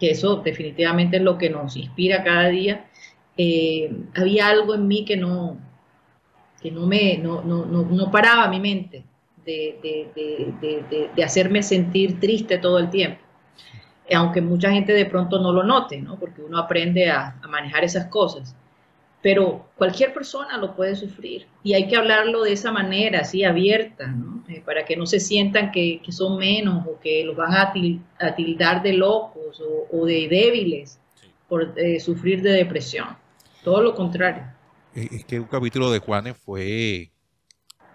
que 0.00 0.10
eso 0.10 0.36
definitivamente 0.36 1.18
es 1.18 1.22
lo 1.22 1.38
que 1.38 1.50
nos 1.50 1.76
inspira 1.76 2.24
cada 2.24 2.48
día, 2.48 2.86
había 4.14 4.48
algo 4.48 4.74
en 4.74 4.88
mí 4.88 5.04
que 5.04 5.16
no, 5.16 5.58
que 6.62 6.70
no 6.70 6.86
me, 6.86 7.18
no, 7.18 7.42
no, 7.42 7.64
no, 7.66 7.82
no 7.82 8.10
paraba 8.10 8.48
mi 8.48 8.60
mente 8.60 9.04
de, 9.44 9.78
de, 9.82 10.54
de, 10.60 11.10
de, 11.14 11.24
hacerme 11.24 11.62
sentir 11.62 12.20
triste 12.20 12.58
todo 12.58 12.78
el 12.78 12.90
tiempo. 12.90 13.20
Aunque 14.14 14.40
mucha 14.40 14.70
gente 14.70 14.92
de 14.92 15.06
pronto 15.06 15.38
no 15.40 15.52
lo 15.52 15.62
note, 15.62 16.00
¿no? 16.00 16.18
Porque 16.18 16.42
uno 16.42 16.58
aprende 16.58 17.08
a, 17.10 17.36
a 17.42 17.48
manejar 17.48 17.84
esas 17.84 18.06
cosas 18.06 18.54
pero 19.22 19.66
cualquier 19.76 20.12
persona 20.14 20.58
lo 20.58 20.76
puede 20.76 20.96
sufrir 20.96 21.46
y 21.62 21.74
hay 21.74 21.88
que 21.88 21.96
hablarlo 21.96 22.42
de 22.42 22.52
esa 22.52 22.72
manera, 22.72 23.20
así 23.20 23.44
abierta, 23.44 24.06
¿no? 24.08 24.44
Eh, 24.48 24.62
para 24.64 24.84
que 24.84 24.96
no 24.96 25.06
se 25.06 25.20
sientan 25.20 25.72
que, 25.72 26.00
que 26.04 26.12
son 26.12 26.38
menos 26.38 26.86
o 26.86 27.00
que 27.00 27.24
los 27.24 27.36
van 27.36 27.54
a, 27.54 27.72
til- 27.72 28.00
a 28.18 28.34
tildar 28.34 28.82
de 28.82 28.94
locos 28.94 29.60
o, 29.60 29.88
o 29.96 30.06
de 30.06 30.28
débiles 30.28 30.98
por 31.48 31.72
eh, 31.78 32.00
sufrir 32.00 32.42
de 32.42 32.52
depresión. 32.52 33.08
Todo 33.62 33.82
lo 33.82 33.94
contrario. 33.94 34.42
Es 34.94 35.24
que 35.24 35.40
un 35.40 35.46
capítulo 35.46 35.90
de 35.90 35.98
Juanes 36.00 36.36
fue 36.36 37.10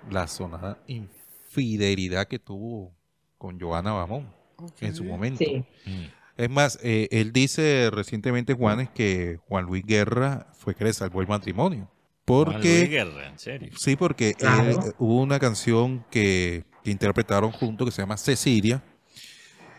la 0.10 0.28
sonada 0.28 0.80
infidelidad 0.88 2.28
que 2.28 2.40
tuvo 2.40 2.92
con 3.38 3.60
Joana 3.60 3.92
Bamón 3.94 4.34
en 4.82 4.96
su 4.96 5.04
momento. 5.04 5.44
Sí. 5.44 5.64
Mm. 5.86 6.06
Es 6.38 6.50
más, 6.50 6.80
eh, 6.84 7.08
él 7.12 7.34
dice 7.34 7.90
recientemente, 7.92 8.54
Juanes, 8.54 8.90
que 8.90 9.40
Juan 9.48 9.66
Luis 9.66 9.84
Guerra 9.86 10.48
fue 10.54 10.76
que 10.76 10.84
le 10.84 10.94
salvó 10.94 11.22
el 11.22 11.28
matrimonio. 11.28 11.90
Juan 12.28 12.44
Luis 12.44 12.54
Porque, 12.56 12.86
Guerra, 12.88 13.28
en 13.30 13.40
serio. 13.40 13.72
sí, 13.78 13.96
porque 13.96 14.34
Claro. 14.34 14.70
él, 14.70 14.78
hubo 15.00 15.22
una 15.22 15.40
canción 15.40 16.06
que, 16.12 16.64
que 16.84 16.92
interpretaron 16.92 17.52
juntos 17.52 17.88
que 17.88 17.92
se 17.92 18.02
llama 18.02 18.18
Cecilia, 18.18 18.84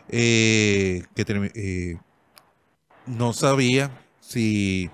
eh, 0.09 1.05
que 1.15 1.51
eh, 1.55 1.99
no 3.07 3.33
sabía 3.33 3.91
si 4.21 4.91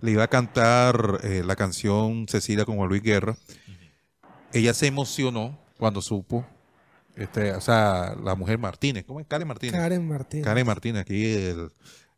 le 0.00 0.12
iba 0.12 0.24
a 0.24 0.28
cantar 0.28 1.20
eh, 1.22 1.42
la 1.44 1.56
canción 1.56 2.26
Cecilia 2.28 2.64
con 2.64 2.76
Juan 2.76 2.88
Luis 2.88 3.02
Guerra. 3.02 3.36
Ella 4.52 4.72
se 4.74 4.86
emocionó 4.86 5.58
cuando 5.78 6.00
supo, 6.00 6.46
este, 7.16 7.52
o 7.52 7.60
sea, 7.60 8.14
la 8.22 8.34
mujer 8.34 8.58
Martínez, 8.58 9.04
¿cómo 9.04 9.20
es? 9.20 9.26
Karen 9.26 9.48
Martínez. 9.48 9.74
Karen 9.74 10.06
Martínez. 10.06 10.44
Karen 10.44 10.66
Martínez, 10.66 11.02
aquí 11.02 11.24
el, 11.24 11.70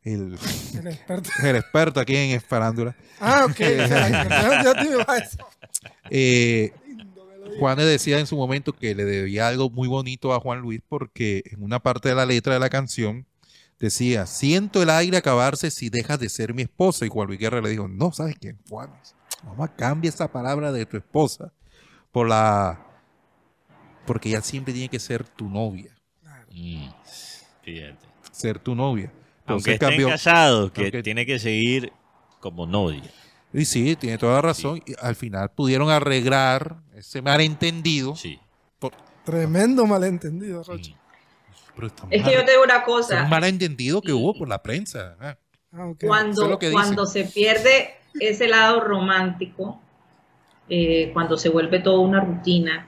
el, 0.02 0.39
el 0.78 0.86
experto. 0.86 1.31
el 1.43 1.57
experto 1.57 2.01
aquí 2.01 2.16
en 2.16 2.40
farándula. 2.40 2.97
Ah, 3.19 3.47
ok. 3.48 3.59
ya, 3.59 4.62
ya 4.62 4.74
te 4.74 4.89
iba 4.89 5.05
a 5.07 5.15
decir. 5.15 5.40
Eh, 6.11 6.73
Juan 7.59 7.78
le 7.78 7.85
decía 7.85 8.19
en 8.19 8.27
su 8.27 8.36
momento 8.36 8.73
que 8.73 8.94
le 8.94 9.05
debía 9.05 9.48
algo 9.48 9.70
muy 9.70 9.89
bonito 9.89 10.32
a 10.32 10.40
Juan 10.40 10.61
Luis 10.61 10.81
porque 10.89 11.43
en 11.47 11.62
una 11.62 11.81
parte 11.81 12.09
de 12.11 12.15
la 12.15 12.27
letra 12.27 12.55
de 12.55 12.61
la 12.61 12.70
canción 12.70 13.27
decía, 13.81 14.27
siento 14.27 14.82
el 14.82 14.90
aire 14.90 15.16
acabarse 15.16 15.70
si 15.70 15.89
dejas 15.90 16.20
de 16.20 16.28
ser 16.28 16.55
mi 16.55 16.62
esposa. 16.62 17.05
Y 17.07 17.09
Juan 17.09 17.27
Luis 17.28 17.40
Guerra 17.40 17.61
le 17.61 17.70
dijo, 17.70 17.89
no, 17.89 18.12
¿sabes 18.12 18.36
quién? 18.40 18.59
Juan, 18.69 18.90
vamos 19.44 19.69
a 19.69 19.74
cambiar 19.74 20.15
esa 20.15 20.31
palabra 20.31 20.70
de 20.73 20.86
tu 20.86 20.97
esposa 20.97 21.52
por 22.12 22.28
la... 22.28 22.86
Porque 24.07 24.28
ella 24.28 24.40
siempre 24.43 24.73
tiene 24.73 24.89
que 24.89 24.98
ser 24.98 25.24
tu 25.24 25.48
novia, 25.48 25.94
Mm. 26.52 26.89
Fíjate. 27.62 28.07
ser 28.32 28.59
tu 28.59 28.74
novia. 28.74 29.12
Aunque 29.47 29.73
Entonces 29.73 29.74
estén 29.74 29.89
cambió- 29.90 30.09
casados, 30.09 30.73
que 30.73 30.82
aunque- 30.82 31.02
tiene 31.05 31.24
que 31.24 31.39
seguir 31.39 31.93
como 32.40 32.66
novia. 32.66 33.09
Y 33.52 33.65
sí, 33.65 33.94
tiene 33.97 34.19
toda 34.19 34.35
la 34.35 34.43
razón. 34.43 34.82
Y 34.85 34.94
al 35.01 35.15
final 35.15 35.51
pudieron 35.52 35.90
arreglar 35.90 36.77
ese 36.94 37.23
malentendido. 37.23 38.16
Sí. 38.16 38.39
Por- 38.81 38.94
Tremendo 39.24 39.86
malentendido, 39.86 40.62
Rocha. 40.65 40.90
Mm. 40.90 40.94
Pero 41.81 42.07
Es 42.11 42.23
que 42.23 42.31
mal- 42.31 42.35
yo 42.35 42.44
te 42.44 42.51
digo 42.52 42.62
una 42.65 42.82
cosa, 42.85 43.23
un 43.24 43.31
malentendido 43.31 44.01
que 44.02 44.12
hubo 44.12 44.35
por 44.35 44.48
la 44.48 44.62
prensa. 44.62 45.16
ah. 45.20 45.36
Ah, 45.73 45.86
ok. 45.86 46.02
Eso 46.02 46.09
cuando, 46.09 46.52
es 46.52 46.59
que 46.59 46.73
cuando 46.73 47.07
se 47.07 47.24
pierde 47.24 47.94
ese 48.19 48.48
lado 48.48 48.81
romántico, 48.81 49.81
eh, 50.69 51.11
cuando 51.12 51.36
se 51.36 51.48
vuelve 51.48 51.78
toda 51.81 52.01
una 52.01 52.20
rutina, 52.20 52.86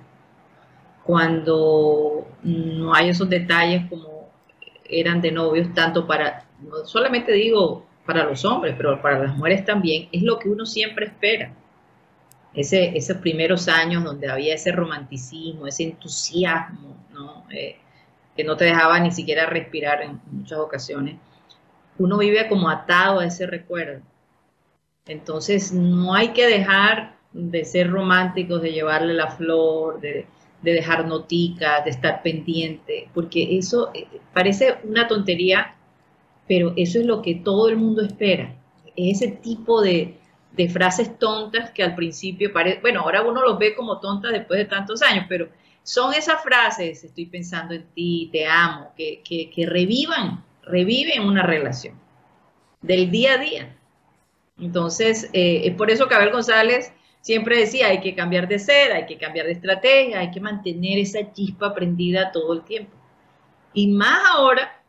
cuando 1.05 2.27
no 2.43 2.94
hay 2.94 3.09
esos 3.10 3.28
detalles 3.28 3.89
como 3.89 4.31
eran 4.85 5.20
de 5.20 5.32
novios, 5.32 5.73
tanto 5.74 6.06
para, 6.06 6.44
no 6.60 6.85
solamente 6.85 7.32
digo 7.32 7.86
para 8.06 8.24
los 8.24 8.44
hombres, 8.44 8.74
pero 8.77 9.01
para 9.01 9.20
las 9.20 9.36
mujeres 9.36 9.64
también, 9.64 10.09
es 10.12 10.23
lo 10.23 10.39
que 10.39 10.48
uno 10.48 10.66
siempre 10.66 11.06
espera. 11.06 11.52
Ese, 12.55 12.97
esos 12.97 13.16
primeros 13.19 13.66
años 13.69 14.05
donde 14.05 14.31
había 14.31 14.55
ese 14.55 14.73
romanticismo, 14.73 15.66
ese 15.66 15.85
entusiasmo, 15.85 16.97
¿no? 17.12 17.47
Eh, 17.51 17.78
que 18.36 18.44
no 18.44 18.56
te 18.56 18.64
dejaba 18.64 18.98
ni 19.00 19.10
siquiera 19.10 19.46
respirar 19.46 20.02
en 20.02 20.20
muchas 20.30 20.59
ocasiones 20.59 21.16
uno 21.98 22.18
vive 22.18 22.48
como 22.48 22.68
atado 22.68 23.20
a 23.20 23.26
ese 23.26 23.46
recuerdo. 23.46 24.02
Entonces, 25.06 25.72
no 25.72 26.14
hay 26.14 26.28
que 26.28 26.46
dejar 26.46 27.16
de 27.32 27.64
ser 27.64 27.90
románticos, 27.90 28.62
de 28.62 28.72
llevarle 28.72 29.14
la 29.14 29.30
flor, 29.30 30.00
de, 30.00 30.26
de 30.62 30.72
dejar 30.72 31.06
noticas, 31.06 31.84
de 31.84 31.90
estar 31.90 32.22
pendiente, 32.22 33.09
porque 33.14 33.56
eso 33.56 33.90
eh, 33.94 34.06
parece 34.32 34.76
una 34.84 35.09
tontería, 35.09 35.76
pero 36.46 36.72
eso 36.76 36.98
es 37.00 37.06
lo 37.06 37.22
que 37.22 37.36
todo 37.36 37.68
el 37.68 37.76
mundo 37.76 38.02
espera. 38.02 38.54
Es 38.96 39.22
ese 39.22 39.32
tipo 39.32 39.80
de, 39.80 40.18
de 40.52 40.68
frases 40.68 41.18
tontas 41.18 41.70
que 41.70 41.82
al 41.82 41.94
principio 41.94 42.52
parece, 42.52 42.80
bueno, 42.80 43.00
ahora 43.00 43.22
uno 43.22 43.42
los 43.42 43.59
ve 43.59 43.74
como 43.74 43.98
tontas 43.98 44.32
después 44.32 44.59
de 44.59 44.66
tantos 44.66 45.02
años, 45.02 45.26
pero 45.28 45.48
son 45.82 46.14
esas 46.14 46.42
frases, 46.42 47.04
estoy 47.04 47.26
pensando 47.26 47.74
en 47.74 47.84
ti, 47.94 48.28
te 48.32 48.46
amo, 48.46 48.92
que, 48.96 49.22
que, 49.24 49.66
revivan, 49.66 50.44
reviven 50.62 51.22
una 51.22 51.42
relación 51.42 51.98
del 52.80 53.10
día 53.10 53.34
a 53.34 53.38
día. 53.38 53.76
Entonces, 54.60 55.28
eh, 55.32 55.62
es 55.64 55.74
por 55.74 55.90
eso 55.90 56.06
que 56.06 56.14
Abel 56.14 56.30
González 56.30 56.92
siempre 57.20 57.59
decía, 57.59 57.88
hay 57.88 58.00
que 58.00 58.14
cambiar 58.14 58.48
de 58.48 58.59
sed, 58.59 58.92
hay 58.92 59.06
que 59.06 59.18
cambiar 59.18 59.46
de 59.46 59.52
estrategia, 59.52 60.20
hay 60.20 60.30
que 60.30 60.40
mantener 60.40 60.98
esa 60.98 61.32
chispa 61.32 61.74
prendida 61.74 62.30
todo 62.30 62.52
el 62.52 62.62
tiempo. 62.62 62.92
Y 63.74 63.88
más 63.88 64.20
ahora 64.30 64.82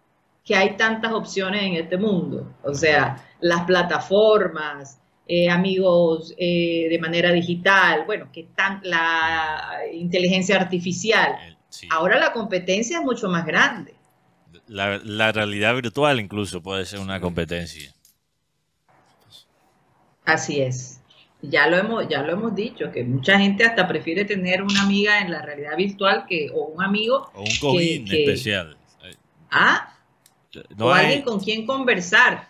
que 0.44 0.56
hay 0.56 0.76
tantas 0.76 1.14
opciones 1.14 1.64
en 1.64 1.76
este 1.76 1.98
mundo, 1.98 2.54
o 2.64 2.74
sea, 2.74 3.24
las 3.40 3.64
plataformas, 3.64 5.00
eh, 5.28 5.50
amigos 5.50 6.34
eh, 6.38 6.88
de 6.90 7.00
manera 7.00 7.32
digital, 7.32 8.04
bueno, 8.06 8.30
que 8.32 8.44
tan 8.56 8.82
la 8.84 9.80
inteligencia 9.94 10.58
artificial. 10.58 11.58
Sí. 11.70 11.88
Ahora 11.92 12.18
la 12.20 12.34
competencia 12.34 13.00
es 13.00 13.04
mucho 13.04 13.30
más 13.30 13.46
grande. 13.46 13.94
La, 14.68 15.00
la 15.04 15.32
realidad 15.32 15.76
virtual 15.76 16.20
incluso 16.20 16.62
puede 16.62 16.86
ser 16.86 17.00
una 17.00 17.20
competencia. 17.20 17.94
Así 20.26 20.62
es. 20.62 21.00
Ya 21.42 21.68
lo 21.68 21.76
hemos, 21.78 22.08
ya 22.08 22.22
lo 22.22 22.32
hemos 22.34 22.56
dicho, 22.56 22.90
que 22.92 23.04
mucha 23.04 23.38
gente 23.38 23.66
hasta 23.66 23.86
prefiere 23.88 24.24
tener 24.24 24.64
una 24.64 24.84
amiga 24.84 25.20
en 25.20 25.32
la 25.32 25.42
realidad 25.42 25.76
virtual 25.76 26.26
que, 26.28 26.50
o 26.54 26.68
un 26.68 26.82
amigo, 26.82 27.30
O 27.34 27.42
un 27.42 27.56
cojín 27.60 28.06
que- 28.06 28.24
especial. 28.24 28.78
Ah, 29.52 29.94
No 30.78 30.86
o 30.88 30.94
hay, 30.94 31.06
alguien 31.08 31.22
con 31.24 31.40
quien 31.42 31.66
conversar. 31.66 32.48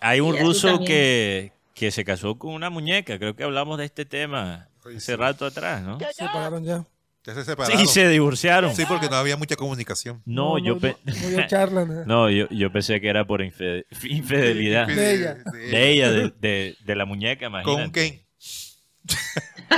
hay 0.00 0.20
un 0.20 0.38
ruso 0.38 0.68
también. 0.68 0.86
que, 0.86 1.52
que 1.78 1.90
se 1.90 2.04
casó 2.04 2.38
con 2.38 2.52
una 2.54 2.70
muñeca. 2.70 3.18
Creo 3.18 3.36
que 3.36 3.44
hablamos 3.44 3.78
de 3.78 3.84
este 3.84 4.04
tema 4.04 4.68
hace 4.96 5.16
rato 5.16 5.46
atrás, 5.46 5.82
¿no? 5.82 5.98
Se 6.12 6.24
pararon 6.26 6.64
ya. 6.64 6.84
Ya 7.24 7.34
se 7.34 7.44
separaron. 7.44 7.78
Sí, 7.78 7.86
se 7.86 8.08
divorciaron. 8.08 8.74
Sí, 8.74 8.84
porque 8.88 9.08
no 9.10 9.16
había 9.16 9.36
mucha 9.36 9.54
comunicación. 9.56 10.22
No, 10.24 10.56
yo, 10.58 10.78
pe- 10.78 10.96
no, 11.04 11.46
charla, 11.46 11.84
no, 11.84 12.30
yo, 12.30 12.48
yo 12.48 12.72
pensé 12.72 13.00
que 13.00 13.08
era 13.08 13.26
por 13.26 13.42
infide- 13.42 13.84
infidelidad. 14.04 14.86
De 14.86 15.12
ella. 15.14 15.34
De 15.34 15.90
ella, 15.90 16.10
de, 16.10 16.30
de, 16.40 16.76
de 16.84 16.94
la 16.96 17.04
muñeca, 17.04 17.46
imagínate. 17.46 17.82
¿Con 17.82 17.90
quién? 17.90 18.24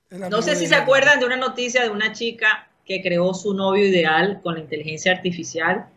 No 0.09 0.41
sé 0.41 0.55
si 0.55 0.67
se 0.67 0.75
acuerdan 0.75 1.19
de 1.19 1.25
una 1.25 1.35
noticia 1.35 1.83
de 1.83 1.89
una 1.89 2.13
chica 2.13 2.69
que 2.87 3.01
creó 3.01 3.33
su 3.33 3.53
novio 3.53 3.85
ideal 3.85 4.39
con 4.41 4.55
la 4.55 4.61
inteligencia 4.61 5.11
artificial, 5.11 5.87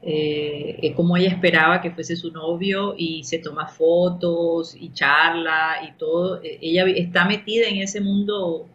eh, 0.00 0.78
eh, 0.80 0.94
como 0.94 1.16
ella 1.16 1.28
esperaba 1.28 1.80
que 1.80 1.90
fuese 1.90 2.14
su 2.14 2.30
novio 2.30 2.94
y 2.96 3.24
se 3.24 3.38
toma 3.38 3.66
fotos 3.66 4.76
y 4.78 4.92
charla 4.92 5.80
y 5.88 5.92
todo. 5.98 6.40
Eh, 6.42 6.58
ella 6.62 6.84
está 6.86 7.24
metida 7.24 7.66
en 7.68 7.78
ese 7.78 8.00
mundo, 8.00 8.66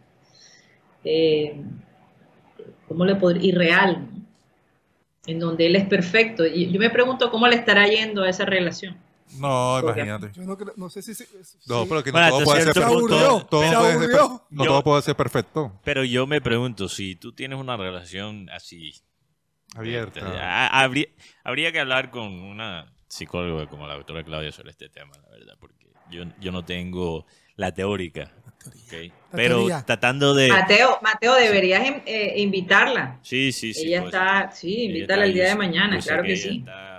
eh, 1.02 1.56
¿cómo 2.88 3.04
le 3.04 3.16
podría? 3.16 3.48
Irreal, 3.48 4.06
en 5.26 5.38
donde 5.38 5.66
él 5.66 5.76
es 5.76 5.86
perfecto. 5.86 6.46
Y 6.46 6.70
yo 6.70 6.78
me 6.78 6.90
pregunto 6.90 7.30
cómo 7.30 7.48
le 7.48 7.56
estará 7.56 7.86
yendo 7.88 8.22
a 8.22 8.28
esa 8.28 8.44
relación. 8.44 8.96
No, 9.38 9.78
Porque- 9.82 10.00
imagínate. 10.00 10.32
Yo 10.38 10.42
no, 10.46 10.56
creo- 10.56 10.74
no 10.76 10.88
sé 10.90 11.02
si... 11.02 11.14
si- 11.14 11.24
No, 11.66 11.86
pero 11.86 12.02
que 12.02 12.10
no 12.12 12.18
Bueno, 12.18 12.30
todo 12.30 12.44
puede 12.44 12.62
ser 12.62 12.72
perfecto. 12.74 13.46
Todo 13.50 13.62
se 13.62 13.76
puede 13.76 13.98
ser 13.98 14.10
no 14.50 14.64
Yo- 14.64 14.70
todo 14.70 14.82
puede 14.84 15.02
ser 15.02 15.16
perfecto. 15.16 15.80
Pero 15.84 16.04
yo 16.04 16.26
me 16.26 16.40
pregunto, 16.40 16.88
si 16.88 17.14
tú 17.16 17.32
tienes 17.32 17.58
una 17.58 17.76
relación 17.76 18.48
así, 18.50 18.92
Abierta. 19.74 20.20
a- 20.40 20.80
habría, 20.82 21.06
habría 21.42 21.72
que 21.72 21.80
hablar 21.80 22.10
con 22.10 22.26
una 22.40 22.92
psicóloga 23.08 23.66
como 23.68 23.86
la 23.86 23.94
doctora 23.94 24.22
Claudia 24.24 24.52
sobre 24.52 24.70
este 24.70 24.88
tema, 24.88 25.12
la 25.22 25.28
verdad, 25.30 25.54
porque 25.60 25.86
yo, 26.10 26.24
yo 26.40 26.52
no 26.52 26.64
tengo 26.64 27.26
la 27.56 27.72
teórica. 27.72 28.32
¿ok? 28.66 29.12
Pero 29.32 29.58
teoría. 29.58 29.82
tratando 29.84 30.32
de... 30.34 30.48
Mateo, 30.48 30.98
Mateo, 31.02 31.34
deberías 31.34 31.86
em- 31.86 32.02
eh, 32.06 32.34
invitarla. 32.38 33.18
Sí, 33.22 33.52
sí, 33.52 33.74
sí. 33.74 33.88
ella 33.88 34.00
pues, 34.02 34.14
está, 34.14 34.50
sí, 34.52 34.84
invítala 34.84 35.26
el 35.26 35.34
día 35.34 35.48
de 35.48 35.54
mañana, 35.54 35.98
claro 35.98 36.22
que, 36.22 36.32
ella 36.32 36.42
sí. 36.42 36.58
Está 36.60 36.93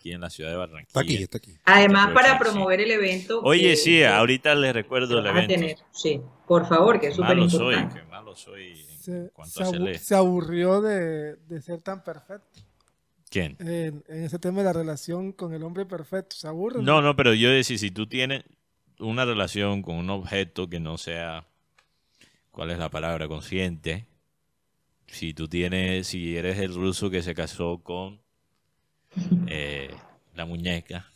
aquí 0.00 0.12
en 0.12 0.20
la 0.22 0.30
ciudad 0.30 0.50
de 0.50 0.56
Barranquilla. 0.56 0.86
Está 0.88 1.00
aquí, 1.00 1.16
está 1.16 1.36
aquí. 1.38 1.54
Además, 1.66 2.12
para 2.14 2.38
promover 2.38 2.80
el 2.80 2.90
evento. 2.90 3.40
Oye, 3.42 3.70
que- 3.70 3.76
sí, 3.76 3.90
que 3.98 4.06
ahorita 4.06 4.54
les 4.54 4.72
recuerdo 4.72 5.18
el 5.18 5.24
vas 5.24 5.34
a 5.34 5.38
evento. 5.44 5.54
tener. 5.54 5.76
Sí, 5.92 6.20
por 6.46 6.66
favor, 6.66 6.98
que 6.98 7.08
es 7.08 7.14
súper 7.16 7.36
malo 7.36 7.50
soy, 7.50 7.74
importante. 7.74 8.00
que 8.00 8.06
malo 8.10 8.34
soy 8.34 8.70
en 8.70 8.98
se, 8.98 9.30
se 9.44 9.98
se 9.98 10.14
aburrió 10.14 10.80
de, 10.80 11.36
de 11.36 11.62
ser 11.62 11.82
tan 11.82 12.02
perfecto. 12.02 12.60
¿Quién? 13.28 13.56
En, 13.60 14.02
en 14.08 14.24
ese 14.24 14.38
tema 14.38 14.58
de 14.58 14.64
la 14.64 14.72
relación 14.72 15.32
con 15.32 15.52
el 15.52 15.62
hombre 15.62 15.84
perfecto. 15.84 16.34
Se 16.34 16.48
aburre. 16.48 16.82
No, 16.82 17.02
no, 17.02 17.14
pero 17.14 17.34
yo 17.34 17.50
decía, 17.50 17.76
si 17.78 17.90
tú 17.90 18.06
tienes 18.06 18.42
una 18.98 19.24
relación 19.26 19.82
con 19.82 19.96
un 19.96 20.08
objeto 20.10 20.68
que 20.68 20.80
no 20.80 20.96
sea, 20.98 21.46
¿cuál 22.50 22.70
es 22.70 22.78
la 22.78 22.88
palabra? 22.90 23.28
Consciente. 23.28 24.06
Si 25.06 25.34
tú 25.34 25.46
tienes, 25.48 26.06
si 26.06 26.36
eres 26.36 26.58
el 26.58 26.74
ruso 26.74 27.10
que 27.10 27.22
se 27.22 27.34
casó 27.34 27.82
con 27.82 28.19
eh, 29.46 29.90
la 30.34 30.44
muñeca. 30.44 31.06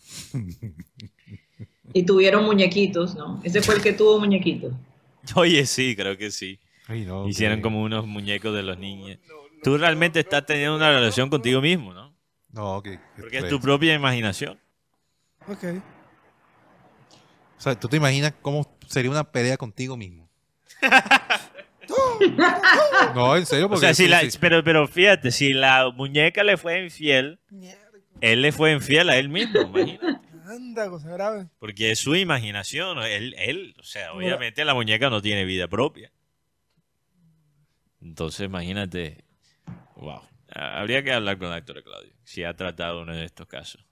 Y 1.92 2.04
tuvieron 2.04 2.44
muñequitos, 2.44 3.14
¿no? 3.14 3.40
Ese 3.44 3.62
fue 3.62 3.76
el 3.76 3.82
que 3.82 3.92
tuvo 3.92 4.18
muñequitos. 4.18 4.72
Oye, 5.36 5.64
sí, 5.66 5.94
creo 5.96 6.16
que 6.16 6.30
sí. 6.30 6.58
Ay, 6.86 7.04
no, 7.04 7.26
Hicieron 7.28 7.60
como 7.62 7.82
unos 7.82 8.06
muñecos 8.06 8.54
de 8.54 8.62
los 8.62 8.78
niños. 8.78 9.18
Tú 9.62 9.78
realmente 9.78 10.20
estás 10.20 10.44
teniendo 10.44 10.76
una 10.76 10.90
relación 10.92 11.30
contigo 11.30 11.60
mismo, 11.62 11.94
¿no? 11.94 12.14
No, 12.50 12.82
que 12.82 12.98
Porque 13.18 13.38
es 13.38 13.48
tu 13.48 13.58
propia 13.60 13.94
imaginación. 13.94 14.58
Ok. 15.48 15.64
O 17.56 17.60
sea, 17.60 17.78
¿tú 17.78 17.88
te 17.88 17.96
imaginas 17.96 18.34
cómo 18.42 18.76
sería 18.86 19.10
una 19.10 19.24
pelea 19.24 19.56
contigo 19.56 19.96
mismo? 19.96 20.28
no, 23.14 23.36
en 23.36 23.46
serio, 23.46 23.66
O 23.66 23.68
porque. 23.70 23.86
sea, 23.86 23.94
si 23.94 24.04
sí, 24.04 24.08
la- 24.08 24.30
sí. 24.30 24.38
pero, 24.40 24.62
pero 24.64 24.86
fíjate, 24.86 25.30
si 25.30 25.52
la 25.52 25.90
muñeca 25.90 26.42
le 26.44 26.56
fue 26.56 26.84
infiel, 26.84 27.38
él 28.32 28.42
le 28.42 28.52
fue 28.52 28.72
infiel 28.72 29.09
a 29.10 29.16
él 29.18 29.28
mismo, 29.28 29.60
imagínate. 29.74 30.20
Anda, 30.46 30.90
cosa 30.90 31.09
grave. 31.10 31.48
Porque 31.59 31.90
es 31.90 31.98
su 32.01 32.14
imaginación. 32.16 32.98
Él, 32.98 33.34
él, 33.38 33.74
o 33.80 33.82
sea, 33.82 34.12
obviamente 34.12 34.64
la 34.64 34.74
muñeca 34.74 35.09
no 35.09 35.22
tiene 35.22 35.44
vida 35.46 35.68
propia. 35.68 36.12
Entonces, 38.02 38.46
imagínate. 38.46 39.24
Wow. 39.96 40.20
Habría 40.55 41.02
que 41.02 41.12
hablar 41.12 41.38
con 41.38 41.48
la 41.48 41.56
doctora 41.56 41.82
Claudio 41.82 42.12
si 42.24 42.44
ha 42.44 42.55
tratado 42.55 43.02
uno 43.02 43.14
de 43.14 43.24
estos 43.24 43.46
casos. 43.46 43.84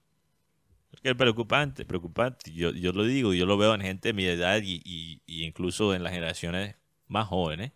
Porque 0.91 1.09
es 1.09 1.15
preocupante, 1.15 1.85
preocupante. 1.85 2.51
Yo, 2.53 2.71
yo 2.71 2.91
lo 2.93 3.03
digo, 3.03 3.33
yo 3.33 3.45
lo 3.47 3.57
veo 3.57 3.73
en 3.73 3.81
gente 3.81 4.09
de 4.09 4.13
mi 4.13 4.25
edad 4.25 4.61
y, 4.61 4.79
y- 4.85 5.21
y 5.25 5.43
incluso 5.45 5.95
en 5.95 6.03
las 6.03 6.13
generaciones 6.13 6.75
más 7.07 7.27
jóvenes. 7.27 7.71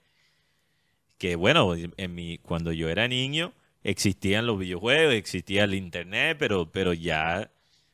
Que 1.18 1.36
bueno, 1.36 1.74
en 1.76 2.14
mi, 2.16 2.38
cuando 2.38 2.72
yo 2.72 2.90
era 2.90 3.08
niño 3.08 3.54
existían 3.84 4.46
los 4.46 4.60
videojuegos, 4.60 5.14
existía 5.14 5.64
el 5.64 5.74
internet, 5.76 6.38
pero, 6.40 6.72
pero 6.72 6.94
ya 6.94 7.52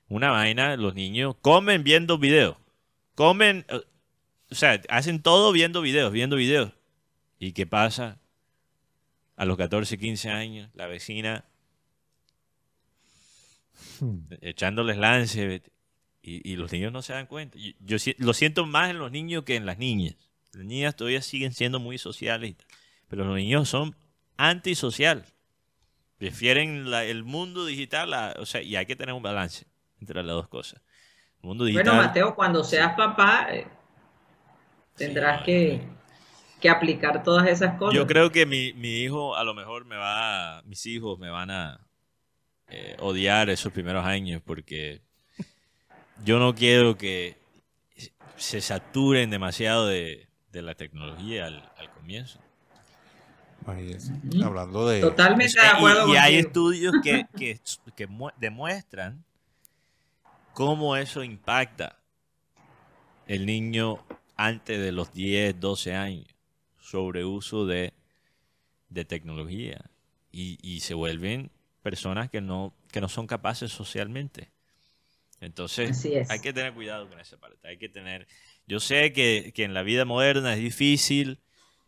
una 0.07 0.31
vaina, 0.31 0.75
los 0.77 0.93
niños 0.95 1.35
comen 1.41 1.83
viendo 1.83 2.17
videos. 2.17 2.57
Comen, 3.15 3.65
eh, 3.69 3.81
o 4.49 4.55
sea, 4.55 4.81
hacen 4.89 5.21
todo 5.21 5.51
viendo 5.51 5.81
videos, 5.81 6.11
viendo 6.11 6.35
videos. 6.35 6.71
¿Y 7.39 7.53
qué 7.53 7.65
pasa? 7.65 8.19
A 9.35 9.45
los 9.45 9.57
14, 9.57 9.97
15 9.97 10.29
años, 10.29 10.69
la 10.75 10.87
vecina 10.87 11.45
echándoles 14.41 14.97
lance 14.97 15.63
y, 16.21 16.51
y 16.51 16.55
los 16.55 16.71
niños 16.71 16.91
no 16.91 17.01
se 17.01 17.13
dan 17.13 17.27
cuenta. 17.27 17.57
Yo, 17.57 17.97
yo 17.97 18.13
lo 18.17 18.33
siento 18.33 18.65
más 18.65 18.89
en 18.91 18.99
los 18.99 19.11
niños 19.11 19.43
que 19.43 19.55
en 19.55 19.65
las 19.65 19.77
niñas. 19.77 20.15
Las 20.53 20.65
niñas 20.65 20.95
todavía 20.95 21.21
siguen 21.21 21.53
siendo 21.53 21.79
muy 21.79 21.97
sociales, 21.97 22.55
pero 23.07 23.25
los 23.25 23.35
niños 23.35 23.67
son 23.67 23.95
antisocial. 24.37 25.25
Prefieren 26.23 26.89
la- 26.89 27.03
el 27.03 27.25
mundo 27.25 27.65
digital, 27.65 28.13
a- 28.13 28.33
o 28.39 28.45
sea, 28.45 28.61
y 28.61 28.77
hay 28.77 28.85
que 28.85 28.95
tener 28.95 29.13
un 29.13 29.21
balance 29.21 29.65
entre 29.99 30.23
las 30.23 30.33
dos 30.33 30.47
cosas. 30.47 30.81
El 31.41 31.47
mundo 31.49 31.65
digital. 31.65 31.95
Bueno, 31.95 32.01
Mateo, 32.01 32.33
cuando 32.33 32.63
seas 32.63 32.95
papá, 32.95 33.47
eh, 33.51 33.67
tendrás 34.95 35.39
Sí, 35.39 35.45
que, 35.45 35.81
que 36.61 36.69
aplicar 36.69 37.23
todas 37.23 37.45
esas 37.49 37.77
cosas. 37.77 37.93
Yo 37.93 38.07
creo 38.07 38.31
que 38.31 38.45
mi, 38.45 38.71
mi 38.71 39.01
hijo 39.01 39.35
a 39.35 39.43
lo 39.43 39.53
mejor 39.53 39.83
me 39.83 39.97
va, 39.97 40.59
a- 40.59 40.61
mis 40.61 40.85
hijos 40.85 41.19
me 41.19 41.29
van 41.29 41.51
a 41.51 41.85
eh, 42.69 42.95
odiar 43.01 43.49
esos 43.49 43.73
primeros 43.73 44.05
años 44.05 44.41
porque 44.45 45.01
yo 46.23 46.39
no 46.39 46.55
quiero 46.55 46.97
que 46.97 47.35
se 48.37 48.61
saturen 48.61 49.29
demasiado 49.29 49.87
de, 49.87 50.29
de 50.53 50.61
la 50.61 50.73
tecnología 50.73 51.47
al, 51.47 51.69
al 51.77 51.89
comienzo. 51.89 52.39
Hablando 54.43 54.87
de. 54.87 55.01
Totalmente 55.01 55.59
de 55.59 55.67
acuerdo 55.67 56.07
y, 56.09 56.13
y 56.13 56.15
hay 56.17 56.35
estudios 56.35 56.93
que, 57.03 57.25
que, 57.37 57.59
que 57.95 58.07
mu- 58.07 58.29
demuestran 58.37 59.23
cómo 60.53 60.95
eso 60.95 61.23
impacta 61.23 61.99
el 63.27 63.45
niño 63.45 64.03
antes 64.35 64.79
de 64.79 64.91
los 64.91 65.13
10, 65.13 65.59
12 65.59 65.93
años 65.95 66.27
sobre 66.79 67.23
uso 67.25 67.65
de, 67.65 67.93
de 68.89 69.05
tecnología 69.05 69.85
y, 70.31 70.57
y 70.61 70.81
se 70.81 70.93
vuelven 70.93 71.49
personas 71.81 72.29
que 72.29 72.41
no, 72.41 72.73
que 72.91 73.01
no 73.01 73.09
son 73.09 73.27
capaces 73.27 73.71
socialmente. 73.71 74.51
Entonces, 75.41 76.01
hay 76.31 76.39
que 76.39 76.53
tener 76.53 76.73
cuidado 76.73 77.09
con 77.09 77.19
esa 77.19 77.37
parte. 77.37 77.67
Hay 77.67 77.77
que 77.77 77.89
tener. 77.89 78.27
Yo 78.65 78.79
sé 78.79 79.11
que, 79.11 79.51
que 79.53 79.63
en 79.65 79.73
la 79.73 79.83
vida 79.83 80.05
moderna 80.05 80.53
es 80.53 80.59
difícil 80.61 81.39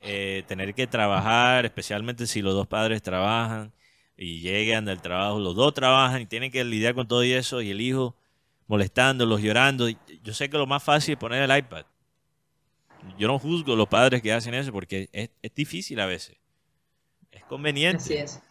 eh, 0.06 0.44
tener 0.48 0.74
que 0.76 0.88
trabajar, 0.88 1.66
especialmente 1.66 2.28
si 2.28 2.42
los 2.42 2.54
dos 2.54 2.68
padres 2.68 3.02
trabajan 3.02 3.74
y 4.16 4.40
llegan 4.40 4.86
del 4.86 5.02
trabajo, 5.02 5.40
los 5.40 5.56
dos 5.56 5.74
trabajan 5.74 6.22
y 6.22 6.26
tienen 6.26 6.52
que 6.52 6.64
lidiar 6.64 6.94
con 6.94 7.08
todo 7.08 7.24
y 7.24 7.34
eso 7.34 7.62
y 7.62 7.72
el 7.72 7.82
hijo 7.82 8.16
molestándolos, 8.68 9.42
llorando. 9.42 9.88
Yo 10.24 10.34
sé 10.34 10.50
que 10.50 10.58
lo 10.58 10.68
más 10.68 10.84
fácil 10.84 11.14
es 11.14 11.20
poner 11.20 11.50
el 11.50 11.58
iPad. 11.58 11.86
Yo 13.18 13.28
no 13.28 13.38
juzgo 13.38 13.74
a 13.74 13.76
los 13.76 13.88
padres 13.88 14.22
que 14.22 14.34
hacen 14.34 14.54
eso 14.54 14.72
porque 14.72 15.10
es, 15.12 15.30
es 15.42 15.54
difícil 15.56 16.00
a 16.00 16.06
veces. 16.06 16.36
Es 17.32 17.44
conveniente, 17.46 18.04
Así 18.04 18.14
es. 18.16 18.42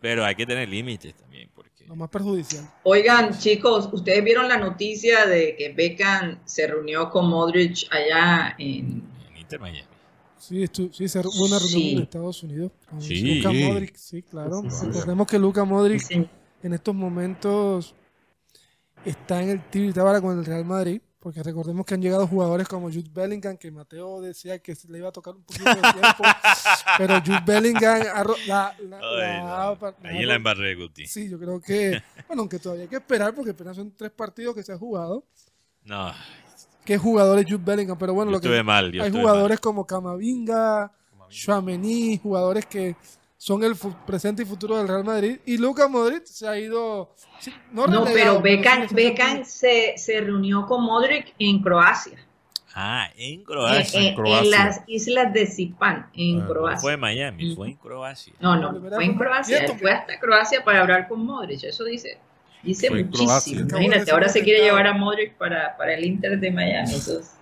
pero 0.00 0.24
hay 0.24 0.34
que 0.34 0.46
tener 0.46 0.68
límites 0.68 1.14
también 1.14 1.50
porque 1.54 1.84
Lo 1.86 1.96
más 1.96 2.08
perjudicial. 2.08 2.64
Oigan, 2.84 3.38
chicos, 3.38 3.88
ustedes 3.92 4.22
vieron 4.24 4.48
la 4.48 4.56
noticia 4.58 5.26
de 5.26 5.56
que 5.56 5.72
Beckham 5.72 6.38
se 6.46 6.66
reunió 6.66 7.10
con 7.10 7.28
Modric 7.28 7.86
allá 7.90 8.54
en... 8.58 9.02
en 9.28 9.36
Inter 9.36 9.60
Miami. 9.60 9.89
Sí, 10.40 10.62
estu- 10.64 10.90
sí, 10.92 11.06
se- 11.08 11.20
hubo 11.20 11.44
una 11.46 11.58
reunión 11.58 11.80
Sí. 11.82 11.92
en 11.96 12.02
Estados 12.02 12.42
Unidos. 12.42 12.72
con 12.88 13.00
Sí. 13.02 13.34
Luka 13.36 13.52
Modric, 13.52 13.96
sí, 13.96 14.22
claro. 14.22 14.62
Recordemos 14.62 15.26
que 15.26 15.38
Luka 15.38 15.64
Modric 15.64 16.00
Sí, 16.00 16.26
en 16.62 16.72
estos 16.74 16.94
momentos 16.94 17.94
está 19.04 19.42
en 19.42 19.50
el 19.50 19.70
tiro 19.70 19.88
y 19.88 19.92
tabla 19.92 20.20
con 20.20 20.38
el 20.38 20.44
Real 20.44 20.64
Madrid, 20.64 21.00
porque 21.18 21.42
recordemos 21.42 21.84
que 21.86 21.94
han 21.94 22.02
llegado 22.02 22.26
jugadores 22.26 22.66
como 22.68 22.88
Jude 22.88 23.10
Bellingham, 23.12 23.56
que 23.58 23.70
Mateo 23.70 24.20
decía 24.20 24.58
que 24.58 24.74
le 24.88 24.98
iba 24.98 25.08
a 25.08 25.12
tocar 25.12 25.34
un 25.34 25.42
poquito 25.42 25.64
de 25.64 25.74
tiempo, 25.74 26.22
pero 26.98 27.20
Jude 27.20 27.42
Bellingham 27.46 28.02
ha 28.14 28.22
ro- 28.22 28.36
la, 28.46 28.74
la- 28.88 28.98
Ay, 28.98 29.42
la- 29.42 29.78
no. 30.02 30.08
Ahí 30.08 30.24
la 30.24 30.34
embarré, 30.36 30.74
Guti. 30.74 31.06
Sí, 31.06 31.28
yo 31.28 31.38
creo 31.38 31.60
que, 31.60 32.02
bueno, 32.26 32.42
aunque 32.42 32.58
todavía 32.58 32.84
hay 32.84 32.88
que 32.88 32.96
esperar, 32.96 33.34
porque 33.34 33.50
apenas 33.50 33.76
son 33.76 33.92
tres 33.96 34.10
partidos 34.10 34.54
que 34.54 34.62
se 34.62 34.72
han 34.72 34.78
jugado, 34.78 35.24
No, 35.84 36.12
qué 36.84 36.98
jugadores 36.98 37.46
Jude 37.48 37.62
Bellingham, 37.64 37.98
pero 37.98 38.14
bueno, 38.14 38.30
yo 38.30 38.36
lo 38.36 38.40
que 38.40 38.46
estuve 38.48 38.62
mal. 38.62 38.90
Yo 38.92 39.02
hay 39.02 39.10
jugadores 39.10 39.60
como 39.60 39.86
Camavinga, 39.86 40.90
Chouameni, 41.28 42.18
jugadores 42.18 42.66
que 42.66 42.96
son 43.36 43.62
el 43.64 43.74
presente 44.06 44.42
y 44.42 44.46
futuro 44.46 44.76
del 44.76 44.88
Real 44.88 45.04
Madrid. 45.04 45.38
Y 45.46 45.56
Luka 45.56 45.88
Modric 45.88 46.24
se 46.26 46.46
ha 46.46 46.58
ido. 46.58 47.14
No, 47.72 47.86
No, 47.86 48.04
relegado, 48.04 48.42
pero 48.42 48.42
Beckham, 48.42 48.86
Beckham 48.92 49.44
se, 49.44 49.94
se 49.96 50.20
reunió 50.20 50.66
con 50.66 50.82
Modric 50.84 51.34
en 51.38 51.62
Croacia, 51.62 52.18
Ah, 52.74 53.08
en 53.16 53.40
en, 53.40 53.44
Croacia. 53.44 54.00
en- 54.00 54.14
Croacia. 54.14 54.44
en 54.44 54.50
las 54.50 54.82
islas 54.86 55.32
de 55.32 55.46
Zipán, 55.46 56.10
en 56.14 56.36
Ah, 56.36 56.42
No 56.42 56.48
Croacia. 56.48 56.80
fue 56.80 56.92
en 56.94 57.00
Miami, 57.00 57.54
fue 57.56 57.68
en 57.68 57.74
Croacia. 57.76 58.32
No, 58.40 58.56
no, 58.56 58.78
fue 58.90 59.04
en 59.04 59.14
Croacia. 59.16 59.66
Fue 59.78 59.90
hasta 59.90 60.18
Croacia 60.20 60.62
para 60.64 60.82
hablar 60.82 61.08
con 61.08 61.24
Modric. 61.24 61.64
Eso 61.64 61.84
dice, 61.84 62.18
dice 62.62 62.90
muchísimo. 62.90 63.26
Croacia. 63.26 63.58
Imagínate, 63.60 64.10
ahora 64.10 64.28
se 64.28 64.42
quiere 64.42 64.60
llevar 64.62 64.86
a 64.86 64.92
Modric 64.94 65.34
para, 65.36 65.76
para 65.76 65.94
el 65.94 66.04
Inter 66.04 66.38
de 66.40 66.50
Miami. 66.50 66.94
Eso 66.94 67.20
es- 67.20 67.36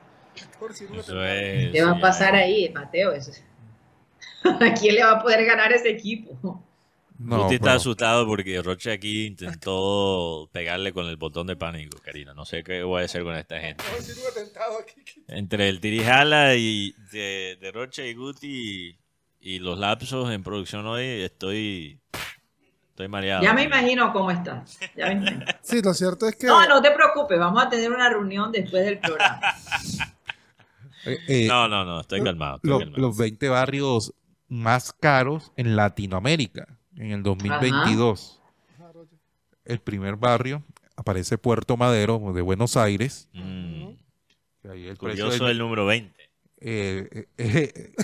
Por 0.58 0.72
si 0.74 0.84
no 0.84 1.00
Eso 1.00 1.24
es, 1.24 1.72
¿Qué 1.72 1.82
va 1.82 1.92
a 1.92 2.00
pasar 2.00 2.34
ya. 2.34 2.40
ahí, 2.40 2.70
Mateo? 2.72 3.12
Eso 3.12 3.30
es- 3.32 3.44
¿A 4.44 4.74
quién 4.74 4.94
le 4.94 5.02
va 5.04 5.12
a 5.12 5.22
poder 5.22 5.44
ganar 5.44 5.72
ese 5.72 5.90
equipo? 5.90 6.62
No, 7.18 7.42
Guti 7.42 7.56
está 7.56 7.64
pero- 7.64 7.76
asustado 7.76 8.26
porque 8.28 8.62
Roche 8.62 8.92
aquí 8.92 9.26
intentó 9.26 10.48
pegarle 10.52 10.92
con 10.92 11.06
el 11.06 11.16
botón 11.16 11.48
de 11.48 11.56
pánico, 11.56 11.98
Karina. 11.98 12.32
No 12.34 12.44
sé 12.44 12.62
qué 12.62 12.84
voy 12.84 13.02
a 13.02 13.06
hacer 13.06 13.24
con 13.24 13.34
esta 13.34 13.58
gente. 13.58 13.82
Entre 15.26 15.68
el 15.68 15.80
tirijala 15.80 16.54
y 16.54 16.94
de, 17.12 17.58
de 17.60 17.72
Roche 17.72 18.08
y 18.08 18.14
Guti 18.14 18.96
y 19.40 19.58
los 19.58 19.78
lapsos 19.78 20.30
en 20.32 20.42
producción 20.42 20.86
hoy, 20.86 21.04
estoy, 21.22 21.98
estoy 22.98 23.06
mareado. 23.08 23.44
Ya 23.44 23.54
me 23.54 23.62
imagino 23.62 24.12
cómo 24.12 24.30
está. 24.32 24.64
Ya 24.96 25.06
me 25.06 25.12
imagino. 25.12 25.44
Sí, 25.62 25.80
lo 25.82 25.94
cierto 25.94 26.26
es 26.26 26.34
que. 26.34 26.48
No, 26.48 26.66
no 26.66 26.82
te 26.82 26.90
preocupes, 26.90 27.38
vamos 27.38 27.64
a 27.64 27.68
tener 27.68 27.92
una 27.92 28.08
reunión 28.08 28.50
después 28.50 28.84
del 28.84 28.98
programa. 28.98 29.40
eh, 31.06 31.18
eh, 31.28 31.46
No, 31.46 31.68
no, 31.68 31.84
no, 31.84 32.00
estoy 32.00 32.22
calmado. 32.24 32.56
estoy 32.56 32.70
lo- 32.70 32.78
calmado. 32.80 33.00
los 33.00 33.16
20 33.16 33.48
barrios 33.50 34.14
más 34.48 34.92
caros 34.92 35.52
en 35.56 35.76
Latinoamérica 35.76 36.66
en 36.96 37.12
el 37.12 37.22
2022. 37.22 38.40
El 39.64 39.78
primer 39.80 40.16
barrio 40.16 40.64
aparece 40.96 41.38
Puerto 41.38 41.76
Madero 41.76 42.18
de 42.34 42.42
Buenos 42.42 42.76
Aires. 42.76 43.28
Mm, 43.32 43.90
Ahí 44.70 44.86
el 44.88 44.96
precio 44.96 45.24
curioso 45.26 45.44
del- 45.44 45.52
el 45.52 45.58
número 45.58 45.86
20. 45.86 46.14
eh, 46.60 47.08
eh, 47.12 47.26
eh, 47.38 47.94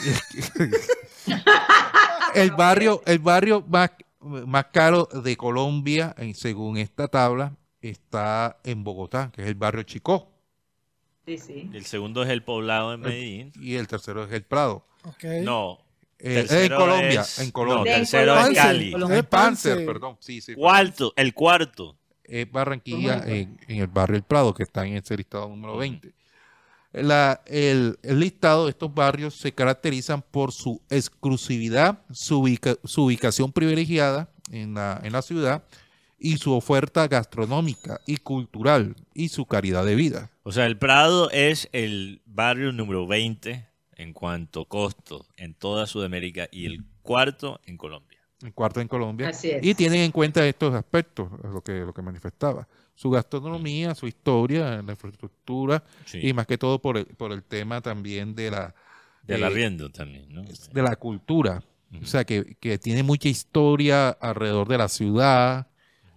el 2.34 2.50
barrio, 2.52 3.02
el 3.06 3.18
barrio 3.18 3.64
más, 3.66 3.90
más 4.24 4.66
caro 4.72 5.08
de 5.12 5.36
Colombia, 5.36 6.14
en- 6.18 6.34
según 6.34 6.76
esta 6.78 7.08
tabla, 7.08 7.56
está 7.80 8.58
en 8.64 8.82
Bogotá, 8.84 9.30
que 9.34 9.42
es 9.42 9.48
el 9.48 9.54
barrio 9.54 9.82
Chicó. 9.82 10.30
Sí, 11.26 11.38
sí. 11.38 11.70
El 11.72 11.84
segundo 11.86 12.22
es 12.22 12.30
el 12.30 12.42
poblado 12.42 12.92
en 12.94 13.00
Medellín. 13.00 13.52
Y 13.60 13.76
el 13.76 13.86
tercero 13.88 14.24
es 14.24 14.32
el 14.32 14.42
Prado. 14.42 14.86
No. 15.42 15.78
Eh, 16.18 16.40
en 16.40 16.46
tercero 16.46 16.76
Colombia, 16.78 17.20
es- 17.22 17.38
en 17.38 17.46
No, 17.46 17.52
Colombia. 17.52 17.96
tercero 17.96 18.38
es. 18.40 18.56
Cali. 18.58 18.92
Colombia. 18.92 19.18
Es 19.18 19.26
Panzer, 19.26 19.86
perdón. 19.86 20.16
Sí, 20.20 20.40
sí. 20.40 20.54
Cuarto, 20.54 21.12
el 21.16 21.34
cuarto. 21.34 21.96
es 22.26 22.50
Barranquilla 22.50 23.22
en, 23.26 23.58
en 23.68 23.80
el 23.82 23.86
barrio 23.86 24.16
El 24.16 24.22
Prado, 24.22 24.54
que 24.54 24.62
está 24.62 24.86
en 24.86 24.96
ese 24.96 25.14
listado 25.16 25.46
número 25.48 25.76
20. 25.76 26.12
La- 26.94 27.42
el, 27.46 27.98
el 28.02 28.20
listado 28.20 28.64
de 28.64 28.70
estos 28.70 28.94
barrios 28.94 29.34
se 29.34 29.52
caracterizan 29.52 30.22
por 30.22 30.52
su 30.52 30.80
exclusividad, 30.90 31.98
su, 32.12 32.40
ubica- 32.42 32.78
su 32.84 33.04
ubicación 33.04 33.52
privilegiada 33.52 34.28
en 34.50 34.74
la, 34.74 35.00
en 35.02 35.12
la 35.12 35.22
ciudad 35.22 35.64
y 36.18 36.36
su 36.38 36.52
oferta 36.52 37.08
gastronómica 37.08 38.00
y 38.06 38.18
cultural 38.18 38.94
y 39.14 39.28
su 39.28 39.46
calidad 39.46 39.84
de 39.84 39.94
vida. 39.94 40.30
O 40.42 40.52
sea, 40.52 40.66
el 40.66 40.78
Prado 40.78 41.30
es 41.30 41.68
el 41.72 42.22
barrio 42.26 42.72
número 42.72 43.06
20 43.06 43.66
en 43.96 44.12
cuanto 44.12 44.62
a 44.62 44.68
costo 44.68 45.26
en 45.36 45.54
toda 45.54 45.86
Sudamérica 45.86 46.48
y 46.50 46.66
el 46.66 46.84
cuarto 47.02 47.60
en 47.66 47.76
Colombia. 47.76 48.18
El 48.42 48.52
cuarto 48.52 48.80
en 48.80 48.88
Colombia. 48.88 49.28
Así 49.28 49.50
es. 49.50 49.64
Y 49.64 49.74
tienen 49.74 50.00
en 50.00 50.12
cuenta 50.12 50.46
estos 50.46 50.74
aspectos, 50.74 51.30
es 51.42 51.50
lo 51.50 51.62
que, 51.62 51.72
lo 51.80 51.94
que 51.94 52.02
manifestaba. 52.02 52.68
Su 52.94 53.10
gastronomía, 53.10 53.94
su 53.94 54.06
historia, 54.06 54.80
la 54.82 54.92
infraestructura 54.92 55.82
Sí. 56.04 56.20
y 56.28 56.32
más 56.32 56.46
que 56.46 56.56
todo 56.58 56.80
por 56.80 56.96
el, 56.98 57.06
por 57.06 57.32
el 57.32 57.42
tema 57.42 57.80
también 57.80 58.34
de 58.34 58.50
la, 58.52 58.74
Del 59.22 59.42
eh, 59.42 59.46
arriendo 59.46 59.90
también, 59.90 60.32
¿no? 60.32 60.42
de 60.44 60.82
la 60.82 60.96
cultura. 60.96 61.62
O 62.02 62.06
sea, 62.06 62.24
que, 62.24 62.56
que 62.58 62.76
tiene 62.78 63.02
mucha 63.04 63.28
historia 63.28 64.08
alrededor 64.10 64.66
de 64.68 64.78
la 64.78 64.88
ciudad. 64.88 65.68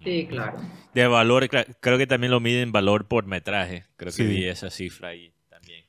Sí, 0.03 0.25
claro. 0.27 0.57
De 0.93 1.05
valor, 1.07 1.47
creo 1.49 1.97
que 1.99 2.07
también 2.07 2.31
lo 2.31 2.39
miden 2.39 2.71
valor 2.71 3.05
por 3.07 3.25
metraje. 3.27 3.85
Creo 3.95 4.11
que 4.11 4.23
Sí. 4.23 4.25
vi 4.25 4.45
esa 4.45 4.69
cifra 4.71 5.09
ahí 5.09 5.31
también. 5.49 5.85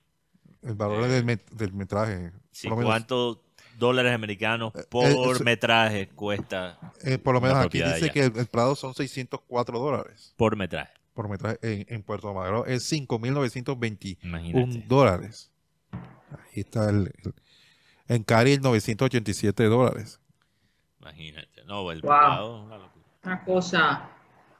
El 0.62 0.74
valor 0.74 1.06
del, 1.08 1.24
met- 1.24 1.48
del 1.52 1.72
metraje. 1.72 2.32
Sí, 2.50 2.68
por, 2.68 2.76
lo 2.76 2.76
menos, 2.78 2.90
¿Cuántos 2.92 3.38
dólares 3.78 4.12
americanos 4.12 4.72
eh, 4.74 4.84
por 4.88 5.04
eso- 5.06 5.44
metraje 5.44 6.08
cuesta 6.08 6.78
eh, 7.04 7.16
por 7.18 7.34
lo 7.34 7.40
menos 7.40 7.58
aquí 7.58 7.78
dice 7.78 7.94
allá? 8.04 8.12
que 8.12 8.24
el, 8.24 8.36
el 8.36 8.46
Prado 8.46 8.74
son 8.76 8.94
604 8.94 9.78
dólares 9.78 10.34
por 10.36 10.56
metraje? 10.56 10.92
por 11.14 11.28
metraje. 11.28 11.58
En, 11.62 11.86
en 11.88 12.02
Puerto 12.02 12.32
Madero 12.34 12.64
es 12.66 12.90
5.921 12.92 14.18
Imagínate. 14.22 14.84
dólares. 14.86 15.50
Ahí 15.92 16.60
está 16.60 16.90
el, 16.90 17.12
el- 17.24 17.34
En 18.08 18.22
Cari 18.22 18.52
el 18.52 18.60
987 18.60 19.64
dólares. 19.64 20.20
Imagínate. 21.00 21.48
No, 21.66 21.90
el 21.90 22.00
Wow. 22.02 22.08
Prado, 22.10 22.90
una 23.24 23.44
cosa 23.44 24.10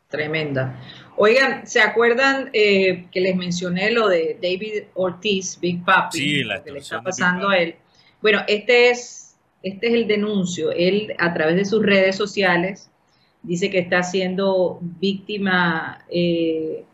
tremenda. 0.08 0.80
Oigan, 1.16 1.66
¿se 1.66 1.80
acuerdan 1.80 2.50
eh, 2.52 3.06
que 3.12 3.20
les 3.20 3.36
mencioné 3.36 3.90
lo 3.90 4.08
de 4.08 4.34
David 4.42 4.84
Ortiz, 4.94 5.58
Big 5.60 5.84
Papi? 5.84 6.18
Sí, 6.18 6.44
la 6.44 6.56
lo 6.58 6.64
que 6.64 6.72
le 6.72 6.78
está 6.80 7.02
pasando 7.02 7.48
a 7.50 7.58
él. 7.58 7.76
Bueno, 8.20 8.40
este 8.48 8.90
es, 8.90 9.36
este 9.62 9.88
es 9.88 9.94
el 9.94 10.06
denuncio. 10.06 10.72
Él, 10.72 11.14
a 11.18 11.32
través 11.32 11.56
de 11.56 11.64
sus 11.64 11.82
redes 11.82 12.16
sociales, 12.16 12.90
dice 13.42 13.70
que 13.70 13.78
está 13.78 14.02
siendo 14.02 14.78
víctima 14.82 16.04
eh, 16.10 16.84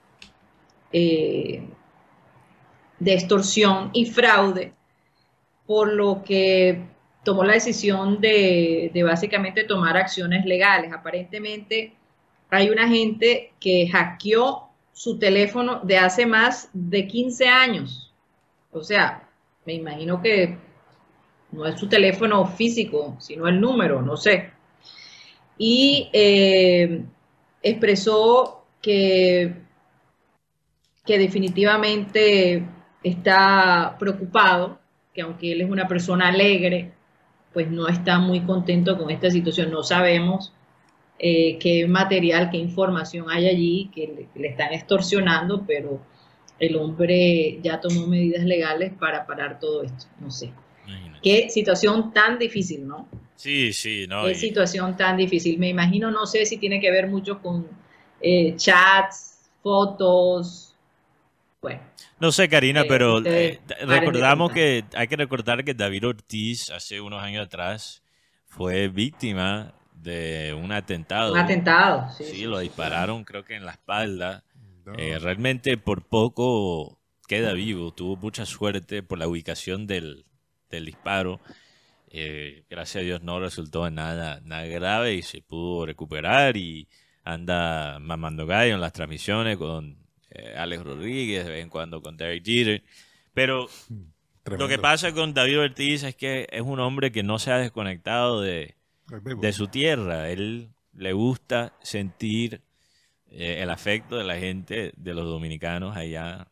eh, 0.92 1.62
de 2.98 3.14
extorsión 3.14 3.90
y 3.92 4.06
fraude, 4.06 4.72
por 5.66 5.92
lo 5.92 6.22
que 6.22 6.82
tomó 7.24 7.42
la 7.42 7.54
decisión 7.54 8.20
de, 8.20 8.90
de 8.92 9.02
básicamente 9.02 9.64
tomar 9.64 9.96
acciones 9.96 10.44
legales. 10.44 10.92
Aparentemente 10.92 11.94
hay 12.50 12.68
una 12.68 12.86
gente 12.86 13.52
que 13.58 13.88
hackeó 13.88 14.68
su 14.92 15.18
teléfono 15.18 15.80
de 15.80 15.96
hace 15.98 16.26
más 16.26 16.68
de 16.72 17.08
15 17.08 17.48
años. 17.48 18.12
O 18.70 18.82
sea, 18.82 19.28
me 19.64 19.72
imagino 19.72 20.20
que 20.20 20.58
no 21.54 21.66
es 21.66 21.78
su 21.78 21.88
teléfono 21.88 22.44
físico, 22.46 23.16
sino 23.20 23.46
el 23.46 23.60
número, 23.60 24.02
no 24.02 24.16
sé. 24.16 24.50
Y 25.56 26.10
eh, 26.12 27.04
expresó 27.62 28.64
que, 28.82 29.54
que 31.06 31.18
definitivamente 31.18 32.66
está 33.02 33.96
preocupado, 33.98 34.80
que 35.14 35.22
aunque 35.22 35.52
él 35.52 35.60
es 35.60 35.70
una 35.70 35.86
persona 35.86 36.28
alegre, 36.28 36.92
pues 37.52 37.70
no 37.70 37.86
está 37.86 38.18
muy 38.18 38.40
contento 38.40 38.98
con 38.98 39.10
esta 39.10 39.30
situación. 39.30 39.70
No 39.70 39.84
sabemos 39.84 40.52
eh, 41.18 41.56
qué 41.58 41.86
material, 41.86 42.50
qué 42.50 42.56
información 42.56 43.26
hay 43.30 43.48
allí, 43.48 43.90
que 43.94 44.08
le, 44.08 44.28
que 44.32 44.40
le 44.40 44.48
están 44.48 44.72
extorsionando, 44.72 45.64
pero 45.64 46.00
el 46.58 46.76
hombre 46.76 47.60
ya 47.62 47.80
tomó 47.80 48.08
medidas 48.08 48.44
legales 48.44 48.92
para 48.98 49.24
parar 49.24 49.60
todo 49.60 49.84
esto. 49.84 50.06
No 50.18 50.30
sé. 50.32 50.52
Imagínate. 50.86 51.20
Qué 51.22 51.50
situación 51.50 52.12
tan 52.12 52.38
difícil, 52.38 52.86
¿no? 52.86 53.08
Sí, 53.36 53.72
sí, 53.72 54.06
no. 54.08 54.24
Qué 54.24 54.32
y- 54.32 54.34
situación 54.36 54.96
tan 54.96 55.16
difícil. 55.16 55.58
Me 55.58 55.68
imagino, 55.68 56.10
no 56.10 56.26
sé 56.26 56.46
si 56.46 56.56
tiene 56.56 56.80
que 56.80 56.90
ver 56.90 57.08
mucho 57.08 57.40
con 57.40 57.66
eh, 58.20 58.54
chats, 58.56 59.50
fotos. 59.62 60.74
Bueno, 61.60 61.80
No 62.20 62.30
sé, 62.30 62.48
Karina, 62.48 62.82
Eh, 62.82 62.86
pero 62.88 63.22
eh, 63.24 63.58
recordamos 63.86 64.52
que 64.52 64.84
hay 64.94 65.08
que 65.08 65.16
recordar 65.16 65.64
que 65.64 65.74
David 65.74 66.06
Ortiz 66.08 66.70
hace 66.70 67.00
unos 67.00 67.22
años 67.22 67.46
atrás 67.46 68.02
fue 68.46 68.88
víctima 68.88 69.72
de 69.94 70.54
un 70.54 70.70
atentado. 70.72 71.32
un 71.32 71.38
atentado. 71.38 72.08
Sí, 72.16 72.24
Sí, 72.24 72.36
sí, 72.36 72.44
lo 72.44 72.58
sí, 72.58 72.64
dispararon 72.64 73.24
creo 73.24 73.44
que 73.44 73.56
en 73.56 73.64
la 73.64 73.72
espalda. 73.72 74.44
Eh, 74.98 75.18
realmente 75.18 75.76
por 75.78 76.02
poco 76.02 76.98
queda 77.26 77.52
vivo. 77.54 77.92
Tuvo 77.92 78.16
mucha 78.16 78.44
suerte 78.46 79.02
por 79.02 79.18
la 79.18 79.26
ubicación 79.26 79.86
del, 79.86 80.24
del 80.74 80.86
disparo. 80.86 81.40
Eh, 82.08 82.64
gracias 82.70 83.02
a 83.02 83.04
Dios 83.04 83.22
no 83.22 83.40
resultó 83.40 83.86
en 83.86 83.96
nada, 83.96 84.40
nada 84.44 84.64
grave 84.66 85.14
y 85.14 85.22
se 85.22 85.42
pudo 85.42 85.86
recuperar 85.86 86.56
y 86.56 86.86
anda 87.24 87.98
mamando 87.98 88.46
gallo 88.46 88.74
en 88.74 88.80
las 88.80 88.92
transmisiones 88.92 89.56
con 89.56 89.98
eh, 90.30 90.54
Alex 90.56 90.82
Rodríguez, 90.84 91.44
de 91.44 91.52
vez 91.52 91.62
en 91.62 91.70
cuando 91.70 92.00
con 92.02 92.16
Derek 92.16 92.44
Jeter. 92.44 92.82
Pero 93.32 93.62
lo 93.62 93.68
Tremendo. 94.42 94.68
que 94.68 94.78
pasa 94.78 95.12
con 95.12 95.34
David 95.34 95.60
Ortiz 95.60 96.02
es 96.02 96.14
que 96.14 96.46
es 96.50 96.60
un 96.60 96.78
hombre 96.78 97.10
que 97.10 97.22
no 97.22 97.38
se 97.38 97.50
ha 97.50 97.58
desconectado 97.58 98.42
de, 98.42 98.76
de 99.40 99.52
su 99.52 99.68
tierra. 99.68 100.30
Él 100.30 100.70
le 100.92 101.12
gusta 101.12 101.74
sentir 101.82 102.62
eh, 103.30 103.62
el 103.62 103.70
afecto 103.70 104.16
de 104.16 104.24
la 104.24 104.38
gente, 104.38 104.92
de 104.96 105.14
los 105.14 105.24
dominicanos 105.24 105.96
allá 105.96 106.46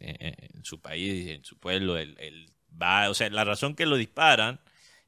eh, 0.00 0.14
eh, 0.20 0.48
en 0.54 0.64
su 0.64 0.80
país, 0.80 1.28
en 1.30 1.44
su 1.44 1.58
pueblo. 1.58 1.98
Él, 1.98 2.16
él 2.20 2.52
va, 2.80 3.10
o 3.10 3.14
sea, 3.14 3.28
la 3.30 3.44
razón 3.44 3.74
que 3.74 3.86
lo 3.86 3.96
disparan 3.96 4.60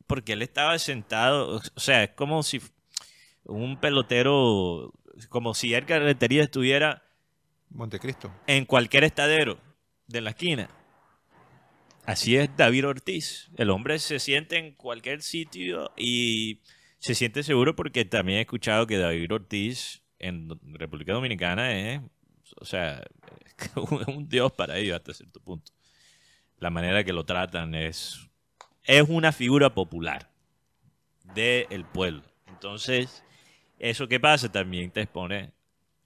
porque 0.07 0.35
él 0.35 0.43
estaba 0.43 0.79
sentado, 0.79 1.57
o 1.57 1.81
sea, 1.81 2.05
es 2.05 2.11
como 2.11 2.43
si 2.43 2.61
un 3.45 3.79
pelotero, 3.79 4.93
como 5.29 5.55
si 5.55 5.75
Edgar 5.75 6.03
Rentería 6.03 6.43
estuviera 6.43 7.03
Montecristo. 7.71 8.33
en 8.47 8.65
cualquier 8.65 9.05
estadero 9.05 9.59
de 10.07 10.21
la 10.21 10.31
esquina. 10.31 10.71
Así 12.05 12.37
es 12.37 12.57
David 12.57 12.87
Ortiz. 12.87 13.51
El 13.57 13.71
hombre 13.71 13.99
se 13.99 14.21
siente 14.21 14.59
en 14.59 14.73
cualquier 14.75 15.23
sitio 15.23 15.91
y 15.97 16.61
se 17.01 17.17
siente 17.17 17.43
seguro 17.43 17.75
porque 17.75 18.05
también 18.05 18.39
he 18.39 18.43
escuchado 18.43 18.87
que 18.87 18.97
David 18.97 19.33
Ortiz 19.33 20.03
en 20.21 20.49
República 20.75 21.13
Dominicana 21.13 21.77
es, 21.77 22.01
o 22.61 22.65
sea, 22.65 23.03
un 24.07 24.29
dios 24.29 24.53
para 24.53 24.79
ellos 24.79 24.97
hasta 24.97 25.15
cierto 25.15 25.41
punto. 25.41 25.73
La 26.59 26.71
manera 26.71 27.05
que 27.05 27.13
lo 27.13 27.25
tratan 27.25 27.75
es, 27.75 28.29
es 28.85 29.05
una 29.09 29.33
figura 29.33 29.75
popular 29.75 30.31
del 31.35 31.85
pueblo. 31.85 32.23
Entonces, 32.47 33.23
eso 33.79 34.09
que 34.09 34.19
pasa 34.21 34.51
también 34.51 34.91
te 34.91 35.03
expone 35.03 35.53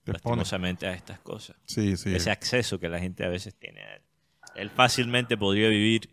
Te 0.04 0.12
expone. 0.12 0.36
lastimosamente 0.36 0.86
a 0.86 0.92
estas 0.94 1.20
cosas 1.20 1.56
Sí, 1.66 1.96
sí. 1.96 2.14
ese 2.14 2.30
acceso 2.30 2.80
que 2.80 2.88
la 2.88 2.98
gente 2.98 3.24
a 3.24 3.28
veces 3.28 3.54
tiene 3.54 3.80
a 3.82 3.94
él. 3.96 4.02
Él 4.56 4.70
fácilmente 4.70 5.36
podría 5.36 5.68
vivir 5.68 6.10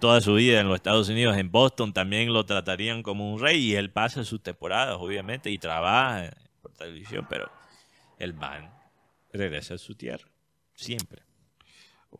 toda 0.00 0.20
su 0.22 0.34
vida 0.34 0.60
en 0.60 0.68
los 0.68 0.76
Estados 0.76 1.08
Unidos. 1.10 1.36
En 1.36 1.50
Boston 1.50 1.92
también 1.92 2.32
lo 2.32 2.46
tratarían 2.46 3.02
como 3.02 3.32
un 3.32 3.40
rey 3.40 3.58
y 3.62 3.74
él 3.74 3.90
pasa 3.90 4.24
sus 4.24 4.42
temporadas, 4.42 4.96
obviamente, 4.98 5.50
y 5.50 5.58
trabaja 5.58 6.30
por 6.62 6.72
televisión, 6.72 7.26
pero 7.28 7.50
el 8.18 8.32
man 8.34 8.72
regresa 9.32 9.74
a 9.74 9.78
su 9.78 9.94
tierra, 9.94 10.26
siempre. 10.74 11.21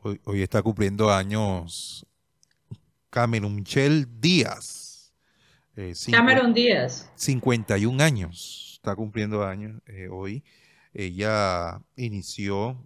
Hoy, 0.00 0.20
hoy 0.24 0.42
está 0.42 0.62
cumpliendo 0.62 1.12
años 1.12 2.06
Cameron 3.10 3.54
Michelle 3.54 4.06
Díaz. 4.20 5.12
Eh, 5.76 5.92
cincu- 5.94 6.12
Cameron 6.12 6.54
Díaz. 6.54 7.10
51 7.14 8.02
años. 8.02 8.72
Está 8.76 8.96
cumpliendo 8.96 9.44
años 9.46 9.80
eh, 9.86 10.08
hoy. 10.10 10.42
Ella 10.94 11.80
inició 11.96 12.76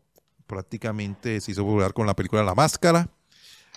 prácticamente, 0.47 1.41
se 1.41 1.53
hizo 1.53 1.65
popular 1.65 1.93
con 1.93 2.07
la 2.07 2.15
película 2.15 2.43
La 2.43 2.55
Máscara. 2.55 3.09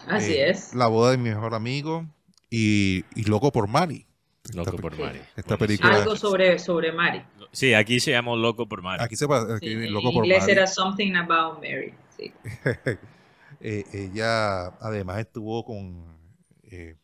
Así 0.07 0.33
eh, 0.33 0.49
es. 0.51 0.73
La 0.75 0.87
boda 0.87 1.11
de 1.11 1.17
mi 1.17 1.29
mejor 1.29 1.53
amigo 1.55 2.05
y, 2.49 3.03
y 3.15 3.23
Loco 3.23 3.51
por 3.51 3.67
Mari. 3.67 4.05
Loco 4.53 4.69
Esta 4.71 4.81
por 4.81 4.97
Mari. 4.99 5.19
esta 5.35 5.57
película- 5.57 5.95
Algo 5.95 6.15
sobre, 6.15 6.57
sobre 6.59 6.91
Mari. 6.91 7.23
Sí, 7.51 7.73
aquí 7.73 7.99
se 7.99 8.11
llama 8.11 8.35
Loco 8.35 8.67
por 8.67 8.81
Mari. 8.81 9.03
Aquí 9.03 9.15
se 9.15 9.25
aquí, 9.25 9.67
Sí, 9.67 9.71
en 9.73 9.93
Loco 9.93 10.11
por 10.11 10.25
inglés 10.25 10.41
Mari. 10.41 10.51
era 10.51 10.67
Something 10.67 11.13
About 11.15 11.57
Mary. 11.61 11.93
Sí. 12.17 12.31
Eh, 13.61 13.83
ella 13.93 14.67
además 14.79 15.19
estuvo 15.19 15.65
con 15.65 16.17
eh, 16.63 16.95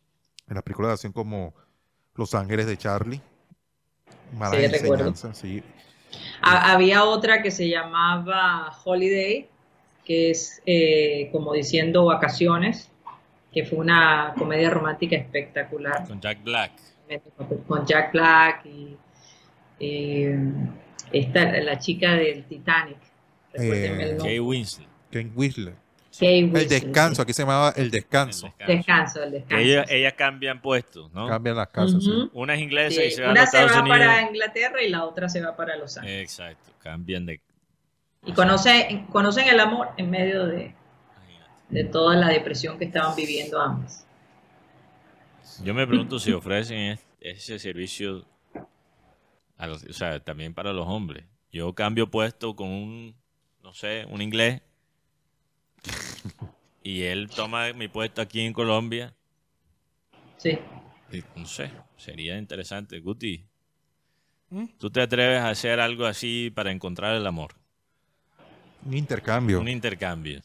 en 0.48 0.54
la 0.54 0.62
película 0.62 0.88
de 0.88 0.94
acción 0.94 1.12
como 1.12 1.54
Los 2.14 2.34
Ángeles 2.34 2.66
de 2.66 2.76
Charlie. 2.76 3.20
Malas 4.38 4.60
Sí, 4.60 4.66
recuerdo. 4.68 5.08
enseñanzas, 5.08 5.38
sí. 5.38 5.62
Ha- 6.42 6.72
había 6.72 7.04
otra 7.04 7.42
que 7.42 7.50
se 7.50 7.68
llamaba 7.68 8.72
Holiday, 8.84 9.48
que 10.04 10.30
es 10.30 10.62
eh, 10.66 11.28
como 11.32 11.52
diciendo 11.52 12.04
vacaciones, 12.06 12.90
que 13.52 13.64
fue 13.64 13.78
una 13.78 14.34
comedia 14.38 14.70
romántica 14.70 15.16
espectacular 15.16 16.06
Con 16.06 16.20
Jack 16.20 16.42
Black. 16.42 16.72
con 17.66 17.86
Jack 17.86 18.12
Black 18.12 18.66
y 18.66 18.96
eh, 19.80 20.38
esta, 21.12 21.44
la 21.60 21.78
chica 21.78 22.14
del 22.14 22.44
Titanic. 22.44 22.98
Eh. 23.54 24.16
Kay 24.20 24.38
Winslet. 24.38 24.88
Ken 25.10 25.32
Whistler. 25.34 25.74
Kate 26.18 26.38
El 26.38 26.68
descanso, 26.68 27.22
aquí 27.22 27.32
se 27.32 27.42
llamaba 27.42 27.72
El 27.76 27.90
Descanso. 27.90 28.46
El 28.46 28.52
descanso. 28.52 28.76
Descanso, 28.76 29.22
el 29.22 29.30
descanso. 29.32 29.64
ella- 29.64 29.84
ellas 29.88 30.12
cambian 30.14 30.60
puestos, 30.62 31.12
¿no? 31.12 31.26
Cambian 31.28 31.56
las 31.56 31.68
casas. 31.68 32.02
sí. 32.02 32.30
Una 32.32 32.54
es 32.54 32.60
inglesa 32.60 33.00
Sí, 33.00 33.06
y 33.08 33.10
se 33.12 33.22
va 33.22 33.28
a 33.28 33.30
una 33.32 33.40
los 33.42 33.50
se 33.50 33.56
Estados 33.58 33.76
va 33.76 33.82
Unidos. 33.82 33.98
para 33.98 34.22
Inglaterra 34.22 34.82
y 34.82 34.88
la 34.88 35.04
otra 35.04 35.28
se 35.28 35.40
va 35.42 35.56
para 35.56 35.76
Los 35.76 35.96
Ángeles. 35.96 36.22
Exacto, 36.22 36.72
cambian 36.78 37.26
de... 37.26 37.40
y 38.24 38.32
conocen, 38.32 39.06
conocen 39.06 39.48
el 39.48 39.60
amor 39.60 39.88
en 39.96 40.10
medio 40.10 40.46
de, 40.46 40.74
de 41.68 41.84
toda 41.84 42.16
la 42.16 42.28
depresión 42.28 42.78
que 42.78 42.84
estaban 42.86 43.14
viviendo 43.16 43.60
ambas. 43.60 44.06
Yo 45.64 45.72
me 45.74 45.86
pregunto 45.86 46.18
si 46.18 46.32
ofrecen 46.32 46.78
es- 46.78 47.06
ese 47.20 47.58
servicio, 47.58 48.24
a 49.58 49.66
los- 49.66 49.84
o 49.84 49.92
sea, 49.92 50.20
también 50.20 50.54
para 50.54 50.72
los 50.72 50.86
hombres. 50.86 51.24
Yo 51.50 51.74
cambio 51.74 52.10
puesto 52.10 52.54
con 52.54 52.68
un, 52.68 53.14
no 53.62 53.72
sé, 53.72 54.06
un 54.10 54.20
inglés, 54.20 54.60
y 56.82 57.02
él 57.02 57.28
toma 57.28 57.72
mi 57.72 57.88
puesto 57.88 58.22
aquí 58.22 58.40
en 58.40 58.52
Colombia. 58.52 59.14
Sí. 60.36 60.58
y 61.12 61.22
no 61.38 61.46
sé, 61.46 61.70
sería 61.96 62.38
interesante. 62.38 63.00
Guti, 63.00 63.44
¿Mm? 64.50 64.66
¿tú 64.78 64.90
te 64.90 65.00
atreves 65.00 65.40
a 65.40 65.50
hacer 65.50 65.80
algo 65.80 66.06
así 66.06 66.50
para 66.54 66.70
encontrar 66.70 67.16
el 67.16 67.26
amor? 67.26 67.54
Un 68.84 68.94
intercambio. 68.94 69.60
Un 69.60 69.68
intercambio. 69.68 70.42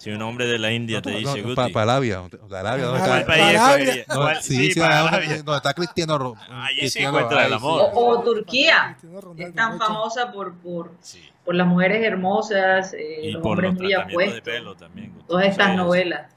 Si 0.00 0.10
un 0.10 0.22
hombre 0.22 0.46
de 0.46 0.58
la 0.58 0.72
India 0.72 1.02
te 1.02 1.10
dice, 1.10 1.42
Guti, 1.42 1.54
para 1.54 1.82
Arabia. 1.92 2.22
para 2.48 2.60
Arabia, 2.60 2.84
¿dónde 2.86 3.00
Para- 3.00 3.18
está? 3.20 3.26
¿cuál 3.26 3.26
país 3.26 3.58
Arabia. 3.60 3.76
escogería? 3.84 4.04
No, 4.08 4.14
¿Cuál- 4.22 4.42
sí, 4.42 4.56
sí, 4.56 4.72
sí, 4.72 4.80
para 4.80 5.00
Arabia. 5.08 5.36
donde 5.42 5.56
está 5.56 5.74
Cristiano 5.74 6.18
Ro- 6.18 6.34
Ahí 6.48 6.88
se 6.88 7.02
encuentra 7.02 7.46
el 7.46 7.52
amor. 7.52 7.80
sí. 7.82 7.86
O, 7.94 8.08
o 8.08 8.22
Turquía, 8.22 8.96
Ronaldo, 9.02 9.34
es 9.46 9.54
tan 9.54 9.78
famosa 9.78 10.32
por, 10.32 10.54
por, 10.54 10.92
Sí. 11.00 11.22
por 11.44 11.54
las 11.54 11.66
mujeres 11.66 12.02
hermosas, 12.02 12.94
eh, 12.94 13.20
Y 13.24 13.32
los 13.32 13.42
por 13.42 13.52
hombres 13.64 13.72
los 13.72 13.78
muy 13.80 13.88
tratamientos 13.90 14.08
de 14.08 14.12
apuestos, 14.32 14.40
pelo 14.54 14.74
también. 14.74 15.12
Guti. 15.12 15.26
todas 15.26 15.46
estas 15.46 15.76
novelas 15.76 16.32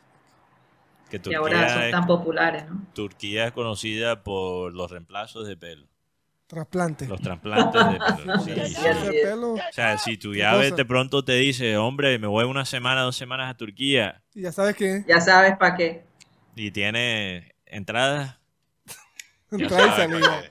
Que 1.09 1.21
que 1.21 1.35
ahora 1.35 1.69
son 1.73 1.83
es, 1.83 1.91
tan 1.91 2.05
populares, 2.05 2.67
¿no? 2.69 2.81
Turquía 2.93 3.45
es 3.45 3.51
conocida 3.53 4.23
por 4.23 4.73
los 4.73 4.91
reemplazos 4.91 5.47
de 5.47 5.55
pelo, 5.55 5.87
Trasplante. 6.53 7.07
los 7.07 7.19
trasplantes 7.21 7.87
de 7.89 7.99
pelo. 7.99 8.39
Sí, 8.43 8.51
Sí, 8.51 8.53
sí. 8.53 8.61
así 8.61 8.73
Ese 8.87 9.09
es. 9.09 9.21
pelo, 9.23 9.53
O 9.53 9.59
sea, 9.71 9.97
si 9.97 10.17
tu 10.17 10.31
¿Qué 10.33 10.39
llave 10.39 10.71
de 10.71 10.85
pronto 10.85 11.23
te 11.25 11.33
dice, 11.33 11.77
hombre, 11.77 12.19
me 12.19 12.27
voy 12.27 12.45
una 12.45 12.65
semana, 12.65 13.01
dos 13.01 13.15
semanas 13.15 13.49
a 13.49 13.57
Turquía 13.57 14.21
y 14.35 14.41
ya 14.41 14.51
sabes 14.51 14.75
que 14.75 15.03
Ya 15.07 15.19
sabes 15.19 15.57
para 15.57 15.75
qué. 15.75 16.03
y 16.55 16.69
tiene 16.71 17.55
entradas, 17.65 18.37
ya 19.51 19.57
entrada 19.57 19.87
y 19.87 19.91
salida. 19.91 20.19
pa' 20.19 20.41
qué. 20.41 20.49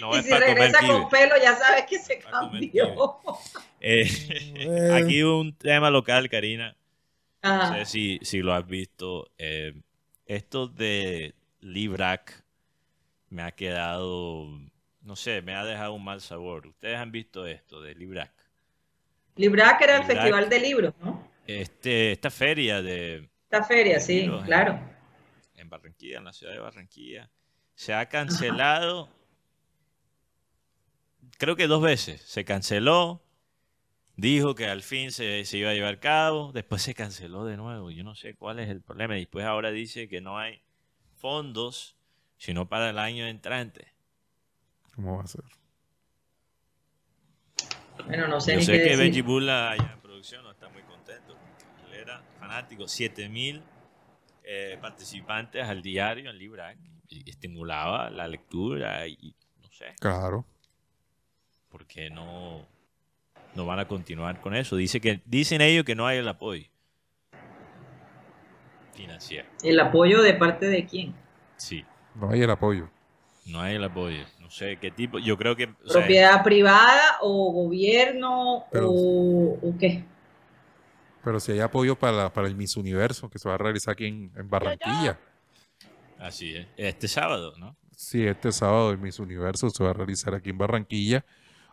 No, 0.00 0.08
no 0.08 0.14
y 0.14 0.18
es 0.18 0.24
si 0.24 0.30
para 0.30 0.46
regresa 0.46 0.78
con 0.86 1.08
pelo, 1.10 1.34
ya 1.42 1.56
sabes 1.56 1.84
que 1.86 1.98
se 1.98 2.18
cambió. 2.18 3.18
Eh, 3.80 4.08
Bueno. 4.64 4.94
aquí 4.96 5.22
un 5.22 5.52
tema 5.54 5.90
local, 5.90 6.28
Karina. 6.28 6.76
No 7.42 7.48
Ajá. 7.50 7.78
sé 7.78 7.84
si, 7.84 8.18
si 8.22 8.40
lo 8.40 8.52
has 8.52 8.66
visto. 8.66 9.30
eh, 9.38 9.74
esto 10.26 10.66
de 10.68 11.34
Librac 11.60 12.44
me 13.30 13.42
ha 13.42 13.52
quedado, 13.52 14.46
no 15.02 15.16
sé, 15.16 15.42
me 15.42 15.54
ha 15.54 15.64
dejado 15.64 15.92
un 15.94 16.04
mal 16.04 16.20
sabor. 16.20 16.66
¿Ustedes 16.66 16.96
han 16.98 17.12
visto 17.12 17.46
esto 17.46 17.80
de 17.82 17.94
Librac? 17.94 18.32
Librac 19.36 19.80
era 19.82 19.98
el 19.98 20.04
festival 20.04 20.48
de 20.48 20.60
libros, 20.60 20.94
¿no? 21.00 21.28
Este, 21.46 22.12
esta 22.12 22.30
feria 22.30 22.82
de, 22.82 23.30
Esta 23.44 23.62
feria, 23.62 24.00
sí, 24.00 24.20
en- 24.20 24.42
claro. 24.42 24.78
en 25.54 25.68
Barranquilla, 25.70 26.18
en 26.18 26.24
la 26.24 26.32
ciudad 26.32 26.52
de 26.52 26.58
Barranquilla, 26.58 27.30
se 27.74 27.94
ha 27.94 28.06
cancelado, 28.08 29.08
creo 31.38 31.56
que 31.56 31.66
dos 31.66 31.82
veces. 31.82 32.20
Se 32.22 32.44
canceló, 32.44 33.22
dijo 34.16 34.54
que 34.54 34.66
al 34.66 34.82
fin 34.82 35.12
se, 35.12 35.44
se 35.44 35.58
iba 35.58 35.70
a 35.70 35.74
llevar 35.74 35.94
a 35.94 36.00
cabo, 36.00 36.52
después 36.52 36.82
se 36.82 36.94
canceló 36.94 37.44
de 37.44 37.56
nuevo. 37.56 37.90
Yo 37.90 38.02
no 38.04 38.14
sé 38.14 38.34
cuál 38.34 38.58
es 38.58 38.68
el 38.68 38.82
problema. 38.82 39.16
Y 39.16 39.20
después 39.20 39.44
ahora 39.46 39.70
dice 39.70 40.08
que 40.08 40.20
no 40.20 40.38
hay 40.38 40.60
fondos, 41.14 41.96
sino 42.38 42.68
para 42.68 42.90
el 42.90 42.98
año 42.98 43.26
entrante. 43.26 43.92
¿Cómo 44.94 45.18
va 45.18 45.24
a 45.24 45.26
ser? 45.26 45.44
Bueno, 48.06 48.28
no 48.28 48.40
sé 48.40 48.52
Yo 48.52 48.58
ni 48.58 48.64
sé 48.64 48.72
qué 48.72 48.78
que 48.78 48.84
decir. 48.84 48.98
Benji 48.98 49.20
Bula 49.20 49.72
allá 49.72 49.90
en 49.92 50.00
producción 50.00 50.42
no 50.44 50.52
está 50.52 50.68
muy 50.68 50.82
contento. 50.82 51.36
Él 51.86 51.94
era 51.94 52.22
fanático, 52.38 52.88
7000 52.88 53.62
eh, 54.44 54.78
participantes 54.80 55.64
al 55.64 55.82
diario 55.82 56.30
en 56.30 56.38
Librac 56.38 56.78
y 57.08 57.28
estimulaba 57.28 58.08
la 58.08 58.26
lectura 58.28 59.06
y 59.06 59.34
no 59.60 59.70
sé. 59.70 59.94
Claro. 60.00 60.46
¿Por 61.68 61.86
qué 61.86 62.08
no, 62.08 62.66
no 63.54 63.66
van 63.66 63.80
a 63.80 63.88
continuar 63.88 64.40
con 64.40 64.54
eso? 64.54 64.76
Dice 64.76 65.00
que, 65.00 65.20
dicen 65.26 65.60
ellos 65.60 65.84
que 65.84 65.94
no 65.94 66.06
hay 66.06 66.18
el 66.18 66.28
apoyo 66.28 66.66
financiero. 68.94 69.48
¿El 69.62 69.78
apoyo 69.78 70.22
de 70.22 70.34
parte 70.34 70.66
de 70.66 70.86
quién? 70.86 71.14
Sí, 71.56 71.84
No 72.18 72.30
hay 72.30 72.42
el 72.42 72.50
apoyo. 72.50 72.88
no 73.46 73.60
hay 73.60 73.76
el 73.76 73.84
apoyo. 73.84 74.24
No 74.40 74.50
sé 74.50 74.76
qué 74.80 74.90
tipo. 74.90 75.18
Yo 75.18 75.36
creo 75.38 75.56
que. 75.56 75.64
o 75.64 75.88
sea, 75.88 76.00
¿Propiedad 76.02 76.42
privada 76.44 77.18
o 77.22 77.52
gobierno 77.52 78.64
Pero- 78.70 78.90
o, 78.90 79.54
o 79.62 79.74
qué? 79.78 80.04
Pero 81.24 81.40
si 81.40 81.52
hay 81.52 81.60
apoyo 81.60 81.96
para, 81.96 82.32
para 82.32 82.46
el 82.48 82.54
Miss 82.54 82.76
Universo 82.76 83.28
que 83.28 83.38
se 83.38 83.48
va 83.48 83.56
a 83.56 83.58
realizar 83.58 83.92
aquí 83.92 84.06
en, 84.06 84.32
en 84.36 84.48
Barranquilla. 84.48 85.18
así 86.18 86.54
es. 86.56 86.66
Este 86.76 87.08
sábado, 87.08 87.54
¿no? 87.58 87.76
Sí, 87.96 88.24
este 88.26 88.52
sábado 88.52 88.90
el 88.92 88.98
Miss 88.98 89.18
Universo 89.18 89.68
se 89.70 89.82
va 89.84 89.90
a 89.90 89.92
realizar 89.94 90.34
aquí 90.34 90.50
en 90.50 90.58
Barranquilla. 90.58 91.24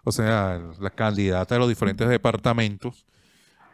O 0.04 0.12
sea, 0.12 0.60
la 0.80 0.90
candidata 0.90 1.56
de 1.56 1.60
los 1.60 1.70
diferentes 1.70 2.08
departamentos, 2.10 3.06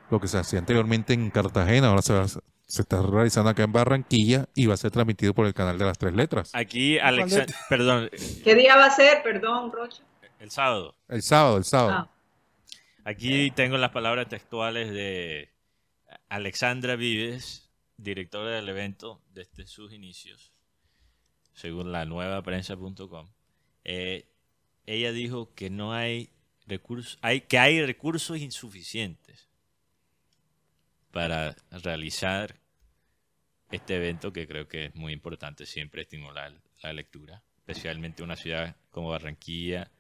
lo 0.10 0.20
que 0.20 0.28
se 0.28 0.38
hacía 0.38 0.60
anteriormente 0.60 1.14
en 1.14 1.30
Cartagena, 1.32 1.88
ahora 1.88 2.02
se 2.02 2.14
va, 2.14 2.24
a- 2.24 2.44
se 2.72 2.84
está 2.84 3.02
realizando 3.02 3.50
acá 3.50 3.64
en 3.64 3.74
Barranquilla 3.74 4.48
y 4.56 4.66
va 4.66 4.76
a 4.76 4.78
ser 4.78 4.92
transmitido 4.92 5.34
por 5.34 5.46
el 5.46 5.54
canal 5.54 5.78
de 5.78 5.84
las 5.84 5.98
tres 5.98 6.14
letras. 6.14 6.52
Aquí, 6.54 6.98
Alexa, 7.00 7.46
perdón, 7.70 8.10
¿Qué 8.46 8.56
día 8.56 8.78
va 8.78 8.86
a 8.86 8.92
ser? 8.92 9.22
Perdón, 9.24 9.74
Rocha. 9.74 10.04
el 10.40 10.52
sábado. 10.52 10.96
El 11.10 11.22
sábado, 11.22 11.58
el 11.58 11.66
sábado. 11.66 11.92
Ah, 11.92 12.12
Aquí 13.04 13.52
tengo 13.52 13.78
las 13.78 13.92
palabras 13.92 14.30
textuales 14.30 14.90
de 14.92 15.50
Alexandra 16.30 16.96
Vives, 16.96 17.70
directora 17.98 18.52
del 18.52 18.70
evento 18.70 19.22
desde 19.34 19.68
sus 19.68 19.92
inicios, 19.92 20.54
según 21.54 21.92
la 21.92 22.06
nueva 22.06 22.42
prensa.com. 22.42 23.28
Eh, 23.84 24.30
ella 24.86 25.12
dijo 25.12 25.54
que 25.56 25.70
no 25.70 25.92
hay 25.92 26.30
recursos, 26.68 27.20
hay, 27.22 27.42
que 27.42 27.60
hay 27.60 27.86
recursos 27.86 28.38
insuficientes 28.38 29.50
para 31.12 31.58
realizar 31.72 32.61
este 33.72 33.96
evento 33.96 34.34
que 34.34 34.48
creo 34.48 34.68
que 34.68 34.86
es 34.86 34.96
muy 34.96 35.14
importante 35.14 35.66
siempre 35.66 36.02
estimular 36.02 36.54
la 36.84 36.94
lectura, 36.94 37.44
especialmente 37.58 38.24
una 38.24 38.36
ciudad 38.36 38.76
como 38.90 39.10
Barranquilla, 39.10 39.92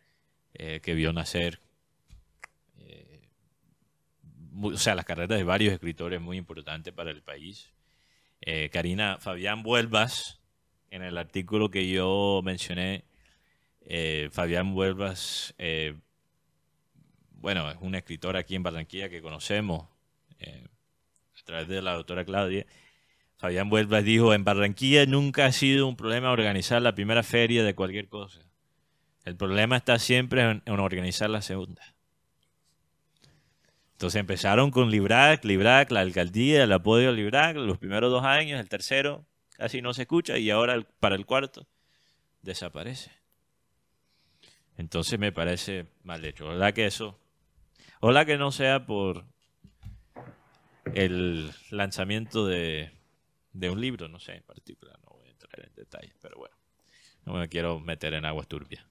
eh, 0.53 0.81
que 0.81 0.93
vio 0.93 1.13
nacer 1.13 1.61
eh, 2.87 3.21
o 4.61 4.77
sea, 4.77 4.95
las 4.95 5.05
carreras 5.05 5.37
de 5.37 5.43
varios 5.43 5.73
escritores 5.73 6.19
muy 6.21 6.37
importantes 6.37 6.93
para 6.93 7.11
el 7.11 7.21
país. 7.21 7.71
Eh, 8.41 8.69
Karina 8.71 9.17
Fabián 9.19 9.63
Vuelvas, 9.63 10.39
en 10.89 11.03
el 11.03 11.17
artículo 11.17 11.69
que 11.71 11.89
yo 11.89 12.41
mencioné, 12.43 13.05
eh, 13.81 14.29
Fabián 14.31 14.73
Vuelvas, 14.73 15.55
bueno, 17.31 17.71
es 17.71 17.77
una 17.81 17.99
escritora 17.99 18.39
aquí 18.39 18.55
en 18.55 18.63
Barranquilla 18.63 19.09
que 19.09 19.21
conocemos 19.21 19.87
a 20.39 21.43
través 21.43 21.67
de 21.67 21.81
la 21.81 21.93
doctora 21.93 22.23
Claudia. 22.23 22.65
Fabián 23.41 23.71
Vuelvas 23.71 24.03
dijo, 24.03 24.35
en 24.35 24.43
Barranquilla 24.43 25.07
nunca 25.07 25.47
ha 25.47 25.51
sido 25.51 25.87
un 25.87 25.95
problema 25.95 26.29
organizar 26.29 26.79
la 26.79 26.93
primera 26.93 27.23
feria 27.23 27.63
de 27.63 27.73
cualquier 27.73 28.07
cosa. 28.07 28.39
El 29.25 29.35
problema 29.35 29.77
está 29.77 29.97
siempre 29.97 30.61
en, 30.63 30.79
organizar 30.79 31.27
la 31.27 31.41
segunda. 31.41 31.81
Entonces 33.93 34.19
empezaron 34.19 34.69
con 34.69 34.91
Librac, 34.91 35.43
Librac, 35.43 35.89
la 35.89 36.01
alcaldía, 36.01 36.65
el 36.65 36.71
apoyo 36.71 37.07
de 37.07 37.13
Librac, 37.13 37.55
los 37.55 37.79
primeros 37.79 38.11
dos 38.11 38.23
años, 38.23 38.59
el 38.59 38.69
tercero 38.69 39.25
casi 39.57 39.81
no 39.81 39.95
se 39.95 40.03
escucha 40.03 40.37
y 40.37 40.51
ahora 40.51 40.79
para 40.99 41.15
el 41.15 41.25
cuarto 41.25 41.65
desaparece. 42.43 43.09
Entonces 44.77 45.17
me 45.17 45.31
parece 45.31 45.87
mal 46.03 46.23
hecho. 46.25 46.45
Ojalá 46.45 46.73
que 46.73 46.85
eso, 46.85 47.19
ojalá 48.01 48.23
que 48.23 48.37
no 48.37 48.51
sea 48.51 48.85
por 48.85 49.25
el 50.93 51.51
lanzamiento 51.71 52.45
de, 52.45 53.00
de 53.53 53.69
un 53.69 53.79
libro, 53.81 54.07
no 54.07 54.19
sé 54.19 54.33
en 54.35 54.43
particular, 54.43 54.97
no 55.03 55.17
voy 55.17 55.27
a 55.27 55.31
entrar 55.31 55.65
en 55.65 55.73
detalles, 55.75 56.15
pero 56.21 56.37
bueno, 56.37 56.55
no 57.25 57.33
me 57.33 57.47
quiero 57.49 57.79
meter 57.79 58.13
en 58.13 58.25
aguas 58.25 58.47
turbias. 58.47 58.85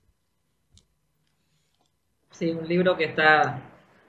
sí, 2.31 2.51
un 2.51 2.67
libro 2.69 2.97
que 2.97 3.05
está 3.05 3.61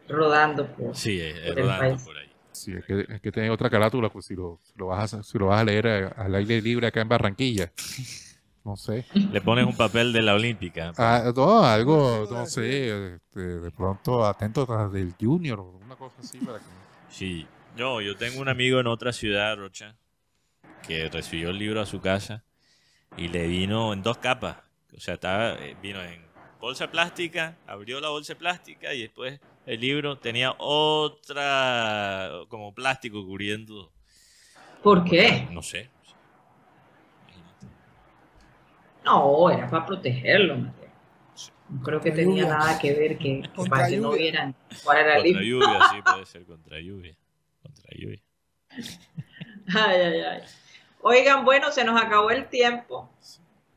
rodando 0.08 0.68
por, 0.76 0.96
Sí, 0.96 1.20
es, 1.20 1.36
es 1.38 1.42
por 1.46 1.60
el 1.60 1.66
rodando 1.66 1.80
país. 1.80 2.04
por 2.04 2.18
ahí. 2.18 2.30
Sí, 2.52 2.74
es 2.74 2.86
que, 2.86 3.06
es 3.08 3.22
que 3.22 3.32
tiene 3.32 3.50
otra 3.50 3.70
carátula, 3.70 4.10
pues 4.10 4.26
si 4.26 4.36
lo, 4.36 4.60
si 4.64 4.74
lo 4.78 4.88
vas 4.88 5.14
a, 5.14 5.24
si 5.24 5.38
lo 5.38 5.48
vas 5.48 5.62
a 5.62 5.64
leer 5.64 5.86
eh, 5.88 6.10
al 6.16 6.36
aire 6.36 6.62
libre 6.62 6.88
acá 6.88 7.02
en 7.02 7.10
Barranquilla. 7.10 7.72
No 8.64 8.76
sé. 8.78 9.06
Le 9.32 9.42
pones 9.42 9.66
un 9.66 9.76
papel 9.76 10.14
de 10.14 10.22
la 10.22 10.36
Olímpica. 10.36 10.94
Ah, 10.98 11.32
no, 11.36 11.64
algo, 11.64 12.28
no 12.30 12.46
sé, 12.46 13.16
este, 13.16 13.40
de 13.40 13.72
pronto 13.72 14.24
atento 14.26 14.66
tras 14.68 14.92
del 14.92 15.16
Junior 15.20 15.60
una 15.60 15.96
cosa 15.96 16.18
así 16.22 16.38
para 16.40 16.60
que... 16.60 16.66
Sí, 17.10 17.48
no, 17.76 18.02
yo 18.02 18.16
tengo 18.16 18.40
un 18.40 18.50
amigo 18.50 18.80
en 18.80 18.86
otra 18.88 19.14
ciudad, 19.14 19.58
Rocha, 19.58 19.96
que 20.82 21.10
recibió 21.10 21.50
el 21.52 21.58
libro 21.60 21.82
a 21.82 21.86
su 21.86 22.02
casa 22.02 22.44
y 23.18 23.28
le 23.30 23.48
vino 23.48 23.94
en 23.94 24.04
dos 24.04 24.18
capas. 24.20 24.58
O 24.96 25.00
sea, 25.00 25.16
estaba, 25.16 25.54
eh, 25.56 25.76
vino 25.82 26.02
en 26.04 26.22
bolsa 26.60 26.92
plástica, 26.92 27.58
abrió 27.68 28.00
la 28.02 28.10
bolsa 28.10 28.36
plástica 28.36 28.94
y 28.94 29.02
después 29.04 29.40
el 29.66 29.80
libro 29.82 30.20
tenía 30.20 30.56
otra, 30.60 32.32
como 32.50 32.74
plástico 32.74 33.26
cubriendo, 33.26 33.94
¿Por 34.84 35.04
qué? 35.04 35.48
no 35.50 35.62
sé. 35.62 35.90
No, 39.06 39.50
era 39.50 39.70
para 39.70 39.86
protegerlo, 39.86 40.58
Mateo. 40.58 40.90
No 41.70 41.82
creo 41.84 42.02
que 42.02 42.12
Contra 42.12 42.16
tenía 42.16 42.44
lluvia. 42.44 42.58
nada 42.58 42.80
que 42.80 42.94
ver 42.94 43.18
que, 43.18 43.42
que 43.42 43.50
Contra 43.56 43.70
para 43.70 43.88
que 43.90 43.98
no 44.00 44.12
lluvia. 44.12 44.18
vieran 44.18 44.56
cuál 44.84 44.98
era 45.00 45.18
el 45.18 45.24
Contra 45.24 45.42
libro. 45.42 45.42
lluvia, 45.42 45.84
sí, 45.84 46.02
puede 46.02 46.26
ser 46.26 46.46
contra 46.46 46.80
lluvia. 46.80 47.16
Contra 47.62 47.90
lluvia. 47.98 48.22
Ay, 49.74 50.02
ay, 50.02 50.22
ay. 50.22 50.42
Oigan, 51.04 51.44
bueno, 51.46 51.72
se 51.72 51.84
nos 51.84 52.02
acabó 52.02 52.30
el 52.32 52.46
tiempo. 52.48 53.10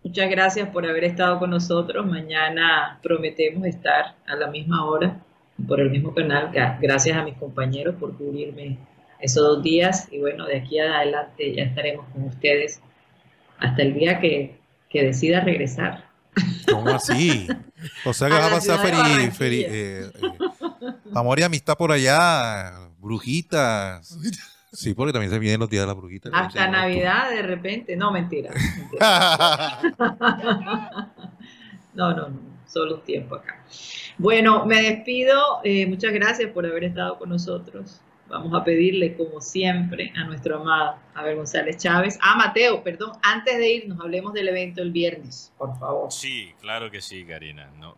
Muchas 0.02 0.28
gracias 0.30 0.68
por 0.68 0.86
haber 0.86 1.04
estado 1.04 1.38
con 1.38 1.50
nosotros. 1.50 2.04
Mañana 2.06 2.98
prometemos 3.02 3.66
estar 3.66 4.16
a 4.26 4.36
la 4.36 4.48
misma 4.48 4.84
hora 4.84 5.20
por 5.66 5.80
el 5.80 5.90
mismo 5.90 6.14
canal. 6.14 6.50
Gra- 6.52 6.78
Gracias 6.80 7.16
a 7.16 7.22
mis 7.22 7.36
compañeros 7.38 7.94
por 7.98 8.16
cubrirme 8.16 8.78
esos 9.20 9.42
dos 9.42 9.62
días. 9.62 10.08
Y 10.12 10.18
bueno, 10.18 10.44
de 10.46 10.58
aquí 10.58 10.78
adelante 10.78 11.54
ya 11.54 11.62
estaremos 11.64 12.06
con 12.12 12.24
ustedes 12.24 12.80
hasta 13.58 13.82
el 13.82 13.94
día 13.94 14.20
que, 14.20 14.58
que 14.90 15.04
decida 15.04 15.40
regresar. 15.40 16.04
¿Cómo 16.70 16.90
así? 16.90 17.46
O 18.04 18.12
sea 18.12 18.28
que 18.28 18.34
A 18.34 18.38
va 18.40 18.46
a 18.46 18.50
pasar 18.50 18.78
feri- 18.80 19.64
eh, 19.66 20.10
eh, 20.12 20.30
amor 21.14 21.38
y 21.38 21.42
amistad 21.44 21.76
por 21.76 21.92
allá, 21.92 22.72
brujitas. 22.98 24.18
Sí, 24.74 24.94
porque 24.94 25.12
también 25.12 25.30
se 25.32 25.38
vienen 25.38 25.60
los 25.60 25.70
días 25.70 25.82
de 25.82 25.86
la 25.86 25.94
brujita. 25.94 26.30
Hasta 26.32 26.68
Navidad 26.68 27.30
de 27.30 27.42
repente. 27.42 27.96
No, 27.96 28.10
mentira. 28.12 28.52
mentira. 28.78 29.78
No, 31.94 32.12
no, 32.12 32.28
no, 32.28 32.40
solo 32.66 32.96
un 32.96 33.02
tiempo 33.02 33.36
acá. 33.36 33.64
Bueno, 34.18 34.66
me 34.66 34.82
despido. 34.82 35.60
eh, 35.62 35.86
muchas 35.86 36.12
gracias 36.12 36.50
por 36.50 36.66
haber 36.66 36.82
estado 36.84 37.18
con 37.18 37.28
nosotros. 37.28 38.00
Vamos 38.28 38.52
a 38.60 38.64
pedirle, 38.64 39.16
como 39.16 39.40
siempre, 39.40 40.12
a 40.16 40.24
nuestro 40.24 40.60
amado 40.60 40.96
Abel 41.14 41.36
González 41.36 41.76
Chávez. 41.76 42.18
Ah, 42.20 42.34
Mateo, 42.36 42.82
perdón, 42.82 43.12
antes 43.22 43.56
de 43.58 43.72
irnos, 43.74 44.00
hablemos 44.00 44.32
del 44.32 44.48
evento 44.48 44.82
el 44.82 44.90
viernes, 44.90 45.52
por 45.56 45.78
favor. 45.78 46.10
Sí, 46.10 46.52
claro 46.60 46.90
que 46.90 47.00
sí, 47.00 47.24
Karina. 47.24 47.70
No, 47.78 47.96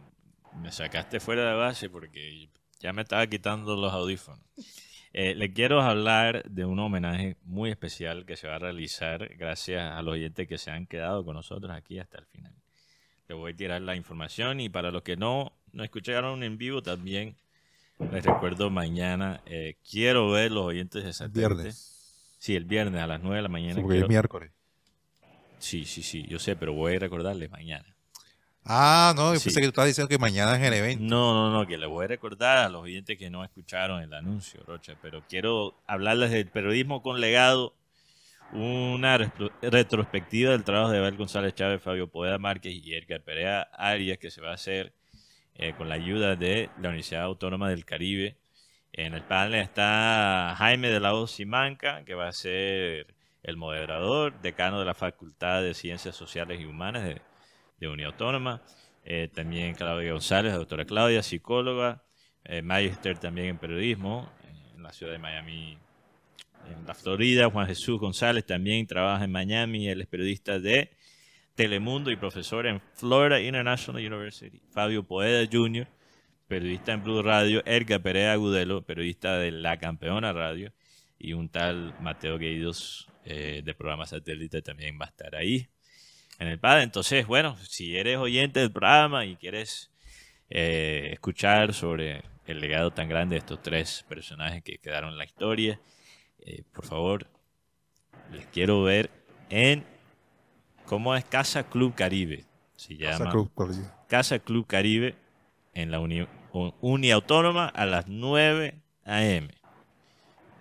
me 0.61 0.71
sacaste 0.73 1.21
fuera 1.21 1.49
de 1.49 1.55
base 1.57 1.89
porque 1.89 2.51
ya 2.81 2.93
me 2.93 3.01
estaba 3.03 3.27
quitando 3.27 3.77
los 3.77 3.95
audífonos. 3.95 4.41
Eh, 5.13 5.35
le 5.35 5.53
quiero 5.53 5.81
hablar 5.81 6.43
de 6.49 6.65
un 6.65 6.79
homenaje 6.79 7.37
muy 7.45 7.71
especial 7.71 8.27
que 8.27 8.37
se 8.37 8.49
va 8.49 8.57
a 8.57 8.59
realizar 8.59 9.35
gracias 9.37 9.91
a 9.93 10.03
los 10.03 10.15
oyentes 10.15 10.47
que 10.47 10.59
se 10.59 10.71
han 10.71 10.87
quedado 10.87 11.25
con 11.25 11.35
nosotros 11.35 11.73
aquí 11.75 11.99
hasta 11.99 12.19
el 12.19 12.27
final. 12.27 12.53
Le 13.29 13.35
voy 13.35 13.53
a 13.53 13.57
tirar 13.57 13.81
la 13.83 13.97
información 13.97 14.61
y 14.61 14.69
para 14.69 14.91
los 14.91 15.03
que 15.03 15.17
no, 15.17 15.53
no 15.73 15.83
escucharon 15.85 16.43
en 16.43 16.59
vivo 16.59 16.83
también 16.83 17.37
les 18.13 18.25
recuerdo 18.25 18.69
mañana. 18.69 19.41
eh, 19.47 19.77
quiero 19.91 20.31
ver 20.31 20.53
los 20.53 20.65
oyentes 20.67 21.03
de 21.03 21.13
satélite. 21.13 21.39
Viernes. 21.55 22.37
Sí, 22.39 22.55
el 22.55 22.65
viernes 22.67 23.01
a 23.01 23.07
las 23.07 23.21
9 23.23 23.37
de 23.37 23.43
la 23.43 23.49
mañana. 23.49 23.75
Sí, 23.75 23.81
porque 23.81 23.95
es 23.95 24.01
quiero- 24.01 24.09
miércoles. 24.09 24.53
Sí, 25.59 25.87
sí, 25.87 26.03
sí, 26.03 26.27
yo 26.29 26.39
sé, 26.39 26.55
pero 26.55 26.75
voy 26.75 26.97
a 26.97 26.99
recordarles 26.99 27.51
mañana. 27.51 27.96
Ah, 28.69 29.13
no, 29.17 29.33
yo 29.33 29.39
Sí. 29.41 29.45
pensé 29.45 29.61
que 29.61 29.67
tú 29.67 29.71
estabas 29.71 29.89
diciendo 29.89 30.09
que 30.09 30.19
mañana 30.19 30.57
es 30.57 30.63
el 30.63 30.75
evento. 30.75 31.05
No, 31.05 31.33
no, 31.35 31.51
no, 31.53 31.67
que 31.67 31.79
les 31.79 31.89
voy 31.89 32.05
a 32.05 32.09
recordar 32.09 32.59
a 32.59 32.69
los 32.69 32.83
oyentes 32.83 33.17
que 33.17 33.31
no 33.31 33.45
escucharon 33.45 34.03
el 34.03 34.13
anuncio, 34.13 34.61
Rocha, 34.67 34.95
pero 35.01 35.23
quiero 35.29 35.81
hablarles 35.87 36.31
del 36.33 36.49
periodismo 36.49 37.01
con 37.03 37.21
legado, 37.21 37.75
una 38.53 39.19
retrospectiva 39.63 40.53
del 40.53 40.65
trabajo 40.65 40.91
de 40.93 40.99
Abel 40.99 41.17
González 41.17 41.55
Chávez, 41.55 41.83
Fabio 41.83 42.09
Poeda 42.09 42.39
Márquez 42.39 42.75
y 42.75 42.95
Edgar 42.95 43.21
Perea 43.23 43.63
Arias, 43.73 44.19
que 44.19 44.31
se 44.31 44.41
va 44.41 44.51
a 44.51 44.55
hacer 44.55 44.93
eh, 45.57 45.73
con 45.77 45.89
la 45.89 45.95
ayuda 45.97 46.37
de 46.37 46.69
la 46.81 46.89
Universidad 46.89 47.23
Autónoma 47.23 47.69
del 47.71 47.85
Caribe. 47.85 48.37
En 48.93 49.15
el 49.15 49.23
panel 49.23 49.61
está 49.61 50.55
Jaime 50.59 50.89
de 50.91 51.01
la 51.01 51.15
Hoz 51.15 51.33
Simanca, 51.33 52.05
que 52.05 52.15
va 52.15 52.29
a 52.29 52.33
ser 52.33 53.15
el 53.43 53.57
moderador, 53.57 54.41
decano 54.41 54.79
de 54.79 54.87
la 54.87 54.95
Facultad 54.95 55.63
de 55.63 55.75
Ciencias 55.75 56.17
Sociales 56.17 56.61
y 56.61 56.65
Humanas 56.67 57.05
de, 57.05 57.21
de 57.79 57.89
Unión 57.89 58.13
Autónoma. 58.13 58.63
Eh, 59.05 59.29
también 59.33 59.75
Claudia 59.75 60.13
González, 60.13 60.53
doctora 60.55 60.85
Claudia, 60.85 61.23
psicóloga, 61.23 62.03
eh, 62.45 62.63
también 63.21 63.49
en 63.49 63.59
periodismo 63.59 64.29
eh, 64.43 64.73
en 64.75 64.83
la 64.83 64.93
ciudad 64.93 65.13
de 65.13 65.19
Miami, 65.19 65.79
en 66.69 66.87
la 66.87 66.95
Florida. 66.95 67.49
Juan 67.49 67.67
Jesús 67.69 68.01
González 68.01 68.45
también 68.45 68.87
trabaja 68.87 69.25
en 69.25 69.31
Miami, 69.31 69.89
él 69.89 70.01
es 70.01 70.09
periodista 70.09 70.59
de 70.59 70.91
Telemundo 71.55 72.11
y 72.11 72.17
profesor 72.17 72.67
en 72.67 72.81
Florida 72.95 73.41
International 73.41 74.05
University. 74.05 74.61
Fabio 74.73 75.05
Poeda 75.05 75.49
Jr., 75.51 75.87
periodista 76.49 76.93
en 76.93 77.03
Blue 77.03 77.23
Radio. 77.23 77.63
Edgar 77.65 78.03
Perea 78.03 78.33
Agudelo, 78.33 78.83
periodista 78.83 79.39
de 79.39 79.53
La 79.53 79.79
Campeona 79.79 80.33
Radio. 80.33 80.73
Y 81.19 81.33
un 81.33 81.49
tal 81.49 81.95
Mateo 82.01 82.39
Gueidos, 82.39 83.09
eh, 83.25 83.63
de 83.65 83.75
programa 83.75 84.05
satélite, 84.05 84.61
también 84.63 84.99
va 85.01 85.07
a 85.07 85.09
estar 85.09 85.35
ahí 85.35 85.69
en 86.39 86.49
el 86.49 86.59
padre. 86.59 86.83
Entonces, 86.83 87.27
bueno, 87.27 87.57
si 87.67 87.97
eres 87.97 88.19
oyente 88.19 88.61
del 88.61 88.73
programa 88.73 89.25
y 89.25 89.37
quieres 89.37 89.91
eh, 90.51 91.11
escuchar 91.13 91.73
sobre 91.75 92.23
el 92.47 92.61
legado 92.61 92.93
tan 92.93 93.09
grande 93.09 93.35
de 93.35 93.39
estos 93.41 93.63
tres 93.63 94.05
personajes 94.09 94.63
que 94.63 94.79
quedaron 94.79 95.11
en 95.11 95.19
la 95.19 95.25
historia, 95.25 95.81
eh, 96.41 96.63
por 96.73 96.85
favor, 96.87 97.27
Les 98.33 98.47
quiero 98.47 98.83
ver 98.83 99.11
en. 99.51 99.85
¿Cómo 100.85 101.15
es? 101.17 101.25
Casa 101.25 101.69
Club 101.69 101.95
Caribe. 101.95 102.45
Se 102.77 102.97
llama. 102.97 103.19
Casa 103.19 103.31
Club 103.31 103.51
Caribe. 103.57 103.89
Casa 104.09 104.39
Club 104.39 104.67
Caribe 104.67 105.15
en 105.75 105.91
la 105.91 105.99
uni, 106.01 106.27
un- 106.53 106.75
Uniautónoma 106.81 107.67
a 107.67 107.87
las 107.87 108.07
9 108.09 108.75
a.m. 109.05 109.49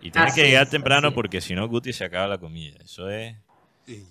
Y 0.02 0.12
tienes 0.12 0.32
Así 0.34 0.42
que 0.42 0.48
llegar 0.48 0.64
es, 0.64 0.70
temprano 0.70 1.14
porque 1.14 1.42
si 1.42 1.56
no, 1.56 1.68
Guti 1.68 1.94
se 1.94 2.06
acaba 2.06 2.28
la 2.28 2.38
comida. 2.38 2.78
Eso 2.84 3.10
es 3.10 3.36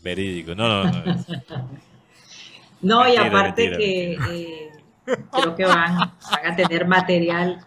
verídico. 0.02 0.54
No, 0.54 0.84
no, 0.84 0.92
no. 0.92 1.24
No, 2.82 3.08
y 3.08 3.16
aparte 3.16 3.70
mentira, 3.70 3.78
que 3.78 4.12
eh, 4.12 4.70
creo 5.32 5.56
que 5.56 5.64
van, 5.64 5.96
van 5.96 6.52
a 6.52 6.54
tener 6.54 6.86
material 6.86 7.64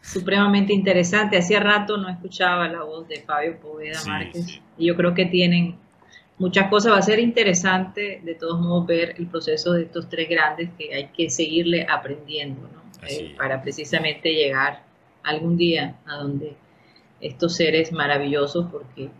supremamente 0.00 0.72
interesante. 0.72 1.36
Hacía 1.36 1.58
rato 1.58 1.96
no 1.96 2.08
escuchaba 2.08 2.68
la 2.68 2.84
voz 2.84 3.08
de 3.08 3.20
Fabio 3.22 3.58
Poveda 3.58 3.98
Sí, 3.98 4.08
Márquez 4.08 4.46
sí. 4.46 4.62
y 4.78 4.86
yo 4.86 4.96
creo 4.96 5.14
que 5.14 5.26
tienen 5.26 5.76
muchas 6.38 6.68
cosas. 6.68 6.92
Va 6.92 6.98
a 6.98 7.02
ser 7.02 7.18
interesante 7.18 8.20
de 8.22 8.34
todos 8.36 8.60
modos 8.60 8.86
ver 8.86 9.16
el 9.18 9.26
proceso 9.26 9.72
de 9.72 9.82
estos 9.82 10.08
tres 10.08 10.28
grandes 10.28 10.70
que 10.78 10.94
hay 10.94 11.08
que 11.08 11.28
seguirle 11.28 11.84
aprendiendo 11.90 12.60
¿no? 12.62 12.82
Eh, 13.08 13.34
para 13.36 13.62
precisamente 13.62 14.32
llegar 14.32 14.84
algún 15.24 15.56
día 15.56 15.96
a 16.06 16.16
donde 16.18 16.54
estos 17.20 17.56
seres 17.56 17.90
maravillosos, 17.92 18.66
porque 18.70 19.10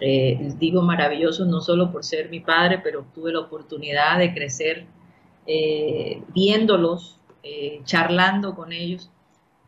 eh, 0.00 0.52
digo 0.58 0.82
maravillosos 0.82 1.46
no 1.48 1.60
solo 1.60 1.90
por 1.90 2.04
ser 2.04 2.28
mi 2.30 2.40
padre, 2.40 2.80
pero 2.82 3.06
tuve 3.14 3.32
la 3.32 3.40
oportunidad 3.40 4.18
de 4.18 4.34
crecer 4.34 4.84
eh, 5.46 6.20
viéndolos, 6.34 7.18
eh, 7.42 7.80
charlando 7.84 8.54
con 8.54 8.72
ellos, 8.72 9.10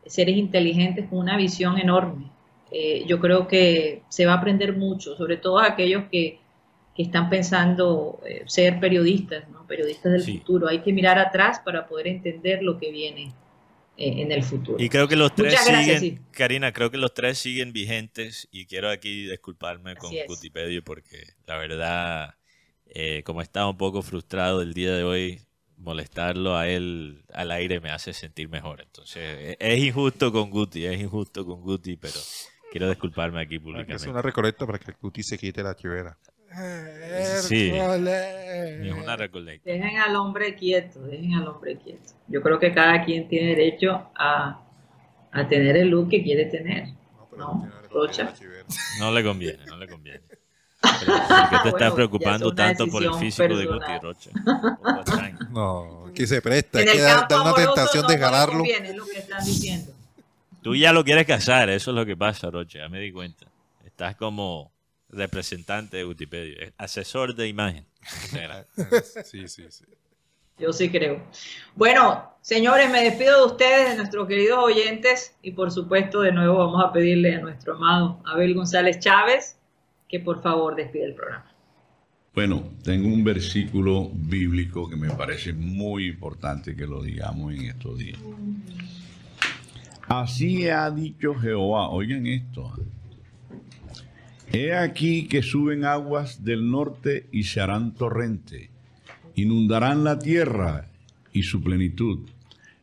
seres 0.06 0.36
inteligentes 0.36 1.06
con 1.08 1.18
una 1.18 1.36
visión 1.36 1.78
enorme. 1.78 2.26
Eh, 2.70 3.04
yo 3.06 3.20
creo 3.20 3.48
que 3.48 4.02
se 4.08 4.26
va 4.26 4.34
a 4.34 4.36
aprender 4.36 4.76
mucho, 4.76 5.16
sobre 5.16 5.36
todo 5.36 5.58
aquellos 5.58 6.04
que, 6.10 6.38
que 6.94 7.02
están 7.02 7.30
pensando 7.30 8.18
eh, 8.26 8.42
ser 8.46 8.80
periodistas, 8.80 9.48
¿no? 9.50 9.66
periodistas 9.66 10.12
del 10.12 10.22
Sí. 10.22 10.38
futuro. 10.38 10.68
Hay 10.68 10.80
que 10.80 10.92
mirar 10.92 11.18
atrás 11.18 11.60
para 11.64 11.86
poder 11.86 12.08
entender 12.08 12.62
lo 12.62 12.78
que 12.78 12.90
viene 12.90 13.32
en 13.98 14.32
el 14.32 14.42
futuro. 14.42 14.82
Y 14.82 14.88
creo 14.88 15.08
que 15.08 15.16
los 15.16 15.34
tres 15.34 15.52
Muchas 15.52 15.66
gracias, 15.68 16.00
siguen, 16.00 16.16
sí. 16.16 16.22
Karina, 16.32 16.72
creo 16.72 16.90
que 16.90 16.98
los 16.98 17.12
tres 17.12 17.38
siguen 17.38 17.72
vigentes 17.72 18.48
y 18.52 18.66
quiero 18.66 18.88
aquí 18.90 19.26
disculparme 19.28 19.96
con 19.96 20.14
es. 20.14 20.24
Cutipedio 20.26 20.82
porque 20.84 21.34
la 21.46 21.58
verdad, 21.58 22.34
eh, 22.86 23.22
como 23.24 23.42
estaba 23.42 23.68
un 23.68 23.76
poco 23.76 24.02
frustrado 24.02 24.62
el 24.62 24.72
día 24.72 24.94
de 24.94 25.02
hoy, 25.02 25.40
molestarlo 25.76 26.56
a 26.56 26.68
él 26.68 27.24
al 27.32 27.50
aire 27.50 27.80
me 27.80 27.90
hace 27.90 28.12
sentir 28.12 28.48
mejor. 28.48 28.80
Entonces, 28.80 29.22
e- 29.22 29.56
es 29.58 29.78
injusto 29.84 30.32
con 30.32 30.50
Guti, 30.50 30.86
es 30.86 31.00
injusto 31.00 31.44
con 31.44 31.60
Guti, 31.60 31.96
pero 31.96 32.18
quiero 32.70 32.88
disculparme 32.88 33.40
aquí 33.40 33.58
públicamente. 33.58 34.08
una 34.08 34.22
recolecta 34.22 34.66
para 34.66 34.78
que 34.78 34.92
el 34.92 34.96
cuti 34.96 35.22
se 35.22 35.38
quite 35.38 35.62
la 35.62 35.74
chivera. 35.74 36.18
Sí. 37.42 37.70
Hércules. 37.70 38.80
Ni 38.80 38.90
una 38.90 39.16
recolecta. 39.16 39.70
Dejen 39.70 39.98
al 39.98 40.16
hombre 40.16 40.54
quieto, 40.54 41.00
dejen 41.02 41.34
al 41.34 41.48
hombre 41.48 41.76
quieto. 41.78 42.12
Yo 42.26 42.42
creo 42.42 42.58
que 42.58 42.72
cada 42.72 43.04
quien 43.04 43.28
tiene 43.28 43.48
derecho 43.50 44.10
a, 44.14 44.60
a 45.30 45.48
tener 45.48 45.76
el 45.76 45.88
look 45.88 46.08
que 46.10 46.22
quiere 46.22 46.46
tener. 46.46 46.88
No, 47.36 47.70
Rocha. 47.90 48.34
No 48.98 49.12
le 49.12 49.22
conviene, 49.22 49.64
no 49.66 49.76
le 49.76 49.86
conviene. 49.88 50.22
Pero, 50.80 51.12
¿Por 51.12 51.28
qué 51.28 51.56
te 51.56 51.62
Bueno, 51.62 51.68
estás 51.68 51.92
preocupando 51.92 52.48
es 52.50 52.54
tanto 52.54 52.86
por 52.88 53.02
el 53.02 53.14
físico 53.14 53.56
de 53.56 53.66
Guti. 53.66 53.98
Rocha? 54.02 54.30
No, 55.50 56.10
que 56.14 56.26
se 56.26 56.42
presta. 56.42 56.84
Que 56.84 56.98
da, 57.00 57.26
una 57.40 57.54
tentación 57.54 58.02
no, 58.02 58.08
de 58.08 58.18
jalarlo. 58.18 58.58
conviene, 58.58 58.90
es 58.90 58.96
lo 58.96 59.04
que 59.06 59.18
están 59.18 59.44
diciendo. 59.44 59.92
Tú 60.62 60.74
ya 60.74 60.92
lo 60.92 61.04
quieres 61.04 61.26
casar, 61.26 61.70
eso 61.70 61.90
es 61.90 61.94
lo 61.94 62.04
que 62.04 62.16
pasa, 62.16 62.50
Roche, 62.50 62.78
ya 62.78 62.88
me 62.88 63.00
di 63.00 63.12
cuenta. 63.12 63.46
Estás 63.84 64.16
como 64.16 64.72
representante 65.10 65.98
de 65.98 66.04
Wikipedia, 66.04 66.72
asesor 66.76 67.34
de 67.34 67.48
imagen. 67.48 67.86
Sí, 69.24 69.48
sí, 69.48 69.66
sí. 69.70 69.84
Yo 70.58 70.72
sí 70.72 70.90
creo. 70.90 71.22
Bueno, 71.76 72.32
señores, 72.40 72.90
me 72.90 73.02
despido 73.02 73.40
de 73.40 73.52
ustedes, 73.52 73.90
de 73.90 73.96
nuestros 73.96 74.26
queridos 74.26 74.58
oyentes, 74.64 75.36
y 75.42 75.52
por 75.52 75.70
supuesto, 75.70 76.22
de 76.22 76.32
nuevo 76.32 76.58
vamos 76.58 76.84
a 76.84 76.92
pedirle 76.92 77.36
a 77.36 77.40
nuestro 77.40 77.76
amado 77.76 78.20
Abel 78.24 78.54
González 78.54 78.98
Chávez 78.98 79.58
que 80.08 80.20
por 80.20 80.42
favor 80.42 80.74
despide 80.74 81.04
el 81.04 81.14
programa. 81.14 81.44
Bueno, 82.34 82.70
tengo 82.82 83.08
un 83.08 83.24
versículo 83.24 84.10
bíblico 84.12 84.88
que 84.88 84.96
me 84.96 85.10
parece 85.10 85.52
muy 85.52 86.08
importante 86.08 86.74
que 86.74 86.86
lo 86.86 87.02
digamos 87.02 87.54
en 87.54 87.66
estos 87.66 87.98
días. 87.98 88.18
Así 90.08 90.68
ha 90.68 90.90
dicho 90.90 91.34
Jehová, 91.34 91.90
oigan 91.90 92.26
esto. 92.26 92.72
He 94.52 94.74
aquí 94.74 95.28
que 95.28 95.42
suben 95.42 95.84
aguas 95.84 96.44
del 96.44 96.70
norte 96.70 97.28
y 97.32 97.44
se 97.44 97.60
harán 97.60 97.94
torrente, 97.94 98.70
inundarán 99.34 100.04
la 100.04 100.18
tierra 100.18 100.88
y 101.32 101.42
su 101.42 101.60
plenitud, 101.62 102.20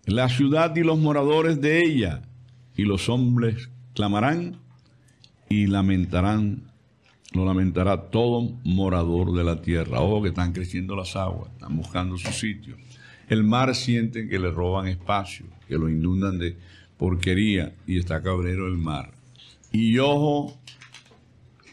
la 0.05 0.29
ciudad 0.29 0.75
y 0.75 0.83
los 0.83 0.99
moradores 0.99 1.59
de 1.61 1.83
ella, 1.83 2.21
y 2.77 2.83
los 2.83 3.09
hombres 3.09 3.69
clamarán 3.93 4.57
y 5.49 5.67
lamentarán 5.67 6.75
lo 7.35 7.45
lamentará 7.45 8.09
todo 8.09 8.53
morador 8.63 9.33
de 9.33 9.43
la 9.43 9.61
tierra. 9.61 9.99
Ojo 9.99 10.23
que 10.23 10.29
están 10.29 10.53
creciendo 10.53 10.95
las 10.95 11.17
aguas, 11.17 11.51
están 11.51 11.75
buscando 11.75 12.17
su 12.17 12.31
sitio. 12.31 12.77
El 13.27 13.43
mar 13.43 13.75
sienten 13.75 14.29
que 14.29 14.39
le 14.39 14.51
roban 14.51 14.87
espacio, 14.87 15.45
que 15.67 15.77
lo 15.77 15.89
inundan 15.89 16.39
de 16.39 16.55
porquería 16.97 17.73
y 17.85 17.99
está 17.99 18.21
cabrero 18.21 18.67
el 18.67 18.77
mar. 18.77 19.11
Y 19.73 19.97
ojo, 19.97 20.57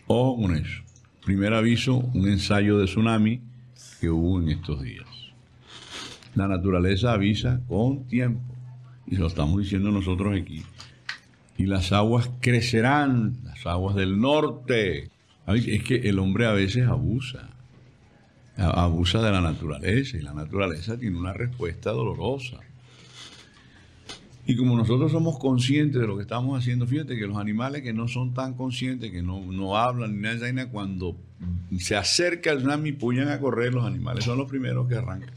eso. 0.09 0.83
Primer 1.25 1.55
aviso, 1.55 1.97
un 1.97 2.29
ensayo 2.29 2.79
de 2.79 2.87
tsunami 2.87 3.41
que 4.01 4.11
hubo 4.11 4.41
en 4.41 4.49
estos 4.49 4.83
días. 4.83 5.07
La 6.35 6.49
naturaleza 6.49 7.13
avisa 7.13 7.61
con 7.69 8.09
tiempo 8.09 8.55
y 9.07 9.17
lo 9.17 9.27
estamos 9.27 9.61
diciendo 9.61 9.91
nosotros 9.91 10.37
aquí. 10.37 10.63
Y 11.57 11.67
las 11.67 11.93
aguas 11.93 12.31
crecerán, 12.41 13.39
las 13.45 13.67
aguas 13.67 13.95
del 13.95 14.21
norte. 14.21 15.11
Es 15.47 15.83
que 15.85 15.97
el 16.09 16.19
hombre 16.19 16.47
a 16.47 16.53
veces 16.53 16.87
abusa, 16.87 17.51
abusa 18.57 19.23
de 19.23 19.31
la 19.31 19.41
naturaleza 19.41 20.17
y 20.17 20.23
la 20.23 20.33
naturaleza 20.33 20.97
tiene 20.97 21.19
una 21.19 21.33
respuesta 21.33 21.91
dolorosa. 21.91 22.59
Y 24.45 24.57
como 24.57 24.77
nosotros 24.77 25.13
somos 25.13 25.39
conscientes 25.39 26.01
de 26.01 26.07
lo 26.07 26.17
que 26.17 26.23
estamos 26.23 26.59
haciendo, 26.59 26.87
fíjate 26.87 27.17
que 27.17 27.27
los 27.29 27.37
animales 27.37 27.83
que 27.83 27.93
no 27.93 28.09
son 28.09 28.35
tan 28.35 28.55
conscientes, 28.55 29.11
que 29.13 29.23
no, 29.23 29.41
no 29.53 29.77
hablan 29.77 30.17
ni 30.17 30.23
nada 30.23 30.41
vaina, 30.41 30.69
cuando 30.69 31.17
se 31.79 31.95
acerca 31.97 32.51
el 32.51 32.59
tsunami, 32.59 32.93
puyan 32.93 33.29
a 33.29 33.39
correr, 33.39 33.73
los 33.73 33.85
animales 33.85 34.25
son 34.25 34.39
los 34.39 34.49
primeros 34.51 34.89
que 34.89 34.97
arrancan. 34.97 35.31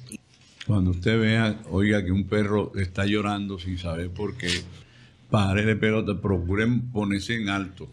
Cuando 0.65 0.89
usted 0.91 1.19
vea, 1.19 1.59
oiga, 1.69 2.03
que 2.03 2.11
un 2.11 2.23
perro 2.23 2.71
está 2.75 3.05
llorando 3.05 3.59
sin 3.59 3.77
saber 3.77 4.09
por 4.09 4.35
qué, 4.35 4.49
párele 5.29 5.75
pelota, 5.75 6.19
procuren 6.19 6.89
ponerse 6.91 7.35
en 7.39 7.49
alto, 7.49 7.87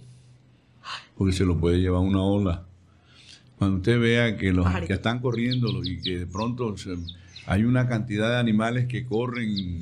porque 1.19 1.35
se 1.35 1.45
lo 1.45 1.59
puede 1.59 1.79
llevar 1.81 2.01
una 2.01 2.23
ola. 2.23 2.65
Cuando 3.59 3.77
usted 3.77 4.01
vea 4.01 4.39
que 4.39 4.51
los 4.53 4.67
que 4.87 4.95
están 4.95 5.21
corriendo 5.21 5.85
y 5.85 6.01
que 6.01 6.21
de 6.21 6.27
pronto 6.27 6.75
se- 6.79 6.97
hay 7.47 7.65
una 7.65 7.87
cantidad 7.87 8.31
de 8.31 8.37
animales 8.39 8.87
que 8.87 9.05
corren, 9.05 9.81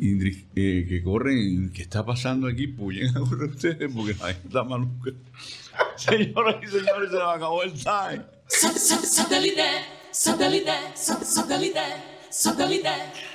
eh, 0.00 0.86
que 0.88 1.02
corren, 1.02 1.70
¿qué 1.72 1.82
está 1.82 2.04
pasando 2.04 2.48
aquí? 2.48 2.66
Puyen 2.66 3.16
a 3.16 3.22
ustedes 3.46 3.90
porque 3.94 4.14
la 4.14 4.26
gente 4.32 4.48
está 4.48 4.64
maluca. 4.64 5.10
Señoras 5.96 6.56
y 6.62 6.66
señores, 6.66 7.10
se 7.10 7.16
nos 7.16 7.36
acabó 7.36 7.62
el 7.62 7.72
time. 7.72 8.24
Satellite, 8.46 9.64
satellite, 10.12 10.72
satellite, 10.96 11.24
satellite, 11.24 11.80
satellite. 12.30 13.33